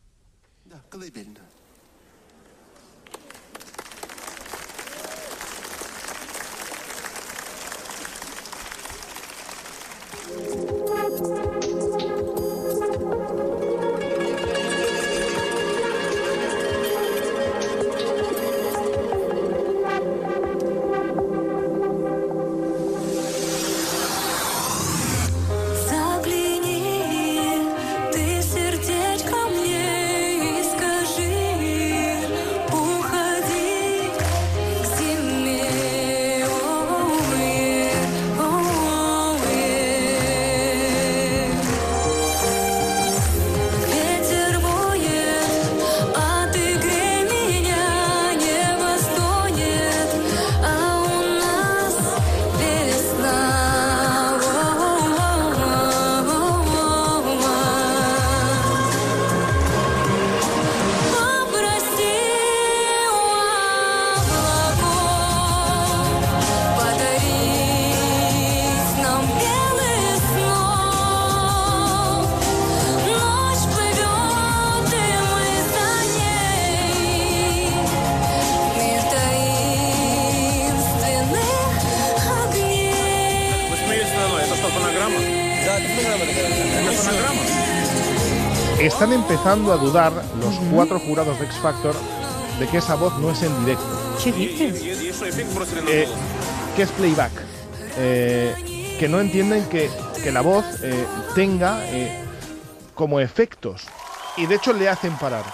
Empezando 89.44 89.74
a 89.74 89.76
dudar 89.76 90.12
los 90.40 90.54
cuatro 90.72 90.98
jurados 90.98 91.38
de 91.38 91.44
X 91.44 91.58
Factor 91.58 91.94
de 92.58 92.66
que 92.66 92.78
esa 92.78 92.94
voz 92.94 93.18
no 93.18 93.30
es 93.30 93.42
en 93.42 93.54
directo. 93.62 93.84
¿Qué 94.24 94.32
dices? 94.32 95.22
Eh, 95.86 96.08
que 96.74 96.82
es 96.82 96.90
playback. 96.92 97.32
Eh, 97.98 98.96
que 98.98 99.06
no 99.06 99.20
entienden 99.20 99.68
que, 99.68 99.90
que 100.22 100.32
la 100.32 100.40
voz 100.40 100.64
eh, 100.82 101.04
tenga 101.34 101.84
eh, 101.88 102.24
como 102.94 103.20
efectos. 103.20 103.82
Y 104.38 104.46
de 104.46 104.54
hecho 104.54 104.72
le 104.72 104.88
hacen 104.88 105.14
parar. 105.18 105.44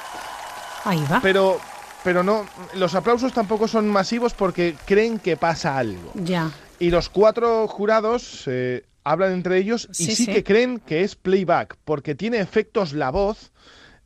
Ahí 0.84 1.04
va. 1.10 1.18
Pero, 1.20 1.58
pero 2.04 2.22
no, 2.22 2.46
los 2.74 2.94
aplausos 2.94 3.32
tampoco 3.32 3.66
son 3.66 3.88
masivos 3.88 4.34
porque 4.34 4.76
creen 4.86 5.18
que 5.18 5.36
pasa 5.36 5.76
algo. 5.76 6.12
Ya. 6.14 6.52
Y 6.78 6.90
los 6.90 7.08
cuatro 7.08 7.66
jurados 7.66 8.44
eh, 8.46 8.84
hablan 9.02 9.32
entre 9.32 9.58
ellos 9.58 9.88
y 9.90 9.94
Sí, 9.94 10.14
sí, 10.14 10.24
sí. 10.26 10.32
que 10.32 10.44
creen 10.44 10.78
que 10.78 11.02
es 11.02 11.16
playback, 11.16 11.76
porque 11.84 12.14
tiene 12.14 12.38
efectos 12.38 12.92
la 12.92 13.10
voz 13.10 13.50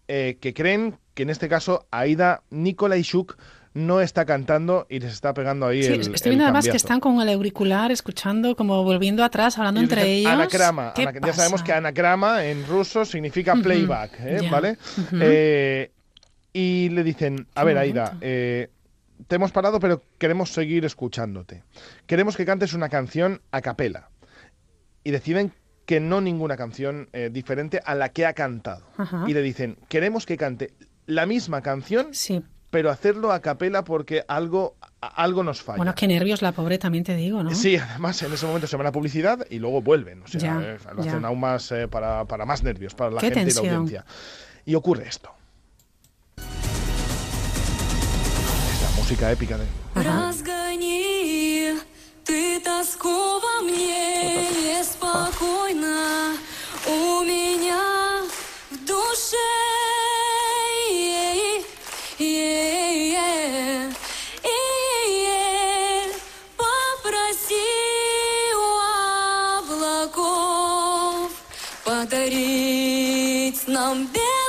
eh, 0.09 0.39
que 0.41 0.55
creen 0.55 0.97
que 1.15 1.23
en 1.23 1.31
este 1.31 1.49
caso 1.49 1.87
Aida 1.91 2.43
Nikolaishuk 2.51 3.37
no 3.75 4.01
está 4.01 4.25
cantando 4.25 4.87
y 4.89 5.01
les 5.01 5.13
está 5.13 5.35
pegando 5.35 5.67
ahí 5.67 5.83
Sí, 5.83 5.93
el 5.95 6.01
estoy 6.01 6.13
el 6.15 6.23
viendo 6.31 6.45
además 6.45 6.69
que 6.69 6.77
están 6.77 7.01
con 7.01 7.21
el 7.21 7.29
auricular 7.29 7.91
escuchando, 7.91 8.55
como 8.55 8.85
volviendo 8.85 9.25
atrás, 9.25 9.59
hablando 9.59 9.81
entre 9.81 10.05
ellos. 10.13 10.31
Anagrama. 10.33 10.93
¿Qué 10.95 11.03
Ana- 11.03 11.21
ya 11.27 11.33
sabemos 11.33 11.63
que 11.65 11.73
anagrama 11.73 12.45
en 12.45 12.65
ruso 12.67 13.05
significa 13.05 13.55
playback, 13.57 14.21
¿eh? 14.21 14.49
¿vale? 14.51 14.79
Eh, 15.21 15.91
y 16.53 16.89
le 16.91 17.03
dicen, 17.03 17.49
a 17.57 17.65
ver. 17.65 17.77
Aida, 17.79 18.17
eh, 18.21 18.71
te 19.27 19.35
hemos 19.37 19.51
parado, 19.51 19.81
pero 19.81 20.03
queremos 20.19 20.53
seguir 20.53 20.85
escuchándote. 20.85 21.65
Queremos 22.07 22.37
que 22.37 22.45
cantes 22.45 22.75
una 22.75 22.89
canción 22.89 23.41
a 23.51 23.61
capela. 23.61 24.09
Y 25.03 25.11
deciden 25.11 25.53
que 25.87 26.01
no 26.01 26.21
ninguna 26.21 26.57
canción 26.57 27.09
eh, 27.13 27.31
diferente 27.33 27.81
a 27.85 27.95
la 27.95 28.11
que 28.11 28.27
ha 28.27 28.33
cantado. 28.33 28.85
Y 29.27 29.35
le 29.35 29.43
dicen, 29.43 29.77
queremos 29.89 30.27
que 30.27 30.37
cante 30.37 30.73
la 31.07 31.27
misma 31.27 31.61
canción, 31.61 32.09
sí. 32.13 32.43
pero 32.71 32.91
hacerlo 32.91 33.33
a 33.33 33.41
capela 33.41 33.85
porque 33.85 34.25
algo, 34.27 34.77
algo 35.01 35.45
nos 35.45 35.63
falla. 35.63 35.77
Bueno, 35.77 35.95
qué 35.95 36.09
nervios 36.09 36.43
la 36.43 36.53
pobre 36.53 36.79
también 36.79 37.05
te 37.05 37.15
digo, 37.15 37.43
¿no? 37.43 37.55
Sí, 37.55 37.77
además 37.77 38.23
en 38.23 38.33
ese 38.33 38.47
momento 38.47 38.67
se 38.67 38.77
van 38.77 38.87
a 38.87 38.93
publicidad 38.93 39.47
y 39.51 39.59
luego 39.59 39.83
vuelven. 39.83 40.23
O 40.23 40.29
sea, 40.29 40.61
eh, 40.63 40.79
lo 40.95 41.03
hacen 41.03 41.25
aún 41.25 41.41
más 41.41 41.71
eh, 41.73 41.89
para, 41.89 42.25
para, 42.25 42.47
más 42.47 42.63
nervios, 42.63 42.95
para 42.95 43.11
la 43.11 43.21
gente 43.21 43.41
tensión. 43.41 43.65
y 43.65 43.69
la 43.69 43.75
audiencia. 43.75 44.05
Y 44.65 44.75
ocurre 44.75 45.07
esto. 45.07 45.31
Es 46.39 48.83
la 48.83 48.91
música 48.97 49.31
épica 49.31 49.59
de... 49.59 49.65
ты 52.25 52.61
тоску 52.61 53.41
во 53.41 53.63
мне 53.63 54.49
неспокойно 54.51 56.37
у 56.87 57.23
меня 57.23 58.23
в 58.71 58.85
душе. 58.85 59.37
Попроси 66.57 67.55
у 68.55 68.71
облаков 70.09 71.31
подарить 71.85 73.67
нам 73.69 74.07
белый 74.07 74.44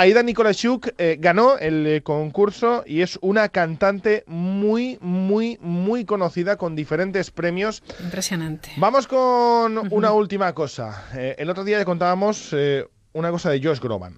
Aida 0.00 0.22
Nikolashuk 0.22 0.94
eh, 0.96 1.18
ganó 1.20 1.58
el 1.58 1.86
eh, 1.86 2.00
concurso 2.02 2.84
y 2.86 3.02
es 3.02 3.18
una 3.20 3.50
cantante 3.50 4.24
muy, 4.26 4.96
muy, 5.02 5.58
muy 5.60 6.06
conocida 6.06 6.56
con 6.56 6.74
diferentes 6.74 7.30
premios. 7.30 7.82
Impresionante. 8.02 8.70
Vamos 8.78 9.06
con 9.06 9.92
una 9.92 10.12
última 10.12 10.54
cosa. 10.54 11.04
Eh, 11.14 11.34
el 11.38 11.50
otro 11.50 11.64
día 11.64 11.76
le 11.76 11.84
contábamos 11.84 12.48
eh, 12.54 12.86
una 13.12 13.30
cosa 13.30 13.50
de 13.50 13.62
Josh 13.62 13.78
Groban. 13.78 14.16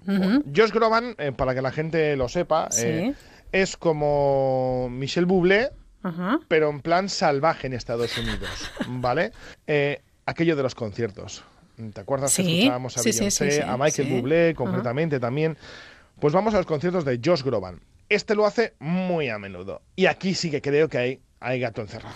Josh 0.55 0.71
Groban, 0.71 1.17
para 1.35 1.53
que 1.53 1.61
la 1.61 1.71
gente 1.71 2.15
lo 2.15 2.29
sepa, 2.29 2.71
Sí. 2.71 3.13
es 3.51 3.75
como 3.75 4.87
Michel 4.89 5.25
Bublé, 5.25 5.69
pero 6.47 6.69
en 6.69 6.79
plan 6.79 7.09
salvaje 7.09 7.67
en 7.67 7.73
Estados 7.73 8.17
Unidos, 8.17 8.71
¿vale? 8.87 9.33
Aquello 10.25 10.55
de 10.55 10.63
los 10.63 10.75
conciertos. 10.75 11.43
¿Te 11.93 12.01
acuerdas 12.01 12.35
que 12.35 12.41
escuchábamos 12.41 12.97
a 12.97 13.01
sí, 13.01 13.11
Beyoncé, 13.11 13.51
sí, 13.51 13.57
sí, 13.57 13.61
a 13.61 13.77
Michael 13.77 14.07
sí. 14.07 14.13
Bublé 14.13 14.53
concretamente 14.55 15.19
también? 15.19 15.57
Pues 16.19 16.33
vamos 16.33 16.53
a 16.53 16.57
los 16.57 16.65
conciertos 16.65 17.03
de 17.05 17.19
Josh 17.23 17.43
Groban. 17.43 17.81
Este 18.09 18.35
lo 18.35 18.45
hace 18.45 18.75
muy 18.79 19.29
a 19.29 19.39
menudo. 19.39 19.81
Y 19.95 20.05
aquí 20.05 20.35
sí 20.35 20.51
que 20.51 20.61
creo 20.61 20.87
que 20.87 20.97
hay, 20.97 21.21
hay 21.39 21.59
gato 21.59 21.81
encerrado. 21.81 22.15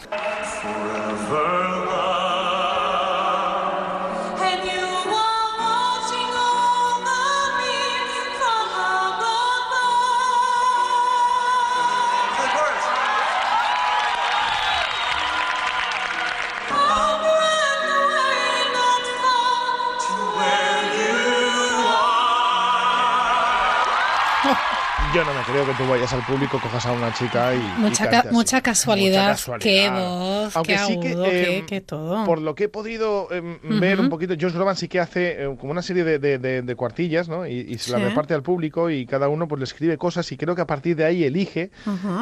Yo 25.14 25.24
no 25.24 25.34
me 25.34 25.42
creo 25.42 25.66
que 25.66 25.74
tú 25.74 25.90
vayas 25.90 26.12
al 26.14 26.22
público, 26.26 26.60
cojas 26.60 26.86
a 26.86 26.92
una 26.92 27.14
chica 27.14 27.56
y. 27.56 27.58
y 27.60 27.62
Mucha, 27.80 28.10
ca- 28.10 28.26
mucha 28.32 28.62
casualidad, 28.62 29.32
Mucha 29.48 29.58
qué 29.58 29.90
voz, 29.90 30.56
Aunque 30.56 30.74
qué 30.74 30.80
sí 30.80 31.00
que, 31.00 31.08
agudo, 31.10 31.26
eh, 31.28 31.32
qué, 31.32 31.66
qué 31.68 31.82
todo. 31.82 32.26
Por 32.26 32.42
lo 32.42 32.56
que 32.56 32.66
he 32.66 32.70
podido 32.70 33.32
em, 33.32 33.58
ver 33.80 34.00
un 34.02 34.10
poquito, 34.10 34.34
Josh 34.40 34.54
Groban 34.54 34.76
sí 34.76 34.88
que 34.90 35.00
hace 35.00 35.44
eh, 35.44 35.56
como 35.60 35.72
una 35.72 35.82
serie 35.82 36.04
de, 36.04 36.20
de- 36.20 36.38
de- 36.40 36.62
de 36.62 36.76
cuartillas, 36.76 37.30
¿no? 37.30 37.48
Y, 37.48 37.54
y 37.54 37.78
se 37.78 37.92
la 37.92 37.98
Sí. 38.00 38.04
reparte 38.04 38.34
al 38.34 38.44
público 38.44 38.90
y 38.90 39.06
cada 39.06 39.30
uno 39.30 39.48
pues 39.48 39.60
le 39.60 39.64
escribe 39.66 39.98
cosas 39.98 40.30
y 40.32 40.38
creo 40.38 40.56
que 40.56 40.62
a 40.62 40.68
partir 40.68 40.96
de 40.98 41.06
ahí 41.06 41.24
elige 41.24 41.72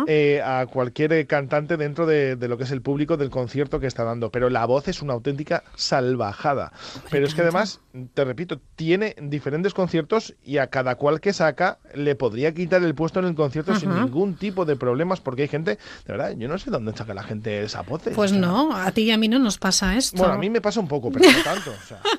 eh, 0.08 0.42
a 0.46 0.66
cualquier 0.68 1.12
eh, 1.14 1.26
cantante 1.26 1.78
dentro 1.78 2.06
de, 2.06 2.36
de 2.36 2.48
lo 2.48 2.58
que 2.58 2.66
es 2.66 2.72
el 2.72 2.82
público 2.82 3.18
del 3.18 3.30
concierto 3.32 3.80
que 3.80 3.88
está 3.88 4.04
dando. 4.04 4.30
Pero 4.30 4.50
la 4.50 4.66
voz 4.66 4.88
es 4.88 5.02
una 5.02 5.14
auténtica 5.14 5.64
salvajada. 5.76 6.72
Pero 7.10 7.26
es 7.26 7.34
que 7.34 7.42
además, 7.42 7.80
te 8.14 8.24
repito, 8.24 8.60
tiene 8.76 9.16
diferentes 9.20 9.74
conciertos 9.74 10.36
y 10.44 10.60
a 10.60 10.68
cada 10.68 10.96
cual 10.96 11.20
que 11.20 11.34
saca 11.34 11.80
le 11.96 12.16
podría 12.16 12.54
quitar 12.54 12.75
el 12.84 12.96
puesto 12.96 13.20
en 13.20 13.26
el 13.26 13.36
concierto 13.36 13.76
sin 13.76 13.94
ningún 13.94 14.36
tipo 14.36 14.66
de 14.66 14.76
problemas 14.76 15.22
porque 15.22 15.44
hay 15.44 15.48
gente, 15.48 15.72
de 15.72 16.14
verdad, 16.14 16.34
yo 16.38 16.48
no 16.48 16.58
sé 16.58 16.72
dónde 16.72 16.96
saca 16.96 17.14
la 17.14 17.24
gente 17.24 17.64
esa 17.64 17.82
voz. 17.82 18.02
Pues 18.14 18.32
no, 18.32 18.76
a 18.76 18.92
ti 18.92 19.04
y 19.04 19.12
a 19.12 19.18
mí 19.18 19.28
no 19.28 19.40
nos 19.40 19.58
pasa 19.58 19.96
esto. 19.96 20.18
Bueno, 20.18 20.34
a 20.34 20.38
mí 20.38 20.50
me 20.50 20.62
pasa 20.62 20.80
un 20.80 20.88
poco, 20.88 21.12
pero 21.12 21.30
no 21.30 21.44
tanto. 21.44 21.72
o 21.72 21.88
sea. 21.88 22.02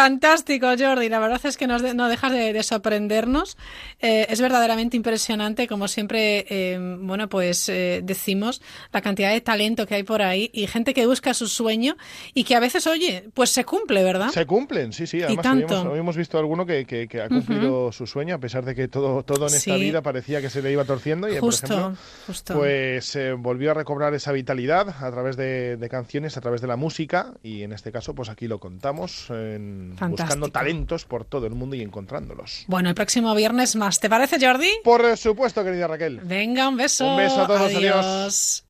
Fantástico, 0.00 0.66
Jordi. 0.78 1.08
La 1.08 1.18
verdad 1.18 1.40
es 1.44 1.56
que 1.56 1.66
nos 1.66 1.80
de- 1.80 1.94
no 1.94 2.08
dejas 2.10 2.30
de, 2.30 2.52
de 2.52 2.62
sorprendernos. 2.62 3.56
Eh, 4.02 4.26
es 4.28 4.42
verdaderamente 4.42 4.94
impresionante, 4.94 5.66
como 5.66 5.88
siempre, 5.88 6.44
eh, 6.50 6.78
bueno, 7.00 7.30
pues 7.30 7.66
eh, 7.70 8.02
decimos, 8.04 8.60
la 8.92 9.00
cantidad 9.00 9.32
de 9.32 9.40
talento 9.40 9.86
que 9.86 9.94
hay 9.94 10.02
por 10.02 10.20
ahí 10.20 10.50
y 10.52 10.66
gente 10.66 10.92
que 10.92 11.06
busca 11.06 11.32
su 11.32 11.48
sueño 11.48 11.96
y 12.34 12.44
que 12.44 12.54
a 12.54 12.60
veces, 12.60 12.86
oye, 12.86 13.30
pues 13.32 13.48
se 13.48 13.64
cumple, 13.64 14.04
¿verdad? 14.04 14.28
Se 14.28 14.44
cumplen, 14.44 14.92
sí, 14.92 15.06
sí. 15.06 15.16
Y 15.16 15.22
Además, 15.22 15.42
tanto. 15.42 15.76
habíamos, 15.78 16.14
visto 16.14 16.38
alguno 16.38 16.66
que, 16.66 16.84
que- 16.84 17.08
que 17.08 17.22
ha 17.22 17.28
cumplido 17.30 17.90
su 17.90 18.06
sueño, 18.06 18.34
a 18.34 18.38
pesar 18.38 18.66
de 18.66 18.74
que 18.74 18.88
todo, 18.88 19.22
todo 19.22 19.48
en 19.48 19.54
esta 19.54 19.74
Sí. 19.76 19.80
vida 19.80 20.02
parecía 20.02 20.42
que 20.42 20.50
se 20.50 20.60
le 20.60 20.72
iba 20.72 20.84
torciendo. 20.84 21.26
Y, 21.26 21.32
por 21.32 21.40
Justo, 21.40 21.66
ejemplo, 21.74 21.96
justo. 22.26 22.54
Pues 22.54 23.16
eh, 23.16 23.32
volvió 23.32 23.70
a 23.70 23.74
recobrar 23.74 24.12
esa 24.12 24.32
vitalidad 24.32 24.90
a 25.02 25.10
través 25.10 25.38
de, 25.38 25.78
de 25.78 25.88
canciones, 25.88 26.36
a 26.36 26.42
través 26.42 26.60
de 26.60 26.66
la 26.66 26.76
música. 26.76 27.32
Y 27.42 27.62
en 27.62 27.72
este 27.72 27.90
caso, 27.92 28.14
pues 28.14 28.28
aquí 28.28 28.46
lo 28.46 28.60
contamos, 28.60 29.30
en- 29.30 29.85
buscando 29.90 30.16
Fantástico. 30.16 30.50
talentos 30.50 31.04
por 31.04 31.24
todo 31.24 31.46
el 31.46 31.54
mundo 31.54 31.76
y 31.76 31.82
encontrándolos. 31.82 32.64
Bueno, 32.68 32.88
el 32.88 32.94
próximo 32.94 33.34
viernes 33.34 33.76
más. 33.76 34.00
¿Te 34.00 34.08
parece, 34.08 34.38
Jordi? 34.44 34.68
Por 34.84 35.16
supuesto, 35.16 35.62
querida 35.64 35.86
Raquel. 35.86 36.20
Venga, 36.22 36.68
un 36.68 36.76
beso. 36.76 37.08
Un 37.08 37.16
beso 37.16 37.42
a 37.42 37.46
todos, 37.46 37.74
adiós. 37.74 38.04
adiós. 38.04 38.65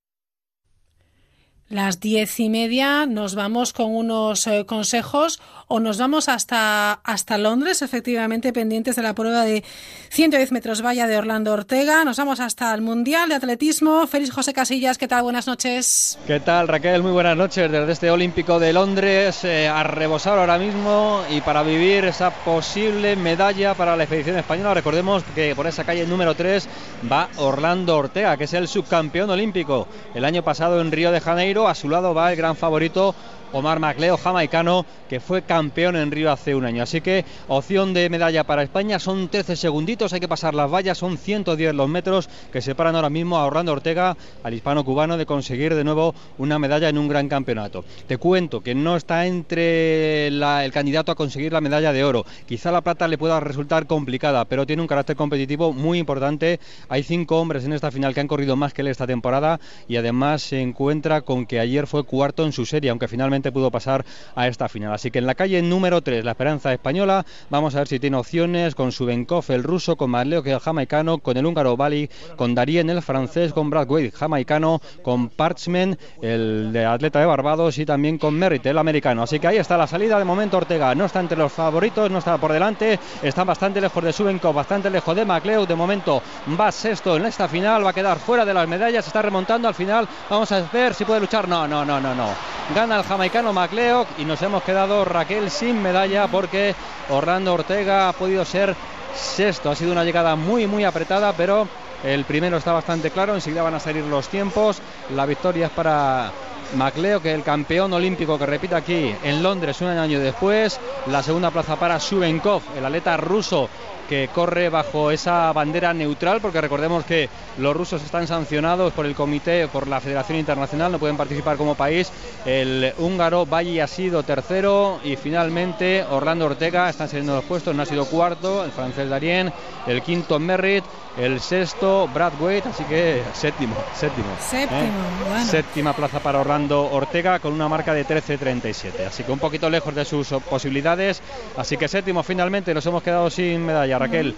Las 1.68 1.98
diez 1.98 2.38
y 2.38 2.48
media 2.48 3.06
nos 3.06 3.34
vamos 3.34 3.72
con 3.72 3.92
unos 3.92 4.46
eh, 4.46 4.64
consejos 4.66 5.40
o 5.66 5.80
nos 5.80 5.98
vamos 5.98 6.28
hasta, 6.28 6.92
hasta 6.92 7.38
Londres, 7.38 7.82
efectivamente, 7.82 8.52
pendientes 8.52 8.94
de 8.94 9.02
la 9.02 9.16
prueba 9.16 9.42
de 9.42 9.64
110 10.10 10.52
metros 10.52 10.80
valla 10.80 11.08
de 11.08 11.18
Orlando 11.18 11.52
Ortega. 11.52 12.04
Nos 12.04 12.18
vamos 12.18 12.38
hasta 12.38 12.72
el 12.72 12.82
Mundial 12.82 13.30
de 13.30 13.34
Atletismo. 13.34 14.06
Félix 14.06 14.32
José 14.32 14.52
Casillas, 14.52 14.96
¿qué 14.96 15.08
tal? 15.08 15.24
Buenas 15.24 15.48
noches. 15.48 16.20
¿Qué 16.24 16.38
tal 16.38 16.68
Raquel? 16.68 17.02
Muy 17.02 17.10
buenas 17.10 17.36
noches 17.36 17.68
desde 17.68 17.90
este 17.90 18.10
Olímpico 18.12 18.60
de 18.60 18.72
Londres 18.72 19.42
eh, 19.42 19.66
a 19.66 19.82
rebosar 19.82 20.38
ahora 20.38 20.58
mismo 20.58 21.22
y 21.30 21.40
para 21.40 21.64
vivir 21.64 22.04
esa 22.04 22.30
posible 22.30 23.16
medalla 23.16 23.74
para 23.74 23.96
la 23.96 24.04
expedición 24.04 24.38
española. 24.38 24.72
Recordemos 24.74 25.24
que 25.34 25.56
por 25.56 25.66
esa 25.66 25.82
calle 25.82 26.06
número 26.06 26.36
3 26.36 26.68
va 27.10 27.28
Orlando 27.38 27.96
Ortega, 27.96 28.36
que 28.36 28.44
es 28.44 28.52
el 28.52 28.68
subcampeón 28.68 29.30
olímpico 29.30 29.88
el 30.14 30.24
año 30.24 30.44
pasado 30.44 30.80
en 30.80 30.92
Río 30.92 31.10
de 31.10 31.20
Janeiro. 31.20 31.55
A 31.64 31.74
su 31.74 31.88
lado 31.88 32.12
va 32.12 32.30
el 32.30 32.36
gran 32.36 32.56
favorito 32.56 33.14
Omar 33.56 33.80
Macleo, 33.80 34.18
jamaicano, 34.18 34.84
que 35.08 35.18
fue 35.18 35.42
campeón 35.42 35.96
en 35.96 36.10
Río 36.10 36.30
hace 36.30 36.54
un 36.54 36.66
año. 36.66 36.82
Así 36.82 37.00
que 37.00 37.24
opción 37.48 37.94
de 37.94 38.10
medalla 38.10 38.44
para 38.44 38.62
España 38.62 38.98
son 38.98 39.28
13 39.28 39.56
segunditos, 39.56 40.12
hay 40.12 40.20
que 40.20 40.28
pasar 40.28 40.54
las 40.54 40.70
vallas, 40.70 40.98
son 40.98 41.16
110 41.16 41.74
los 41.74 41.88
metros 41.88 42.28
que 42.52 42.60
separan 42.60 42.94
ahora 42.96 43.08
mismo 43.08 43.38
a 43.38 43.46
Orlando 43.46 43.72
Ortega, 43.72 44.16
al 44.42 44.52
hispano-cubano, 44.52 45.16
de 45.16 45.24
conseguir 45.24 45.74
de 45.74 45.84
nuevo 45.84 46.14
una 46.36 46.58
medalla 46.58 46.90
en 46.90 46.98
un 46.98 47.08
gran 47.08 47.28
campeonato. 47.28 47.84
Te 48.06 48.18
cuento 48.18 48.62
que 48.62 48.74
no 48.74 48.94
está 48.96 49.26
entre 49.26 50.26
el 50.26 50.72
candidato 50.72 51.12
a 51.12 51.14
conseguir 51.14 51.52
la 51.52 51.62
medalla 51.62 51.92
de 51.92 52.04
oro. 52.04 52.26
Quizá 52.46 52.70
la 52.70 52.82
plata 52.82 53.08
le 53.08 53.16
pueda 53.16 53.40
resultar 53.40 53.86
complicada, 53.86 54.44
pero 54.44 54.66
tiene 54.66 54.82
un 54.82 54.88
carácter 54.88 55.16
competitivo 55.16 55.72
muy 55.72 55.98
importante. 55.98 56.60
Hay 56.88 57.02
cinco 57.02 57.40
hombres 57.40 57.64
en 57.64 57.72
esta 57.72 57.90
final 57.90 58.12
que 58.12 58.20
han 58.20 58.28
corrido 58.28 58.56
más 58.56 58.74
que 58.74 58.82
él 58.82 58.88
esta 58.88 59.06
temporada 59.06 59.60
y 59.88 59.96
además 59.96 60.42
se 60.42 60.60
encuentra 60.60 61.22
con 61.22 61.46
que 61.46 61.60
ayer 61.60 61.86
fue 61.86 62.04
cuarto 62.04 62.44
en 62.44 62.52
su 62.52 62.66
serie, 62.66 62.90
aunque 62.90 63.08
finalmente 63.08 63.45
pudo 63.52 63.70
pasar 63.70 64.04
a 64.34 64.48
esta 64.48 64.68
final. 64.68 64.92
Así 64.92 65.10
que 65.10 65.18
en 65.18 65.26
la 65.26 65.34
calle 65.34 65.60
número 65.62 66.00
3, 66.00 66.24
la 66.24 66.32
esperanza 66.32 66.72
española, 66.72 67.24
vamos 67.50 67.74
a 67.74 67.78
ver 67.78 67.88
si 67.88 67.98
tiene 67.98 68.16
opciones 68.16 68.74
con 68.74 68.92
Subenkov, 68.92 69.44
el 69.48 69.62
ruso, 69.62 69.96
con 69.96 70.10
Marleo, 70.10 70.42
que 70.42 70.52
el 70.52 70.60
jamaicano, 70.60 71.18
con 71.18 71.36
el 71.36 71.46
húngaro 71.46 71.76
Bali, 71.76 72.10
con 72.36 72.54
Darien, 72.54 72.90
el 72.90 73.02
francés, 73.02 73.52
con 73.52 73.70
Brad 73.70 73.88
Wade, 73.88 74.10
jamaicano, 74.10 74.80
con 75.02 75.28
Parchment, 75.28 76.00
el 76.22 76.72
de 76.72 76.84
atleta 76.84 77.20
de 77.20 77.26
Barbados, 77.26 77.78
y 77.78 77.86
también 77.86 78.18
con 78.18 78.34
Merritt, 78.34 78.66
el 78.66 78.78
americano. 78.78 79.22
Así 79.22 79.38
que 79.38 79.46
ahí 79.46 79.56
está 79.56 79.76
la 79.76 79.86
salida. 79.86 80.18
De 80.18 80.24
momento 80.24 80.56
Ortega 80.56 80.94
no 80.94 81.04
está 81.04 81.20
entre 81.20 81.38
los 81.38 81.52
favoritos, 81.52 82.10
no 82.10 82.18
está 82.18 82.38
por 82.38 82.52
delante, 82.52 82.98
está 83.22 83.44
bastante 83.44 83.80
lejos 83.80 84.02
de 84.02 84.12
Subenkov, 84.12 84.54
bastante 84.54 84.90
lejos 84.90 85.14
de 85.14 85.24
MacLeod. 85.24 85.68
De 85.68 85.74
momento 85.74 86.22
va 86.58 86.72
sexto 86.72 87.16
en 87.16 87.26
esta 87.26 87.48
final, 87.48 87.84
va 87.84 87.90
a 87.90 87.92
quedar 87.92 88.18
fuera 88.18 88.44
de 88.44 88.54
las 88.54 88.68
medallas, 88.68 89.06
está 89.06 89.22
remontando 89.22 89.68
al 89.68 89.74
final. 89.74 90.08
Vamos 90.28 90.50
a 90.52 90.60
ver 90.72 90.94
si 90.94 91.04
puede 91.04 91.20
luchar. 91.20 91.48
No, 91.48 91.66
no, 91.68 91.84
no, 91.84 92.00
no, 92.00 92.14
no. 92.14 92.28
Gana 92.74 92.98
el 92.98 93.04
jamaicano 93.04 93.25
MacLeod 93.32 94.06
y 94.18 94.24
nos 94.24 94.40
hemos 94.42 94.62
quedado 94.62 95.04
Raquel 95.04 95.50
sin 95.50 95.82
medalla 95.82 96.28
porque 96.28 96.74
Orlando 97.10 97.54
Ortega 97.54 98.08
ha 98.08 98.12
podido 98.12 98.44
ser 98.44 98.74
sexto. 99.14 99.70
Ha 99.70 99.74
sido 99.74 99.92
una 99.92 100.04
llegada 100.04 100.36
muy, 100.36 100.66
muy 100.66 100.84
apretada, 100.84 101.32
pero 101.32 101.66
el 102.04 102.24
primero 102.24 102.56
está 102.56 102.72
bastante 102.72 103.10
claro. 103.10 103.34
Enseguida 103.34 103.62
van 103.62 103.74
a 103.74 103.80
salir 103.80 104.04
los 104.04 104.28
tiempos. 104.28 104.80
La 105.14 105.26
victoria 105.26 105.66
es 105.66 105.72
para 105.72 106.30
Macleo, 106.76 107.20
que 107.20 107.30
es 107.30 107.34
el 107.34 107.42
campeón 107.42 107.92
olímpico 107.92 108.38
que 108.38 108.46
repite 108.46 108.76
aquí 108.76 109.14
en 109.24 109.42
Londres 109.42 109.80
un 109.80 109.88
año 109.88 110.20
después. 110.20 110.78
La 111.06 111.22
segunda 111.22 111.50
plaza 111.50 111.76
para 111.76 111.98
Subenkov, 111.98 112.62
el 112.78 112.86
atleta 112.86 113.16
ruso 113.16 113.68
que 114.08 114.28
corre 114.32 114.68
bajo 114.68 115.10
esa 115.10 115.52
bandera 115.52 115.92
neutral, 115.92 116.40
porque 116.40 116.60
recordemos 116.60 117.04
que 117.04 117.28
los 117.58 117.76
rusos 117.76 118.02
están 118.02 118.26
sancionados 118.26 118.92
por 118.92 119.06
el 119.06 119.14
comité, 119.14 119.68
por 119.68 119.88
la 119.88 120.00
Federación 120.00 120.38
Internacional, 120.38 120.92
no 120.92 120.98
pueden 120.98 121.16
participar 121.16 121.56
como 121.56 121.74
país. 121.74 122.10
El 122.44 122.92
húngaro 122.98 123.46
Valle 123.46 123.82
ha 123.82 123.86
sido 123.86 124.22
tercero 124.22 125.00
y 125.04 125.16
finalmente 125.16 126.04
Orlando 126.10 126.46
Ortega 126.46 126.88
están 126.88 127.08
saliendo 127.08 127.34
los 127.34 127.44
puestos, 127.44 127.74
no 127.74 127.82
ha 127.82 127.86
sido 127.86 128.06
cuarto, 128.06 128.64
el 128.64 128.70
francés 128.70 129.08
Darien, 129.08 129.52
el 129.86 130.02
quinto 130.02 130.38
Merritt, 130.38 130.84
el 131.18 131.40
sexto 131.40 132.08
Brad 132.08 132.32
Wade, 132.40 132.64
así 132.70 132.84
que 132.84 133.22
séptimo, 133.32 133.74
séptimo. 133.94 134.26
¿eh? 134.28 134.42
Séptimo, 134.48 135.28
bueno. 135.28 135.46
Séptima 135.46 135.92
plaza 135.94 136.20
para 136.20 136.40
Orlando 136.40 136.90
Ortega 136.90 137.38
con 137.38 137.52
una 137.52 137.68
marca 137.68 137.94
de 137.94 138.06
13.37, 138.06 139.06
así 139.06 139.24
que 139.24 139.32
un 139.32 139.38
poquito 139.38 139.70
lejos 139.70 139.94
de 139.94 140.04
sus 140.04 140.28
posibilidades, 140.48 141.22
así 141.56 141.76
que 141.76 141.88
séptimo 141.88 142.22
finalmente, 142.22 142.74
nos 142.74 142.84
hemos 142.86 143.02
quedado 143.02 143.30
sin 143.30 143.64
medalla, 143.64 143.98
Raquel. 143.98 144.36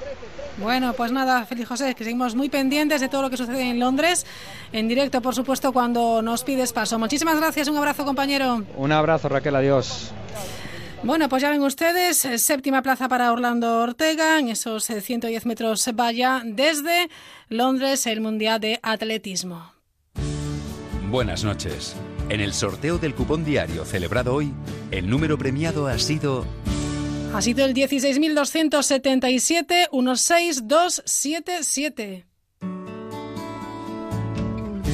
Bueno, 0.58 0.92
pues 0.92 1.12
nada, 1.12 1.46
Feliz 1.46 1.68
José, 1.68 1.94
que 1.94 2.02
seguimos 2.02 2.34
muy 2.34 2.48
pendientes 2.48 3.00
de 3.00 3.08
todo 3.08 3.22
lo 3.22 3.30
que 3.30 3.36
sucede 3.36 3.62
en 3.62 3.78
Londres, 3.78 4.26
en 4.72 4.88
directo, 4.88 5.20
por 5.22 5.34
supuesto, 5.34 5.72
cuando 5.72 6.20
nos 6.20 6.42
pides 6.42 6.72
paso. 6.72 6.98
Muchísimas 6.98 7.36
gracias, 7.36 7.68
un 7.68 7.76
abrazo, 7.76 8.04
compañero. 8.04 8.64
Un 8.76 8.90
abrazo, 8.92 9.28
Raquel, 9.28 9.54
adiós. 9.54 10.10
Bueno, 11.02 11.28
pues 11.28 11.42
ya 11.42 11.50
ven 11.50 11.62
ustedes, 11.62 12.24
eh, 12.24 12.38
séptima 12.38 12.80
plaza 12.82 13.08
para 13.08 13.32
Orlando 13.32 13.82
Ortega, 13.82 14.40
en 14.40 14.48
esos 14.48 14.90
eh, 14.90 15.00
110 15.00 15.46
metros 15.46 15.88
valla 15.94 16.42
desde 16.44 17.08
Londres, 17.48 18.04
el 18.06 18.20
Mundial 18.20 18.60
de 18.60 18.80
Atletismo. 18.82 19.72
Buenas 21.08 21.44
noches. 21.44 21.94
En 22.28 22.40
el 22.40 22.52
sorteo 22.52 22.98
del 22.98 23.14
cupón 23.14 23.44
diario 23.44 23.84
celebrado 23.84 24.34
hoy, 24.34 24.52
el 24.90 25.08
número 25.08 25.38
premiado 25.38 25.86
ha 25.86 25.96
sido 25.98 26.44
Ha 27.32 27.40
sido 27.40 27.64
el 27.64 27.74
16.277 27.74 29.88
16277. 29.90 32.27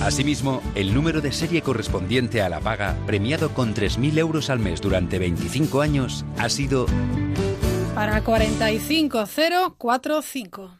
Asimismo, 0.04 0.62
el 0.74 0.92
número 0.92 1.22
de 1.22 1.32
serie 1.32 1.62
correspondiente 1.62 2.42
a 2.42 2.50
la 2.50 2.60
paga, 2.60 2.94
premiado 3.06 3.54
con 3.54 3.74
3.000 3.74 4.18
euros 4.18 4.50
al 4.50 4.58
mes 4.58 4.82
durante 4.82 5.18
25 5.18 5.80
años, 5.80 6.26
ha 6.36 6.50
sido 6.50 6.84
Para 7.94 8.20
45045. 8.20 10.76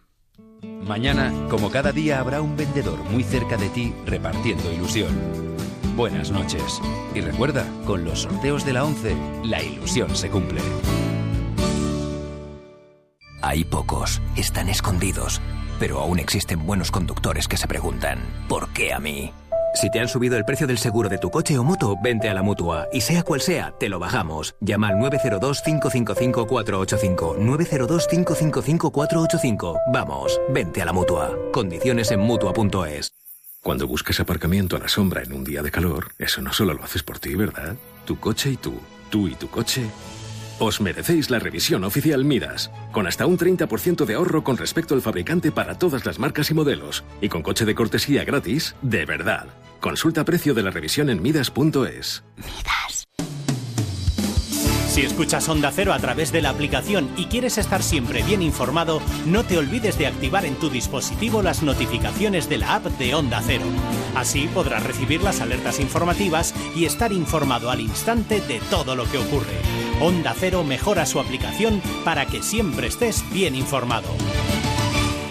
Mañana, 0.86 1.32
como 1.48 1.70
cada 1.70 1.92
día, 1.92 2.20
habrá 2.20 2.42
un 2.42 2.54
vendedor 2.54 3.02
muy 3.04 3.22
cerca 3.22 3.56
de 3.56 3.70
ti 3.70 3.94
repartiendo 4.04 4.70
ilusión. 4.70 5.18
Buenas 5.96 6.30
noches. 6.30 6.82
Y 7.14 7.22
recuerda, 7.22 7.66
con 7.86 8.04
los 8.04 8.24
sorteos 8.24 8.66
de 8.66 8.74
la 8.74 8.84
11, 8.84 9.16
la 9.44 9.62
ilusión 9.62 10.14
se 10.14 10.28
cumple. 10.28 10.60
Hay 13.40 13.64
pocos, 13.64 14.20
están 14.36 14.68
escondidos, 14.68 15.40
pero 15.78 16.00
aún 16.00 16.18
existen 16.18 16.66
buenos 16.66 16.90
conductores 16.90 17.48
que 17.48 17.56
se 17.56 17.66
preguntan, 17.66 18.18
¿por 18.48 18.70
qué 18.72 18.92
a 18.92 18.98
mí? 18.98 19.32
Si 19.74 19.90
te 19.90 19.98
han 19.98 20.08
subido 20.08 20.36
el 20.36 20.44
precio 20.44 20.68
del 20.68 20.78
seguro 20.78 21.08
de 21.08 21.18
tu 21.18 21.30
coche 21.30 21.58
o 21.58 21.64
moto, 21.64 21.96
vente 22.00 22.28
a 22.28 22.34
la 22.34 22.42
mutua. 22.42 22.86
Y 22.92 23.00
sea 23.00 23.24
cual 23.24 23.40
sea, 23.40 23.74
te 23.78 23.88
lo 23.88 23.98
bajamos. 23.98 24.54
Llama 24.60 24.86
al 24.88 24.98
902-555-485. 24.98 27.38
902-555-485. 27.38 29.80
Vamos, 29.92 30.40
vente 30.50 30.80
a 30.80 30.84
la 30.84 30.92
mutua. 30.92 31.36
Condiciones 31.52 32.12
en 32.12 32.20
mutua.es. 32.20 33.12
Cuando 33.64 33.88
buscas 33.88 34.20
aparcamiento 34.20 34.76
a 34.76 34.78
la 34.78 34.88
sombra 34.88 35.22
en 35.22 35.32
un 35.32 35.42
día 35.42 35.62
de 35.62 35.72
calor, 35.72 36.12
eso 36.18 36.40
no 36.40 36.52
solo 36.52 36.74
lo 36.74 36.84
haces 36.84 37.02
por 37.02 37.18
ti, 37.18 37.34
¿verdad? 37.34 37.74
Tu 38.04 38.20
coche 38.20 38.50
y 38.50 38.56
tú, 38.56 38.78
tú 39.10 39.26
y 39.26 39.34
tu 39.34 39.48
coche. 39.48 39.86
Os 40.58 40.80
merecéis 40.80 41.30
la 41.30 41.38
revisión 41.38 41.84
oficial 41.84 42.24
Midas, 42.24 42.70
con 42.92 43.06
hasta 43.06 43.26
un 43.26 43.36
30% 43.36 44.04
de 44.04 44.14
ahorro 44.14 44.44
con 44.44 44.56
respecto 44.56 44.94
al 44.94 45.02
fabricante 45.02 45.50
para 45.50 45.78
todas 45.78 46.06
las 46.06 46.18
marcas 46.18 46.50
y 46.50 46.54
modelos, 46.54 47.04
y 47.20 47.28
con 47.28 47.42
coche 47.42 47.64
de 47.64 47.74
cortesía 47.74 48.24
gratis, 48.24 48.76
de 48.80 49.04
verdad. 49.04 49.46
Consulta 49.80 50.24
precio 50.24 50.54
de 50.54 50.62
la 50.62 50.70
revisión 50.70 51.10
en 51.10 51.20
midas.es. 51.20 52.22
Si 54.94 55.02
escuchas 55.02 55.48
Onda 55.48 55.72
Cero 55.72 55.92
a 55.92 55.98
través 55.98 56.30
de 56.30 56.40
la 56.40 56.50
aplicación 56.50 57.10
y 57.16 57.24
quieres 57.24 57.58
estar 57.58 57.82
siempre 57.82 58.22
bien 58.22 58.42
informado, 58.42 59.02
no 59.26 59.42
te 59.42 59.58
olvides 59.58 59.98
de 59.98 60.06
activar 60.06 60.44
en 60.44 60.54
tu 60.54 60.70
dispositivo 60.70 61.42
las 61.42 61.64
notificaciones 61.64 62.48
de 62.48 62.58
la 62.58 62.76
app 62.76 62.84
de 62.84 63.12
Onda 63.12 63.42
Cero. 63.44 63.64
Así 64.14 64.46
podrás 64.54 64.84
recibir 64.84 65.20
las 65.20 65.40
alertas 65.40 65.80
informativas 65.80 66.54
y 66.76 66.84
estar 66.84 67.12
informado 67.12 67.72
al 67.72 67.80
instante 67.80 68.40
de 68.40 68.60
todo 68.70 68.94
lo 68.94 69.10
que 69.10 69.18
ocurre. 69.18 69.58
Onda 70.00 70.32
Cero 70.38 70.62
mejora 70.62 71.06
su 71.06 71.18
aplicación 71.18 71.82
para 72.04 72.26
que 72.26 72.40
siempre 72.40 72.86
estés 72.86 73.24
bien 73.32 73.56
informado. 73.56 74.06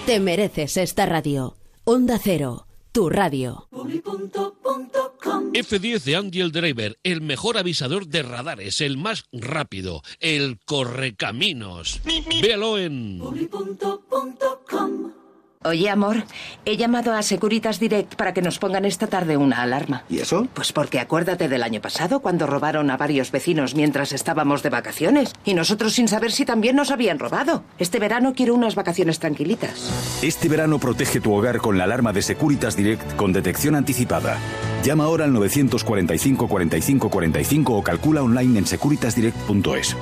Te 0.05 0.19
mereces 0.19 0.75
esta 0.75 1.05
radio. 1.05 1.55
Onda 1.85 2.19
Cero, 2.21 2.67
tu 2.91 3.09
radio. 3.09 3.69
F10 5.53 6.03
de 6.03 6.15
Angel 6.15 6.51
Driver, 6.51 6.97
el 7.03 7.21
mejor 7.21 7.59
avisador 7.59 8.07
de 8.07 8.23
radares, 8.23 8.81
el 8.81 8.97
más 8.97 9.25
rápido, 9.31 10.01
el 10.19 10.57
correcaminos. 10.65 12.01
Véalo 12.41 12.79
en... 12.79 13.21
Oye, 15.65 15.89
amor, 15.89 16.23
he 16.65 16.75
llamado 16.75 17.13
a 17.13 17.23
Securitas 17.23 17.79
Direct 17.79 18.15
para 18.15 18.33
que 18.33 18.41
nos 18.41 18.59
pongan 18.59 18.83
esta 18.83 19.07
tarde 19.07 19.37
una 19.37 19.61
alarma. 19.61 20.03
¿Y 20.09 20.19
eso? 20.19 20.47
Pues 20.53 20.73
porque 20.73 20.99
acuérdate 20.99 21.47
del 21.47 21.63
año 21.63 21.79
pasado 21.79 22.19
cuando 22.19 22.47
robaron 22.47 22.89
a 22.91 22.97
varios 22.97 23.31
vecinos 23.31 23.73
mientras 23.73 24.11
estábamos 24.11 24.61
de 24.61 24.69
vacaciones 24.69 25.33
y 25.45 25.53
nosotros 25.53 25.93
sin 25.93 26.07
saber 26.07 26.31
si 26.31 26.43
también 26.43 26.75
nos 26.75 26.91
habían 26.91 27.17
robado. 27.19 27.63
Este 27.79 27.99
verano 27.99 28.33
quiero 28.35 28.55
unas 28.55 28.75
vacaciones 28.75 29.19
tranquilitas. 29.19 30.19
Este 30.21 30.49
verano 30.49 30.79
protege 30.79 31.21
tu 31.21 31.33
hogar 31.33 31.59
con 31.59 31.77
la 31.77 31.85
alarma 31.85 32.11
de 32.11 32.21
Securitas 32.21 32.75
Direct 32.75 33.15
con 33.15 33.31
detección 33.31 33.75
anticipada. 33.75 34.37
Llama 34.83 35.05
ahora 35.05 35.23
al 35.23 35.33
945 35.33 36.47
45 36.47 37.09
45 37.09 37.73
o 37.73 37.83
calcula 37.83 38.21
online 38.21 38.59
en 38.59 38.67
securitasdirect.es. 38.67 39.95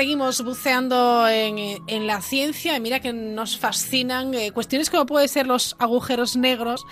Seguimos 0.00 0.42
buceando 0.42 1.28
en, 1.28 2.06
la 2.06 2.22
ciencia 2.22 2.74
y 2.74 2.80
mira 2.80 3.00
que 3.00 3.12
nos 3.12 3.58
fascinan 3.58 4.32
eh, 4.32 4.50
cuestiones 4.50 4.88
como 4.88 5.04
pueden 5.04 5.28
ser 5.28 5.46
los 5.46 5.76
agujeros 5.78 6.36
negros. 6.36 6.86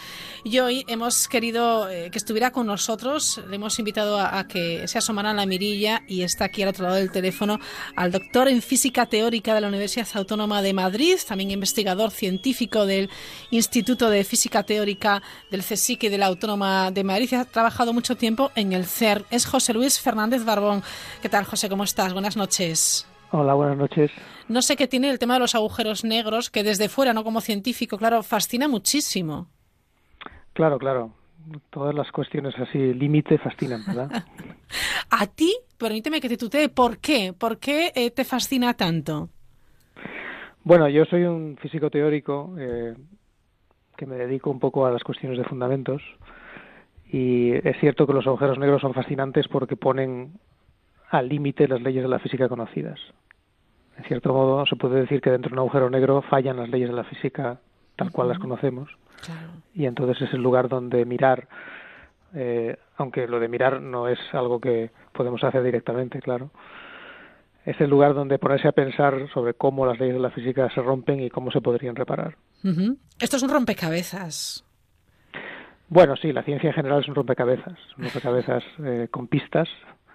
Y 0.45 0.59
hoy 0.59 0.85
hemos 0.89 1.27
querido 1.27 1.89
eh, 1.89 2.11
que 2.11 2.19
estuviera 2.19 2.51
con 2.51 2.67
nosotros, 2.67 3.41
le 3.49 3.57
hemos 3.57 3.79
invitado 3.79 4.21
a, 4.21 4.47
que 4.47 4.87
se 4.89 4.99
asomara 4.99 5.31
a 5.31 5.33
la 5.33 5.47
mirilla 5.47 6.03
y 6.07 6.21
está 6.21 6.45
aquí 6.45 6.63
al 6.63 6.69
otro 6.69 6.85
lado 6.85 6.97
del 6.97 7.11
teléfono 7.11 7.59
al 7.97 8.13
doctor 8.13 8.47
en 8.47 8.61
física 8.61 9.07
teórica 9.07 9.55
de 9.55 9.63
la 9.63 9.69
Universidad 9.69 10.07
Autónoma 10.13 10.61
de 10.61 10.75
Madrid, 10.75 11.17
también 11.27 11.51
investigador 11.51 12.11
científico 12.11 12.85
del 12.85 13.09
Instituto 13.51 14.11
de 14.11 14.23
Física 14.23 14.65
Teórica 14.65 15.23
del 15.51 15.65
CSIC 15.65 16.05
y 16.05 16.09
de 16.11 16.19
la 16.19 16.27
Autónoma 16.27 16.91
de 16.91 17.05
Madrid 17.05 17.33
ha 17.33 17.47
trabajado 17.47 17.95
mucho 17.95 18.19
tiempo 18.19 18.53
en 18.55 18.75
el 18.75 18.85
CERN. 18.85 19.25
Es 19.31 19.47
José 19.47 19.73
Luis 19.73 19.99
Fernández 19.99 20.45
Barbón. 20.45 20.83
¿Qué 21.23 21.31
tal, 21.31 21.47
José? 21.47 21.71
¿Cómo 21.71 21.85
estás? 21.85 22.13
Buenas 22.13 22.37
noches. 22.37 22.98
Hola, 23.31 23.55
buenas 23.55 23.77
noches. 23.77 24.11
No 24.49 24.63
sé 24.63 24.77
qué 24.77 24.89
tiene 24.89 25.11
el 25.11 25.19
tema 25.19 25.35
de 25.35 25.41
los 25.41 25.55
agujeros 25.55 26.05
negros, 26.05 26.49
que 26.51 26.63
desde 26.63 26.89
fuera, 26.89 27.13
no 27.13 27.25
como 27.25 27.41
científico, 27.41 27.99
claro, 27.99 28.23
fascina 28.23 28.69
muchísimo. 28.69 29.49
Claro, 30.55 30.79
claro. 30.79 31.13
Todas 31.71 31.95
las 31.95 32.11
cuestiones 32.11 32.55
así, 32.59 32.79
límite, 32.95 33.39
fascinan, 33.39 33.85
¿verdad? 33.87 34.25
A 35.11 35.27
ti, 35.27 35.55
permíteme 35.77 36.21
que 36.21 36.29
te 36.29 36.37
tutee, 36.37 36.69
¿por 36.69 36.99
qué? 36.99 37.33
¿Por 37.33 37.59
qué 37.59 37.93
eh, 37.95 38.11
te 38.11 38.25
fascina 38.25 38.75
tanto? 38.75 39.29
Bueno, 40.65 40.89
yo 40.89 41.05
soy 41.05 41.25
un 41.25 41.57
físico 41.57 41.91
teórico 41.91 42.55
eh, 42.59 42.95
que 43.97 44.07
me 44.07 44.17
dedico 44.17 44.51
un 44.51 44.59
poco 44.59 44.85
a 44.87 44.91
las 44.91 45.03
cuestiones 45.03 45.39
de 45.39 45.45
fundamentos 45.45 46.03
y 47.11 47.53
es 47.53 47.79
cierto 47.81 48.07
que 48.07 48.13
los 48.13 48.27
agujeros 48.27 48.59
negros 48.59 48.83
son 48.83 48.93
fascinantes 48.93 49.49
porque 49.49 49.77
ponen 49.77 50.35
al 51.11 51.29
límite 51.29 51.69
las 51.69 51.83
leyes 51.83 52.03
de 52.03 52.09
la 52.09 52.19
física 52.19 52.49
conocidas. 52.49 52.99
En 53.97 54.05
cierto 54.05 54.33
modo, 54.33 54.65
se 54.67 54.77
puede 54.77 55.01
decir 55.01 55.21
que 55.21 55.31
dentro 55.31 55.51
de 55.51 55.55
un 55.55 55.59
agujero 55.61 55.91
negro 55.91 56.23
fallan 56.23 56.57
las 56.57 56.69
leyes 56.69 56.89
de 56.89 56.95
la 56.95 57.05
física 57.05 57.59
tal 57.97 58.13
cual 58.13 58.29
las 58.29 58.39
conocemos. 58.39 58.89
Y 59.75 59.87
entonces 59.87 60.23
es 60.29 60.33
el 60.33 60.41
lugar 60.41 60.69
donde 60.69 61.05
mirar, 61.05 61.49
eh, 62.35 62.77
aunque 62.97 63.27
lo 63.27 63.41
de 63.41 63.49
mirar 63.49 63.83
no 63.83 64.07
es 64.07 64.19
algo 64.33 64.61
que 64.61 64.91
podemos 65.13 65.43
hacer 65.43 65.65
directamente, 65.65 66.21
claro. 66.21 66.51
Es 67.65 67.81
el 67.81 67.91
lugar 67.91 68.15
donde 68.15 68.39
ponerse 68.39 68.69
a 68.69 68.73
pensar 68.73 69.29
sobre 69.35 69.55
cómo 69.55 69.85
las 69.85 69.99
leyes 69.99 70.15
de 70.15 70.21
la 70.21 70.31
física 70.31 70.71
se 70.73 70.81
rompen 70.81 71.21
y 71.21 71.29
cómo 71.29 71.51
se 71.51 71.61
podrían 71.61 71.97
reparar. 71.97 72.37
Esto 73.21 73.37
es 73.37 73.43
un 73.43 73.51
rompecabezas. 73.51 74.65
Bueno, 75.89 76.17
sí, 76.17 76.33
la 76.33 76.45
ciencia 76.45 76.69
en 76.69 76.75
general 76.75 77.01
es 77.01 77.09
un 77.09 77.17
rompecabezas, 77.17 77.79
un 77.97 78.05
rompecabezas 78.05 78.63
eh, 78.85 79.09
con 79.11 79.27
pistas 79.27 79.69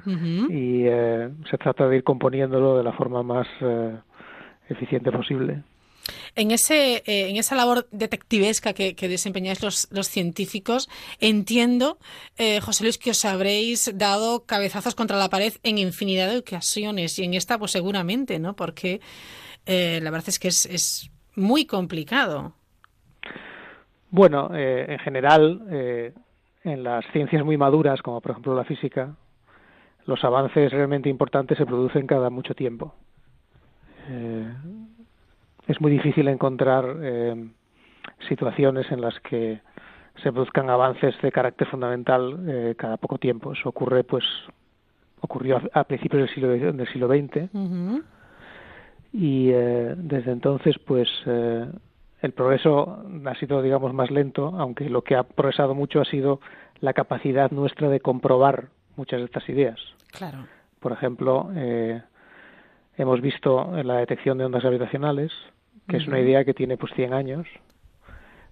Y 0.05 0.85
eh, 0.85 1.29
se 1.49 1.57
trata 1.57 1.87
de 1.87 1.97
ir 1.97 2.03
componiéndolo 2.03 2.77
de 2.77 2.83
la 2.83 2.93
forma 2.93 3.23
más 3.23 3.47
eh, 3.61 3.95
eficiente 4.69 5.11
posible. 5.11 5.63
En, 6.35 6.51
ese, 6.51 7.03
eh, 7.05 7.29
en 7.29 7.37
esa 7.37 7.55
labor 7.55 7.87
detectivesca 7.91 8.73
que, 8.73 8.95
que 8.95 9.07
desempeñáis 9.07 9.61
los, 9.63 9.87
los 9.91 10.07
científicos, 10.07 10.89
entiendo, 11.19 11.97
eh, 12.37 12.59
José 12.59 12.83
Luis, 12.83 12.97
que 12.97 13.11
os 13.11 13.23
habréis 13.23 13.97
dado 13.97 14.45
cabezazos 14.45 14.95
contra 14.95 15.17
la 15.17 15.29
pared 15.29 15.53
en 15.63 15.77
infinidad 15.77 16.29
de 16.29 16.39
ocasiones 16.39 17.17
y 17.19 17.23
en 17.23 17.35
esta, 17.35 17.57
pues 17.57 17.71
seguramente, 17.71 18.39
¿no? 18.39 18.55
Porque 18.55 18.99
eh, 19.65 19.99
la 20.01 20.11
verdad 20.11 20.29
es 20.29 20.39
que 20.39 20.49
es, 20.49 20.65
es 20.65 21.11
muy 21.35 21.65
complicado. 21.65 22.53
Bueno, 24.09 24.51
en 24.53 24.99
general, 24.99 26.13
en 26.63 26.83
las 26.83 27.03
ciencias 27.13 27.43
muy 27.43 27.57
maduras, 27.57 27.99
como 28.03 28.21
por 28.21 28.29
ejemplo 28.29 28.55
la 28.55 28.63
física, 28.63 29.15
los 30.05 30.23
avances 30.23 30.71
realmente 30.71 31.09
importantes 31.09 31.57
se 31.57 31.65
producen 31.65 32.07
cada 32.07 32.29
mucho 32.29 32.53
tiempo. 32.53 32.93
Eh, 34.09 34.53
es 35.67 35.79
muy 35.79 35.91
difícil 35.91 36.27
encontrar 36.27 36.85
eh, 37.01 37.49
situaciones 38.27 38.91
en 38.91 39.01
las 39.01 39.19
que 39.21 39.61
se 40.21 40.31
produzcan 40.31 40.69
avances 40.69 41.15
de 41.21 41.31
carácter 41.31 41.67
fundamental 41.67 42.43
eh, 42.47 42.75
cada 42.77 42.97
poco 42.97 43.17
tiempo. 43.17 43.53
Eso 43.53 43.69
ocurre, 43.69 44.03
pues, 44.03 44.25
ocurrió 45.21 45.57
a, 45.57 45.79
a 45.79 45.83
principios 45.85 46.23
del 46.23 46.33
siglo, 46.33 46.49
del 46.49 46.87
siglo 46.89 47.07
XX 47.07 48.03
y 49.13 49.51
eh, 49.51 49.93
desde 49.95 50.31
entonces 50.31 50.77
pues 50.79 51.07
eh, 51.27 51.67
el 52.21 52.31
progreso 52.31 53.05
ha 53.25 53.35
sido 53.35 53.61
digamos 53.61 53.93
más 53.93 54.09
lento 54.09 54.55
aunque 54.57 54.89
lo 54.89 55.03
que 55.03 55.15
ha 55.15 55.23
progresado 55.23 55.75
mucho 55.75 56.01
ha 56.01 56.05
sido 56.05 56.41
la 56.81 56.93
capacidad 56.93 57.51
nuestra 57.51 57.89
de 57.89 57.99
comprobar 57.99 58.69
muchas 58.95 59.19
de 59.19 59.25
estas 59.25 59.47
ideas 59.49 59.79
Claro. 60.11 60.45
por 60.79 60.91
ejemplo 60.91 61.49
eh, 61.55 62.01
hemos 62.97 63.21
visto 63.21 63.71
la 63.83 63.97
detección 63.97 64.37
de 64.37 64.45
ondas 64.45 64.63
gravitacionales 64.63 65.31
que 65.87 65.97
es 65.97 66.07
una 66.07 66.19
idea 66.19 66.45
que 66.45 66.53
tiene 66.53 66.77
pues 66.77 66.93
100 66.93 67.13
años 67.13 67.47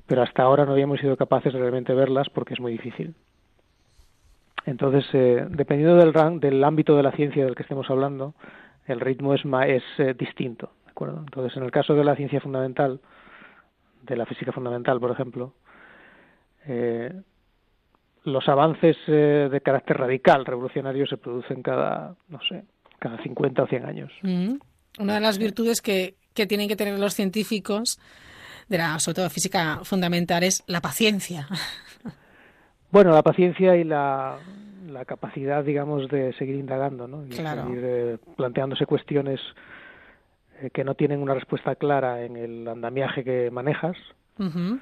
pero 0.07 0.23
hasta 0.23 0.43
ahora 0.43 0.65
no 0.65 0.73
habíamos 0.73 0.99
sido 0.99 1.15
capaces 1.17 1.53
de 1.53 1.59
realmente 1.59 1.93
verlas 1.93 2.29
porque 2.29 2.53
es 2.53 2.59
muy 2.59 2.71
difícil 2.73 3.15
entonces, 4.65 5.05
eh, 5.13 5.47
dependiendo 5.49 5.95
del, 5.95 6.13
ran- 6.13 6.39
del 6.39 6.63
ámbito 6.63 6.95
de 6.95 7.01
la 7.01 7.11
ciencia 7.13 7.43
del 7.43 7.55
que 7.55 7.63
estemos 7.63 7.89
hablando, 7.89 8.35
el 8.85 8.99
ritmo 8.99 9.33
es, 9.33 9.43
ma- 9.43 9.65
es 9.65 9.81
eh, 9.97 10.13
distinto. 10.13 10.69
¿de 10.85 10.91
acuerdo? 10.91 11.17
Entonces, 11.19 11.57
en 11.57 11.63
el 11.63 11.71
caso 11.71 11.95
de 11.95 12.03
la 12.03 12.15
ciencia 12.15 12.39
fundamental, 12.39 12.99
de 14.03 14.15
la 14.15 14.27
física 14.27 14.51
fundamental, 14.51 14.99
por 14.99 15.09
ejemplo, 15.09 15.53
eh, 16.67 17.11
los 18.23 18.47
avances 18.47 18.97
eh, 19.07 19.49
de 19.51 19.61
carácter 19.61 19.97
radical, 19.97 20.45
revolucionario, 20.45 21.05
se 21.07 21.17
producen 21.17 21.61
cada, 21.63 22.15
no 22.29 22.39
sé, 22.47 22.63
cada 22.99 23.21
50 23.23 23.63
o 23.63 23.67
100 23.67 23.85
años. 23.85 24.11
Mm. 24.21 24.55
Una 24.99 25.15
de 25.15 25.21
las 25.21 25.37
virtudes 25.37 25.81
que, 25.81 26.15
que 26.33 26.45
tienen 26.45 26.67
que 26.67 26.75
tener 26.75 26.99
los 26.99 27.15
científicos, 27.15 27.99
de 28.67 28.77
la, 28.77 28.99
sobre 28.99 29.15
todo 29.15 29.29
física 29.29 29.79
fundamental, 29.83 30.43
es 30.43 30.63
la 30.67 30.81
paciencia. 30.81 31.47
Bueno, 32.91 33.11
la 33.11 33.23
paciencia 33.23 33.77
y 33.77 33.85
la, 33.85 34.37
la 34.89 35.05
capacidad, 35.05 35.63
digamos, 35.63 36.09
de 36.09 36.33
seguir 36.33 36.55
indagando, 36.55 37.07
¿no? 37.07 37.25
Y 37.25 37.29
Claro. 37.29 37.63
seguir 37.63 37.81
eh, 37.85 38.17
planteándose 38.35 38.85
cuestiones 38.85 39.39
eh, 40.59 40.69
que 40.71 40.83
no 40.83 40.93
tienen 40.95 41.21
una 41.21 41.33
respuesta 41.33 41.75
clara 41.75 42.23
en 42.23 42.35
el 42.35 42.67
andamiaje 42.67 43.23
que 43.23 43.49
manejas 43.49 43.95
Ujú. 44.37 44.79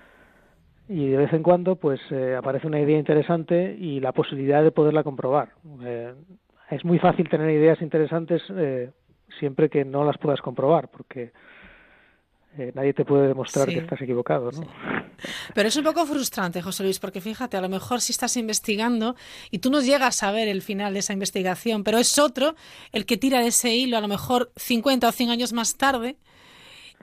Y 0.89 1.07
de 1.07 1.17
vez 1.17 1.31
en 1.33 1.43
cuando 1.43 1.75
pues 1.75 1.99
eh, 2.09 2.35
aparece 2.35 2.65
una 2.67 2.81
idea 2.81 2.97
interesante 2.97 3.77
y 3.79 3.99
la 3.99 4.11
posibilidad 4.11 4.63
de 4.63 4.71
poderla 4.71 5.03
comprobar. 5.03 5.53
Eh, 5.83 6.13
es 6.71 6.83
muy 6.83 6.97
fácil 6.99 7.29
tener 7.29 7.49
ideas 7.51 7.79
interesantes 7.81 8.41
eh, 8.57 8.89
siempre 9.39 9.69
que 9.69 9.85
no 9.85 10.03
las 10.03 10.17
puedas 10.17 10.41
comprobar 10.41 10.89
porque 10.89 11.31
eh, 12.57 12.71
nadie 12.73 12.93
te 12.93 13.05
puede 13.05 13.27
demostrar 13.27 13.67
Sí. 13.67 13.75
que 13.75 13.79
estás 13.81 14.01
equivocado, 14.01 14.51
¿no? 14.51 14.67
Pero 15.53 15.67
es 15.67 15.77
un 15.77 15.83
poco 15.83 16.05
frustrante, 16.05 16.61
José 16.61 16.81
Luis, 16.83 16.99
porque 16.99 17.21
fíjate, 17.21 17.55
a 17.57 17.61
lo 17.61 17.69
mejor 17.69 18.01
si 18.01 18.11
estás 18.11 18.35
investigando 18.37 19.15
y 19.51 19.59
tú 19.59 19.69
no 19.69 19.81
llegas 19.81 20.23
a 20.23 20.31
ver 20.31 20.47
el 20.47 20.61
final 20.63 20.93
de 20.93 20.99
esa 20.99 21.13
investigación, 21.13 21.83
pero 21.83 21.99
es 21.99 22.17
otro 22.17 22.55
el 22.93 23.05
que 23.05 23.17
tira 23.17 23.39
de 23.41 23.47
ese 23.47 23.75
hilo 23.75 23.97
a 23.97 24.01
lo 24.01 24.07
mejor 24.07 24.51
50 24.55 25.07
o 25.07 25.11
100 25.11 25.29
años 25.29 25.53
más 25.53 25.77
tarde 25.77 26.15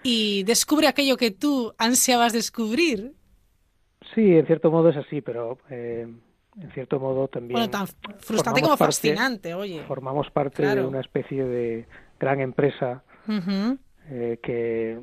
y 0.02 0.42
descubre 0.44 0.88
aquello 0.88 1.16
que 1.16 1.30
tú 1.30 1.72
ansiabas 1.78 2.32
descubrir. 2.32 3.12
Sí, 4.16 4.36
en 4.36 4.46
cierto 4.46 4.70
modo 4.72 4.88
es 4.88 4.96
así, 4.96 5.20
pero 5.20 5.58
eh, 5.70 6.08
en 6.60 6.70
cierto 6.72 6.98
modo 6.98 7.28
también. 7.28 7.52
Bueno, 7.52 7.70
tan 7.70 7.86
frustrante 8.18 8.62
como 8.62 8.72
parte- 8.76 8.86
fascinante, 8.86 9.54
oye. 9.54 9.84
Formamos 9.86 10.28
parte 10.30 10.66
de 10.66 10.84
una 10.84 11.00
especie 11.00 11.44
de 11.44 11.86
gran 12.18 12.40
empresa 12.40 13.04
eh, 14.08 14.38
que 14.42 14.98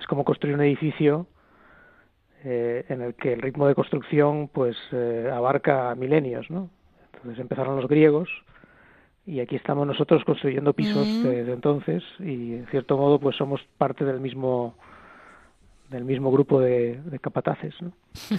es 0.00 0.06
como 0.06 0.24
construir 0.24 0.54
un 0.56 0.62
edificio 0.62 1.26
eh, 2.44 2.84
en 2.88 3.02
el 3.02 3.14
que 3.14 3.34
el 3.34 3.42
ritmo 3.42 3.66
de 3.68 3.74
construcción 3.74 4.48
pues 4.48 4.76
eh, 4.92 5.30
abarca 5.32 5.94
milenios, 5.94 6.48
¿no? 6.50 6.70
Entonces 7.14 7.40
empezaron 7.40 7.76
los 7.76 7.86
griegos 7.88 8.28
y 9.26 9.40
aquí 9.40 9.56
estamos 9.56 9.86
nosotros 9.86 10.24
construyendo 10.24 10.72
pisos 10.72 11.04
desde 11.22 11.52
entonces 11.52 12.02
y 12.20 12.54
en 12.54 12.66
cierto 12.70 12.96
modo 12.96 13.18
pues 13.20 13.36
somos 13.36 13.60
parte 13.76 14.04
del 14.06 14.20
mismo 14.20 14.74
del 15.88 16.04
mismo 16.04 16.30
grupo 16.30 16.60
de, 16.60 17.00
de 17.02 17.18
capataces, 17.18 17.74
¿no? 17.80 17.92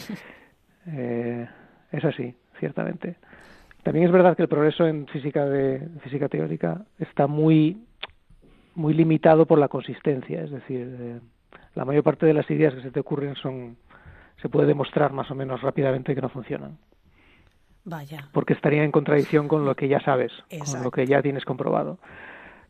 Eh, 0.92 1.48
es 1.92 2.06
así, 2.06 2.34
ciertamente. 2.58 3.18
También 3.84 4.08
es 4.08 4.12
verdad 4.12 4.36
que 4.36 4.44
el 4.44 4.48
progreso 4.48 4.88
en 4.88 5.06
física 5.08 5.46
de 5.46 5.88
física 6.02 6.30
teórica 6.30 6.86
está 6.98 7.28
muy 7.28 7.86
muy 8.76 8.94
limitado 8.94 9.46
por 9.46 9.60
la 9.60 9.68
consistencia, 9.68 10.42
es 10.42 10.52
decir, 10.52 10.96
eh, 11.00 11.20
la 11.76 11.86
mayor 11.86 12.02
parte 12.02 12.26
de 12.26 12.34
las 12.34 12.50
ideas 12.50 12.74
que 12.74 12.82
se 12.82 12.92
te 12.92 13.00
ocurren 13.02 13.36
son 13.36 13.78
se 14.42 14.48
puede 14.48 14.68
demostrar 14.68 15.12
más 15.12 15.30
o 15.30 15.36
menos 15.36 15.62
rápidamente 15.62 16.16
que 16.16 16.22
no 16.22 16.30
funcionan, 16.30 16.78
Vaya. 17.84 18.30
porque 18.32 18.54
estarían 18.54 18.86
en 18.86 18.92
contradicción 18.92 19.50
con 19.50 19.66
lo 19.66 19.76
que 19.76 19.90
ya 19.90 20.00
sabes, 20.00 20.32
con 20.72 20.82
lo 20.82 20.92
que 20.92 21.06
ya 21.06 21.22
tienes 21.22 21.44
comprobado. 21.44 22.00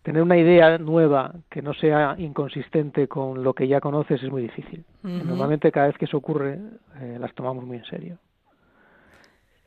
Tener 0.10 0.23
una 0.23 0.38
idea 0.38 0.80
nueva 0.80 1.36
que 1.52 1.61
no 1.61 1.72
sea 1.76 2.15
inconsistente 2.18 3.07
con 3.07 3.44
lo 3.44 3.53
que 3.53 3.68
ya 3.68 3.80
conoces 3.80 4.23
es 4.23 4.31
muy 4.31 4.41
difícil. 4.41 4.84
Normalmente 5.03 5.72
cada 5.72 5.86
vez 5.86 5.99
que 5.99 6.06
eso 6.06 6.18
ocurre 6.18 6.57
eh, 6.99 7.18
las 7.19 7.31
tomamos 7.36 7.64
muy 7.64 7.77
en 7.77 7.86
serio. 7.86 8.18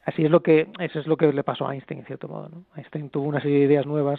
Así 0.05 0.24
es 0.24 0.31
lo 0.32 0.43
que 0.43 0.66
eso 0.81 0.98
es 0.98 1.06
lo 1.06 1.16
que 1.16 1.32
le 1.32 1.44
pasó 1.44 1.69
a 1.69 1.74
Einstein 1.74 2.01
en 2.01 2.06
cierto 2.06 2.27
modo. 2.27 2.48
¿no? 2.48 2.64
Einstein 2.74 3.09
tuvo 3.09 3.28
una 3.28 3.40
serie 3.40 3.60
de 3.60 3.66
ideas 3.66 3.86
nuevas 3.86 4.19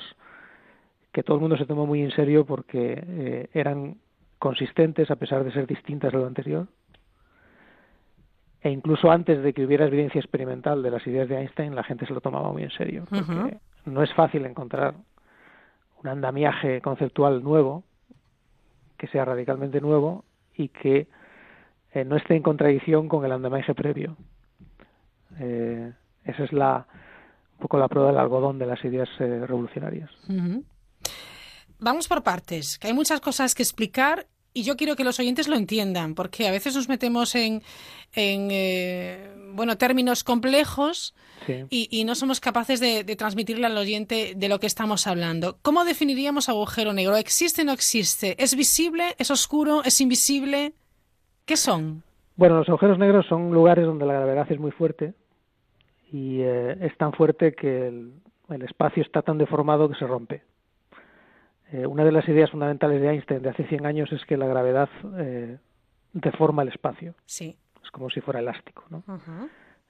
que 1.12 1.24
todo 1.24 1.36
el 1.36 1.42
mundo 1.42 1.58
se 1.58 1.66
tomó 1.66 1.86
muy 1.86 2.02
en 2.02 2.12
serio 2.12 2.46
porque 2.46 3.04
eh, 3.06 3.50
eran 3.52 3.98
consistentes 4.40 5.12
a 5.12 5.18
pesar 5.18 5.44
de 5.44 5.52
ser 5.52 5.68
distintas 5.68 6.14
de 6.14 6.20
lo 6.20 6.26
anterior. 6.26 6.68
E 8.62 8.70
incluso 8.70 9.12
antes 9.12 9.44
de 9.44 9.52
que 9.52 9.66
hubiera 9.66 9.88
evidencia 9.88 10.20
experimental 10.20 10.84
de 10.84 10.90
las 10.90 11.06
ideas 11.06 11.28
de 11.28 11.38
Einstein, 11.38 11.76
la 11.76 11.84
gente 11.84 12.06
se 12.06 12.14
lo 12.14 12.22
tomaba 12.22 12.50
muy 12.54 12.64
en 12.64 12.72
serio. 12.72 13.04
Porque 13.10 13.58
no 13.84 14.02
es 14.02 14.14
fácil 14.14 14.46
encontrar 14.46 14.96
un 16.04 16.10
andamiaje 16.10 16.82
conceptual 16.82 17.44
nuevo, 17.44 17.84
que 18.98 19.08
sea 19.08 19.26
radicalmente 19.26 19.82
nuevo 19.82 20.26
y 20.56 20.70
que 20.70 21.08
eh, 21.94 22.06
no 22.06 22.18
esté 22.18 22.36
en 22.36 22.44
contradicción 22.44 23.08
con 23.08 23.26
el 23.26 23.32
andamiaje 23.32 23.74
previo. 23.74 24.18
Eh, 25.40 25.92
esa 26.26 26.44
es 26.44 26.54
la 26.54 26.86
un 27.54 27.60
poco 27.60 27.78
la 27.78 27.88
prueba 27.88 28.10
del 28.10 28.18
algodón 28.18 28.60
de 28.60 28.66
las 28.66 28.84
ideas 28.84 29.10
eh, 29.20 29.46
revolucionarias. 29.46 30.10
Vamos 31.80 32.08
por 32.08 32.24
partes, 32.24 32.78
que 32.78 32.88
hay 32.88 32.94
muchas 32.94 33.22
cosas 33.22 33.56
que 33.56 33.64
explicar 33.64 34.26
y 34.54 34.64
yo 34.64 34.76
quiero 34.76 34.96
que 34.96 35.04
los 35.04 35.20
oyentes 35.20 35.48
lo 35.48 35.56
entiendan, 35.56 36.16
porque 36.16 36.48
a 36.48 36.52
veces 36.52 36.76
nos 36.76 36.90
metemos 36.90 37.36
en, 37.36 37.62
en 38.14 38.50
eh, 38.52 39.30
bueno, 39.54 39.78
términos 39.78 40.24
complejos 40.24 41.14
Sí. 41.46 41.66
y, 41.70 41.90
y 41.92 42.06
no 42.06 42.16
somos 42.16 42.40
capaces 42.40 42.80
de, 42.80 43.04
de 43.04 43.16
transmitirle 43.18 43.66
al 43.66 43.78
oyente 43.78 44.34
de 44.34 44.48
lo 44.48 44.60
que 44.60 44.68
estamos 44.68 45.08
hablando. 45.08 45.58
¿Cómo 45.62 45.84
definiríamos 45.84 46.48
agujero 46.48 46.94
negro? 46.94 47.18
¿Existe 47.18 47.64
o 47.64 47.66
no 47.66 47.74
existe? 47.74 48.42
¿Es 48.42 48.56
visible? 48.56 49.16
¿Es 49.18 49.30
oscuro? 49.30 49.84
¿Es 49.84 50.00
invisible? 50.00 50.72
¿Qué 51.46 51.58
son? 51.58 52.04
Bueno, 52.38 52.60
los 52.60 52.70
agujeros 52.70 52.98
negros 52.98 53.26
son 53.28 53.52
lugares 53.52 53.86
donde 53.86 54.06
la 54.06 54.14
gravedad 54.14 54.50
es 54.50 54.58
muy 54.60 54.72
fuerte 54.72 55.16
y 56.14 56.40
eh, 56.42 56.78
es 56.80 56.96
tan 56.98 57.12
fuerte 57.12 57.54
que 57.54 57.88
el, 57.88 58.14
el 58.50 58.62
espacio 58.62 59.04
está 59.04 59.22
tan 59.22 59.38
deformado 59.38 59.90
que 59.90 59.96
se 59.96 60.08
rompe. 60.08 60.44
Eh, 61.74 61.88
una 61.88 62.06
de 62.06 62.12
las 62.12 62.28
ideas 62.30 62.52
fundamentales 62.52 63.02
de 63.02 63.10
Einstein 63.10 63.42
de 63.42 63.50
hace 63.50 63.64
100 63.64 63.88
años 63.88 64.12
es 64.12 64.24
que 64.26 64.38
la 64.38 64.46
gravedad 64.46 64.90
eh, 65.18 65.58
deforma 66.14 66.62
el 66.62 66.70
espacio. 66.70 67.16
Sí. 67.26 67.58
Es 67.84 67.90
como 67.90 68.12
si 68.12 68.22
fuera 68.22 68.40
elástico, 68.40 68.84
¿no? 68.92 69.04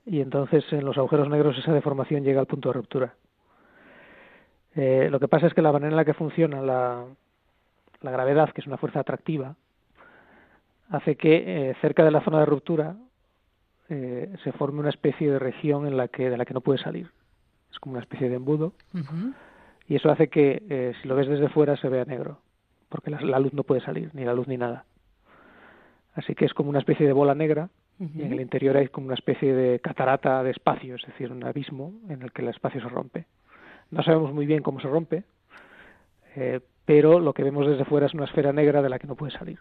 Y 0.06 0.22
entonces 0.22 0.64
en 0.72 0.86
los 0.86 0.98
agujeros 0.98 1.28
negros 1.28 1.58
esa 1.58 1.74
deformación 1.74 2.24
llega 2.24 2.40
al 2.40 2.48
punto 2.48 2.70
de 2.70 2.74
ruptura. 2.74 3.16
Eh, 4.76 5.10
lo 5.12 5.20
que 5.20 5.28
pasa 5.28 5.48
es 5.48 5.54
que 5.54 5.62
la 5.62 5.74
manera 5.74 5.90
en 5.90 5.98
la 5.98 6.06
que 6.06 6.14
funciona 6.14 6.62
la, 6.62 7.04
la 8.00 8.12
gravedad, 8.12 8.52
que 8.52 8.62
es 8.62 8.68
una 8.68 8.78
fuerza 8.78 9.02
atractiva, 9.02 9.58
hace 10.90 11.18
que 11.18 11.70
eh, 11.70 11.76
cerca 11.82 12.06
de 12.06 12.12
la 12.12 12.22
zona 12.22 12.40
de 12.40 12.46
ruptura 12.46 12.96
se 13.90 14.52
forme 14.54 14.80
una 14.80 14.90
especie 14.90 15.30
de 15.30 15.38
región 15.38 15.86
en 15.86 15.98
la 15.98 16.08
que 16.08 16.28
de 16.28 16.36
la 16.36 16.46
que 16.46 16.54
no 16.56 16.62
puede 16.62 16.80
salir. 16.80 17.12
Es 17.72 17.78
como 17.78 17.94
una 17.94 18.02
especie 18.02 18.28
de 18.28 18.38
embudo. 18.38 18.74
Y 19.88 19.96
eso 19.96 20.10
hace 20.10 20.30
que 20.30 20.64
eh, 20.70 20.94
si 21.02 21.08
lo 21.08 21.16
ves 21.16 21.28
desde 21.28 21.50
fuera 21.50 21.76
se 21.78 21.90
vea 21.90 22.06
negro, 22.06 22.40
porque 22.90 23.12
la, 23.12 23.22
la 23.22 23.40
luz 23.40 23.54
no 23.54 23.64
puede 23.64 23.82
salir, 23.82 24.10
ni 24.14 24.24
la 24.26 24.34
luz 24.34 24.48
ni 24.48 24.58
nada. 24.58 24.86
Así 26.14 26.36
que 26.36 26.46
es 26.46 26.54
como 26.54 26.70
una 26.70 26.80
especie 26.80 27.08
de 27.08 27.14
bola 27.14 27.36
negra 27.36 27.70
y 28.00 28.22
en 28.24 28.34
el 28.34 28.42
interior 28.42 28.76
hay 28.76 28.88
como 28.88 29.08
una 29.08 29.16
especie 29.16 29.54
de 29.54 29.80
catarata 29.80 30.44
de 30.44 30.52
espacio, 30.52 30.96
es 30.96 31.02
decir, 31.06 31.32
un 31.32 31.44
abismo 31.44 31.94
en 32.10 32.22
el 32.24 32.32
que 32.32 32.42
el 32.42 32.50
espacio 32.50 32.82
se 32.82 32.90
rompe. 32.90 33.26
No 33.92 34.04
sabemos 34.04 34.34
muy 34.34 34.46
bien 34.46 34.64
cómo 34.64 34.80
se 34.80 34.88
rompe, 34.88 35.24
eh, 36.36 36.60
pero 36.86 37.20
lo 37.20 37.34
que 37.34 37.44
vemos 37.44 37.68
desde 37.68 37.86
fuera 37.86 38.08
es 38.08 38.14
una 38.14 38.26
esfera 38.26 38.52
negra 38.52 38.82
de 38.82 38.90
la 38.90 39.00
que 39.00 39.08
no 39.08 39.16
puede 39.16 39.32
salir. 39.32 39.60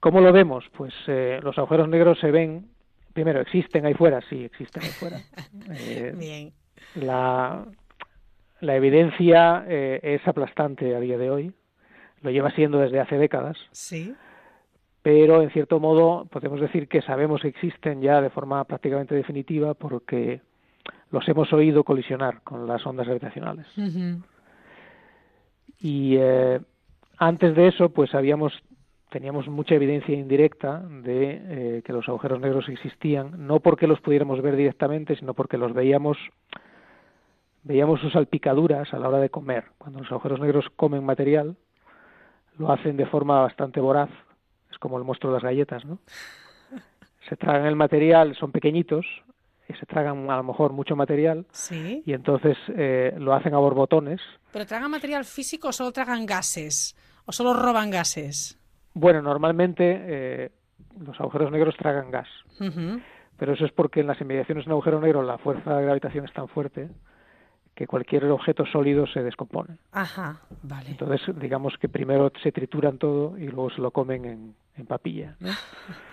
¿Cómo 0.00 0.20
lo 0.20 0.32
vemos? 0.32 0.64
Pues 0.76 0.94
eh, 1.06 1.40
los 1.42 1.58
agujeros 1.58 1.88
negros 1.88 2.18
se 2.18 2.30
ven, 2.30 2.68
primero, 3.12 3.40
existen 3.40 3.84
ahí 3.84 3.94
fuera, 3.94 4.20
sí, 4.28 4.44
existen 4.44 4.82
ahí 4.82 4.90
fuera. 4.90 5.18
Eh, 5.70 6.14
Bien. 6.16 6.52
la, 6.94 7.66
la 8.62 8.76
evidencia 8.76 9.64
eh, 9.68 9.98
es 10.02 10.26
aplastante 10.26 10.94
a 10.94 11.00
día 11.00 11.18
de 11.18 11.30
hoy, 11.30 11.52
lo 12.22 12.30
lleva 12.30 12.50
siendo 12.52 12.78
desde 12.78 13.00
hace 13.00 13.18
décadas, 13.18 13.56
Sí. 13.72 14.14
pero 15.02 15.42
en 15.42 15.50
cierto 15.50 15.80
modo 15.80 16.26
podemos 16.26 16.60
decir 16.60 16.86
que 16.88 17.02
sabemos 17.02 17.42
que 17.42 17.48
existen 17.48 18.00
ya 18.00 18.20
de 18.20 18.30
forma 18.30 18.62
prácticamente 18.64 19.14
definitiva 19.16 19.74
porque 19.74 20.40
los 21.10 21.28
hemos 21.28 21.52
oído 21.52 21.82
colisionar 21.84 22.40
con 22.42 22.66
las 22.66 22.86
ondas 22.86 23.06
gravitacionales. 23.06 23.66
Ujú. 23.76 24.22
Y 25.80 26.16
eh, 26.18 26.60
antes 27.18 27.54
de 27.56 27.66
eso, 27.68 27.90
pues 27.90 28.14
habíamos 28.14 28.52
teníamos 29.10 29.46
mucha 29.48 29.74
evidencia 29.74 30.14
indirecta 30.14 30.78
de 30.80 31.42
eh, 31.78 31.82
que 31.84 31.92
los 31.92 32.08
agujeros 32.08 32.40
negros 32.40 32.66
existían, 32.70 33.46
no 33.46 33.60
porque 33.60 33.86
los 33.86 34.00
pudiéramos 34.00 34.40
ver 34.40 34.56
directamente, 34.56 35.16
sino 35.16 35.34
porque 35.34 35.58
los 35.58 35.74
veíamos 35.74 36.16
veíamos 37.62 38.00
sus 38.00 38.12
salpicaduras 38.12 38.92
a 38.92 38.98
la 38.98 39.08
hora 39.08 39.18
de 39.18 39.30
comer. 39.30 39.64
Cuando 39.78 40.00
los 40.00 40.10
agujeros 40.10 40.40
negros 40.40 40.66
comen 40.76 41.04
material, 41.04 41.56
lo 42.58 42.70
hacen 42.72 42.96
de 42.96 43.06
forma 43.06 43.40
bastante 43.40 43.80
voraz, 43.80 44.10
es 44.70 44.78
como 44.78 44.98
el 44.98 45.04
monstruo 45.04 45.32
de 45.32 45.36
las 45.36 45.44
galletas, 45.44 45.84
¿no? 45.84 45.98
Se 47.28 47.36
tragan 47.36 47.66
el 47.66 47.76
material, 47.76 48.34
son 48.36 48.50
pequeñitos, 48.52 49.06
y 49.68 49.74
se 49.74 49.86
tragan 49.86 50.28
a 50.28 50.36
lo 50.36 50.42
mejor 50.42 50.72
mucho 50.72 50.96
material, 50.96 51.46
Sí. 51.52 52.02
y 52.04 52.12
entonces 52.14 52.58
eh, 52.76 53.14
lo 53.18 53.32
hacen 53.32 53.54
a 53.54 53.58
borbotones, 53.58 54.20
¿Pero 54.52 54.66
tragan 54.66 54.90
material 54.90 55.24
físico 55.24 55.68
o 55.68 55.72
solo 55.72 55.92
tragan 55.92 56.26
gases? 56.26 56.94
¿O 57.24 57.32
solo 57.32 57.54
roban 57.54 57.90
gases? 57.90 58.58
Bueno, 58.92 59.22
normalmente 59.22 59.82
eh, 60.04 60.50
los 61.00 61.18
agujeros 61.20 61.50
negros 61.50 61.74
tragan 61.78 62.10
gas, 62.10 62.28
pero 63.38 63.54
eso 63.54 63.64
es 63.64 63.72
porque 63.72 64.00
en 64.00 64.08
las 64.08 64.20
inmediaciones 64.20 64.64
de 64.64 64.68
un 64.68 64.72
agujero 64.72 65.00
negro 65.00 65.22
la 65.22 65.38
fuerza 65.38 65.74
de 65.76 65.84
gravitación 65.84 66.26
es 66.26 66.32
tan 66.34 66.48
fuerte 66.48 66.90
que 67.74 67.86
cualquier 67.86 68.24
objeto 68.26 68.66
sólido 68.66 69.06
se 69.06 69.22
descompone. 69.22 69.76
Ajá, 69.92 70.40
vale. 70.62 70.90
Entonces, 70.90 71.22
digamos 71.38 71.78
que 71.78 71.88
primero 71.88 72.30
se 72.42 72.52
trituran 72.52 72.98
todo 72.98 73.38
y 73.38 73.46
luego 73.48 73.70
se 73.70 73.80
lo 73.80 73.90
comen 73.90 74.24
en, 74.26 74.54
en 74.76 74.86
papilla. 74.86 75.36
¿no? 75.40 75.48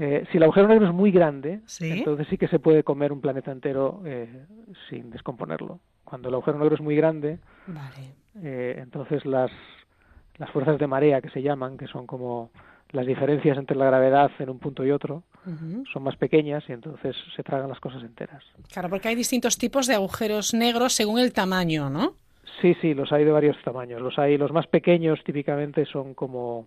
Eh, 0.00 0.24
si 0.30 0.36
el 0.38 0.44
agujero 0.44 0.68
negro 0.68 0.86
es 0.86 0.94
muy 0.94 1.10
grande, 1.10 1.60
Sí. 1.66 1.90
entonces 1.90 2.28
sí 2.28 2.38
que 2.38 2.46
se 2.46 2.60
puede 2.60 2.84
comer 2.84 3.12
un 3.12 3.20
planeta 3.20 3.50
entero 3.50 4.00
eh, 4.04 4.46
sin 4.88 5.10
descomponerlo. 5.10 5.80
Cuando 6.04 6.28
el 6.28 6.34
agujero 6.36 6.56
negro 6.58 6.76
es 6.76 6.80
muy 6.80 6.94
grande, 6.94 7.40
Vale. 7.66 8.14
eh, 8.40 8.76
entonces 8.78 9.26
las, 9.26 9.50
las 10.36 10.50
fuerzas 10.50 10.78
de 10.78 10.86
marea 10.86 11.20
que 11.20 11.30
se 11.30 11.42
llaman, 11.42 11.76
que 11.76 11.88
son 11.88 12.06
como 12.06 12.50
las 12.90 13.06
diferencias 13.06 13.58
entre 13.58 13.76
la 13.76 13.86
gravedad 13.86 14.30
en 14.38 14.50
un 14.50 14.60
punto 14.60 14.86
y 14.86 14.92
otro, 14.92 15.24
Son 15.92 16.02
más 16.02 16.16
pequeñas 16.16 16.64
y 16.68 16.72
entonces 16.72 17.16
se 17.34 17.42
tragan 17.42 17.68
las 17.68 17.80
cosas 17.80 18.02
enteras. 18.02 18.44
Claro, 18.72 18.88
porque 18.90 19.08
hay 19.08 19.14
distintos 19.14 19.56
tipos 19.56 19.86
de 19.86 19.94
agujeros 19.94 20.52
negros 20.54 20.92
según 20.92 21.18
el 21.20 21.32
tamaño, 21.32 21.88
¿no? 21.90 22.14
Sí, 22.60 22.74
sí, 22.80 22.92
los 22.94 23.12
hay 23.12 23.24
de 23.24 23.30
varios 23.32 23.56
tamaños. 23.62 24.00
Los 24.02 24.18
hay, 24.18 24.36
los 24.36 24.52
más 24.52 24.66
pequeños 24.66 25.22
típicamente 25.24 25.86
son 25.86 26.14
como 26.14 26.66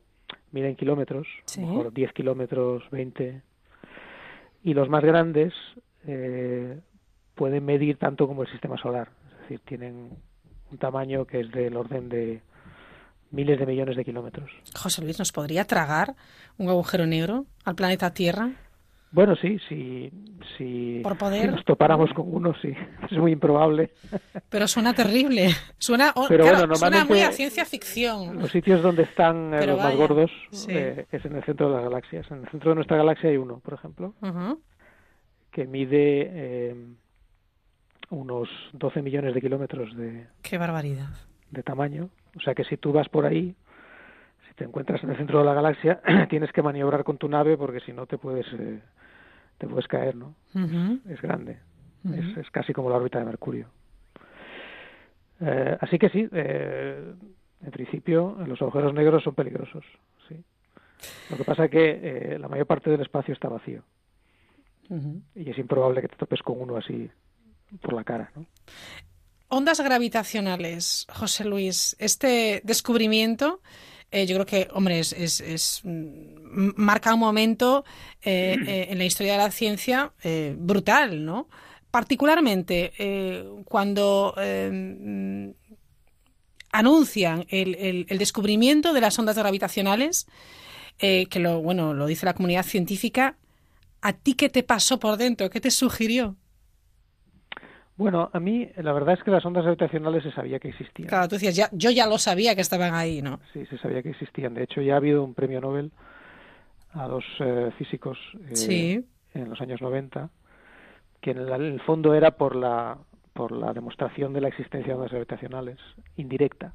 miden 0.51 0.75
kilómetros, 0.75 1.27
Sí. 1.45 1.61
mejor 1.61 1.93
10 1.93 2.13
kilómetros, 2.13 2.83
20. 2.91 3.41
Y 4.63 4.73
los 4.73 4.89
más 4.89 5.03
grandes 5.03 5.53
eh, 6.07 6.79
pueden 7.35 7.65
medir 7.65 7.97
tanto 7.97 8.27
como 8.27 8.43
el 8.43 8.51
sistema 8.51 8.77
solar. 8.77 9.09
Es 9.35 9.41
decir, 9.43 9.59
tienen 9.65 10.09
un 10.71 10.77
tamaño 10.77 11.25
que 11.25 11.41
es 11.41 11.51
del 11.51 11.75
orden 11.75 12.09
de 12.09 12.41
miles 13.31 13.59
de 13.59 13.65
millones 13.65 13.95
de 13.95 14.05
kilómetros. 14.05 14.49
José 14.75 15.01
Luis, 15.01 15.19
¿nos 15.19 15.31
podría 15.31 15.65
tragar 15.65 16.15
un 16.57 16.69
agujero 16.69 17.05
negro 17.05 17.45
al 17.65 17.75
planeta 17.75 18.13
Tierra? 18.13 18.51
Bueno, 19.13 19.35
sí, 19.35 19.57
sí, 19.67 20.09
sí. 20.57 21.01
Por 21.03 21.17
poder. 21.17 21.41
Si 21.41 21.47
nos 21.55 21.65
topáramos 21.65 22.09
con 22.13 22.33
uno, 22.33 22.53
sí. 22.61 22.73
Es 23.11 23.17
muy 23.17 23.33
improbable. 23.33 23.91
Pero 24.49 24.67
suena 24.67 24.93
terrible. 24.93 25.49
Suena, 25.77 26.13
oh, 26.15 26.27
Pero 26.29 26.43
claro, 26.45 26.59
bueno, 26.59 26.75
suena 26.75 27.03
muy 27.03 27.19
a 27.19 27.31
ciencia 27.33 27.65
ficción. 27.65 28.39
Los 28.39 28.51
sitios 28.51 28.81
donde 28.81 29.03
están 29.03 29.53
eh, 29.53 29.57
Pero 29.59 29.73
los 29.73 29.83
más 29.83 29.95
gordos 29.97 30.31
sí. 30.51 30.71
eh, 30.71 31.05
es 31.11 31.25
en 31.25 31.35
el 31.35 31.43
centro 31.43 31.67
de 31.69 31.75
las 31.75 31.83
galaxias. 31.83 32.31
En 32.31 32.43
el 32.43 32.49
centro 32.49 32.69
de 32.69 32.75
nuestra 32.75 32.95
galaxia 32.95 33.29
hay 33.29 33.37
uno, 33.37 33.59
por 33.59 33.73
ejemplo, 33.73 34.13
que 35.51 35.67
mide 35.67 36.29
eh, 36.31 36.75
unos 38.11 38.47
12 38.71 39.01
millones 39.01 39.33
de 39.33 39.41
kilómetros 39.41 39.95
de, 39.97 40.27
Qué 40.41 40.57
barbaridad. 40.57 41.09
de 41.49 41.63
tamaño. 41.63 42.09
O 42.37 42.41
sea 42.41 42.55
que 42.55 42.63
si 42.63 42.77
tú 42.77 42.91
vas 42.91 43.09
por 43.09 43.25
ahí, 43.25 43.55
si 44.47 44.53
te 44.55 44.63
encuentras 44.63 45.03
en 45.03 45.11
el 45.11 45.17
centro 45.17 45.39
de 45.39 45.45
la 45.45 45.53
galaxia, 45.53 46.01
tienes 46.29 46.51
que 46.51 46.61
maniobrar 46.61 47.03
con 47.03 47.17
tu 47.17 47.27
nave 47.27 47.57
porque 47.57 47.79
si 47.81 47.93
no 47.93 48.05
te 48.05 48.17
puedes 48.17 48.47
eh, 48.53 48.81
te 49.57 49.67
puedes 49.67 49.87
caer, 49.87 50.15
¿no? 50.15 50.33
Ujú. 50.55 50.99
Es 51.09 51.21
grande. 51.21 51.59
Es, 52.03 52.35
es 52.37 52.49
casi 52.49 52.73
como 52.73 52.89
la 52.89 52.95
órbita 52.95 53.19
de 53.19 53.25
Mercurio. 53.25 53.67
Eh, 55.39 55.77
así 55.79 55.99
que 55.99 56.09
sí, 56.09 56.27
eh, 56.31 57.13
en 57.61 57.71
principio 57.71 58.37
los 58.47 58.59
agujeros 58.61 58.93
negros 58.93 59.23
son 59.23 59.35
peligrosos. 59.35 59.83
Sí. 60.27 60.43
Lo 61.29 61.37
que 61.37 61.43
pasa 61.43 61.65
es 61.65 61.71
que 61.71 61.99
eh, 62.01 62.39
la 62.39 62.47
mayor 62.47 62.65
parte 62.65 62.89
del 62.89 63.01
espacio 63.01 63.33
está 63.33 63.49
vacío 63.49 63.83
y 65.35 65.49
es 65.49 65.57
improbable 65.57 66.01
que 66.01 66.09
te 66.09 66.17
topes 66.17 66.41
con 66.41 66.59
uno 66.59 66.75
así 66.75 67.09
por 67.81 67.93
la 67.93 68.03
cara. 68.03 68.31
¿no? 68.35 68.45
Ondas 69.53 69.81
gravitacionales, 69.81 71.05
José 71.13 71.43
Luis. 71.43 71.97
Este 71.99 72.61
descubrimiento, 72.63 73.61
eh, 74.09 74.25
yo 74.25 74.35
creo 74.37 74.45
que, 74.45 74.69
hombre, 74.73 74.99
es, 74.99 75.11
es- 75.11 75.41
es, 75.41 75.81
mm, 75.83 76.71
marca 76.77 77.13
un 77.13 77.19
momento 77.19 77.83
eh, 78.21 78.57
eh, 78.65 78.87
en 78.91 78.97
la 78.97 79.03
historia 79.03 79.33
de 79.33 79.37
la 79.39 79.51
ciencia 79.51 80.13
brutal, 80.57 81.25
¿no? 81.25 81.49
Particularmente 81.91 82.93
cuando 83.65 84.33
mm, 84.37 85.49
anuncian 86.71 87.45
el, 87.49 87.75
el- 87.75 88.05
el 88.09 88.17
descubrimiento 88.17 88.93
de 88.93 89.01
las 89.01 89.19
ondas 89.19 89.37
gravitacionales, 89.37 90.27
que 90.97 91.39
lo, 91.39 91.61
bueno, 91.61 91.93
lo 91.93 92.05
dice 92.05 92.25
la 92.25 92.35
comunidad 92.35 92.63
científica. 92.65 93.35
¿A 94.01 94.13
ti 94.13 94.33
qué 94.35 94.49
te 94.49 94.63
pasó 94.63 94.97
por 94.99 95.17
dentro? 95.17 95.49
¿Qué 95.49 95.59
te 95.59 95.71
sugirió? 95.71 96.37
Bueno, 98.01 98.31
a 98.33 98.39
mí 98.39 98.67
la 98.77 98.93
verdad 98.93 99.13
es 99.13 99.23
que 99.23 99.29
las 99.29 99.45
ondas 99.45 99.63
gravitacionales 99.63 100.23
se 100.23 100.31
sabía 100.31 100.57
que 100.59 100.69
existían. 100.69 101.07
Claro, 101.07 101.27
tú 101.27 101.35
decías, 101.35 101.55
ya, 101.55 101.69
yo 101.71 101.91
ya 101.91 102.07
lo 102.07 102.17
sabía 102.17 102.55
que 102.55 102.61
estaban 102.61 102.95
ahí, 102.95 103.21
¿no? 103.21 103.39
Sí, 103.53 103.63
se 103.67 103.77
sabía 103.77 104.01
que 104.01 104.09
existían. 104.09 104.55
De 104.55 104.63
hecho, 104.63 104.81
ya 104.81 104.95
ha 104.95 104.97
habido 104.97 105.23
un 105.23 105.35
premio 105.35 105.61
Nobel 105.61 105.91
a 106.93 107.07
dos 107.07 107.23
eh, 107.39 107.69
físicos 107.77 108.17
eh, 108.49 108.55
Sí. 108.55 109.05
en 109.35 109.49
los 109.51 109.61
años 109.61 109.81
90, 109.83 110.31
que 111.21 111.29
en 111.29 111.37
el, 111.37 111.49
en 111.49 111.61
el 111.61 111.81
fondo 111.81 112.15
era 112.15 112.31
por 112.31 112.55
la 112.55 112.97
por 113.33 113.51
la 113.51 113.71
demostración 113.71 114.33
de 114.33 114.41
la 114.41 114.47
existencia 114.47 114.89
de 114.93 114.95
ondas 114.95 115.11
gravitacionales 115.11 115.77
indirecta. 116.17 116.73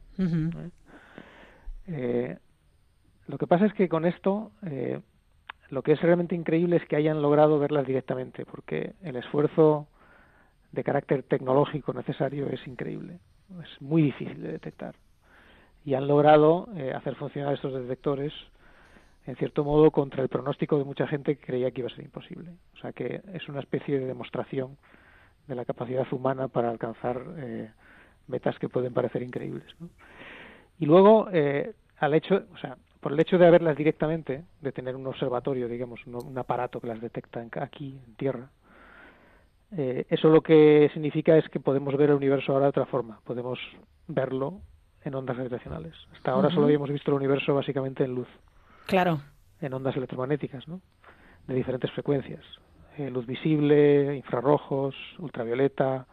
Eh, 1.89 2.37
lo 3.27 3.37
que 3.37 3.47
pasa 3.49 3.67
es 3.67 3.75
que 3.75 3.89
con 3.89 4.07
esto 4.07 4.53
eh, 4.65 5.01
lo 5.71 5.83
que 5.83 5.93
es 5.93 6.01
realmente 6.01 6.35
increíble 6.35 6.77
es 6.77 6.87
que 6.87 6.97
hayan 6.97 7.21
logrado 7.21 7.59
verlas 7.59 7.85
directamente, 7.87 8.47
porque 8.47 8.95
el 9.03 9.17
esfuerzo 9.17 9.89
de 10.77 10.85
carácter 10.85 11.23
tecnológico 11.23 11.93
necesario 11.95 12.49
es 12.49 12.65
increíble, 12.67 13.19
es 13.63 13.83
muy 13.83 14.03
difícil 14.03 14.41
de 14.43 14.53
detectar. 14.53 14.95
Y 15.85 15.95
han 15.95 16.07
logrado 16.07 16.69
eh, 16.77 16.93
hacer 16.95 17.15
funcionar 17.17 17.55
estos 17.55 17.73
detectores, 17.73 18.33
en 19.27 19.37
cierto 19.37 19.65
modo, 19.65 19.91
contra 19.91 20.23
el 20.23 20.29
pronóstico 20.29 20.79
de 20.79 20.85
mucha 20.85 21.07
gente 21.07 21.37
que 21.37 21.47
creía 21.47 21.71
que 21.71 21.81
iba 21.81 21.89
a 21.89 21.95
ser 21.95 22.05
imposible. 22.05 22.51
O 22.75 22.79
sea 22.79 22.93
que 22.93 23.23
es 23.33 23.49
una 23.49 23.61
especie 23.61 23.99
de 23.99 24.07
demostración 24.07 24.77
de 25.49 25.55
la 25.55 25.65
capacidad 25.65 26.07
humana 26.13 26.49
para 26.49 26.71
alcanzar 26.71 27.23
eh, 27.39 27.71
metas 28.29 28.59
que 28.59 28.69
pueden 28.69 28.93
parecer 28.93 29.23
increíbles. 29.23 29.67
Y 30.79 30.85
luego, 30.85 31.29
eh, 31.33 31.73
al 31.99 32.15
hecho, 32.15 32.45
o 32.53 32.59
sea, 32.59 32.77
por 33.01 33.13
el 33.13 33.21
hecho 33.21 33.39
de 33.39 33.47
haberlas 33.47 33.77
directamente, 33.77 34.45
de 34.61 34.73
tener 34.73 34.95
un 34.95 35.07
observatorio, 35.07 35.69
digamos, 35.69 36.07
un, 36.07 36.17
un 36.17 36.37
aparato 36.37 36.81
que 36.81 36.89
las 36.89 37.01
detecta 37.01 37.47
aquí 37.63 37.99
en 38.07 38.15
Tierra, 38.17 38.51
eh, 39.77 40.07
eso 40.09 40.29
lo 40.29 40.43
que 40.43 40.91
significa 40.93 41.37
es 41.37 41.49
que 41.49 41.61
podemos 41.61 41.97
ver 41.97 42.11
el 42.11 42.17
universo 42.17 42.53
ahora 42.53 42.67
de 42.67 42.71
otra 42.71 42.87
forma, 42.87 43.21
podemos 43.25 43.59
verlo 44.07 44.61
en 45.05 45.15
ondas 45.15 45.37
gravitacionales. 45.37 45.95
Hasta 46.15 46.33
ahora 46.33 46.51
solo 46.51 46.67
habíamos 46.67 46.91
visto 46.91 47.11
el 47.11 47.17
universo 47.17 47.55
básicamente 47.55 48.05
en 48.05 48.15
luz, 48.15 48.29
Claro. 48.87 49.21
en 49.61 49.73
ondas 49.73 49.97
electromagnéticas, 49.97 50.67
¿no? 50.69 50.81
De 51.47 51.55
diferentes 51.55 51.91
frecuencias. 51.93 52.43
Eh, 52.99 53.11
luz 53.11 53.27
visible, 53.27 54.17
infrarrojos, 54.17 54.95
ultravioleta, 55.19 56.07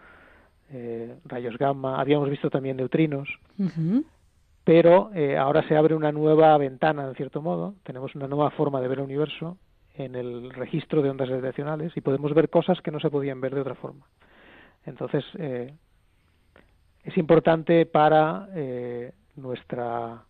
eh, 0.72 1.16
rayos 1.26 1.58
gamma. 1.58 2.00
Habíamos 2.00 2.30
visto 2.30 2.50
también 2.50 2.78
neutrinos, 2.78 3.30
pero 4.64 5.12
eh, 5.14 5.38
ahora 5.38 5.68
se 5.68 5.76
abre 5.76 5.96
una 5.96 6.12
nueva 6.12 6.58
ventana, 6.58 7.08
en 7.08 7.16
cierto 7.16 7.42
modo. 7.42 7.76
Tenemos 7.84 8.16
una 8.16 8.28
nueva 8.28 8.52
forma 8.52 8.80
de 8.82 8.88
ver 8.88 9.00
el 9.00 9.06
universo 9.06 9.58
en 9.96 10.16
el 10.16 10.52
registro 10.52 11.02
de 11.02 11.10
ondas 11.10 11.30
gravitacionales 11.30 11.96
y 11.96 12.02
podemos 12.02 12.34
ver 12.34 12.50
cosas 12.50 12.82
que 12.82 12.92
no 12.92 13.00
se 13.00 13.10
podían 13.10 13.42
ver 13.42 13.54
de 13.54 13.62
otra 13.62 13.76
forma. 13.76 14.06
Entonces, 14.86 15.24
eh, 15.38 15.74
es 17.04 17.18
importante 17.18 17.86
para 17.86 18.50
eh, 18.56 19.12
nuestra 19.36 20.24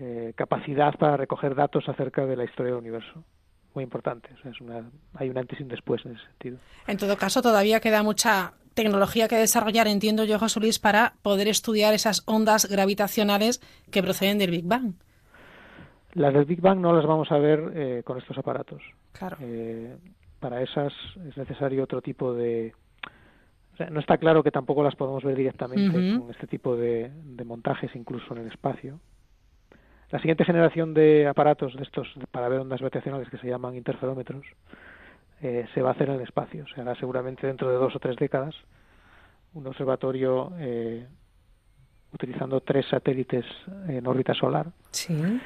eh, 0.00 0.32
capacidad 0.34 0.94
para 0.96 1.16
recoger 1.16 1.54
datos 1.54 1.88
acerca 1.88 2.26
de 2.26 2.36
la 2.36 2.44
historia 2.44 2.72
del 2.72 2.80
universo. 2.80 3.22
Muy 3.74 3.84
importante. 3.84 4.28
Es 4.44 4.60
una, 4.60 4.88
hay 5.14 5.30
un 5.30 5.38
antes 5.38 5.58
y 5.58 5.62
un 5.62 5.68
después 5.68 6.04
en 6.04 6.12
ese 6.12 6.24
sentido. 6.26 6.58
En 6.86 6.96
todo 6.96 7.16
caso, 7.16 7.42
todavía 7.42 7.80
queda 7.80 8.02
mucha 8.02 8.54
tecnología 8.74 9.28
que 9.28 9.36
desarrollar, 9.36 9.88
entiendo 9.88 10.24
yo, 10.24 10.38
José 10.38 10.60
Luis, 10.60 10.78
para 10.78 11.14
poder 11.22 11.48
estudiar 11.48 11.94
esas 11.94 12.22
ondas 12.26 12.66
gravitacionales 12.68 13.60
que 13.90 14.02
proceden 14.02 14.38
del 14.38 14.50
Big 14.50 14.64
Bang. 14.64 14.94
Las 16.14 16.32
del 16.32 16.44
Big 16.44 16.60
Bang 16.60 16.78
no 16.78 16.92
las 16.92 17.06
vamos 17.06 17.30
a 17.32 17.38
ver 17.38 17.72
eh, 17.74 18.02
con 18.04 18.18
estos 18.18 18.38
aparatos. 18.38 18.82
Claro. 19.12 19.36
Eh, 19.40 19.96
para 20.40 20.62
esas 20.62 20.92
es 21.26 21.36
necesario 21.36 21.82
otro 21.82 22.02
tipo 22.02 22.34
de... 22.34 22.72
o 23.72 23.76
sea, 23.76 23.90
no 23.90 23.98
está 24.00 24.18
claro 24.18 24.42
que 24.42 24.50
tampoco 24.50 24.82
las 24.82 24.94
podemos 24.94 25.24
ver 25.24 25.36
directamente 25.36 26.18
con 26.18 26.30
este 26.30 26.46
tipo 26.46 26.76
de, 26.76 27.10
de 27.10 27.44
montajes, 27.44 27.94
incluso 27.96 28.34
en 28.34 28.42
el 28.42 28.48
espacio. 28.48 29.00
La 30.10 30.18
siguiente 30.20 30.44
generación 30.44 30.94
de 30.94 31.26
aparatos 31.26 31.74
de 31.74 31.82
estos 31.82 32.06
para 32.30 32.48
ver 32.48 32.60
ondas 32.60 32.78
gravitacionales 32.78 33.28
que 33.28 33.38
se 33.38 33.48
llaman 33.48 33.74
interferómetros 33.74 34.44
eh, 35.40 35.66
se 35.74 35.82
va 35.82 35.88
a 35.88 35.92
hacer 35.92 36.08
en 36.10 36.16
el 36.16 36.20
espacio. 36.20 36.66
Se 36.74 36.80
hará 36.80 36.94
seguramente 36.94 37.46
dentro 37.46 37.68
de 37.70 37.76
dos 37.76 37.96
o 37.96 37.98
tres 37.98 38.16
décadas 38.16 38.54
un 39.54 39.66
observatorio 39.66 40.52
eh, 40.58 41.06
utilizando 42.12 42.60
tres 42.60 42.86
satélites 42.88 43.44
en 43.88 44.06
órbita 44.06 44.34
solar 44.34 44.66
Sí. 44.90 45.40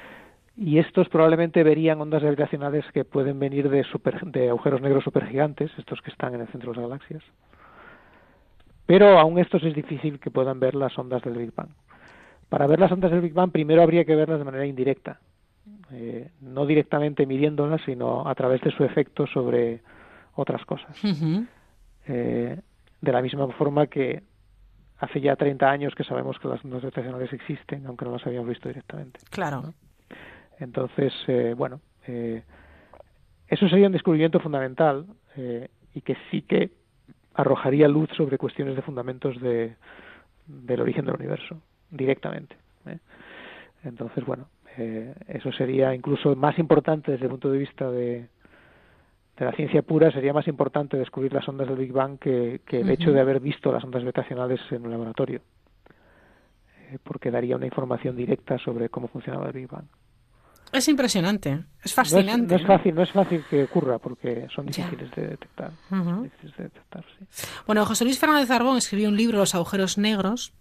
Y 0.61 0.79
estos 0.79 1.09
probablemente 1.09 1.63
verían 1.63 2.01
ondas 2.01 2.21
gravitacionales 2.23 2.85
que 2.93 3.05
pueden 3.05 3.39
venir 3.39 3.71
de, 3.71 3.85
super- 3.85 4.21
de 4.27 4.49
agujeros 4.51 4.81
negros 4.81 5.05
supergigantes, 5.05 5.71
estos 5.79 6.01
que 6.03 6.11
están 6.11 6.35
en 6.35 6.41
el 6.43 6.49
centro 6.49 6.73
de 6.73 6.81
las 6.81 6.89
galaxias. 6.89 7.23
Pero 8.87 9.19
aún 9.19 9.39
estos 9.39 9.63
es 9.65 9.75
difícil 9.75 10.19
que 10.19 10.31
puedan 10.31 10.61
ver 10.61 10.75
las 10.75 10.97
ondas 10.99 11.23
del 11.23 11.37
Big 11.37 11.55
Bang. 11.55 11.69
Para 12.49 12.67
ver 12.67 12.81
las 12.81 12.91
ondas 12.91 13.11
del 13.11 13.21
Big 13.21 13.35
Bang 13.35 13.51
primero 13.53 13.83
habría 13.83 14.05
que 14.05 14.17
verlas 14.17 14.39
de 14.39 14.45
manera 14.45 14.65
indirecta, 14.67 15.21
eh, 15.93 16.31
no 16.41 16.65
directamente 16.67 17.27
midiéndolas, 17.27 17.83
sino 17.85 18.27
a 18.27 18.35
través 18.35 18.61
de 18.63 18.71
su 18.71 18.85
efecto 18.85 19.27
sobre 19.27 19.83
otras 20.35 20.65
cosas. 20.65 20.97
Eh, 22.07 22.59
de 23.01 23.13
la 23.13 23.21
misma 23.23 23.47
forma 23.49 23.87
que 23.87 24.23
hace 24.99 25.21
ya 25.21 25.37
30 25.37 25.71
años 25.71 25.95
que 25.95 26.05
sabemos 26.05 26.39
que 26.39 26.49
las 26.49 26.65
ondas 26.65 26.81
gravitacionales 26.81 27.33
existen, 27.33 27.87
aunque 27.87 28.07
no 28.07 28.13
las 28.13 28.27
habíamos 28.27 28.49
visto 28.49 28.69
directamente. 28.69 29.21
Claro. 29.31 29.75
Entonces, 30.59 31.13
eh, 31.27 31.55
bueno, 31.57 31.81
eh, 32.07 32.43
eso 33.49 33.69
sería 33.69 33.87
un 33.87 33.93
descubrimiento 33.93 34.41
fundamental 34.41 35.07
eh, 35.37 35.69
y 35.95 36.01
que 36.03 36.17
sí 36.31 36.43
que 36.43 36.71
arrojaría 37.35 37.89
luz 37.89 38.11
sobre 38.17 38.37
cuestiones 38.37 38.77
de 38.77 38.83
fundamentos 38.83 39.41
de, 39.41 39.77
del 40.47 40.81
origen 40.81 41.05
del 41.05 41.15
universo, 41.15 41.61
directamente. 41.91 42.57
¿eh? 42.87 42.99
Entonces, 43.85 44.25
bueno, 44.25 44.49
eh, 44.77 45.15
eso 45.29 45.53
sería 45.53 45.95
incluso 45.95 46.35
más 46.35 46.59
importante 46.59 47.13
desde 47.13 47.25
el 47.25 47.31
punto 47.31 47.51
de 47.51 47.59
vista 47.59 47.91
de, 47.91 48.29
de 49.37 49.45
la 49.45 49.53
ciencia 49.53 49.83
pura, 49.83 50.11
sería 50.11 50.33
más 50.33 50.49
importante 50.49 50.97
descubrir 50.97 51.33
las 51.33 51.49
ondas 51.49 51.69
del 51.69 51.79
Big 51.79 51.93
Bang 51.93 52.19
que, 52.19 52.61
que 52.67 52.81
el 52.81 52.91
hecho 52.91 53.13
de 53.13 53.21
haber 53.21 53.41
visto 53.41 53.73
las 53.73 53.85
ondas 53.85 54.03
gravitacionales 54.03 54.61
en 54.71 54.85
un 54.85 54.91
laboratorio, 54.91 55.41
eh, 56.91 56.99
porque 57.05 57.31
daría 57.31 57.57
una 57.57 57.67
información 57.67 58.17
directa 58.17 58.59
sobre 58.59 58.89
cómo 58.89 59.09
funcionaba 59.09 59.47
el 59.47 59.53
Big 59.53 59.69
Bang. 59.69 59.87
Es 60.73 60.87
impresionante, 60.89 61.51
es 61.51 61.57
No 61.59 61.65
es- 61.85 61.95
fascinante. 61.95 62.55
No 62.55 62.61
es, 62.61 62.67
fácil, 62.67 62.95
no 62.95 63.03
es 63.03 63.11
fácil 63.13 63.45
que 63.49 63.65
ocurra 63.65 63.99
porque 63.99 64.47
son 64.55 64.67
difíciles 64.67 65.11
de 65.13 65.29
detectar. 65.29 65.73
Ujú. 65.91 66.23
difíciles 66.25 66.57
de 66.57 66.65
detectar, 66.65 67.05
sí. 67.19 67.27
Bueno, 67.67 67.87
José 67.87 68.05
Luis 68.05 68.19
Fernández 68.19 68.51
Arbón 68.51 68.77
escribió 68.79 69.09
un 69.09 69.17
libro, 69.17 69.39
Los 69.39 69.55
agujeros 69.55 69.97
negros, 69.99 70.53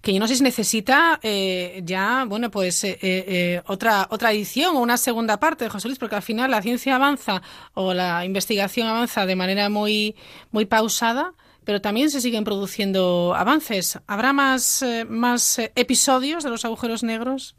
que 0.00 0.14
yo 0.14 0.20
no 0.20 0.26
sé 0.26 0.36
si 0.36 0.42
necesita 0.42 1.20
eh, 1.22 1.82
ya, 1.84 2.24
bueno, 2.26 2.50
pues 2.50 2.82
eh, 2.84 2.98
eh, 3.02 3.24
eh, 3.28 3.62
otra 3.66 4.06
otra 4.10 4.32
edición 4.32 4.74
o 4.76 4.80
una 4.80 4.96
segunda 4.96 5.38
parte, 5.38 5.68
José 5.68 5.88
Luis, 5.88 5.98
porque 5.98 6.16
al 6.16 6.22
final 6.22 6.50
la 6.50 6.62
ciencia 6.62 6.96
avanza 6.96 7.42
o 7.74 7.92
la 7.92 8.24
investigación 8.24 8.86
avanza 8.86 9.26
de 9.26 9.36
manera 9.36 9.68
muy 9.68 10.16
muy 10.52 10.64
pausada, 10.64 11.34
pero 11.64 11.82
también 11.82 12.08
se 12.08 12.22
siguen 12.22 12.44
produciendo 12.44 13.34
avances. 13.36 13.98
¿Habrá 14.06 14.32
más 14.32 14.80
eh, 14.80 15.04
más 15.06 15.58
episodios 15.74 16.44
de 16.44 16.48
los 16.50 16.64
agujeros 16.64 17.02
negros? 17.02 17.54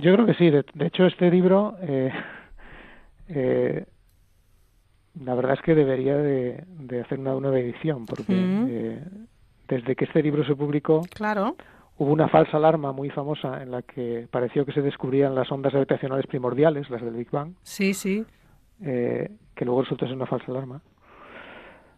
Yo 0.00 0.12
creo 0.14 0.26
que 0.26 0.34
sí. 0.34 0.50
De, 0.50 0.64
de 0.74 0.86
hecho, 0.86 1.06
este 1.06 1.30
libro, 1.30 1.76
eh, 1.82 2.12
eh, 3.28 3.86
la 5.24 5.34
verdad 5.34 5.54
es 5.54 5.62
que 5.62 5.74
debería 5.74 6.16
de, 6.16 6.64
de 6.78 7.00
hacer 7.00 7.18
una 7.18 7.32
nueva 7.34 7.58
edición, 7.58 8.06
porque 8.06 8.32
Mm. 8.34 8.66
eh, 8.68 9.04
desde 9.68 9.96
que 9.96 10.04
este 10.04 10.22
libro 10.22 10.44
se 10.44 10.54
publicó, 10.54 11.02
Claro. 11.14 11.56
hubo 11.98 12.12
una 12.12 12.28
falsa 12.28 12.56
alarma 12.56 12.92
muy 12.92 13.10
famosa 13.10 13.62
en 13.62 13.70
la 13.70 13.82
que 13.82 14.28
pareció 14.30 14.64
que 14.64 14.72
se 14.72 14.80
descubrían 14.82 15.34
las 15.34 15.50
ondas 15.50 15.72
gravitacionales 15.72 16.26
primordiales, 16.26 16.88
las 16.90 17.02
del 17.02 17.14
Big 17.14 17.30
Bang, 17.30 17.54
Sí, 17.62 17.92
sí. 17.94 18.24
eh, 18.82 19.30
que 19.54 19.64
luego 19.64 19.82
resultó 19.82 20.06
ser 20.06 20.14
una 20.14 20.26
falsa 20.26 20.46
alarma. 20.52 20.80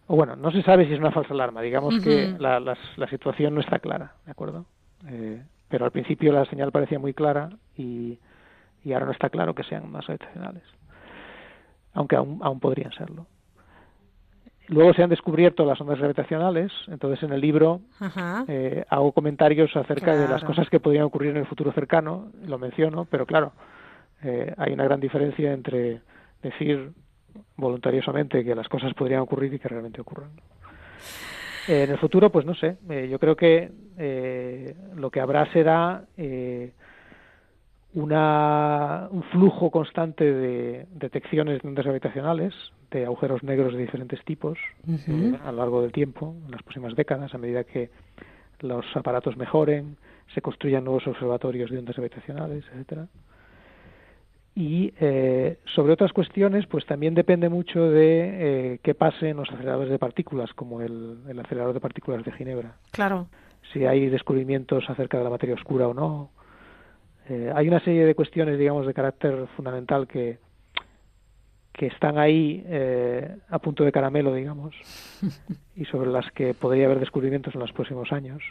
O 0.06 0.16
bueno, 0.16 0.34
no 0.34 0.50
se 0.50 0.62
sabe 0.62 0.86
si 0.86 0.94
es 0.94 0.98
una 0.98 1.12
falsa 1.12 1.32
alarma. 1.34 1.60
Digamos 1.62 1.94
que 2.02 2.34
la, 2.38 2.58
las- 2.58 2.96
la 2.98 3.06
situación 3.08 3.54
no 3.54 3.60
está 3.60 3.78
clara, 3.78 4.14
¿de 4.24 4.32
acuerdo? 4.32 4.64
Eh, 5.06 5.40
pero 5.70 5.86
al 5.86 5.92
principio 5.92 6.32
la 6.32 6.44
señal 6.44 6.72
parecía 6.72 6.98
muy 6.98 7.14
clara 7.14 7.48
y, 7.76 8.18
y 8.84 8.92
ahora 8.92 9.06
no 9.06 9.12
está 9.12 9.30
claro 9.30 9.54
que 9.54 9.62
sean 9.62 9.90
más 9.90 10.06
gravitacionales. 10.06 10.64
Aunque 11.94 12.16
aún, 12.16 12.40
aún 12.42 12.60
podrían 12.60 12.92
serlo. 12.92 13.26
Luego 14.70 14.94
se 14.94 15.02
han 15.02 15.10
descubierto 15.10 15.64
las 15.64 15.80
ondas 15.80 15.98
gravitacionales, 15.98 16.70
entonces 16.86 17.24
en 17.24 17.32
el 17.32 17.40
libro 17.40 17.80
eh, 18.46 18.84
hago 18.88 19.10
comentarios 19.10 19.74
acerca 19.74 20.14
de 20.14 20.28
las 20.28 20.44
cosas 20.44 20.68
que 20.70 20.78
podrían 20.78 21.04
ocurrir 21.04 21.30
en 21.30 21.38
el 21.38 21.46
futuro 21.46 21.72
cercano, 21.72 22.30
lo 22.46 22.56
menciono, 22.56 23.04
pero 23.04 23.26
claro, 23.26 23.52
eh, 24.22 24.54
hay 24.56 24.72
una 24.72 24.84
gran 24.84 25.00
diferencia 25.00 25.52
entre 25.52 26.02
decir 26.40 26.92
voluntariosamente 27.56 28.44
que 28.44 28.54
las 28.54 28.68
cosas 28.68 28.94
podrían 28.94 29.22
ocurrir 29.22 29.52
y 29.54 29.58
que 29.58 29.68
realmente 29.68 30.00
ocurran. 30.00 30.30
Eh, 31.70 31.84
en 31.84 31.90
el 31.90 31.98
futuro, 31.98 32.30
pues 32.30 32.44
no 32.44 32.54
sé. 32.54 32.78
Eh, 32.88 33.08
yo 33.08 33.20
creo 33.20 33.36
que 33.36 33.70
eh, 33.96 34.74
lo 34.96 35.08
que 35.08 35.20
habrá 35.20 35.46
será 35.52 36.04
eh, 36.16 36.72
una, 37.94 39.06
un 39.12 39.22
flujo 39.24 39.70
constante 39.70 40.24
de 40.24 40.86
detecciones 40.90 41.62
de 41.62 41.68
ondas 41.68 41.84
gravitacionales, 41.84 42.54
de 42.90 43.04
agujeros 43.04 43.44
negros 43.44 43.72
de 43.72 43.82
diferentes 43.82 44.24
tipos 44.24 44.58
eh, 44.88 45.38
a 45.44 45.52
lo 45.52 45.58
largo 45.58 45.80
del 45.80 45.92
tiempo, 45.92 46.34
en 46.44 46.50
las 46.50 46.62
próximas 46.64 46.96
décadas, 46.96 47.32
a 47.34 47.38
medida 47.38 47.62
que 47.62 47.90
los 48.58 48.84
aparatos 48.96 49.36
mejoren, 49.36 49.96
se 50.34 50.42
construyan 50.42 50.82
nuevos 50.82 51.06
observatorios 51.06 51.70
de 51.70 51.78
ondas 51.78 51.94
gravitacionales, 51.94 52.64
etcétera. 52.72 53.06
Y 54.54 54.92
eh, 55.00 55.58
sobre 55.74 55.92
otras 55.92 56.12
cuestiones, 56.12 56.66
pues 56.66 56.84
también 56.84 57.14
depende 57.14 57.48
mucho 57.48 57.88
de 57.88 58.74
eh, 58.74 58.80
qué 58.82 58.94
pase 58.94 59.28
en 59.28 59.36
los 59.36 59.48
aceleradores 59.48 59.90
de 59.90 59.98
partículas, 59.98 60.52
como 60.54 60.82
el, 60.82 61.18
el 61.28 61.38
acelerador 61.38 61.72
de 61.72 61.80
partículas 61.80 62.24
de 62.24 62.32
Ginebra. 62.32 62.76
Claro. 62.90 63.28
Si 63.72 63.86
hay 63.86 64.08
descubrimientos 64.08 64.90
acerca 64.90 65.18
de 65.18 65.24
la 65.24 65.30
materia 65.30 65.54
oscura 65.54 65.86
o 65.86 65.94
no. 65.94 66.30
Eh, 67.28 67.52
hay 67.54 67.68
una 67.68 67.78
serie 67.80 68.04
de 68.04 68.14
cuestiones, 68.16 68.58
digamos, 68.58 68.86
de 68.86 68.94
carácter 68.94 69.46
fundamental 69.56 70.08
que, 70.08 70.38
que 71.72 71.86
están 71.86 72.18
ahí 72.18 72.64
eh, 72.66 73.36
a 73.48 73.58
punto 73.60 73.84
de 73.84 73.92
caramelo, 73.92 74.34
digamos, 74.34 74.74
y 75.76 75.84
sobre 75.84 76.10
las 76.10 76.30
que 76.32 76.54
podría 76.54 76.86
haber 76.86 76.98
descubrimientos 76.98 77.54
en 77.54 77.60
los 77.60 77.72
próximos 77.72 78.10
años. 78.10 78.42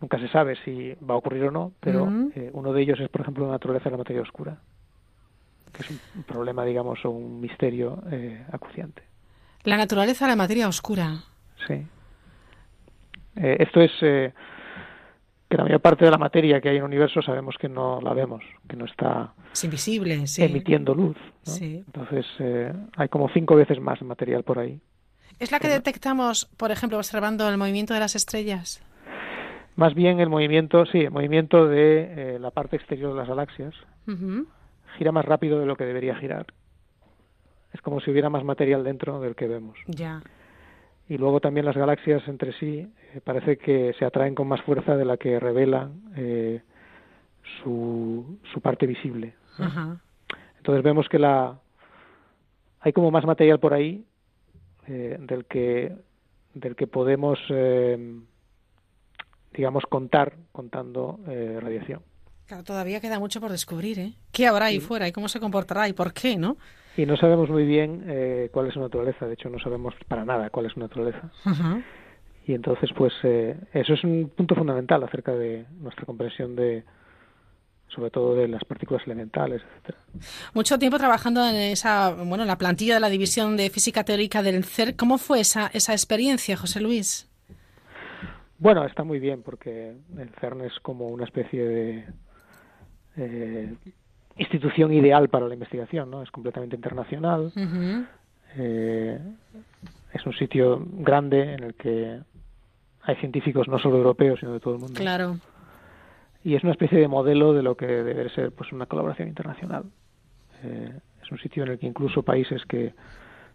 Nunca 0.00 0.18
se 0.18 0.28
sabe 0.28 0.56
si 0.64 0.94
va 1.08 1.14
a 1.14 1.18
ocurrir 1.18 1.44
o 1.44 1.50
no, 1.50 1.72
pero 1.80 2.08
eh, 2.34 2.50
uno 2.52 2.72
de 2.72 2.82
ellos 2.82 3.00
es, 3.00 3.08
por 3.08 3.20
ejemplo, 3.20 3.46
la 3.46 3.52
naturaleza 3.52 3.84
de 3.84 3.90
la 3.92 3.98
materia 3.98 4.22
oscura, 4.22 4.58
que 5.72 5.82
es 5.82 5.90
un, 5.90 6.22
problema, 6.24 6.64
digamos, 6.64 7.04
o 7.04 7.10
un 7.10 7.40
misterio 7.40 8.02
eh, 8.10 8.44
acuciante. 8.52 9.02
La 9.64 9.76
naturaleza 9.76 10.24
de 10.24 10.32
la 10.32 10.36
materia 10.36 10.68
oscura. 10.68 11.24
Sí. 11.66 11.86
Eh, 13.36 13.56
esto 13.60 13.80
es 13.80 13.92
eh, 14.02 14.32
que 15.48 15.56
la 15.56 15.64
mayor 15.64 15.80
parte 15.80 16.04
de 16.04 16.10
la 16.10 16.18
materia 16.18 16.60
que 16.60 16.68
hay 16.68 16.76
en 16.76 16.82
el 16.82 16.86
universo 16.88 17.22
sabemos 17.22 17.56
que 17.58 17.68
no 17.68 18.00
la 18.00 18.12
vemos, 18.14 18.42
que 18.68 18.76
no 18.76 18.84
está 18.84 19.32
Es 19.52 19.64
invisible, 19.64 20.26
sí. 20.26 20.42
emitiendo 20.42 20.94
luz. 20.94 21.16
¿no? 21.46 21.52
Sí. 21.52 21.84
Entonces 21.86 22.26
eh, 22.38 22.72
hay 22.96 23.08
como 23.08 23.28
cinco 23.30 23.56
veces 23.56 23.80
más 23.80 24.00
material 24.02 24.42
por 24.42 24.58
ahí. 24.58 24.80
¿Es 25.38 25.52
la 25.52 25.60
que 25.60 25.68
detectamos, 25.68 26.46
por 26.56 26.72
ejemplo, 26.72 26.98
observando 26.98 27.48
el 27.48 27.58
movimiento 27.58 27.94
de 27.94 28.00
las 28.00 28.16
estrellas? 28.16 28.82
Más 29.76 29.94
bien 29.94 30.18
el 30.18 30.28
movimiento, 30.28 30.84
sí, 30.86 30.98
el 30.98 31.12
movimiento 31.12 31.68
de 31.68 32.38
la 32.40 32.50
parte 32.50 32.74
exterior 32.74 33.12
de 33.12 33.18
las 33.20 33.28
galaxias 33.28 33.74
Ujú. 34.08 34.48
Gira 34.96 35.12
más 35.12 35.24
rápido 35.24 35.60
de 35.60 35.66
lo 35.66 35.76
que 35.76 35.84
debería 35.84 36.16
girar. 36.16 36.46
Es 37.72 37.82
como 37.82 38.00
si 38.00 38.10
hubiera 38.10 38.30
más 38.30 38.44
material 38.44 38.82
dentro 38.84 39.20
del 39.20 39.34
que 39.34 39.46
vemos. 39.46 39.78
Ya. 39.86 40.22
Y 41.08 41.18
luego 41.18 41.40
también 41.40 41.66
las 41.66 41.76
galaxias 41.76 42.26
entre 42.28 42.52
sí 42.54 42.90
eh, 43.14 43.20
parece 43.22 43.56
que 43.58 43.94
se 43.98 44.04
atraen 44.04 44.34
con 44.34 44.48
más 44.48 44.62
fuerza 44.62 44.96
de 44.96 45.04
la 45.04 45.16
que 45.16 45.38
revelan 45.38 46.02
eh, 46.16 46.62
su, 47.62 48.38
su 48.52 48.60
parte 48.60 48.86
visible. 48.86 49.34
¿no? 49.58 49.66
Ajá. 49.66 50.00
Entonces 50.58 50.82
vemos 50.84 51.08
que 51.08 51.18
la 51.18 51.58
hay 52.80 52.92
como 52.92 53.10
más 53.10 53.24
material 53.24 53.58
por 53.58 53.74
ahí 53.74 54.04
eh, 54.86 55.16
del 55.20 55.46
que 55.46 55.96
del 56.54 56.76
que 56.76 56.86
podemos 56.86 57.38
eh, 57.50 58.20
digamos 59.52 59.84
contar 59.84 60.34
contando 60.52 61.20
eh, 61.28 61.58
radiación. 61.60 62.02
Claro, 62.48 62.64
todavía 62.64 62.98
queda 62.98 63.18
mucho 63.18 63.42
por 63.42 63.50
descubrir, 63.50 63.98
¿eh? 63.98 64.14
¿Qué 64.32 64.46
habrá 64.46 64.66
ahí 64.66 64.80
fuera 64.80 65.06
y 65.06 65.12
cómo 65.12 65.28
se 65.28 65.38
comportará 65.38 65.86
y 65.86 65.92
por 65.92 66.14
qué, 66.14 66.38
no? 66.38 66.56
Y 66.96 67.04
no 67.04 67.14
sabemos 67.18 67.50
muy 67.50 67.66
bien 67.66 68.04
eh, 68.08 68.48
cuál 68.50 68.68
es 68.68 68.72
su 68.72 68.80
naturaleza, 68.80 69.26
de 69.26 69.34
hecho 69.34 69.50
no 69.50 69.58
sabemos 69.58 69.94
para 70.08 70.24
nada 70.24 70.48
cuál 70.48 70.64
es 70.64 70.72
su 70.72 70.80
naturaleza. 70.80 71.30
Y 72.46 72.54
entonces, 72.54 72.88
pues 72.96 73.12
eh, 73.22 73.54
eso 73.74 73.92
es 73.92 74.02
un 74.02 74.32
punto 74.34 74.54
fundamental 74.54 75.04
acerca 75.04 75.32
de 75.32 75.66
nuestra 75.78 76.06
comprensión 76.06 76.56
de, 76.56 76.84
sobre 77.88 78.10
todo 78.10 78.34
de 78.34 78.48
las 78.48 78.64
partículas 78.64 79.02
elementales, 79.04 79.60
etcétera. 79.60 79.98
Mucho 80.54 80.78
tiempo 80.78 80.96
trabajando 80.96 81.46
en 81.46 81.54
esa, 81.54 82.14
bueno, 82.14 82.44
en 82.44 82.48
la 82.48 82.56
plantilla 82.56 82.94
de 82.94 83.00
la 83.00 83.10
división 83.10 83.58
de 83.58 83.68
física 83.68 84.04
teórica 84.04 84.42
del 84.42 84.64
CERN. 84.64 84.94
¿Cómo 84.94 85.18
fue 85.18 85.40
esa, 85.40 85.66
esa 85.74 85.92
experiencia, 85.92 86.56
José 86.56 86.80
Luis? 86.80 87.28
Bueno, 88.58 88.86
está 88.86 89.04
muy 89.04 89.18
bien 89.18 89.42
porque 89.42 89.94
el 90.16 90.30
CERN 90.40 90.62
es 90.62 90.72
como 90.80 91.08
una 91.08 91.24
especie 91.26 91.62
de 91.62 92.06
eh, 93.18 93.74
institución 94.36 94.92
ideal 94.92 95.28
para 95.28 95.46
la 95.46 95.54
investigación, 95.54 96.10
¿no? 96.10 96.22
Es 96.22 96.30
completamente 96.30 96.76
internacional. 96.76 97.52
Eh, 98.56 99.18
es 100.12 100.26
un 100.26 100.32
sitio 100.32 100.82
grande 100.90 101.54
en 101.54 101.64
el 101.64 101.74
que 101.74 102.20
hay 103.02 103.16
científicos 103.16 103.68
no 103.68 103.78
solo 103.78 103.96
europeos, 103.96 104.40
sino 104.40 104.52
de 104.52 104.60
todo 104.60 104.74
el 104.74 104.80
mundo. 104.80 104.98
Claro. 104.98 105.38
Y 106.44 106.54
es 106.54 106.62
una 106.62 106.72
especie 106.72 106.98
de 106.98 107.08
modelo 107.08 107.52
de 107.52 107.62
lo 107.62 107.76
que 107.76 107.86
debe 107.86 108.28
ser 108.30 108.52
pues 108.52 108.72
una 108.72 108.86
colaboración 108.86 109.28
internacional. 109.28 109.84
Eh, 110.62 110.92
es 111.22 111.30
un 111.30 111.38
sitio 111.38 111.64
en 111.64 111.70
el 111.70 111.78
que 111.78 111.86
incluso 111.86 112.22
países 112.22 112.64
que 112.66 112.94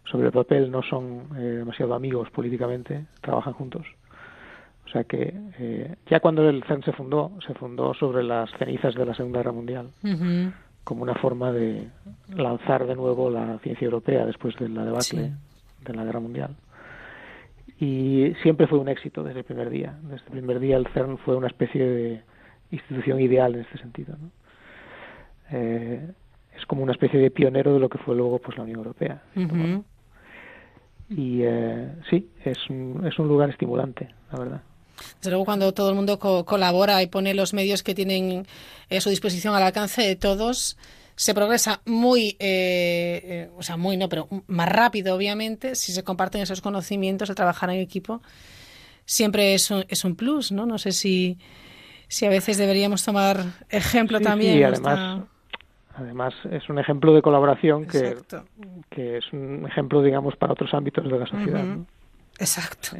sobre 0.04 0.26
el 0.26 0.32
papel 0.32 0.70
no 0.70 0.82
son 0.82 1.28
eh, 1.36 1.40
demasiado 1.40 1.94
amigos 1.94 2.30
políticamente 2.30 3.06
trabajan 3.20 3.54
juntos. 3.54 3.86
Sea 4.94 5.02
que 5.02 5.34
eh, 5.58 5.96
ya 6.08 6.20
cuando 6.20 6.48
el 6.48 6.62
CERN 6.62 6.84
se 6.84 6.92
fundó, 6.92 7.32
se 7.44 7.52
fundó 7.54 7.94
sobre 7.94 8.22
las 8.22 8.48
cenizas 8.58 8.94
de 8.94 9.04
la 9.04 9.12
Segunda 9.12 9.40
Guerra 9.40 9.50
Mundial, 9.50 9.90
como 10.84 11.02
una 11.02 11.16
forma 11.16 11.50
de 11.50 11.88
lanzar 12.28 12.86
de 12.86 12.94
nuevo 12.94 13.28
la 13.28 13.58
ciencia 13.58 13.86
europea 13.86 14.24
después 14.24 14.54
de 14.54 14.68
la 14.68 14.84
debacle 14.84 15.32
de 15.84 15.94
la 15.94 16.04
Guerra 16.04 16.20
Mundial. 16.20 16.54
Y 17.80 18.34
siempre 18.42 18.68
fue 18.68 18.78
un 18.78 18.88
éxito 18.88 19.24
desde 19.24 19.40
el 19.40 19.44
primer 19.44 19.68
día. 19.68 19.98
Desde 20.02 20.26
el 20.26 20.30
primer 20.30 20.60
día 20.60 20.76
el 20.76 20.86
CERN 20.94 21.18
fue 21.18 21.34
una 21.34 21.48
especie 21.48 21.84
de 21.84 22.22
institución 22.70 23.20
ideal 23.20 23.56
en 23.56 23.62
este 23.62 23.78
sentido. 23.78 24.16
¿no? 24.16 24.30
Eh, 25.50 26.08
es 26.56 26.66
como 26.66 26.84
una 26.84 26.92
especie 26.92 27.18
de 27.18 27.32
pionero 27.32 27.74
de 27.74 27.80
lo 27.80 27.88
que 27.88 27.98
fue 27.98 28.14
luego 28.14 28.38
pues 28.38 28.56
la 28.56 28.62
Unión 28.62 28.78
Europea. 28.78 29.24
Y 31.10 31.42
eh, 31.42 31.90
sí, 32.08 32.30
es 32.44 32.70
un, 32.70 33.04
es 33.04 33.18
un 33.18 33.26
lugar 33.26 33.50
estimulante, 33.50 34.08
la 34.30 34.38
verdad. 34.38 34.62
Desde 35.18 35.30
luego, 35.30 35.44
cuando 35.44 35.72
todo 35.72 35.90
el 35.90 35.94
mundo 35.96 36.18
co- 36.18 36.44
colabora 36.44 37.02
y 37.02 37.06
pone 37.06 37.34
los 37.34 37.52
medios 37.54 37.82
que 37.82 37.94
tienen 37.94 38.46
eh, 38.90 38.96
a 38.98 39.00
su 39.00 39.10
disposición 39.10 39.54
al 39.54 39.62
alcance 39.62 40.02
de 40.02 40.16
todos, 40.16 40.76
se 41.16 41.32
progresa 41.34 41.80
muy, 41.84 42.36
eh, 42.40 43.20
eh, 43.24 43.50
o 43.56 43.62
sea, 43.62 43.76
muy 43.76 43.96
no, 43.96 44.08
pero 44.08 44.28
más 44.48 44.68
rápido, 44.68 45.14
obviamente, 45.14 45.74
si 45.76 45.92
se 45.92 46.02
comparten 46.02 46.40
esos 46.42 46.60
conocimientos, 46.60 47.28
el 47.30 47.36
trabajar 47.36 47.70
en 47.70 47.80
equipo, 47.80 48.20
siempre 49.04 49.54
es 49.54 49.70
un, 49.70 49.84
es 49.88 50.04
un 50.04 50.16
plus, 50.16 50.50
¿no? 50.52 50.66
No 50.66 50.78
sé 50.78 50.92
si, 50.92 51.38
si 52.08 52.26
a 52.26 52.30
veces 52.30 52.56
deberíamos 52.58 53.04
tomar 53.04 53.44
ejemplo 53.68 54.18
Sí, 54.18 54.24
también. 54.24 54.54
sí, 54.54 54.58
en 54.62 54.64
además, 54.66 55.22
además 55.96 56.34
es 56.50 56.68
un 56.68 56.78
ejemplo 56.78 57.14
de 57.14 57.22
colaboración 57.22 57.86
que, 57.86 58.16
que 58.90 59.18
es 59.18 59.24
un 59.32 59.66
ejemplo, 59.66 60.02
digamos, 60.02 60.36
para 60.36 60.52
otros 60.52 60.72
ámbitos 60.74 61.04
de 61.04 61.18
la 61.18 61.26
sociedad. 61.26 61.64
¿no? 61.64 61.86
Exacto. 62.38 62.96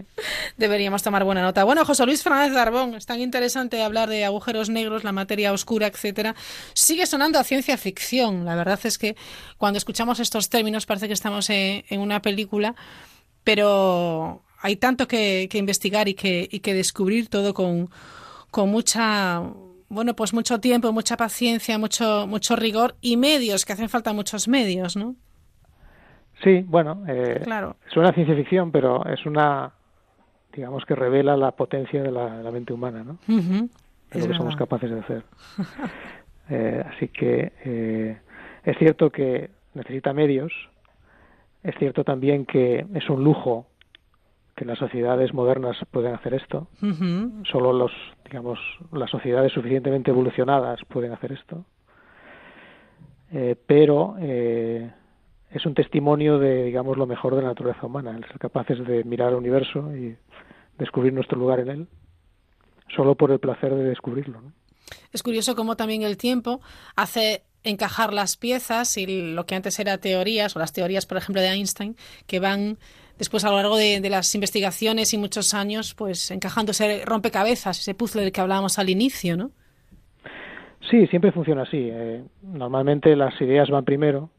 Deberíamos 0.56 1.02
tomar 1.02 1.24
buena 1.24 1.42
nota. 1.42 1.64
Bueno, 1.64 1.84
José 1.84 2.06
Luis 2.06 2.22
Fernández 2.22 2.54
Darbón, 2.54 2.94
es 2.94 3.06
tan 3.06 3.20
interesante 3.20 3.82
hablar 3.82 4.08
de 4.08 4.24
agujeros 4.24 4.70
negros, 4.70 5.02
la 5.02 5.12
materia 5.12 5.52
oscura, 5.52 5.88
etcétera. 5.88 6.36
Sigue 6.72 7.06
sonando 7.06 7.38
a 7.38 7.44
ciencia 7.44 7.76
ficción. 7.76 8.44
La 8.44 8.54
verdad 8.54 8.78
es 8.84 8.96
que 8.96 9.16
cuando 9.58 9.78
escuchamos 9.78 10.20
estos 10.20 10.50
términos 10.50 10.86
parece 10.86 11.08
que 11.08 11.14
estamos 11.14 11.50
en, 11.50 11.84
una 11.98 12.22
película, 12.22 12.76
pero 13.42 14.44
hay 14.60 14.76
tanto 14.76 15.08
que, 15.08 15.48
investigar 15.52 16.08
y 16.08 16.14
que, 16.14 16.48
y 16.50 16.60
que 16.60 16.72
descubrir 16.72 17.28
todo 17.28 17.54
con, 17.54 17.90
con 18.50 18.70
mucha 18.70 19.42
bueno, 19.88 20.16
pues 20.16 20.32
mucho 20.32 20.58
tiempo, 20.60 20.92
mucha 20.92 21.16
paciencia, 21.16 21.78
mucho, 21.78 22.26
mucho 22.26 22.56
rigor 22.56 22.96
y 23.00 23.16
medios, 23.16 23.64
que 23.64 23.74
hacen 23.74 23.88
falta 23.88 24.12
muchos 24.12 24.48
medios, 24.48 24.96
¿no? 24.96 25.14
Sí, 26.42 26.64
bueno, 26.66 27.02
eh, 27.08 27.40
Claro. 27.44 27.76
suena 27.88 28.10
a 28.10 28.12
ciencia 28.12 28.34
ficción, 28.34 28.70
pero 28.72 29.04
es 29.06 29.24
una, 29.26 29.72
digamos 30.52 30.84
que 30.84 30.94
revela 30.94 31.36
la 31.36 31.52
potencia 31.52 32.02
de 32.02 32.10
la, 32.10 32.38
de 32.38 32.42
la 32.42 32.50
mente 32.50 32.72
humana, 32.72 33.04
¿no? 33.04 33.12
Ujú, 33.28 33.68
de 34.12 34.20
lo 34.20 34.26
que 34.28 34.34
somos 34.34 34.56
capaces 34.56 34.90
de 34.90 35.00
hacer. 35.00 35.24
Eh, 36.50 36.84
así 36.94 37.08
que 37.08 37.52
eh, 37.64 38.18
es 38.64 38.76
cierto 38.76 39.08
que 39.08 39.48
necesita 39.72 40.12
medios, 40.12 40.52
es 41.62 41.74
cierto 41.78 42.04
también 42.04 42.44
que 42.44 42.84
es 42.92 43.08
un 43.08 43.24
lujo 43.24 43.66
que 44.54 44.66
las 44.66 44.78
sociedades 44.78 45.32
modernas 45.32 45.74
pueden 45.90 46.14
hacer 46.14 46.34
esto. 46.34 46.68
Solo 47.50 47.72
los, 47.72 47.92
digamos, 48.26 48.58
las 48.92 49.08
sociedades 49.08 49.52
suficientemente 49.52 50.10
evolucionadas 50.10 50.80
pueden 50.86 51.12
hacer 51.12 51.32
esto. 51.32 51.64
Eh, 53.32 53.56
pero 53.66 54.16
eh, 54.20 54.90
es 55.54 55.64
un 55.66 55.74
testimonio 55.74 56.38
de, 56.38 56.64
digamos, 56.64 56.96
lo 56.96 57.06
mejor 57.06 57.36
de 57.36 57.42
la 57.42 57.48
naturaleza 57.48 57.86
humana, 57.86 58.10
el 58.10 58.26
ser 58.26 58.38
capaces 58.38 58.84
de 58.84 59.04
mirar 59.04 59.28
al 59.28 59.36
universo 59.36 59.94
y 59.96 60.16
descubrir 60.78 61.12
nuestro 61.12 61.38
lugar 61.38 61.60
en 61.60 61.68
él, 61.68 61.88
solo 62.94 63.14
por 63.14 63.30
el 63.30 63.38
placer 63.38 63.72
de 63.72 63.84
descubrirlo. 63.84 64.40
¿no? 64.40 64.52
Es 65.12 65.22
curioso 65.22 65.54
cómo 65.54 65.76
también 65.76 66.02
el 66.02 66.16
tiempo 66.16 66.60
hace 66.96 67.44
encajar 67.62 68.12
las 68.12 68.36
piezas 68.36 68.96
y 68.96 69.32
lo 69.32 69.46
que 69.46 69.54
antes 69.54 69.78
era 69.78 69.96
teorías 69.98 70.56
o 70.56 70.58
las 70.58 70.72
teorías, 70.72 71.06
por 71.06 71.18
ejemplo, 71.18 71.40
de 71.40 71.48
Einstein, 71.48 71.96
que 72.26 72.40
van 72.40 72.76
después 73.16 73.44
a 73.44 73.50
lo 73.50 73.56
largo 73.56 73.76
de, 73.76 74.00
de 74.00 74.10
las 74.10 74.34
investigaciones 74.34 75.14
y 75.14 75.18
muchos 75.18 75.54
años, 75.54 75.94
pues 75.94 76.32
encajando 76.32 76.72
ese 76.72 77.04
rompecabezas, 77.04 77.78
ese 77.78 77.94
puzzle 77.94 78.22
del 78.22 78.32
que 78.32 78.40
hablábamos 78.40 78.80
al 78.80 78.90
inicio, 78.90 79.36
¿no? 79.36 79.52
Sí, 80.90 81.06
siempre 81.06 81.32
funciona 81.32 81.62
así. 81.62 81.88
Eh, 81.90 82.24
normalmente 82.42 83.16
las 83.16 83.40
ideas 83.40 83.70
van 83.70 83.84
primero, 83.84 84.30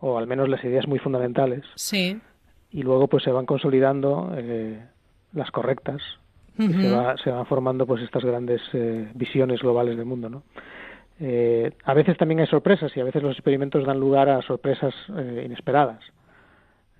o 0.00 0.18
al 0.18 0.26
menos 0.26 0.48
las 0.48 0.62
ideas 0.64 0.86
muy 0.88 0.98
fundamentales, 0.98 1.64
Sí. 1.76 2.18
y 2.70 2.82
luego 2.82 3.06
pues 3.08 3.22
se 3.24 3.30
van 3.32 3.46
consolidando 3.46 4.32
eh, 4.36 4.82
las 5.32 5.50
correctas 5.50 6.00
y 6.58 6.68
se, 6.72 6.90
va- 6.90 7.16
se 7.16 7.30
van 7.30 7.46
formando 7.46 7.86
pues 7.86 8.02
estas 8.02 8.24
grandes 8.24 8.60
eh, 8.74 9.10
visiones 9.14 9.60
globales 9.60 9.96
del 9.96 10.04
mundo, 10.06 10.28
¿no? 10.28 10.42
Eh, 11.22 11.72
a 11.84 11.92
veces 11.94 12.16
también 12.16 12.40
hay 12.40 12.46
sorpresas 12.46 12.94
y 12.96 13.00
a 13.00 13.04
veces 13.04 13.22
los 13.22 13.32
experimentos 13.32 13.84
dan 13.84 14.00
lugar 14.00 14.28
a 14.30 14.40
sorpresas 14.42 14.94
eh, 15.16 15.42
inesperadas. 15.44 16.00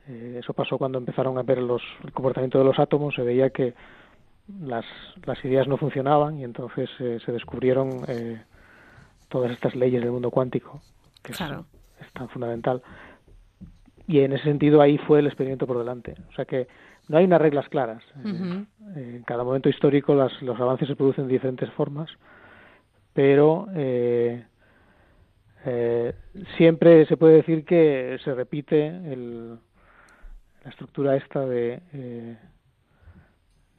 Eh, 0.09 0.37
eso 0.41 0.53
pasó 0.53 0.77
cuando 0.79 0.99
empezaron 0.99 1.39
a 1.39 1.43
ver 1.43 1.59
los, 1.59 1.83
el 2.05 2.13
comportamiento 2.13 2.59
de 2.59 2.65
los 2.65 2.79
átomos, 2.79 3.15
se 3.15 3.23
veía 3.23 3.49
que 3.51 3.75
las, 4.63 4.85
las 5.25 5.43
ideas 5.45 5.69
no 5.69 5.77
funcionaban 5.79 6.39
y 6.39 6.45
entonces 6.45 6.91
eh, 6.99 7.19
se 7.25 7.33
descubrieron 7.33 8.03
todas 9.29 9.53
estas 9.53 9.75
leyes 9.77 10.03
del 10.03 10.11
mundo 10.11 10.31
cuántico, 10.31 10.81
que 11.23 11.33
Claro. 11.33 11.61
es 11.61 11.80
tan 12.13 12.29
fundamental. 12.29 12.83
Y 14.07 14.21
en 14.21 14.33
ese 14.33 14.45
sentido 14.45 14.81
ahí 14.81 14.99
fue 14.99 15.21
el 15.21 15.27
experimento 15.27 15.67
por 15.67 15.79
delante. 15.79 16.15
O 16.31 16.33
sea 16.35 16.45
que 16.45 16.67
no 17.09 17.19
hay 17.19 17.25
unas 17.25 17.41
reglas 17.41 17.69
claras. 17.69 18.03
Ujú. 18.25 18.67
Eh, 18.97 19.17
en 19.17 19.23
cada 19.25 19.45
momento 19.45 19.69
histórico 19.69 20.15
las- 20.15 20.41
los 20.43 20.59
avances 20.61 20.89
se 20.89 20.97
producen 20.97 21.27
de 21.27 21.33
diferentes 21.35 21.71
formas, 21.73 22.11
pero 23.13 23.67
eh, 23.75 24.45
eh, 25.67 26.15
siempre 26.57 27.05
se 27.07 27.17
puede 27.17 27.37
decir 27.37 27.65
que 27.65 28.19
se 28.25 28.35
repite 28.35 28.87
el- 28.87 29.59
la 30.65 30.71
estructura 30.71 31.17
esta 31.17 31.45
de, 31.47 31.81
eh, 31.93 32.37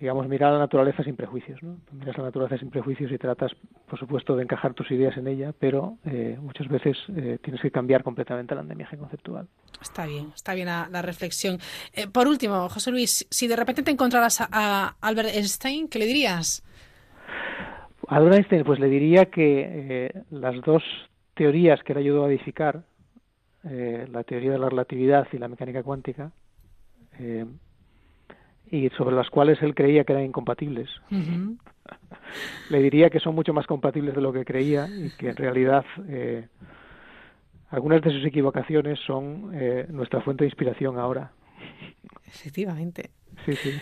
digamos, 0.02 0.28
mirar 0.28 0.50
a 0.50 0.54
la 0.54 0.60
naturaleza 0.60 1.04
sin 1.04 1.16
prejuicios. 1.16 1.62
¿no? 1.62 1.78
Miras 1.92 2.16
a 2.16 2.22
la 2.22 2.28
naturaleza 2.30 2.58
sin 2.58 2.72
prejuicios 2.72 3.12
y 3.12 3.18
tratas, 3.20 3.52
por 3.88 4.00
supuesto, 4.00 4.36
de 4.36 4.44
encajar 4.44 4.74
tus 4.74 4.90
ideas 4.90 5.16
en 5.16 5.28
ella, 5.28 5.54
pero 5.58 6.00
eh, 6.06 6.40
muchas 6.42 6.68
veces 6.68 6.98
eh, 7.16 7.38
tienes 7.44 7.62
que 7.62 7.70
cambiar 7.70 8.02
completamente 8.02 8.56
el 8.56 8.62
andamiaje 8.62 8.98
conceptual. 8.98 9.48
Está 9.80 10.08
bien, 10.08 10.32
está 10.34 10.56
bien 10.56 10.66
la, 10.66 10.90
la 10.92 11.04
reflexión. 11.04 11.60
Eh, 11.94 12.08
por 12.08 12.28
último, 12.28 12.68
José 12.68 12.90
Luis, 12.90 13.28
si 13.30 13.48
de 13.48 13.56
repente 13.56 13.84
te 13.84 13.92
encontraras 13.92 14.42
a, 14.42 14.48
a 14.52 14.96
Albert 15.02 15.30
Einstein, 15.36 15.88
¿qué 15.88 16.00
le 16.00 16.08
dirías? 16.08 16.64
A 18.08 18.16
Albert 18.16 18.38
Einstein, 18.38 18.64
pues 18.64 18.80
le 18.80 18.88
diría 18.88 19.28
que 19.28 20.24
las 20.32 20.60
dos 20.62 20.82
teorías 21.36 21.84
que 21.84 21.94
él 21.94 22.00
ayudó 22.00 22.26
a 22.26 22.30
edificar, 22.30 22.84
la 23.64 24.24
teoría 24.24 24.52
de 24.52 24.58
la 24.58 24.70
relatividad 24.70 25.28
y 25.32 25.38
la 25.38 25.48
mecánica 25.48 25.84
cuántica, 25.84 26.32
eh, 27.20 27.46
y 28.72 28.90
sobre 28.92 29.16
las 29.16 29.30
cuales 29.30 29.62
él 29.62 29.76
creía 29.76 30.04
que 30.06 30.14
eran 30.14 30.26
incompatibles, 30.26 30.90
le 32.70 32.82
diría 32.82 33.10
que 33.10 33.20
son 33.20 33.36
mucho 33.36 33.54
más 33.54 33.68
compatibles 33.68 34.16
de 34.16 34.22
lo 34.22 34.32
que 34.32 34.46
creía 34.46 34.88
y 34.88 35.10
que 35.18 35.30
en 35.30 35.36
realidad 35.36 35.86
eh, 36.08 36.48
algunas 37.70 38.02
de 38.02 38.12
sus 38.12 38.26
equivocaciones 38.26 39.00
son 39.06 39.52
eh, 39.54 39.86
nuestra 39.90 40.22
fuente 40.22 40.46
de 40.46 40.50
inspiración 40.50 40.98
ahora. 40.98 41.32
Efectivamente. 42.26 43.12
Sí, 43.46 43.56
sí. 43.56 43.74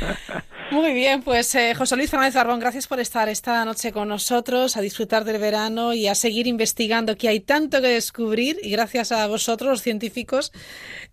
Muy 0.70 0.92
bien, 0.92 1.22
pues 1.22 1.54
eh, 1.54 1.74
José 1.74 1.96
Luis 1.96 2.10
Fernández 2.10 2.36
Arbón, 2.36 2.58
gracias 2.58 2.86
por 2.86 2.98
estar 2.98 3.28
esta 3.28 3.64
noche 3.64 3.92
con 3.92 4.08
nosotros, 4.08 4.76
a 4.76 4.80
disfrutar 4.80 5.24
del 5.24 5.38
verano 5.38 5.92
y 5.92 6.08
a 6.08 6.14
seguir 6.14 6.46
investigando, 6.46 7.16
que 7.16 7.28
hay 7.28 7.40
tanto 7.40 7.80
que 7.80 7.88
descubrir 7.88 8.58
y 8.62 8.70
gracias 8.70 9.12
a 9.12 9.26
vosotros, 9.26 9.70
los 9.70 9.82
científicos, 9.82 10.52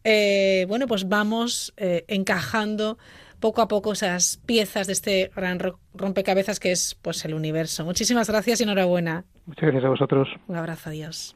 eh, 0.03 0.65
bueno, 0.67 0.87
pues 0.87 1.07
vamos 1.07 1.73
eh, 1.77 2.05
encajando 2.07 2.97
poco 3.41 3.61
a 3.61 3.67
poco 3.67 3.91
esas 3.91 4.39
piezas 4.45 4.87
de 4.87 4.93
este 4.93 5.31
gran 5.35 5.59
ro- 5.59 5.79
rompecabezas 5.93 6.61
que 6.61 6.71
es 6.71 6.95
pues 7.01 7.25
el 7.25 7.33
universo. 7.33 7.83
Muchísimas 7.83 8.29
gracias 8.29 8.61
y 8.61 8.63
enhorabuena. 8.63 9.25
Muchas 9.45 9.63
gracias 9.63 9.83
a 9.83 9.89
vosotros. 9.89 10.29
Un 10.47 10.55
abrazo, 10.55 10.89
adiós. 10.89 11.35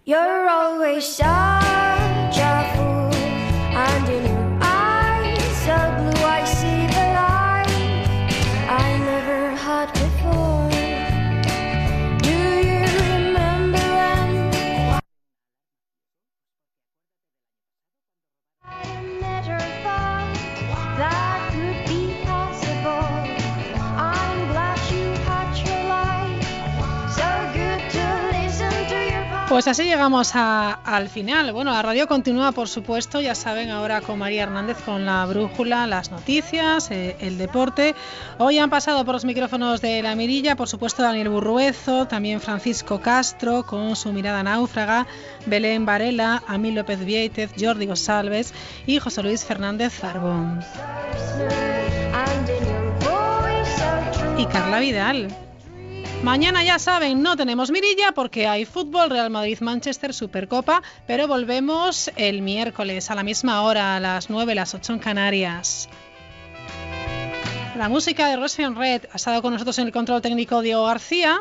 Pues 29.55 29.69
así 29.69 29.83
llegamos 29.85 30.35
a- 30.35 30.73
al 30.83 31.07
final. 31.07 31.53
Bueno, 31.53 31.71
la 31.71 31.81
radio 31.81 32.07
continúa, 32.09 32.51
por 32.51 32.67
supuesto, 32.67 33.21
ya 33.21 33.35
saben, 33.35 33.69
ahora 33.69 34.01
con 34.01 34.19
María 34.19 34.43
Hernández 34.43 34.75
con 34.83 35.05
la 35.05 35.25
brújula, 35.25 35.87
las 35.87 36.11
noticias, 36.11 36.91
eh, 36.91 37.15
el 37.21 37.37
deporte. 37.37 37.95
Hoy 38.37 38.57
han 38.59 38.69
pasado 38.69 39.05
por 39.05 39.13
los 39.15 39.23
micrófonos 39.23 39.79
de 39.79 40.01
La 40.01 40.13
Mirilla, 40.13 40.57
por 40.57 40.67
supuesto, 40.67 41.03
Daniel 41.03 41.29
Burruezo, 41.29 42.05
también 42.05 42.41
Francisco 42.41 42.99
Castro 42.99 43.63
con 43.65 43.95
su 43.95 44.11
mirada 44.11 44.43
náufraga, 44.43 45.07
Belén 45.45 45.85
Varela, 45.85 46.43
Amil 46.49 46.75
López 46.75 47.05
Vieitez, 47.05 47.51
Jordi 47.57 47.85
González 47.85 48.53
y 48.85 48.99
José 48.99 49.23
Luis 49.23 49.45
Fernández 49.45 49.93
Zarbón. 49.93 50.59
y 54.37 54.45
Carla 54.47 54.79
Vidal. 54.79 55.29
Mañana 56.25 56.63
ya 56.63 56.79
saben, 56.79 57.21
no 57.21 57.37
tenemos 57.37 57.69
mirilla 57.69 58.11
porque 58.11 58.47
hay 58.47 58.65
fútbol, 58.65 59.11
Real 59.11 59.29
Madrid-Manchester, 59.29 60.11
Supercopa, 60.11 60.81
pero 61.05 61.27
volvemos 61.27 62.09
el 62.15 62.41
miércoles 62.41 63.11
a 63.11 63.15
la 63.15 63.21
misma 63.21 63.61
hora, 63.61 63.95
a 63.95 63.99
las 63.99 64.31
9, 64.31 64.55
las 64.55 64.73
8 64.73 64.93
en 64.93 64.99
Canarias. 64.99 65.87
La 67.77 67.89
música 67.89 68.27
de 68.27 68.37
Russian 68.37 68.75
Red 68.75 69.03
ha 69.13 69.17
estado 69.17 69.43
con 69.43 69.53
nosotros 69.53 69.77
en 69.77 69.85
el 69.85 69.93
control 69.93 70.23
técnico 70.23 70.63
Diego 70.63 70.87
García. 70.87 71.37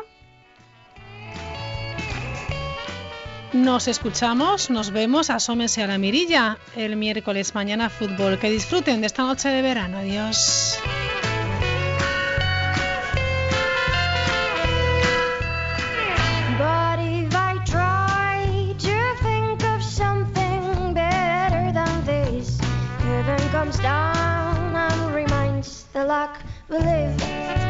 Nos 3.53 3.87
escuchamos, 3.87 4.69
nos 4.69 4.91
vemos, 4.91 5.31
asómense 5.31 5.81
a 5.81 5.87
la 5.87 5.97
mirilla 5.97 6.59
el 6.75 6.95
miércoles 6.95 7.55
mañana 7.55 7.89
fútbol. 7.89 8.37
Que 8.37 8.51
disfruten 8.51 9.01
de 9.01 9.07
esta 9.07 9.23
noche 9.23 9.49
de 9.49 9.63
verano. 9.63 9.97
Adiós. 9.97 10.77
Comes 23.55 23.79
down 23.79 24.75
and 24.75 25.15
reminds 25.15 25.85
the 25.93 26.03
luck 26.03 26.41
we 26.67 26.77
live. 26.77 27.64